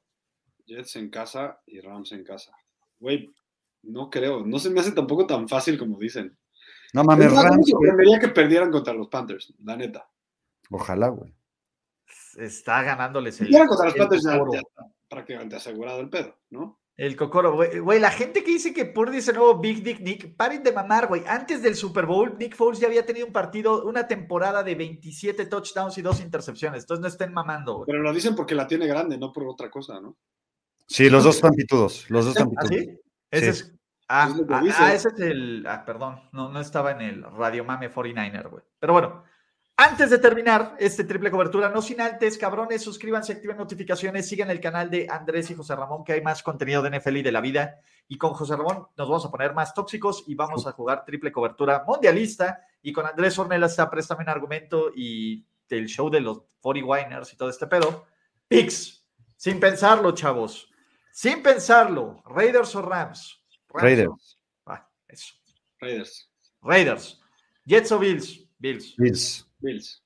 Jets 0.67 0.97
en 0.97 1.11
casa 1.11 1.61
y 1.67 1.81
Rams 1.81 2.13
en 2.13 2.25
casa. 2.25 2.53
Güey, 2.99 3.35
no 3.83 4.09
creo. 4.09 4.45
No 4.45 4.59
se 4.59 4.71
me 4.71 4.81
hace 4.81 4.93
tampoco 4.93 5.27
tan 5.27 5.49
fácil 5.49 5.79
como 5.79 5.99
dicen. 5.99 6.37
No 6.93 7.05
mames, 7.05 7.33
me 7.33 7.43
Rams, 7.43 7.57
güey. 7.57 7.71
sorprendería 7.71 8.19
que 8.19 8.29
perdieran 8.29 8.71
contra 8.71 8.95
los 8.95 9.09
Panthers, 9.09 9.53
la 9.63 9.77
neta. 9.77 10.09
Ojalá, 10.71 11.09
güey. 11.09 11.35
está 12.37 12.83
ganándoles 12.83 13.41
el. 13.41 13.51
Ya 13.51 13.67
contra 13.67 13.87
los 13.87 13.95
el 13.95 14.01
Panthers 14.01 14.25
ya, 14.25 14.39
ya 14.53 14.59
está 14.59 14.87
prácticamente 15.09 15.57
asegurado 15.57 16.01
el 16.01 16.09
pedo, 16.09 16.39
¿no? 16.51 16.81
El 16.97 17.17
Cocoro, 17.17 17.55
güey. 17.55 17.81
Güey, 17.81 17.99
la 17.99 18.11
gente 18.11 18.45
que 18.45 18.53
dice 18.53 18.73
que 18.73 18.85
Purdy 18.85 19.19
es 19.19 19.27
el 19.29 19.35
nuevo 19.37 19.59
Big 19.59 19.83
Dick 19.83 20.01
Nick, 20.01 20.37
paren 20.37 20.63
de 20.63 20.71
mamar, 20.73 21.09
güey. 21.09 21.23
Antes 21.27 21.61
del 21.61 21.75
Super 21.75 22.07
Bowl, 22.07 22.37
Nick 22.39 22.55
Foles 22.55 22.79
ya 22.79 22.87
había 22.87 23.05
tenido 23.05 23.27
un 23.27 23.33
partido, 23.33 23.85
una 23.85 24.07
temporada 24.07 24.63
de 24.63 24.77
27 24.77 25.47
touchdowns 25.47 25.99
y 25.99 26.03
dos 26.03 26.21
intercepciones. 26.21 26.83
Entonces 26.85 27.03
no 27.03 27.09
estén 27.09 27.33
mamando, 27.33 27.75
güey. 27.79 27.87
Pero 27.87 28.01
lo 28.01 28.13
dicen 28.13 28.37
porque 28.37 28.55
la 28.55 28.69
tiene 28.69 28.87
grande, 28.87 29.19
no 29.19 29.33
por 29.33 29.45
otra 29.49 29.71
cosa, 29.71 30.01
¿no? 30.01 30.17
Sí, 30.87 31.11
los 31.11 31.25
dos 31.25 31.37
están 31.37 31.55
pitudos. 31.55 32.09
Los 32.11 32.27
dos 32.27 32.37
están 32.37 32.53
¿Ah, 32.57 32.63
pitudos. 32.63 32.85
sí? 32.85 33.01
Ese 33.31 33.53
Sí. 33.53 33.61
es. 33.65 33.75
Ah, 34.07 34.29
Es 34.31 34.45
ah, 34.51 34.63
ah, 34.79 34.95
ese 34.95 35.09
es 35.09 35.21
el. 35.21 35.67
Ah, 35.67 35.85
perdón. 35.85 36.21
No, 36.33 36.51
no 36.51 36.61
estaba 36.61 36.93
en 36.93 37.01
el 37.01 37.23
Radio 37.25 37.65
Mame 37.65 37.91
49er, 37.91 38.49
güey. 38.51 38.63
Pero 38.79 38.93
bueno. 38.93 39.25
Antes 39.77 40.09
de 40.11 40.19
terminar 40.19 40.77
este 40.79 41.03
triple 41.03 41.33
cobertura, 41.33 41.69
no 41.69 41.83
sin 41.83 42.01
antes, 42.01 42.39
cabrones, 42.39 42.81
suscríbanse, 42.81 43.33
activen 43.33 43.57
notificaciones, 43.57 44.29
sigan 44.29 44.49
el 44.51 44.61
canal 44.61 44.89
de 44.89 45.09
Andrés 45.11 45.51
y 45.51 45.55
José 45.55 45.75
Ramón, 45.75 46.05
que 46.05 46.13
hay 46.13 46.21
más 46.21 46.45
contenido 46.45 46.81
de 46.81 46.97
NFL 46.97 47.17
y 47.17 47.23
de 47.23 47.33
la 47.33 47.41
vida. 47.41 47.81
Y 48.07 48.17
con 48.17 48.35
José 48.35 48.57
Ramón 48.57 48.87
nos 48.97 49.09
vamos 49.09 49.27
a 49.27 49.33
poner 49.33 49.53
más 49.53 49.75
tóxicos 49.75 50.23
y 50.29 50.37
vamos 50.37 50.69
a 50.69 50.73
jugar 50.73 51.05
triple 51.05 51.33
cobertura 51.33 51.83
mundialista. 51.85 52.61
Y 52.83 52.93
con 52.93 53.05
Andrés 53.05 53.37
Ornella 53.37 53.67
está 53.67 53.91
Préstame 53.91 54.23
un 54.23 54.29
argumento 54.29 54.93
y 54.95 55.45
el 55.69 55.87
show 55.87 56.09
de 56.09 56.21
los 56.21 56.43
40 56.61 56.89
Winers 56.89 57.33
y 57.33 57.37
todo 57.37 57.49
este 57.49 57.67
pedo. 57.67 58.07
Pix, 58.47 59.05
sin 59.37 59.59
pensarlo, 59.59 60.13
chavos. 60.13 60.71
Sin 61.13 61.43
pensarlo, 61.43 62.23
Raiders 62.27 62.77
o 62.77 62.83
Rams. 62.83 63.43
Rams, 63.71 63.83
Raiders. 63.83 64.39
Ah, 64.67 64.89
eso. 65.09 65.35
Raiders, 65.81 66.31
Raiders. 66.63 67.21
Jets 67.67 67.91
o 67.91 67.99
Bills. 67.99 68.49
Bills. 68.59 68.95
Bills. 68.97 69.49
Bills. 69.65 70.05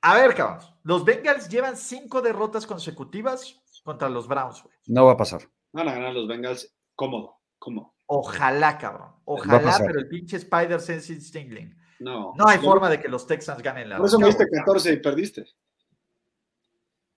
A 0.00 0.14
ver, 0.16 0.34
cabrón. 0.34 0.60
Los 0.82 1.04
Bengals 1.04 1.48
llevan 1.48 1.76
cinco 1.76 2.22
derrotas 2.22 2.66
consecutivas 2.66 3.62
contra 3.82 4.08
los 4.08 4.28
Browns, 4.28 4.62
güey. 4.62 4.74
No 4.86 5.06
va 5.06 5.12
a 5.12 5.16
pasar. 5.16 5.42
Van 5.72 5.88
a 5.88 5.92
ganar 5.92 6.12
los 6.12 6.28
Bengals 6.28 6.74
cómodo, 6.94 7.40
cómodo. 7.58 7.94
Ojalá, 8.06 8.78
cabrón. 8.78 9.12
Ojalá, 9.24 9.78
pero 9.78 9.98
el 9.98 10.08
pinche 10.08 10.36
Spider 10.36 10.80
Sense 10.80 11.20
Stingling. 11.20 11.74
No. 12.00 12.34
No 12.36 12.46
hay 12.46 12.58
forma 12.58 12.90
de 12.90 13.00
que 13.00 13.08
los 13.08 13.26
Texans 13.26 13.62
ganen 13.62 13.88
la 13.88 13.96
Por 13.96 14.06
eso 14.06 14.18
me 14.18 14.26
diste 14.26 14.44
Cowboys. 14.44 14.84
14 14.84 14.92
y 14.92 14.96
perdiste. 14.98 15.46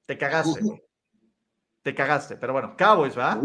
Te 0.05 0.17
cagaste, 0.17 0.61
güey. 0.61 0.83
Te 1.81 1.93
cagaste. 1.93 2.37
Pero 2.37 2.53
bueno, 2.53 2.75
Cowboys, 2.77 3.17
¿va? 3.17 3.41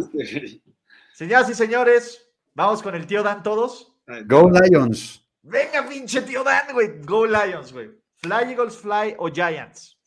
Señoras 1.14 1.50
y 1.50 1.54
señores, 1.54 2.32
vamos 2.54 2.82
con 2.82 2.94
el 2.94 3.06
tío 3.06 3.22
Dan 3.22 3.42
todos. 3.42 3.96
Go 4.26 4.50
Lions. 4.50 5.28
Venga, 5.42 5.86
pinche 5.88 6.22
tío 6.22 6.44
Dan, 6.44 6.72
güey. 6.72 7.02
Go 7.02 7.26
Lions, 7.26 7.72
güey. 7.72 8.01
Fly 8.22 8.50
Eagles 8.52 8.76
Fly 8.76 9.14
o 9.18 9.28
Giants. 9.28 9.98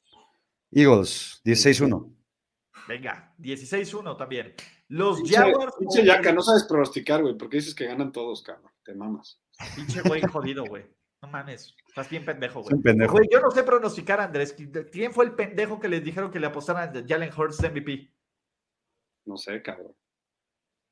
Eagles. 0.72 1.42
16-1. 1.44 2.12
Venga, 2.88 3.34
16-1 3.40 4.16
también. 4.18 4.54
Los 4.90 5.18
Pinche, 5.18 5.36
Jaguars. 5.38 5.74
o- 5.76 5.80
pinche 5.80 6.06
Yaka, 6.06 6.32
no 6.32 6.42
sabes 6.42 6.64
pronosticar, 6.66 7.22
güey, 7.22 7.36
porque 7.38 7.58
dices 7.58 7.74
que 7.74 7.86
ganan 7.88 8.12
todos, 8.12 8.44
cabrón. 8.44 8.72
Te 8.84 8.94
mamas. 8.94 9.40
Pinche 9.76 10.02
güey 10.02 10.22
jodido, 10.22 10.64
güey. 10.66 10.86
No 11.22 11.30
mames. 11.30 11.76
Estás 11.88 12.10
bien 12.10 12.24
pendejo, 12.24 12.62
güey. 12.62 12.76
un 12.76 12.84
pendejo. 12.84 13.14
Güey, 13.14 13.28
yo 13.32 13.40
no 13.40 13.50
sé 13.50 13.64
pronosticar, 13.64 14.20
Andrés. 14.20 14.56
¿Quién 14.92 15.12
fue 15.14 15.26
el 15.26 15.32
pendejo 15.34 15.80
que 15.80 15.88
les 15.88 16.04
dijeron 16.04 16.30
que 16.30 16.40
le 16.40 16.48
apostaran 16.48 16.96
a 16.96 17.04
Jalen 17.08 17.32
Hurts 17.36 17.62
MVP? 17.64 18.12
No 19.26 19.38
sé, 19.38 19.62
cabrón. 19.64 19.96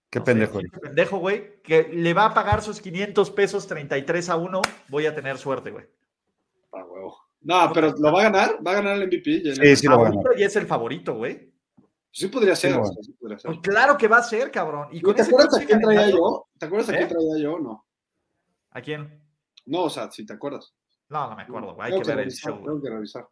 Qué 0.09 0.19
No 0.19 0.25
sé, 0.25 0.31
pendejo. 0.31 0.59
pinche 0.59 0.79
pendejo, 0.79 1.17
güey. 1.19 1.61
Que 1.61 1.83
le 1.83 2.13
va 2.15 2.25
a 2.25 2.33
pagar 2.33 2.63
sus 2.63 2.81
500 2.81 3.29
pesos 3.31 3.67
33 3.67 4.29
a 4.29 4.37
1. 4.37 4.61
Voy 4.87 5.05
a 5.05 5.13
tener 5.13 5.37
suerte, 5.37 5.69
güey. 5.69 5.85
Huevo. 6.83 7.17
No, 7.41 7.71
pero 7.73 7.93
lo 7.97 8.11
va 8.13 8.21
a 8.21 8.23
ganar, 8.23 8.57
va 8.65 8.71
a 8.71 8.75
ganar 8.75 8.97
el 8.97 9.07
MVP. 9.07 9.41
Jalen. 9.43 9.55
Sí, 9.55 9.75
sí 9.75 9.87
lo 9.87 9.97
va 9.97 10.07
a 10.07 10.09
ganar. 10.09 10.23
Favorito 10.23 10.41
y 10.41 10.43
es 10.43 10.55
el 10.55 10.65
favorito, 10.65 11.13
güey. 11.15 11.53
Sí 12.09 12.27
podría 12.27 12.55
ser, 12.55 12.71
Sí, 12.71 12.77
o 12.77 12.79
lo 12.79 12.83
va 12.83 12.89
a 12.89 12.93
sea, 12.93 13.03
sí 13.03 13.11
podría 13.13 13.39
ser. 13.39 13.49
Pues 13.49 13.59
claro 13.61 13.97
que 13.97 14.07
va 14.07 14.17
a 14.17 14.23
ser, 14.23 14.51
cabrón. 14.51 14.87
Y 14.91 15.01
con 15.01 15.15
¿Te 15.15 15.23
acuerdas 15.23 15.57
a 15.59 15.65
quién 15.65 15.81
traía 15.81 16.09
yo? 16.09 16.47
¿Te 16.57 16.65
acuerdas 16.67 16.89
a 16.89 16.93
¿Eh? 16.93 16.97
quién 16.97 17.09
traía 17.09 17.37
yo? 17.43 17.59
No. 17.59 17.85
¿A 18.71 18.81
quién? 18.81 19.21
No, 19.65 19.83
o 19.83 19.89
sea, 19.89 20.11
si 20.11 20.25
te 20.25 20.33
acuerdas. 20.33 20.73
No, 21.09 21.29
no 21.29 21.35
me 21.35 21.43
acuerdo, 21.43 21.73
güey. 21.75 21.85
Hay 21.87 21.91
Tengo 21.93 22.03
que 22.05 22.15
ver 22.15 22.25
el 22.25 22.31
show. 22.31 22.63
Tengo 22.63 22.81
que 22.81 22.89
revisar. 22.89 23.27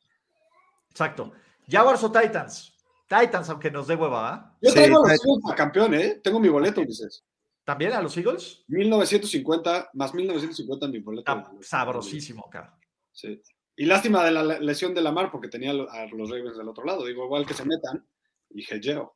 Exacto. 0.89 1.32
Jaguars 1.68 2.04
o 2.04 2.12
Titans. 2.12 2.76
Titans, 3.08 3.50
aunque 3.50 3.70
nos 3.72 3.88
dé 3.88 3.96
hueva, 3.96 4.34
¿ah? 4.34 4.58
Yo 4.62 4.70
Sí, 4.70 4.76
traigo 4.76 4.98
a 4.98 5.00
los 5.00 5.04
Titans. 5.10 5.26
Eagles 5.26 5.44
para 5.44 5.56
campeón, 5.56 5.94
¿eh? 5.94 6.20
Tengo 6.24 6.39
mi 6.39 6.50
boleto, 6.50 6.82
dices. 6.82 7.24
¿También 7.64 7.94
a 7.94 8.02
los 8.02 8.18
Eagles? 8.18 8.64
1950, 8.68 9.92
más 9.94 10.14
1950 10.14 10.88
mi 10.88 11.00
boleto. 11.00 11.32
Está 11.32 11.52
sabrosísimo, 11.62 12.50
cabrón. 12.50 12.74
Sí. 13.12 13.41
Y 13.76 13.86
lástima 13.86 14.24
de 14.24 14.32
la 14.32 14.43
le- 14.43 14.59
lesión 14.59 14.93
de 14.93 15.01
Lamar 15.01 15.32
porque 15.32 15.47
tenía 15.47 15.72
a 15.72 15.74
los 15.74 16.30
Ravens 16.30 16.57
del 16.57 16.68
otro 16.68 16.84
lado. 16.84 17.05
Digo, 17.05 17.26
igual 17.26 17.45
que 17.45 17.53
se 17.53 17.66
metan. 17.66 18.05
Y 18.49 18.64
Gelleo. 18.64 19.14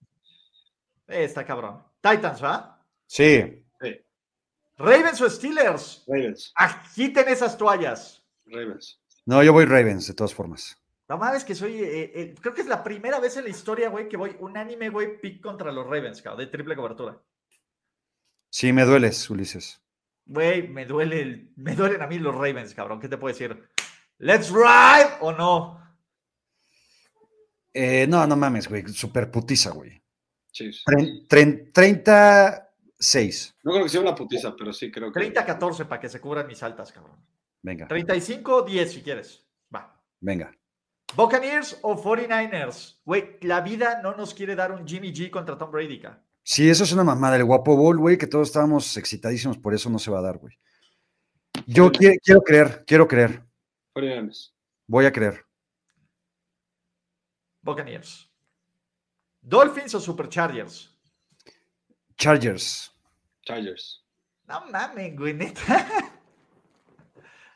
Eh, 1.07 1.23
está 1.25 1.45
cabrón. 1.45 1.83
Titans, 2.01 2.43
¿va? 2.43 2.83
Sí. 3.05 3.61
Ravens 4.77 5.21
o 5.21 5.29
Steelers. 5.29 6.03
Ravens. 6.07 6.51
Agiten 6.55 7.27
esas 7.29 7.57
toallas. 7.57 8.25
Ravens. 8.45 9.01
No, 9.25 9.41
yo 9.41 9.53
voy 9.53 9.65
Ravens, 9.65 10.07
de 10.07 10.13
todas 10.13 10.33
formas. 10.33 10.77
La 11.07 11.15
madre 11.17 11.37
es 11.37 11.45
que 11.45 11.55
soy, 11.55 11.75
eh, 11.81 12.11
eh, 12.13 12.35
creo 12.41 12.53
que 12.53 12.61
es 12.61 12.67
la 12.67 12.83
primera 12.83 13.19
vez 13.19 13.37
en 13.37 13.43
la 13.45 13.51
historia, 13.51 13.89
güey, 13.89 14.09
que 14.09 14.17
voy 14.17 14.35
unánime, 14.39 14.89
güey, 14.89 15.19
pick 15.21 15.41
contra 15.41 15.71
los 15.71 15.85
Ravens, 15.85 16.21
cabrón, 16.21 16.39
de 16.45 16.51
triple 16.51 16.75
cobertura. 16.75 17.21
Sí, 18.49 18.73
me 18.73 18.83
dueles, 18.83 19.29
Ulises. 19.29 19.81
Güey, 20.25 20.67
me 20.67 20.85
duele, 20.85 21.21
el- 21.21 21.53
me 21.55 21.75
duelen 21.75 22.01
a 22.01 22.07
mí 22.07 22.17
los 22.19 22.33
Ravens, 22.35 22.73
cabrón. 22.73 22.99
¿Qué 22.99 23.07
te 23.07 23.17
puedo 23.17 23.33
decir? 23.33 23.69
¿Let's 24.19 24.49
ride 24.49 25.13
o 25.21 25.31
no? 25.31 25.79
Eh, 27.73 28.05
no, 28.07 28.25
no 28.25 28.35
mames, 28.35 28.67
güey. 28.69 28.87
Super 28.87 29.29
putiza, 29.29 29.71
güey. 29.71 30.01
Chiefs. 30.51 30.83
Tren- 30.85 31.27
tren- 31.27 31.71
36. 31.73 33.55
No 33.63 33.71
creo 33.73 33.83
que 33.83 33.89
sea 33.89 34.01
una 34.01 34.15
putiza, 34.15 34.55
pero 34.57 34.71
sí 34.71 34.89
creo 34.91 35.11
que. 35.11 35.19
30-14 35.19 35.85
para 35.85 35.99
que 35.99 36.07
se 36.09 36.21
cubran 36.21 36.47
mis 36.47 36.63
altas, 36.63 36.91
cabrón. 36.91 37.17
Venga, 37.61 37.87
35-10 37.87 38.85
si 38.87 39.01
quieres. 39.01 39.45
Va. 39.73 40.01
venga. 40.19 40.55
Buccaneers 41.15 41.77
o 41.81 41.95
49ers. 42.01 42.99
Güey, 43.05 43.37
la 43.41 43.61
vida 43.61 44.01
no 44.01 44.15
nos 44.15 44.33
quiere 44.33 44.55
dar 44.55 44.71
un 44.71 44.87
Jimmy 44.87 45.13
G 45.13 45.29
contra 45.29 45.57
Tom 45.57 45.71
Brady, 45.71 45.99
cabrón. 45.99 46.21
Sí, 46.43 46.69
eso 46.69 46.83
es 46.83 46.91
una 46.91 47.03
mamada. 47.03 47.35
El 47.37 47.43
guapo 47.45 47.75
bol, 47.75 47.97
güey, 47.97 48.17
que 48.17 48.27
todos 48.27 48.47
estábamos 48.49 48.95
excitadísimos, 48.97 49.57
por 49.57 49.73
eso 49.73 49.89
no 49.89 49.97
se 49.99 50.11
va 50.11 50.19
a 50.19 50.23
dar, 50.23 50.37
güey. 50.37 50.57
Yo 51.65 51.91
qui- 51.91 52.19
quiero 52.23 52.41
creer, 52.41 52.83
quiero 52.85 53.07
creer. 53.07 53.44
49ers. 54.05 54.53
Voy 54.87 55.05
a 55.05 55.11
creer. 55.11 55.43
Buccaneers. 57.61 58.29
Dolphins 59.41 59.95
o 59.95 59.99
Superchargers. 59.99 60.91
Chargers. 62.17 62.91
Chargers. 63.43 64.03
No 64.47 64.65
mames, 64.67 65.15
güey, 65.17 65.33
neta. 65.33 66.11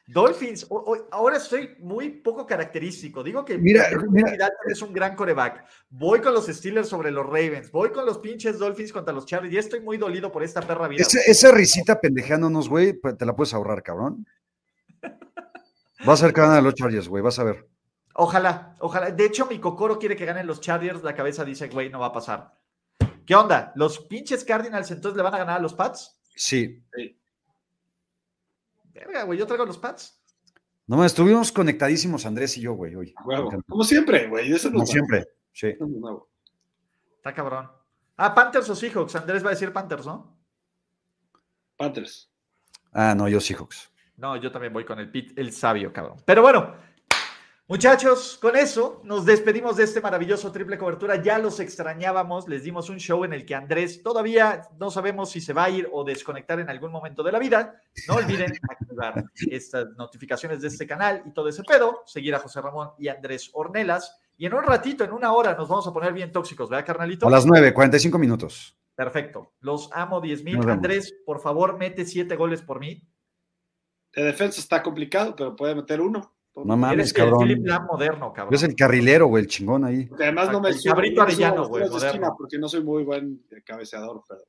Dolphins, 0.07 0.65
o- 0.69 0.77
o- 0.77 1.07
ahora 1.11 1.37
estoy 1.37 1.75
muy 1.79 2.09
poco 2.09 2.47
característico. 2.47 3.23
Digo 3.23 3.45
que 3.45 3.59
Mira, 3.59 3.87
mira. 4.09 4.49
Es 4.67 4.81
un 4.81 4.91
gran 4.91 5.15
coreback. 5.15 5.63
Voy 5.89 6.19
con 6.19 6.33
los 6.33 6.47
Steelers 6.47 6.89
sobre 6.89 7.11
los 7.11 7.25
Ravens. 7.27 7.71
Voy 7.71 7.91
con 7.91 8.07
los 8.07 8.17
pinches 8.17 8.57
Dolphins 8.57 8.91
contra 8.91 9.13
los 9.13 9.27
Chargers. 9.27 9.53
Ya 9.53 9.59
estoy 9.59 9.81
muy 9.81 9.97
dolido 9.97 10.31
por 10.31 10.41
esta 10.41 10.61
perra 10.61 10.87
vida. 10.87 11.03
Ese- 11.03 11.29
esa 11.29 11.51
risita 11.51 12.01
pendejeándonos, 12.01 12.67
güey, 12.69 12.93
pues, 12.93 13.15
te 13.17 13.25
la 13.27 13.35
puedes 13.35 13.53
ahorrar, 13.53 13.83
cabrón. 13.83 14.25
Vas 16.05 16.21
a 16.21 16.25
ver 16.25 16.33
que 16.33 16.41
van 16.41 16.51
a 16.51 16.61
los 16.61 16.75
Chargers, 16.75 17.07
güey, 17.07 17.23
vas 17.23 17.39
a 17.39 17.43
ver. 17.43 17.67
Ojalá, 18.13 18.75
ojalá. 18.79 19.11
De 19.11 19.25
hecho, 19.25 19.45
mi 19.45 19.59
cocoro 19.59 19.97
quiere 19.97 20.15
que 20.15 20.25
ganen 20.25 20.47
los 20.47 20.59
Chargers. 20.59 21.03
La 21.03 21.15
cabeza 21.15 21.45
dice, 21.45 21.67
güey, 21.69 21.89
no 21.89 21.99
va 21.99 22.07
a 22.07 22.13
pasar. 22.13 22.53
¿Qué 23.25 23.35
onda? 23.35 23.71
¿Los 23.75 23.99
pinches 23.99 24.43
Cardinals 24.43 24.91
entonces 24.91 25.15
le 25.15 25.23
van 25.23 25.35
a 25.35 25.37
ganar 25.37 25.57
a 25.57 25.61
los 25.61 25.73
Pats? 25.73 26.19
Sí. 26.35 26.83
Verga, 28.93 29.23
güey, 29.23 29.37
yo 29.37 29.45
traigo 29.45 29.65
los 29.65 29.77
Pats. 29.77 30.21
No 30.87 31.05
estuvimos 31.05 31.51
conectadísimos 31.51 32.25
Andrés 32.25 32.57
y 32.57 32.61
yo, 32.61 32.73
güey, 32.73 32.95
hoy. 32.95 33.13
Huevo. 33.23 33.51
Como 33.67 33.83
siempre, 33.83 34.27
güey. 34.27 34.51
Eso 34.51 34.69
Como 34.69 34.79
no 34.79 34.83
es 34.85 34.89
siempre. 34.89 35.25
Sí. 35.53 35.75
Está 37.17 37.33
cabrón. 37.33 37.69
Ah, 38.17 38.33
Panthers 38.33 38.69
o 38.69 38.75
Seahawks. 38.75 39.15
Andrés 39.15 39.43
va 39.43 39.49
a 39.49 39.51
decir 39.51 39.71
Panthers, 39.71 40.05
¿no? 40.05 40.35
Panthers. 41.77 42.31
Ah, 42.91 43.13
no, 43.15 43.29
yo 43.29 43.39
Seahawks. 43.39 43.91
No, 44.19 44.35
yo 44.35 44.51
también 44.51 44.73
voy 44.73 44.83
con 44.83 44.99
el 44.99 45.09
Pit, 45.09 45.31
el 45.37 45.53
sabio, 45.53 45.93
cabrón. 45.93 46.17
Pero 46.25 46.41
bueno, 46.41 46.75
muchachos, 47.67 48.37
con 48.41 48.57
eso 48.57 49.01
nos 49.05 49.25
despedimos 49.25 49.77
de 49.77 49.85
este 49.85 50.01
maravilloso 50.01 50.51
triple 50.51 50.77
cobertura. 50.77 51.21
Ya 51.23 51.39
los 51.39 51.61
extrañábamos, 51.61 52.49
les 52.49 52.63
dimos 52.63 52.89
un 52.89 52.97
show 52.97 53.23
en 53.23 53.31
el 53.31 53.45
que 53.45 53.55
Andrés 53.55 54.03
todavía 54.03 54.63
no 54.77 54.91
sabemos 54.91 55.31
si 55.31 55.39
se 55.39 55.53
va 55.53 55.63
a 55.63 55.69
ir 55.69 55.87
o 55.93 56.03
desconectar 56.03 56.59
en 56.59 56.69
algún 56.69 56.91
momento 56.91 57.23
de 57.23 57.31
la 57.31 57.39
vida. 57.39 57.81
No 58.09 58.15
olviden 58.15 58.51
activar 58.69 59.23
estas 59.49 59.87
notificaciones 59.97 60.61
de 60.61 60.67
este 60.67 60.85
canal 60.85 61.23
y 61.25 61.31
todo 61.31 61.47
ese 61.47 61.63
pedo, 61.63 62.03
seguir 62.05 62.35
a 62.35 62.39
José 62.39 62.59
Ramón 62.61 62.89
y 62.97 63.07
Andrés 63.07 63.49
Ornelas. 63.53 64.19
Y 64.35 64.47
en 64.47 64.53
un 64.53 64.63
ratito, 64.63 65.05
en 65.05 65.13
una 65.13 65.31
hora, 65.31 65.53
nos 65.53 65.69
vamos 65.69 65.87
a 65.87 65.93
poner 65.93 66.11
bien 66.11 66.33
tóxicos, 66.33 66.69
¿verdad, 66.69 66.85
carnalito? 66.85 67.25
A 67.25 67.31
las 67.31 67.45
9, 67.45 67.73
45 67.73 68.19
minutos. 68.19 68.77
Perfecto. 68.95 69.53
Los 69.61 69.89
amo 69.93 70.19
10 70.19 70.43
mil. 70.43 70.69
Andrés, 70.69 71.15
por 71.25 71.39
favor, 71.39 71.77
mete 71.77 72.03
siete 72.03 72.35
goles 72.35 72.61
por 72.61 72.81
mí. 72.81 73.01
De 74.15 74.23
defensa 74.23 74.59
está 74.59 74.81
complicado, 74.81 75.35
pero 75.35 75.55
puede 75.55 75.75
meter 75.75 76.01
uno. 76.01 76.33
No 76.55 76.75
mames, 76.75 77.09
el 77.09 77.13
cabrón. 77.13 77.47
Lam 77.63 77.85
moderno, 77.85 78.33
cabrón. 78.33 78.53
Es 78.53 78.63
el 78.63 78.75
carrilero, 78.75 79.27
güey, 79.27 79.43
el 79.43 79.49
chingón 79.49 79.85
ahí. 79.85 80.05
Porque 80.07 80.23
además 80.23 80.51
no 80.51 80.59
me 80.59 80.69
El 80.69 80.81
cabrito 80.83 81.21
no 81.21 81.23
Arellano, 81.23 81.67
güey, 81.67 81.85
porque 82.37 82.57
no 82.57 82.67
soy 82.67 82.83
muy 82.83 83.03
buen 83.03 83.45
eh, 83.51 83.61
cabeceador, 83.63 84.23
pero 84.27 84.41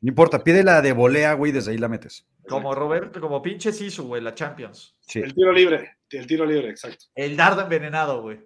No 0.00 0.08
importa, 0.08 0.42
pide 0.42 0.64
la 0.64 0.80
de 0.80 0.92
volea, 0.92 1.34
güey, 1.34 1.52
desde 1.52 1.72
ahí 1.72 1.78
la 1.78 1.88
metes. 1.88 2.26
Como 2.48 2.74
Roberto, 2.74 3.20
como 3.20 3.42
pinche 3.42 3.72
Sisu, 3.72 4.06
güey, 4.06 4.22
la 4.22 4.34
Champions. 4.34 4.96
Sí. 5.00 5.18
el 5.18 5.34
tiro 5.34 5.52
libre, 5.52 5.98
el 6.10 6.26
tiro 6.26 6.46
libre, 6.46 6.70
exacto. 6.70 7.04
El 7.14 7.36
dardo 7.36 7.60
envenenado, 7.62 8.22
güey. 8.22 8.40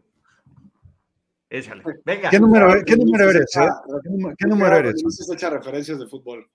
Échale. 1.50 1.82
Venga. 2.04 2.30
¿Qué 2.30 2.40
número, 2.40 2.72
qué 2.84 2.96
número 2.96 3.28
eres? 3.30 3.54
eh? 3.56 3.68
¿Qué, 4.02 4.08
número- 4.10 4.34
qué 4.38 4.46
número 4.48 4.76
eres? 4.76 4.94
Ulises 5.04 5.30
echa 5.30 5.50
referencias 5.50 5.98
de 5.98 6.06
fútbol, 6.08 6.50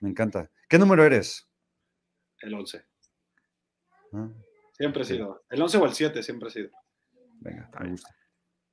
Me 0.00 0.08
encanta. 0.10 0.50
¿Qué 0.68 0.78
número 0.78 1.04
eres? 1.04 1.44
el 2.40 2.54
11. 2.54 2.82
Ah, 4.12 4.28
Siempre 4.72 5.02
he 5.02 5.04
sido. 5.04 5.42
El 5.50 5.60
11 5.62 5.78
o 5.78 5.84
el 5.86 5.92
7 5.92 6.22
siempre 6.22 6.48
he 6.48 6.52
sido. 6.52 6.70
venga, 7.40 7.68
me 7.80 7.90
gusta. 7.90 8.08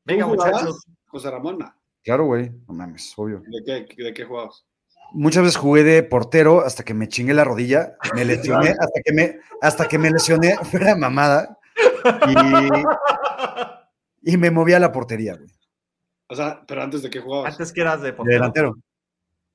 Venga, 0.04 0.28
muchachos. 0.28 0.86
José 1.08 1.32
Ramón. 1.32 1.60
Claro, 2.04 2.26
güey. 2.26 2.52
No 2.68 2.74
mames, 2.76 3.14
obvio. 3.18 3.42
¿de 3.46 3.86
qué, 3.88 4.04
de 4.04 4.14
qué 4.14 4.26
jugabas? 4.26 4.66
Muchas 5.14 5.44
veces 5.44 5.58
jugué 5.58 5.84
de 5.84 6.04
portero 6.04 6.62
hasta 6.62 6.84
que 6.84 6.94
me 6.94 7.08
chingué 7.08 7.34
la 7.34 7.44
rodilla, 7.44 7.96
me 8.16 8.26
lesioné, 8.26 8.70
hasta 8.80 9.02
que 9.04 9.14
me, 9.14 9.40
hasta 9.62 9.88
que 9.88 9.98
me 9.98 10.12
lesioné, 10.12 10.56
fuera 10.64 10.96
mamada, 10.96 11.58
y, 14.24 14.34
y 14.34 14.38
me 14.38 14.52
moví 14.52 14.74
a 14.74 14.80
la 14.80 14.92
portería, 14.92 15.36
güey. 15.36 15.50
O 16.28 16.36
sea, 16.36 16.64
pero 16.68 16.82
antes 16.84 17.02
de 17.04 17.10
qué 17.10 17.20
jugabas? 17.20 17.52
Antes 17.54 17.72
que 17.72 17.82
eras 17.82 18.02
de 18.02 18.08
De 18.08 18.14
portero. 18.14 18.34
delantero. 18.36 18.76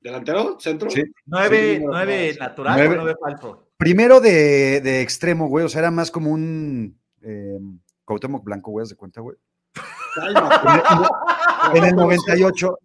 ¿Delantero? 0.00 0.58
¿Centro? 0.60 0.88
Sí. 0.90 1.02
¿Nueve, 1.26 1.76
Sí, 1.78 1.84
nueve 1.84 2.36
natural 2.38 2.74
Nueve. 2.78 2.94
o 2.94 3.02
nueve 3.02 3.16
falso? 3.20 3.69
Primero 3.80 4.20
de, 4.20 4.80
de 4.82 5.00
extremo, 5.00 5.48
güey, 5.48 5.64
o 5.64 5.68
sea, 5.70 5.78
era 5.80 5.90
más 5.90 6.10
como 6.10 6.30
un 6.30 7.00
eh, 7.22 7.58
Cuauhtémoc 8.04 8.44
Blanco, 8.44 8.70
güey, 8.72 8.82
¿haz 8.84 8.90
de 8.90 8.96
cuenta, 8.96 9.20
güey. 9.22 9.36
En 11.74 11.84
el 11.84 11.94
no. 11.94 12.02
98, 12.02 12.78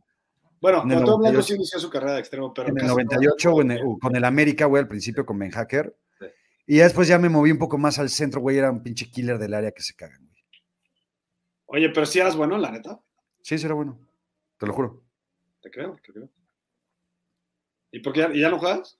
Bueno, 0.61 0.83
en 0.83 0.91
el 0.91 1.03
Cuauhtémoc 1.03 1.05
Blanco 1.05 1.17
98. 1.17 1.41
sí 1.47 1.53
inició 1.55 1.79
su 1.79 1.89
carrera 1.89 2.13
de 2.13 2.19
extremo, 2.19 2.53
pero 2.53 2.69
en 2.69 2.75
el 2.77 2.81
casi 2.81 2.87
no. 2.87 2.93
98, 2.95 3.51
güey, 3.51 3.65
en 3.65 3.71
el- 3.71 3.81
con 4.01 4.15
el 4.15 4.23
América, 4.25 4.65
güey, 4.67 4.81
al 4.81 4.87
principio 4.87 5.25
con 5.25 5.37
Ben 5.37 5.51
Hacker. 5.51 5.93
Sí. 6.17 6.25
Y 6.67 6.77
ya 6.77 6.85
después 6.85 7.07
ya 7.09 7.19
me 7.19 7.27
moví 7.29 7.51
un 7.51 7.57
poco 7.59 7.77
más 7.77 7.99
al 7.99 8.09
centro, 8.09 8.39
güey, 8.41 8.57
era 8.57 8.71
un 8.71 8.81
pinche 8.81 9.09
killer 9.11 9.37
del 9.37 9.53
área 9.53 9.71
que 9.71 9.81
se 9.83 9.93
cagan, 9.95 10.25
güey. 10.25 10.43
Oye, 11.67 11.89
pero 11.89 12.05
si 12.05 12.19
eras 12.19 12.35
bueno, 12.37 12.57
la 12.57 12.71
neta. 12.71 12.99
Sí, 13.41 13.57
sí 13.57 13.65
era 13.65 13.75
bueno, 13.75 13.99
te 14.57 14.65
lo 14.65 14.71
juro. 14.73 15.03
Te 15.61 15.69
creo, 15.71 15.97
te 16.05 16.13
creo. 16.13 16.29
¿Y 17.91 17.99
por 17.99 18.13
qué 18.13 18.19
ya, 18.21 18.29
y 18.33 18.39
ya 18.39 18.49
no 18.49 18.59
juegas? 18.59 18.97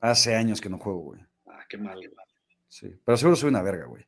Hace 0.00 0.34
años 0.34 0.60
que 0.60 0.68
no 0.68 0.78
juego, 0.78 1.00
güey. 1.00 1.20
Ah, 1.46 1.64
qué 1.68 1.76
mal. 1.78 1.96
güey. 1.96 2.10
Sí, 2.68 2.94
pero 3.04 3.16
seguro 3.16 3.36
soy 3.36 3.48
una 3.48 3.62
verga, 3.62 3.86
güey. 3.86 4.06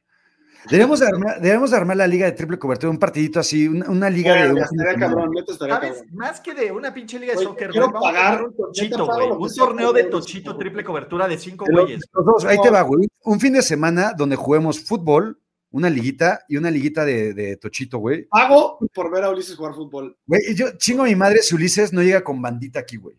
Deberíamos 0.70 1.00
de 1.00 1.06
armar, 1.06 1.36
deberíamos 1.36 1.70
de 1.70 1.76
armar 1.78 1.96
la 1.96 2.06
liga 2.06 2.26
de 2.26 2.32
triple 2.32 2.58
cobertura, 2.58 2.90
un 2.90 2.98
partidito 2.98 3.40
así, 3.40 3.66
una, 3.66 3.88
una 3.88 4.10
liga 4.10 4.34
de... 4.34 4.52
Oye, 4.52 4.60
estaría 4.60 4.94
cabrón, 4.94 5.30
neta 5.34 5.52
estaría 5.52 5.76
¿Sabes? 5.76 5.92
cabrón. 5.92 6.08
Más 6.14 6.40
que 6.40 6.54
de 6.54 6.70
una 6.70 6.92
pinche 6.92 7.18
liga 7.18 7.32
de 7.32 7.38
Oye, 7.38 7.46
soccer, 7.46 7.70
quiero 7.70 7.88
a 7.88 7.92
pagar, 7.92 8.34
hacer 8.34 8.46
un 8.46 8.56
tochito, 8.56 9.06
güey. 9.06 9.30
Un 9.30 9.54
torneo 9.54 9.92
de 9.94 10.04
tochito, 10.04 10.56
triple 10.58 10.84
cobertura 10.84 11.26
de 11.26 11.38
cinco 11.38 11.64
güeyes. 11.70 12.02
los 12.12 12.26
dos, 12.26 12.44
ahí 12.44 12.58
te 12.62 12.68
va, 12.68 12.82
güey. 12.82 13.08
Un 13.24 13.40
fin 13.40 13.54
de 13.54 13.62
semana 13.62 14.12
donde 14.12 14.36
juguemos 14.36 14.84
fútbol, 14.84 15.40
una 15.70 15.88
liguita 15.88 16.44
y 16.46 16.58
una 16.58 16.70
liguita 16.70 17.06
de, 17.06 17.32
de 17.32 17.56
tochito, 17.56 17.96
güey. 17.96 18.24
Pago 18.24 18.78
por 18.92 19.10
ver 19.10 19.24
a 19.24 19.30
Ulises 19.30 19.56
jugar 19.56 19.74
fútbol. 19.74 20.18
Güey, 20.26 20.54
yo 20.54 20.76
chingo 20.76 21.04
a 21.04 21.06
mi 21.06 21.16
madre 21.16 21.38
si 21.38 21.54
Ulises 21.54 21.92
no 21.92 22.02
llega 22.02 22.22
con 22.22 22.42
bandita 22.42 22.80
aquí, 22.80 22.98
güey. 22.98 23.16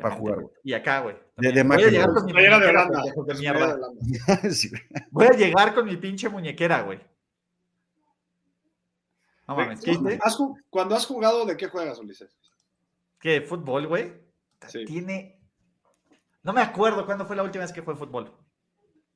para 0.00 0.14
jugar, 0.14 0.42
güey. 0.42 0.54
Y 0.62 0.74
acá, 0.74 1.00
güey. 1.00 1.25
De- 1.38 1.52
de 1.52 1.62
Voy 1.62 1.82
a 1.82 1.90
llegar 1.90 2.12
con 2.14 2.24
mi 2.24 2.32
Playera 2.32 2.58
de 2.58 2.66
Holanda. 2.68 3.02
de. 4.42 4.50
Sí. 4.54 4.70
Voy 5.10 5.26
a 5.26 5.30
llegar 5.32 5.74
con 5.74 5.84
mi 5.84 5.96
pinche 5.96 6.28
muñequera, 6.28 6.82
güey. 6.82 6.98
No 9.48 9.54
mames, 9.56 9.80
¿qué 9.80 9.92
dices? 9.92 10.18
¿has 10.22 10.36
ju- 10.36 10.56
Cuando 10.70 10.96
has 10.96 11.06
jugado, 11.06 11.44
¿de 11.44 11.56
qué 11.56 11.68
juegas, 11.68 11.98
Ulises? 11.98 12.36
¿Qué? 13.20 13.42
¿Fútbol, 13.42 13.86
güey? 13.86 14.12
Sí. 14.68 14.84
Tiene. 14.86 15.38
No 16.42 16.52
me 16.52 16.60
acuerdo 16.62 17.04
cuándo 17.06 17.26
fue 17.26 17.36
la 17.36 17.42
última 17.42 17.64
vez 17.64 17.72
que 17.72 17.82
fue 17.82 17.96
fútbol. 17.96 18.32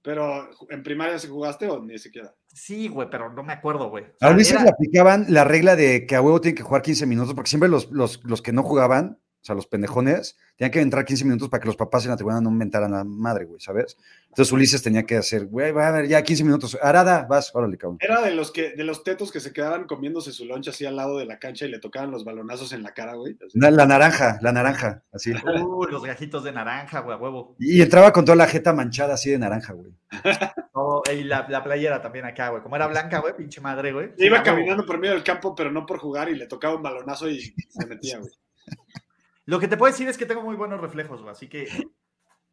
Pero 0.02 0.48
en 0.70 0.82
primaria 0.82 1.18
sí 1.18 1.28
jugaste 1.28 1.68
o 1.68 1.80
ni 1.82 1.98
siquiera. 1.98 2.34
Sí, 2.48 2.88
güey, 2.88 3.08
pero 3.10 3.32
no 3.32 3.42
me 3.42 3.52
acuerdo, 3.52 3.90
güey. 3.90 4.04
O 4.04 4.08
A 4.08 4.18
sea, 4.18 4.30
Ulises 4.30 4.54
era- 4.54 4.64
le 4.64 4.70
aplicaban 4.70 5.26
la 5.28 5.44
regla 5.44 5.76
de 5.76 6.06
que 6.06 6.16
a 6.16 6.22
huevo 6.22 6.40
tiene 6.40 6.54
que 6.56 6.62
jugar 6.62 6.82
15 6.82 7.06
minutos, 7.06 7.34
porque 7.34 7.50
siempre 7.50 7.68
los, 7.68 7.90
los, 7.90 8.22
los 8.24 8.40
que 8.42 8.52
no 8.52 8.62
jugaban, 8.62 9.19
o 9.40 9.44
sea, 9.44 9.54
los 9.54 9.66
pendejones, 9.66 10.36
tenían 10.56 10.70
que 10.70 10.80
entrar 10.82 11.06
15 11.06 11.24
minutos 11.24 11.48
para 11.48 11.62
que 11.62 11.66
los 11.66 11.76
papás 11.76 12.04
en 12.04 12.10
la 12.10 12.16
tribuna 12.16 12.42
no 12.42 12.50
inventaran 12.50 12.92
la 12.92 13.04
madre, 13.04 13.46
güey, 13.46 13.58
¿sabes? 13.58 13.96
Entonces 14.28 14.52
Ulises 14.52 14.82
tenía 14.82 15.04
que 15.04 15.16
hacer, 15.16 15.46
güey, 15.46 15.72
va 15.72 15.88
a 15.88 15.90
ver, 15.92 16.08
ya 16.08 16.22
15 16.22 16.44
minutos. 16.44 16.78
Arada, 16.82 17.26
vas, 17.28 17.50
órale, 17.54 17.78
cabrón. 17.78 17.96
Era 18.00 18.20
de 18.20 18.32
los 18.32 18.50
que, 18.52 18.72
de 18.72 18.84
los 18.84 19.02
tetos 19.02 19.32
que 19.32 19.40
se 19.40 19.52
quedaban 19.54 19.84
comiéndose 19.86 20.30
su 20.32 20.44
lunch 20.44 20.68
así 20.68 20.84
al 20.84 20.96
lado 20.96 21.16
de 21.16 21.24
la 21.24 21.38
cancha 21.38 21.64
y 21.64 21.70
le 21.70 21.78
tocaban 21.78 22.10
los 22.10 22.24
balonazos 22.24 22.72
en 22.74 22.82
la 22.82 22.92
cara, 22.92 23.14
güey. 23.14 23.38
La, 23.54 23.70
la 23.70 23.86
naranja, 23.86 24.38
la 24.42 24.52
naranja, 24.52 25.02
así. 25.10 25.32
Uh, 25.32 25.84
los 25.86 26.04
gajitos 26.04 26.44
de 26.44 26.52
naranja, 26.52 27.00
güey, 27.00 27.16
a 27.16 27.20
huevo. 27.20 27.56
Y 27.58 27.80
entraba 27.80 28.12
con 28.12 28.26
toda 28.26 28.36
la 28.36 28.46
jeta 28.46 28.74
manchada 28.74 29.14
así 29.14 29.30
de 29.30 29.38
naranja, 29.38 29.72
güey. 29.72 29.90
Todo- 30.74 31.02
y 31.12 31.24
la, 31.24 31.46
la 31.48 31.64
playera 31.64 32.02
también 32.02 32.26
acá, 32.26 32.50
güey. 32.50 32.62
Como 32.62 32.76
era 32.76 32.86
blanca, 32.86 33.20
güey, 33.20 33.34
pinche 33.34 33.62
madre, 33.62 33.92
güey. 33.92 34.10
Iba 34.18 34.42
caminando 34.42 34.84
por 34.84 34.98
medio 34.98 35.14
del 35.14 35.24
campo, 35.24 35.54
pero 35.54 35.72
no 35.72 35.86
por 35.86 35.98
jugar, 35.98 36.28
y 36.28 36.36
le 36.36 36.46
tocaba 36.46 36.76
un 36.76 36.82
balonazo 36.82 37.30
y 37.30 37.40
se 37.40 37.86
metía, 37.86 38.18
güey. 38.18 38.30
Lo 39.50 39.58
que 39.58 39.66
te 39.66 39.76
puedo 39.76 39.90
decir 39.90 40.08
es 40.08 40.16
que 40.16 40.26
tengo 40.26 40.42
muy 40.42 40.54
buenos 40.54 40.80
reflejos, 40.80 41.20
güey. 41.22 41.32
Así 41.32 41.48
que 41.48 41.66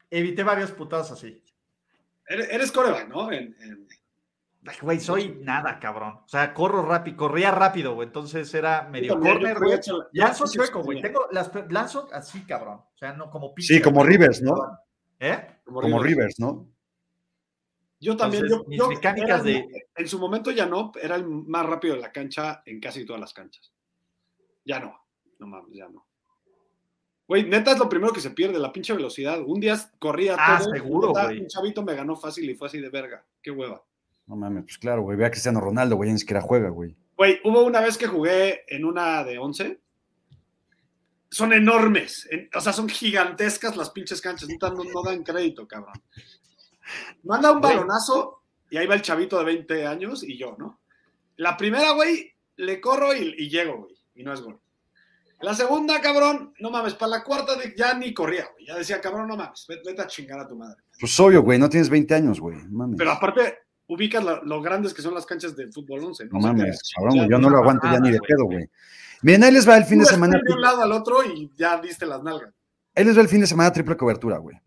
evité 0.10 0.42
varios 0.42 0.72
putados 0.72 1.12
así. 1.12 1.44
Eres, 2.28 2.72
coreback, 2.72 3.08
¿no? 3.08 3.32
En- 3.32 3.56
en- 3.60 3.88
Ay, 4.66 4.76
Güey, 4.82 5.00
soy 5.00 5.38
nada, 5.44 5.78
cabrón. 5.80 6.22
O 6.26 6.28
sea, 6.28 6.56
corro 6.56 6.82
rápido, 6.82 7.16
corría 7.18 7.52
rápido, 7.52 7.94
güey. 7.94 8.08
Entonces 8.08 8.52
era 8.52 8.82
medio 8.90 9.14
yo 9.14 9.20
corner, 9.20 9.60
güey. 9.60 9.80
Lanzo 10.14 10.46
chueco, 10.52 10.82
güey. 10.82 11.00
Tengo 11.00 11.28
las 11.32 11.52
lanzo 11.70 12.10
así, 12.12 12.42
cabrón. 12.46 12.78
O 12.80 12.98
sea, 12.98 13.14
no 13.14 13.30
como 13.30 13.54
pinche. 13.54 13.76
Sí, 13.76 13.82
como 13.82 14.04
Rivers, 14.04 14.42
¿no? 14.42 14.56
¿Eh? 15.20 15.60
Como 15.66 16.02
Rivers, 16.02 16.40
¿no? 16.40 16.68
Yo 18.00 18.18
también, 18.18 18.46
Entonces, 18.46 18.66
yo, 18.66 18.70
mis 18.70 18.80
yo 18.80 18.88
mecánicas 18.90 19.30
era- 19.30 19.44
de- 19.44 19.88
En 19.96 20.08
su 20.08 20.18
momento 20.18 20.50
ya 20.50 20.66
no, 20.66 20.92
era 21.00 21.16
el 21.16 21.26
más 21.28 21.66
rápido 21.66 21.94
de 21.94 22.02
la 22.02 22.12
cancha 22.12 22.64
en 22.66 22.80
casi 22.82 23.06
todas 23.06 23.20
las 23.22 23.34
canchas. 23.34 23.72
Ya 24.66 24.80
no, 24.80 25.00
no 25.38 25.46
mames, 25.48 25.76
ya 25.78 25.88
no. 25.88 26.07
Güey, 27.28 27.44
neta 27.44 27.72
es 27.72 27.78
lo 27.80 27.90
primero 27.90 28.14
que 28.14 28.22
se 28.22 28.32
pierde, 28.32 28.58
la 28.58 28.72
pinche 28.72 28.94
velocidad. 28.94 29.42
Un 29.46 29.60
día 29.60 29.76
corría 30.00 30.36
Ah, 30.40 30.60
todo. 30.60 30.72
seguro, 30.74 31.12
güey. 31.12 31.42
Un 31.42 31.48
chavito 31.48 31.84
me 31.84 31.94
ganó 31.96 32.16
fácil 32.16 32.50
y 32.50 32.56
fue 32.56 32.68
así 32.68 32.80
de 32.80 32.90
verga. 32.90 33.26
Qué 33.42 33.52
hueva. 33.52 33.84
No 34.28 34.36
mames, 34.36 34.64
pues 34.64 34.78
claro, 34.78 35.02
güey. 35.02 35.18
Ve 35.18 35.26
a 35.26 35.32
Cristiano 35.32 35.60
Ronaldo, 35.60 35.96
güey, 35.98 36.12
ni 36.12 36.20
siquiera 36.20 36.42
juega, 36.42 36.70
güey. 36.70 36.96
Güey, 37.18 37.40
hubo 37.44 37.64
una 37.64 37.82
vez 37.82 37.98
que 37.98 38.08
jugué 38.08 38.64
en 38.68 38.86
una 38.86 39.24
de 39.24 39.38
11. 39.40 39.80
Son 41.30 41.52
enormes. 41.52 42.28
en- 42.32 42.50
o 42.56 42.62
sea, 42.62 42.72
son 42.72 42.88
gigantescas 42.88 43.76
las 43.76 43.90
pinches 43.90 44.22
canchas. 44.22 44.48
No, 44.62 44.70
no- 44.70 44.84
no 44.86 45.04
dan 45.04 45.24
crédito, 45.24 45.68
cabrón. 45.68 45.94
Manda 47.24 47.52
un 47.52 47.60
balonazo 47.60 48.44
y 48.70 48.78
ahí 48.78 48.88
va 48.88 48.96
el 48.96 49.02
chavito 49.02 49.38
de 49.38 49.44
20 49.44 49.86
años 49.86 50.24
y 50.24 50.38
yo, 50.38 50.56
¿no? 50.58 50.80
La 51.36 51.58
primera, 51.58 51.92
güey, 51.92 52.32
le 52.56 52.80
corro 52.80 53.14
y, 53.14 53.36
y 53.38 53.50
llego, 53.50 53.78
güey. 53.78 53.96
Y 54.16 54.24
no 54.24 54.34
es 54.34 54.42
gol. 54.42 54.58
La 55.42 55.54
segunda, 55.54 56.02
cabrón, 56.02 56.54
no 56.60 56.72
mames, 56.72 56.96
para 56.96 57.12
la 57.12 57.24
cuarta 57.24 57.56
de- 57.56 57.74
ya 57.78 57.94
ni 57.94 58.14
corría, 58.14 58.48
güey. 58.54 58.66
Ya 58.66 58.76
decía, 58.76 59.00
cabrón, 59.00 59.28
no 59.28 59.36
mames, 59.38 59.66
vete, 59.68 60.00
a 60.02 60.08
chingar 60.08 60.40
a 60.40 60.48
tu 60.48 60.56
madre. 60.56 60.78
Pues 61.00 61.20
obvio, 61.20 61.44
güey, 61.44 61.60
no 61.60 61.70
tienes 61.70 61.90
20 61.90 62.16
años, 62.16 62.40
güey. 62.40 62.58
Mames. 62.70 62.96
Pero 62.98 63.12
aparte, 63.12 63.60
ubicas 63.88 64.24
lo, 64.24 64.44
lo 64.44 64.62
grandes 64.62 64.94
que 64.94 65.02
son 65.04 65.14
las 65.14 65.26
canchas 65.26 65.56
de 65.56 65.72
fútbol 65.72 66.04
11, 66.06 66.26
¿no? 66.26 66.32
no 66.34 66.40
mames, 66.40 66.82
cabrón, 66.96 67.18
güey, 67.18 67.30
yo 67.30 67.38
no 67.38 67.50
lo 67.50 67.58
aguanto 67.60 67.86
ya 67.92 68.00
ni 68.00 68.12
de 68.12 68.20
pedo, 68.20 68.46
güey. 68.46 68.68
Miren, 69.22 69.44
ahí 69.44 69.52
les 69.52 69.68
va 69.68 69.78
el 69.78 69.86
fin 69.86 70.00
de 70.00 70.06
semana. 70.06 70.40
de 70.44 70.54
un 70.54 70.62
lado 70.62 70.82
al 70.82 70.92
otro 70.92 71.24
y 71.24 71.52
ya 71.56 71.80
diste 71.80 72.06
las 72.06 72.22
nalgas. 72.24 72.52
Ahí 72.96 73.04
les 73.06 73.16
va 73.18 73.22
el 73.22 73.28
fin 73.28 73.42
de 73.42 73.48
semana 73.48 73.72
triple 73.72 73.96
cobertura, 73.96 74.38
güey. 74.40 74.60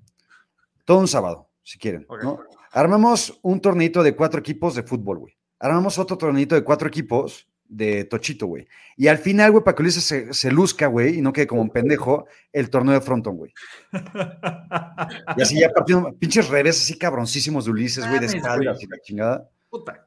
Todo 0.84 0.98
un 0.98 1.09
sábado, 1.09 1.48
si 1.62 1.78
quieren, 1.78 2.05
Ok. 2.09 2.22
¿no? 2.22 2.40
Armamos 2.72 3.38
un 3.42 3.60
torneito 3.60 4.02
de 4.05 4.14
cuatro 4.14 4.38
equipos 4.38 4.76
de 4.76 4.84
fútbol, 4.84 5.18
güey. 5.18 5.36
Armamos 5.59 5.98
otro 5.98 6.16
torneito 6.16 6.55
de 6.55 6.62
cuatro 6.62 6.86
equipos 6.86 7.48
de 7.70 8.05
tochito, 8.05 8.47
güey. 8.47 8.66
Y 8.97 9.06
al 9.09 9.18
final, 9.18 9.52
güey, 9.52 9.64
para 9.64 9.74
que 9.74 9.82
Ulises 9.82 10.05
se, 10.05 10.34
se 10.34 10.51
luzca, 10.51 10.88
güey, 10.88 11.18
y 11.18 11.22
no 11.22 11.32
quede 11.32 11.47
como 11.47 11.62
un 11.62 11.70
pendejo, 11.70 12.26
el 12.52 12.68
torneo 12.68 12.94
de 12.94 13.01
frontón, 13.01 13.36
güey. 13.36 13.55
Y 15.36 15.42
así 15.42 15.59
ya 15.59 15.70
partiendo, 15.70 16.12
pinches 16.18 16.48
revés 16.48 16.80
así 16.80 16.98
cabroncísimos 16.98 17.64
de 17.64 17.70
Ulises, 17.70 18.06
güey, 18.06 18.20
de 18.20 18.26
espaldas 18.26 18.82
y 18.82 18.86
la 18.86 18.98
chingada. 19.02 19.48
Puta. 19.68 20.06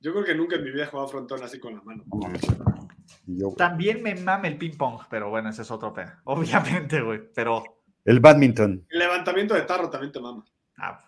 Yo 0.00 0.12
creo 0.12 0.24
que 0.24 0.34
nunca 0.34 0.56
en 0.56 0.64
mi 0.64 0.70
vida 0.70 0.84
he 0.84 0.86
jugado 0.86 1.08
frontón 1.08 1.42
así 1.42 1.58
con 1.58 1.74
la 1.74 1.82
mano. 1.82 2.04
No 2.06 2.18
mames. 2.18 2.42
Y 3.26 3.38
yo, 3.38 3.46
güey. 3.46 3.56
También 3.56 4.02
me 4.02 4.14
mame 4.14 4.48
el 4.48 4.58
ping-pong, 4.58 5.02
pero 5.08 5.30
bueno, 5.30 5.48
ese 5.48 5.62
es 5.62 5.70
otro 5.70 5.92
tema. 5.92 6.20
Obviamente, 6.24 7.00
güey. 7.00 7.20
Pero, 7.34 7.64
El 8.04 8.20
badminton. 8.20 8.84
El 8.88 8.98
levantamiento 8.98 9.54
de 9.54 9.62
tarro 9.62 9.88
también 9.88 10.12
te 10.12 10.20
mama. 10.20 10.44
ah, 10.78 11.05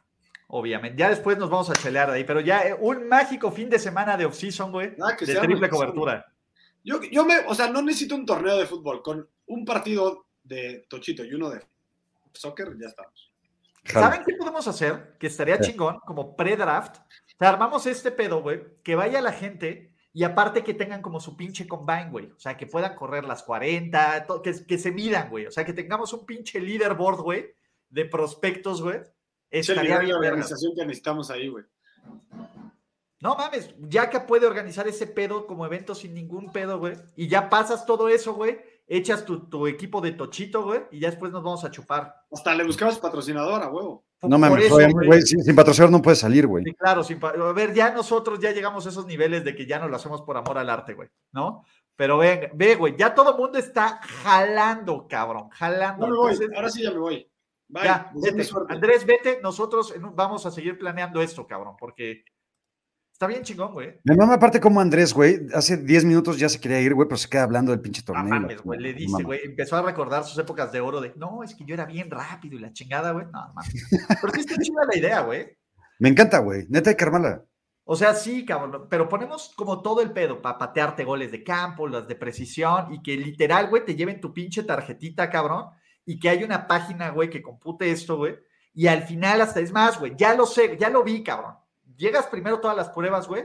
obviamente. 0.48 0.98
Ya 0.98 1.08
después 1.08 1.38
nos 1.38 1.48
vamos 1.48 1.70
a 1.70 1.74
chelear 1.74 2.10
de 2.10 2.16
ahí. 2.16 2.24
Pero 2.24 2.40
ya 2.40 2.62
eh, 2.66 2.76
un 2.78 3.08
mágico 3.08 3.50
fin 3.52 3.70
de 3.70 3.78
semana 3.78 4.16
de 4.16 4.26
off-season, 4.26 4.72
güey. 4.72 4.94
Ah, 5.00 5.16
que 5.16 5.24
De 5.24 5.32
sea 5.32 5.42
triple 5.42 5.68
cobertura. 5.70 6.26
Yo, 6.84 7.00
yo 7.02 7.24
me, 7.24 7.38
o 7.46 7.54
sea, 7.54 7.70
no 7.70 7.80
necesito 7.82 8.14
un 8.14 8.26
torneo 8.26 8.56
de 8.56 8.66
fútbol. 8.66 9.02
Con 9.02 9.28
un 9.46 9.64
partido 9.64 10.26
de 10.42 10.86
tochito 10.88 11.24
y 11.24 11.32
uno 11.34 11.50
de 11.50 11.60
soccer, 12.32 12.76
ya 12.80 12.88
estamos. 12.88 13.32
¿Saben 13.84 14.22
qué 14.26 14.34
podemos 14.34 14.66
hacer? 14.68 15.16
Que 15.18 15.28
estaría 15.28 15.60
chingón, 15.60 15.98
como 16.00 16.36
pre-draft, 16.36 16.96
O 16.98 17.38
sea, 17.38 17.48
armamos 17.48 17.86
este 17.86 18.10
pedo, 18.10 18.42
güey, 18.42 18.60
que 18.82 18.94
vaya 18.94 19.20
la 19.22 19.32
gente 19.32 19.92
y 20.12 20.24
aparte 20.24 20.62
que 20.62 20.74
tengan 20.74 21.00
como 21.00 21.20
su 21.20 21.36
pinche 21.36 21.66
combine, 21.66 22.10
güey. 22.10 22.26
O 22.32 22.38
sea, 22.38 22.56
que 22.56 22.66
puedan 22.66 22.94
correr 22.96 23.24
las 23.24 23.42
40, 23.44 24.26
to- 24.26 24.42
que, 24.42 24.52
que 24.66 24.76
se 24.78 24.90
midan, 24.92 25.30
güey. 25.30 25.46
O 25.46 25.50
sea, 25.50 25.64
que 25.64 25.72
tengamos 25.72 26.12
un 26.12 26.26
pinche 26.26 26.60
leaderboard, 26.60 27.20
güey, 27.20 27.54
de 27.88 28.04
prospectos, 28.04 28.82
güey. 28.82 29.00
Es 29.50 29.68
el 29.68 29.76
Estaría 29.76 29.98
bien, 30.00 30.20
verga. 30.20 30.28
organización 30.28 30.74
que 30.74 30.84
necesitamos 30.84 31.30
ahí, 31.30 31.48
güey. 31.48 31.64
No 33.20 33.34
mames, 33.34 33.74
Yaka 33.88 34.26
puede 34.26 34.46
organizar 34.46 34.86
ese 34.86 35.06
pedo 35.08 35.46
como 35.46 35.66
evento 35.66 35.94
sin 35.94 36.14
ningún 36.14 36.52
pedo, 36.52 36.78
güey. 36.78 36.94
Y 37.16 37.26
ya 37.26 37.48
pasas 37.50 37.84
todo 37.84 38.08
eso, 38.08 38.34
güey. 38.34 38.58
Echas 38.86 39.24
tu, 39.24 39.48
tu 39.48 39.66
equipo 39.66 40.00
de 40.00 40.12
tochito, 40.12 40.62
güey. 40.62 40.82
Y 40.92 41.00
ya 41.00 41.10
después 41.10 41.32
nos 41.32 41.42
vamos 41.42 41.64
a 41.64 41.70
chupar. 41.70 42.14
Hasta 42.30 42.54
le 42.54 42.64
buscamos 42.64 42.98
patrocinador 42.98 43.60
a 43.62 43.68
huevo. 43.70 44.04
No 44.22 44.28
Por 44.30 44.38
mames, 44.38 44.64
eso, 44.66 44.74
güey. 44.76 44.92
güey, 44.92 45.22
sin, 45.22 45.42
sin 45.42 45.56
patrocinador 45.56 45.92
no 45.92 46.02
puedes 46.02 46.20
salir, 46.20 46.46
güey. 46.46 46.64
Sí, 46.64 46.74
claro, 46.74 47.02
sin 47.02 47.18
a 47.24 47.52
ver, 47.52 47.74
ya 47.74 47.90
nosotros 47.92 48.38
ya 48.40 48.52
llegamos 48.52 48.86
a 48.86 48.88
esos 48.88 49.06
niveles 49.06 49.44
de 49.44 49.54
que 49.54 49.66
ya 49.66 49.78
no 49.78 49.88
lo 49.88 49.96
hacemos 49.96 50.22
por 50.22 50.36
amor 50.36 50.58
al 50.58 50.70
arte, 50.70 50.94
güey, 50.94 51.08
¿no? 51.32 51.64
Pero 51.96 52.18
ven, 52.18 52.50
ve, 52.54 52.76
güey, 52.76 52.96
ya 52.96 53.14
todo 53.14 53.32
el 53.32 53.36
mundo 53.36 53.58
está 53.58 54.00
jalando, 54.22 55.06
cabrón, 55.08 55.48
jalando. 55.50 56.06
No 56.06 56.12
me 56.12 56.18
voy, 56.18 56.32
Entonces, 56.32 56.56
ahora 56.56 56.70
sí 56.70 56.82
ya 56.82 56.90
me 56.92 56.98
voy. 56.98 57.30
Bye. 57.68 57.84
ya, 57.84 58.10
deseame 58.14 58.38
vete. 58.38 58.48
suerte. 58.48 58.74
Andrés, 58.74 59.06
vete, 59.06 59.40
nosotros 59.42 59.94
vamos 60.14 60.46
a 60.46 60.50
seguir 60.50 60.78
planeando 60.78 61.20
esto, 61.20 61.46
cabrón, 61.46 61.76
porque 61.78 62.24
está 63.12 63.26
bien 63.26 63.42
chingón, 63.42 63.72
güey. 63.72 64.00
Me 64.04 64.16
mama 64.16 64.34
aparte 64.34 64.60
como 64.60 64.80
Andrés, 64.80 65.12
güey, 65.12 65.40
hace 65.52 65.76
10 65.76 66.04
minutos 66.04 66.38
ya 66.38 66.48
se 66.48 66.60
quería 66.60 66.80
ir, 66.80 66.94
güey, 66.94 67.06
pero 67.06 67.18
se 67.18 67.28
queda 67.28 67.42
hablando 67.42 67.72
del 67.72 67.80
pinche 67.80 68.02
torneo. 68.02 68.24
la 68.24 68.40
mames, 68.40 68.62
güey, 68.62 68.80
le 68.80 68.94
dice, 68.94 69.22
güey, 69.22 69.40
empezó 69.44 69.76
a 69.76 69.82
recordar 69.82 70.24
sus 70.24 70.38
épocas 70.38 70.72
de 70.72 70.80
oro 70.80 71.00
de, 71.00 71.12
no, 71.16 71.42
es 71.42 71.54
que 71.54 71.64
yo 71.64 71.74
era 71.74 71.84
bien 71.84 72.10
rápido 72.10 72.56
y 72.56 72.60
la 72.60 72.72
chingada, 72.72 73.12
güey, 73.12 73.26
no, 73.26 73.52
mames. 73.54 73.74
Pero 74.20 74.32
sí 74.32 74.40
está 74.40 74.56
chida 74.56 74.84
la 74.90 74.96
idea, 74.96 75.20
güey. 75.20 75.58
Me 75.98 76.08
encanta, 76.08 76.38
güey, 76.38 76.66
neta 76.68 76.90
hay 76.90 76.96
que 76.96 77.04
armarla. 77.04 77.44
O 77.90 77.96
sea, 77.96 78.14
sí, 78.14 78.44
cabrón, 78.44 78.86
pero 78.90 79.08
ponemos 79.08 79.54
como 79.56 79.80
todo 79.80 80.02
el 80.02 80.12
pedo 80.12 80.42
para 80.42 80.58
patearte 80.58 81.04
goles 81.04 81.32
de 81.32 81.42
campo, 81.42 81.88
las 81.88 82.06
de 82.06 82.16
precisión 82.16 82.92
y 82.92 83.02
que 83.02 83.16
literal, 83.16 83.70
güey, 83.70 83.82
te 83.82 83.96
lleven 83.96 84.20
tu 84.20 84.34
pinche 84.34 84.62
tarjetita, 84.62 85.30
cabrón, 85.30 85.70
y 86.08 86.18
que 86.18 86.30
hay 86.30 86.42
una 86.42 86.66
página, 86.66 87.10
güey, 87.10 87.28
que 87.28 87.42
compute 87.42 87.90
esto, 87.90 88.16
güey, 88.16 88.34
y 88.72 88.86
al 88.86 89.02
final 89.02 89.42
hasta 89.42 89.60
es 89.60 89.72
más, 89.72 90.00
güey, 90.00 90.14
ya 90.16 90.34
lo 90.34 90.46
sé, 90.46 90.78
ya 90.80 90.88
lo 90.88 91.04
vi, 91.04 91.22
cabrón. 91.22 91.54
Llegas 91.98 92.26
primero 92.28 92.60
todas 92.60 92.74
las 92.74 92.88
pruebas, 92.88 93.28
güey, 93.28 93.44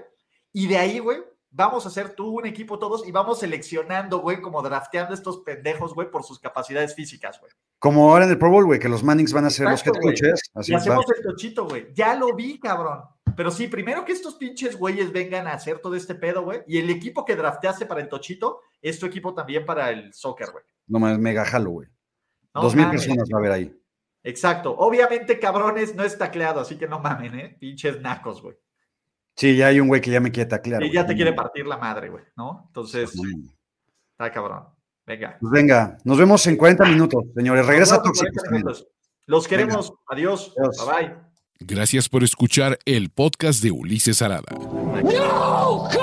y 0.53 0.67
de 0.67 0.77
ahí, 0.77 0.99
güey, 0.99 1.17
vamos 1.51 1.83
a 1.83 1.89
hacer 1.89 2.15
tú 2.15 2.39
un 2.39 2.45
equipo 2.45 2.79
todos 2.79 3.05
y 3.05 3.11
vamos 3.11 3.41
seleccionando, 3.41 4.19
güey, 4.19 4.39
como 4.39 4.61
drafteando 4.61 5.13
estos 5.13 5.39
pendejos, 5.39 5.93
güey, 5.93 6.09
por 6.09 6.23
sus 6.23 6.39
capacidades 6.39 6.95
físicas, 6.95 7.37
güey. 7.41 7.51
Como 7.79 8.09
ahora 8.09 8.23
en 8.23 8.31
el 8.31 8.37
Pro 8.37 8.49
Bowl, 8.49 8.65
güey, 8.65 8.79
que 8.79 8.87
los 8.87 9.03
Mannings 9.03 9.33
van 9.33 9.43
a 9.43 9.49
ser 9.49 9.69
los 9.69 9.85
head 9.85 9.91
coaches. 10.01 10.41
Así 10.53 10.71
y 10.71 10.75
va. 10.75 10.79
hacemos 10.79 11.05
el 11.17 11.21
tochito, 11.21 11.67
güey. 11.67 11.93
Ya 11.93 12.15
lo 12.15 12.33
vi, 12.33 12.61
cabrón. 12.61 13.01
Pero 13.35 13.51
sí, 13.51 13.67
primero 13.67 14.05
que 14.05 14.13
estos 14.13 14.35
pinches 14.35 14.77
güeyes 14.77 15.11
vengan 15.11 15.47
a 15.47 15.53
hacer 15.53 15.79
todo 15.79 15.95
este 15.95 16.15
pedo, 16.15 16.43
güey. 16.43 16.61
Y 16.65 16.77
el 16.77 16.89
equipo 16.89 17.25
que 17.25 17.35
drafteaste 17.35 17.85
para 17.85 17.99
el 17.99 18.07
tochito 18.07 18.61
es 18.81 18.99
tu 18.99 19.05
equipo 19.05 19.33
también 19.33 19.65
para 19.65 19.89
el 19.89 20.13
soccer, 20.13 20.51
güey. 20.51 20.63
No 20.87 20.99
más, 20.99 21.19
mega 21.19 21.43
jalo, 21.43 21.71
güey. 21.71 21.89
No 22.53 22.61
Dos 22.61 22.75
mil 22.75 22.89
personas 22.89 23.27
va 23.33 23.37
a 23.37 23.39
haber 23.39 23.51
ahí. 23.51 23.79
Exacto. 24.23 24.75
Obviamente, 24.77 25.39
cabrones, 25.39 25.95
no 25.95 26.03
es 26.03 26.17
tacleado, 26.17 26.61
así 26.61 26.77
que 26.77 26.87
no 26.87 26.99
mamen, 26.99 27.39
¿eh? 27.39 27.57
Pinches 27.59 27.99
nacos, 28.01 28.41
güey. 28.41 28.55
Sí, 29.35 29.57
ya 29.57 29.67
hay 29.67 29.79
un 29.79 29.87
güey 29.87 29.99
que 29.99 30.11
ya 30.11 30.19
me 30.19 30.31
quiere 30.31 30.49
taclear. 30.49 30.83
y 30.83 30.91
ya 30.91 31.05
te 31.05 31.15
quiere 31.15 31.33
partir 31.33 31.65
la 31.65 31.77
madre, 31.77 32.09
güey, 32.09 32.23
¿no? 32.37 32.65
Entonces, 32.67 33.11
está 34.11 34.31
cabrón. 34.31 34.65
Venga. 35.05 35.37
Pues 35.41 35.51
venga, 35.51 35.97
nos 36.05 36.17
vemos 36.17 36.45
en 36.47 36.55
40 36.55 36.85
minutos, 36.85 37.23
señores. 37.35 37.65
Regresa 37.65 37.97
Nos 37.97 38.03
vemos 38.03 38.17
en 38.21 38.25
Tóxicos 38.27 38.43
40 38.43 38.43
también. 38.43 38.63
minutos. 38.63 38.87
Los 39.25 39.47
queremos. 39.47 39.93
Adiós. 40.07 40.53
Adiós. 40.57 40.85
Bye 40.87 41.07
bye. 41.07 41.15
Gracias 41.59 42.07
por 42.09 42.23
escuchar 42.23 42.77
el 42.85 43.09
podcast 43.09 43.63
de 43.63 43.71
Ulises 43.71 44.21
Arada. 44.21 44.43
No! 44.51 46.02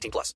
18 0.01 0.11
plus. 0.11 0.33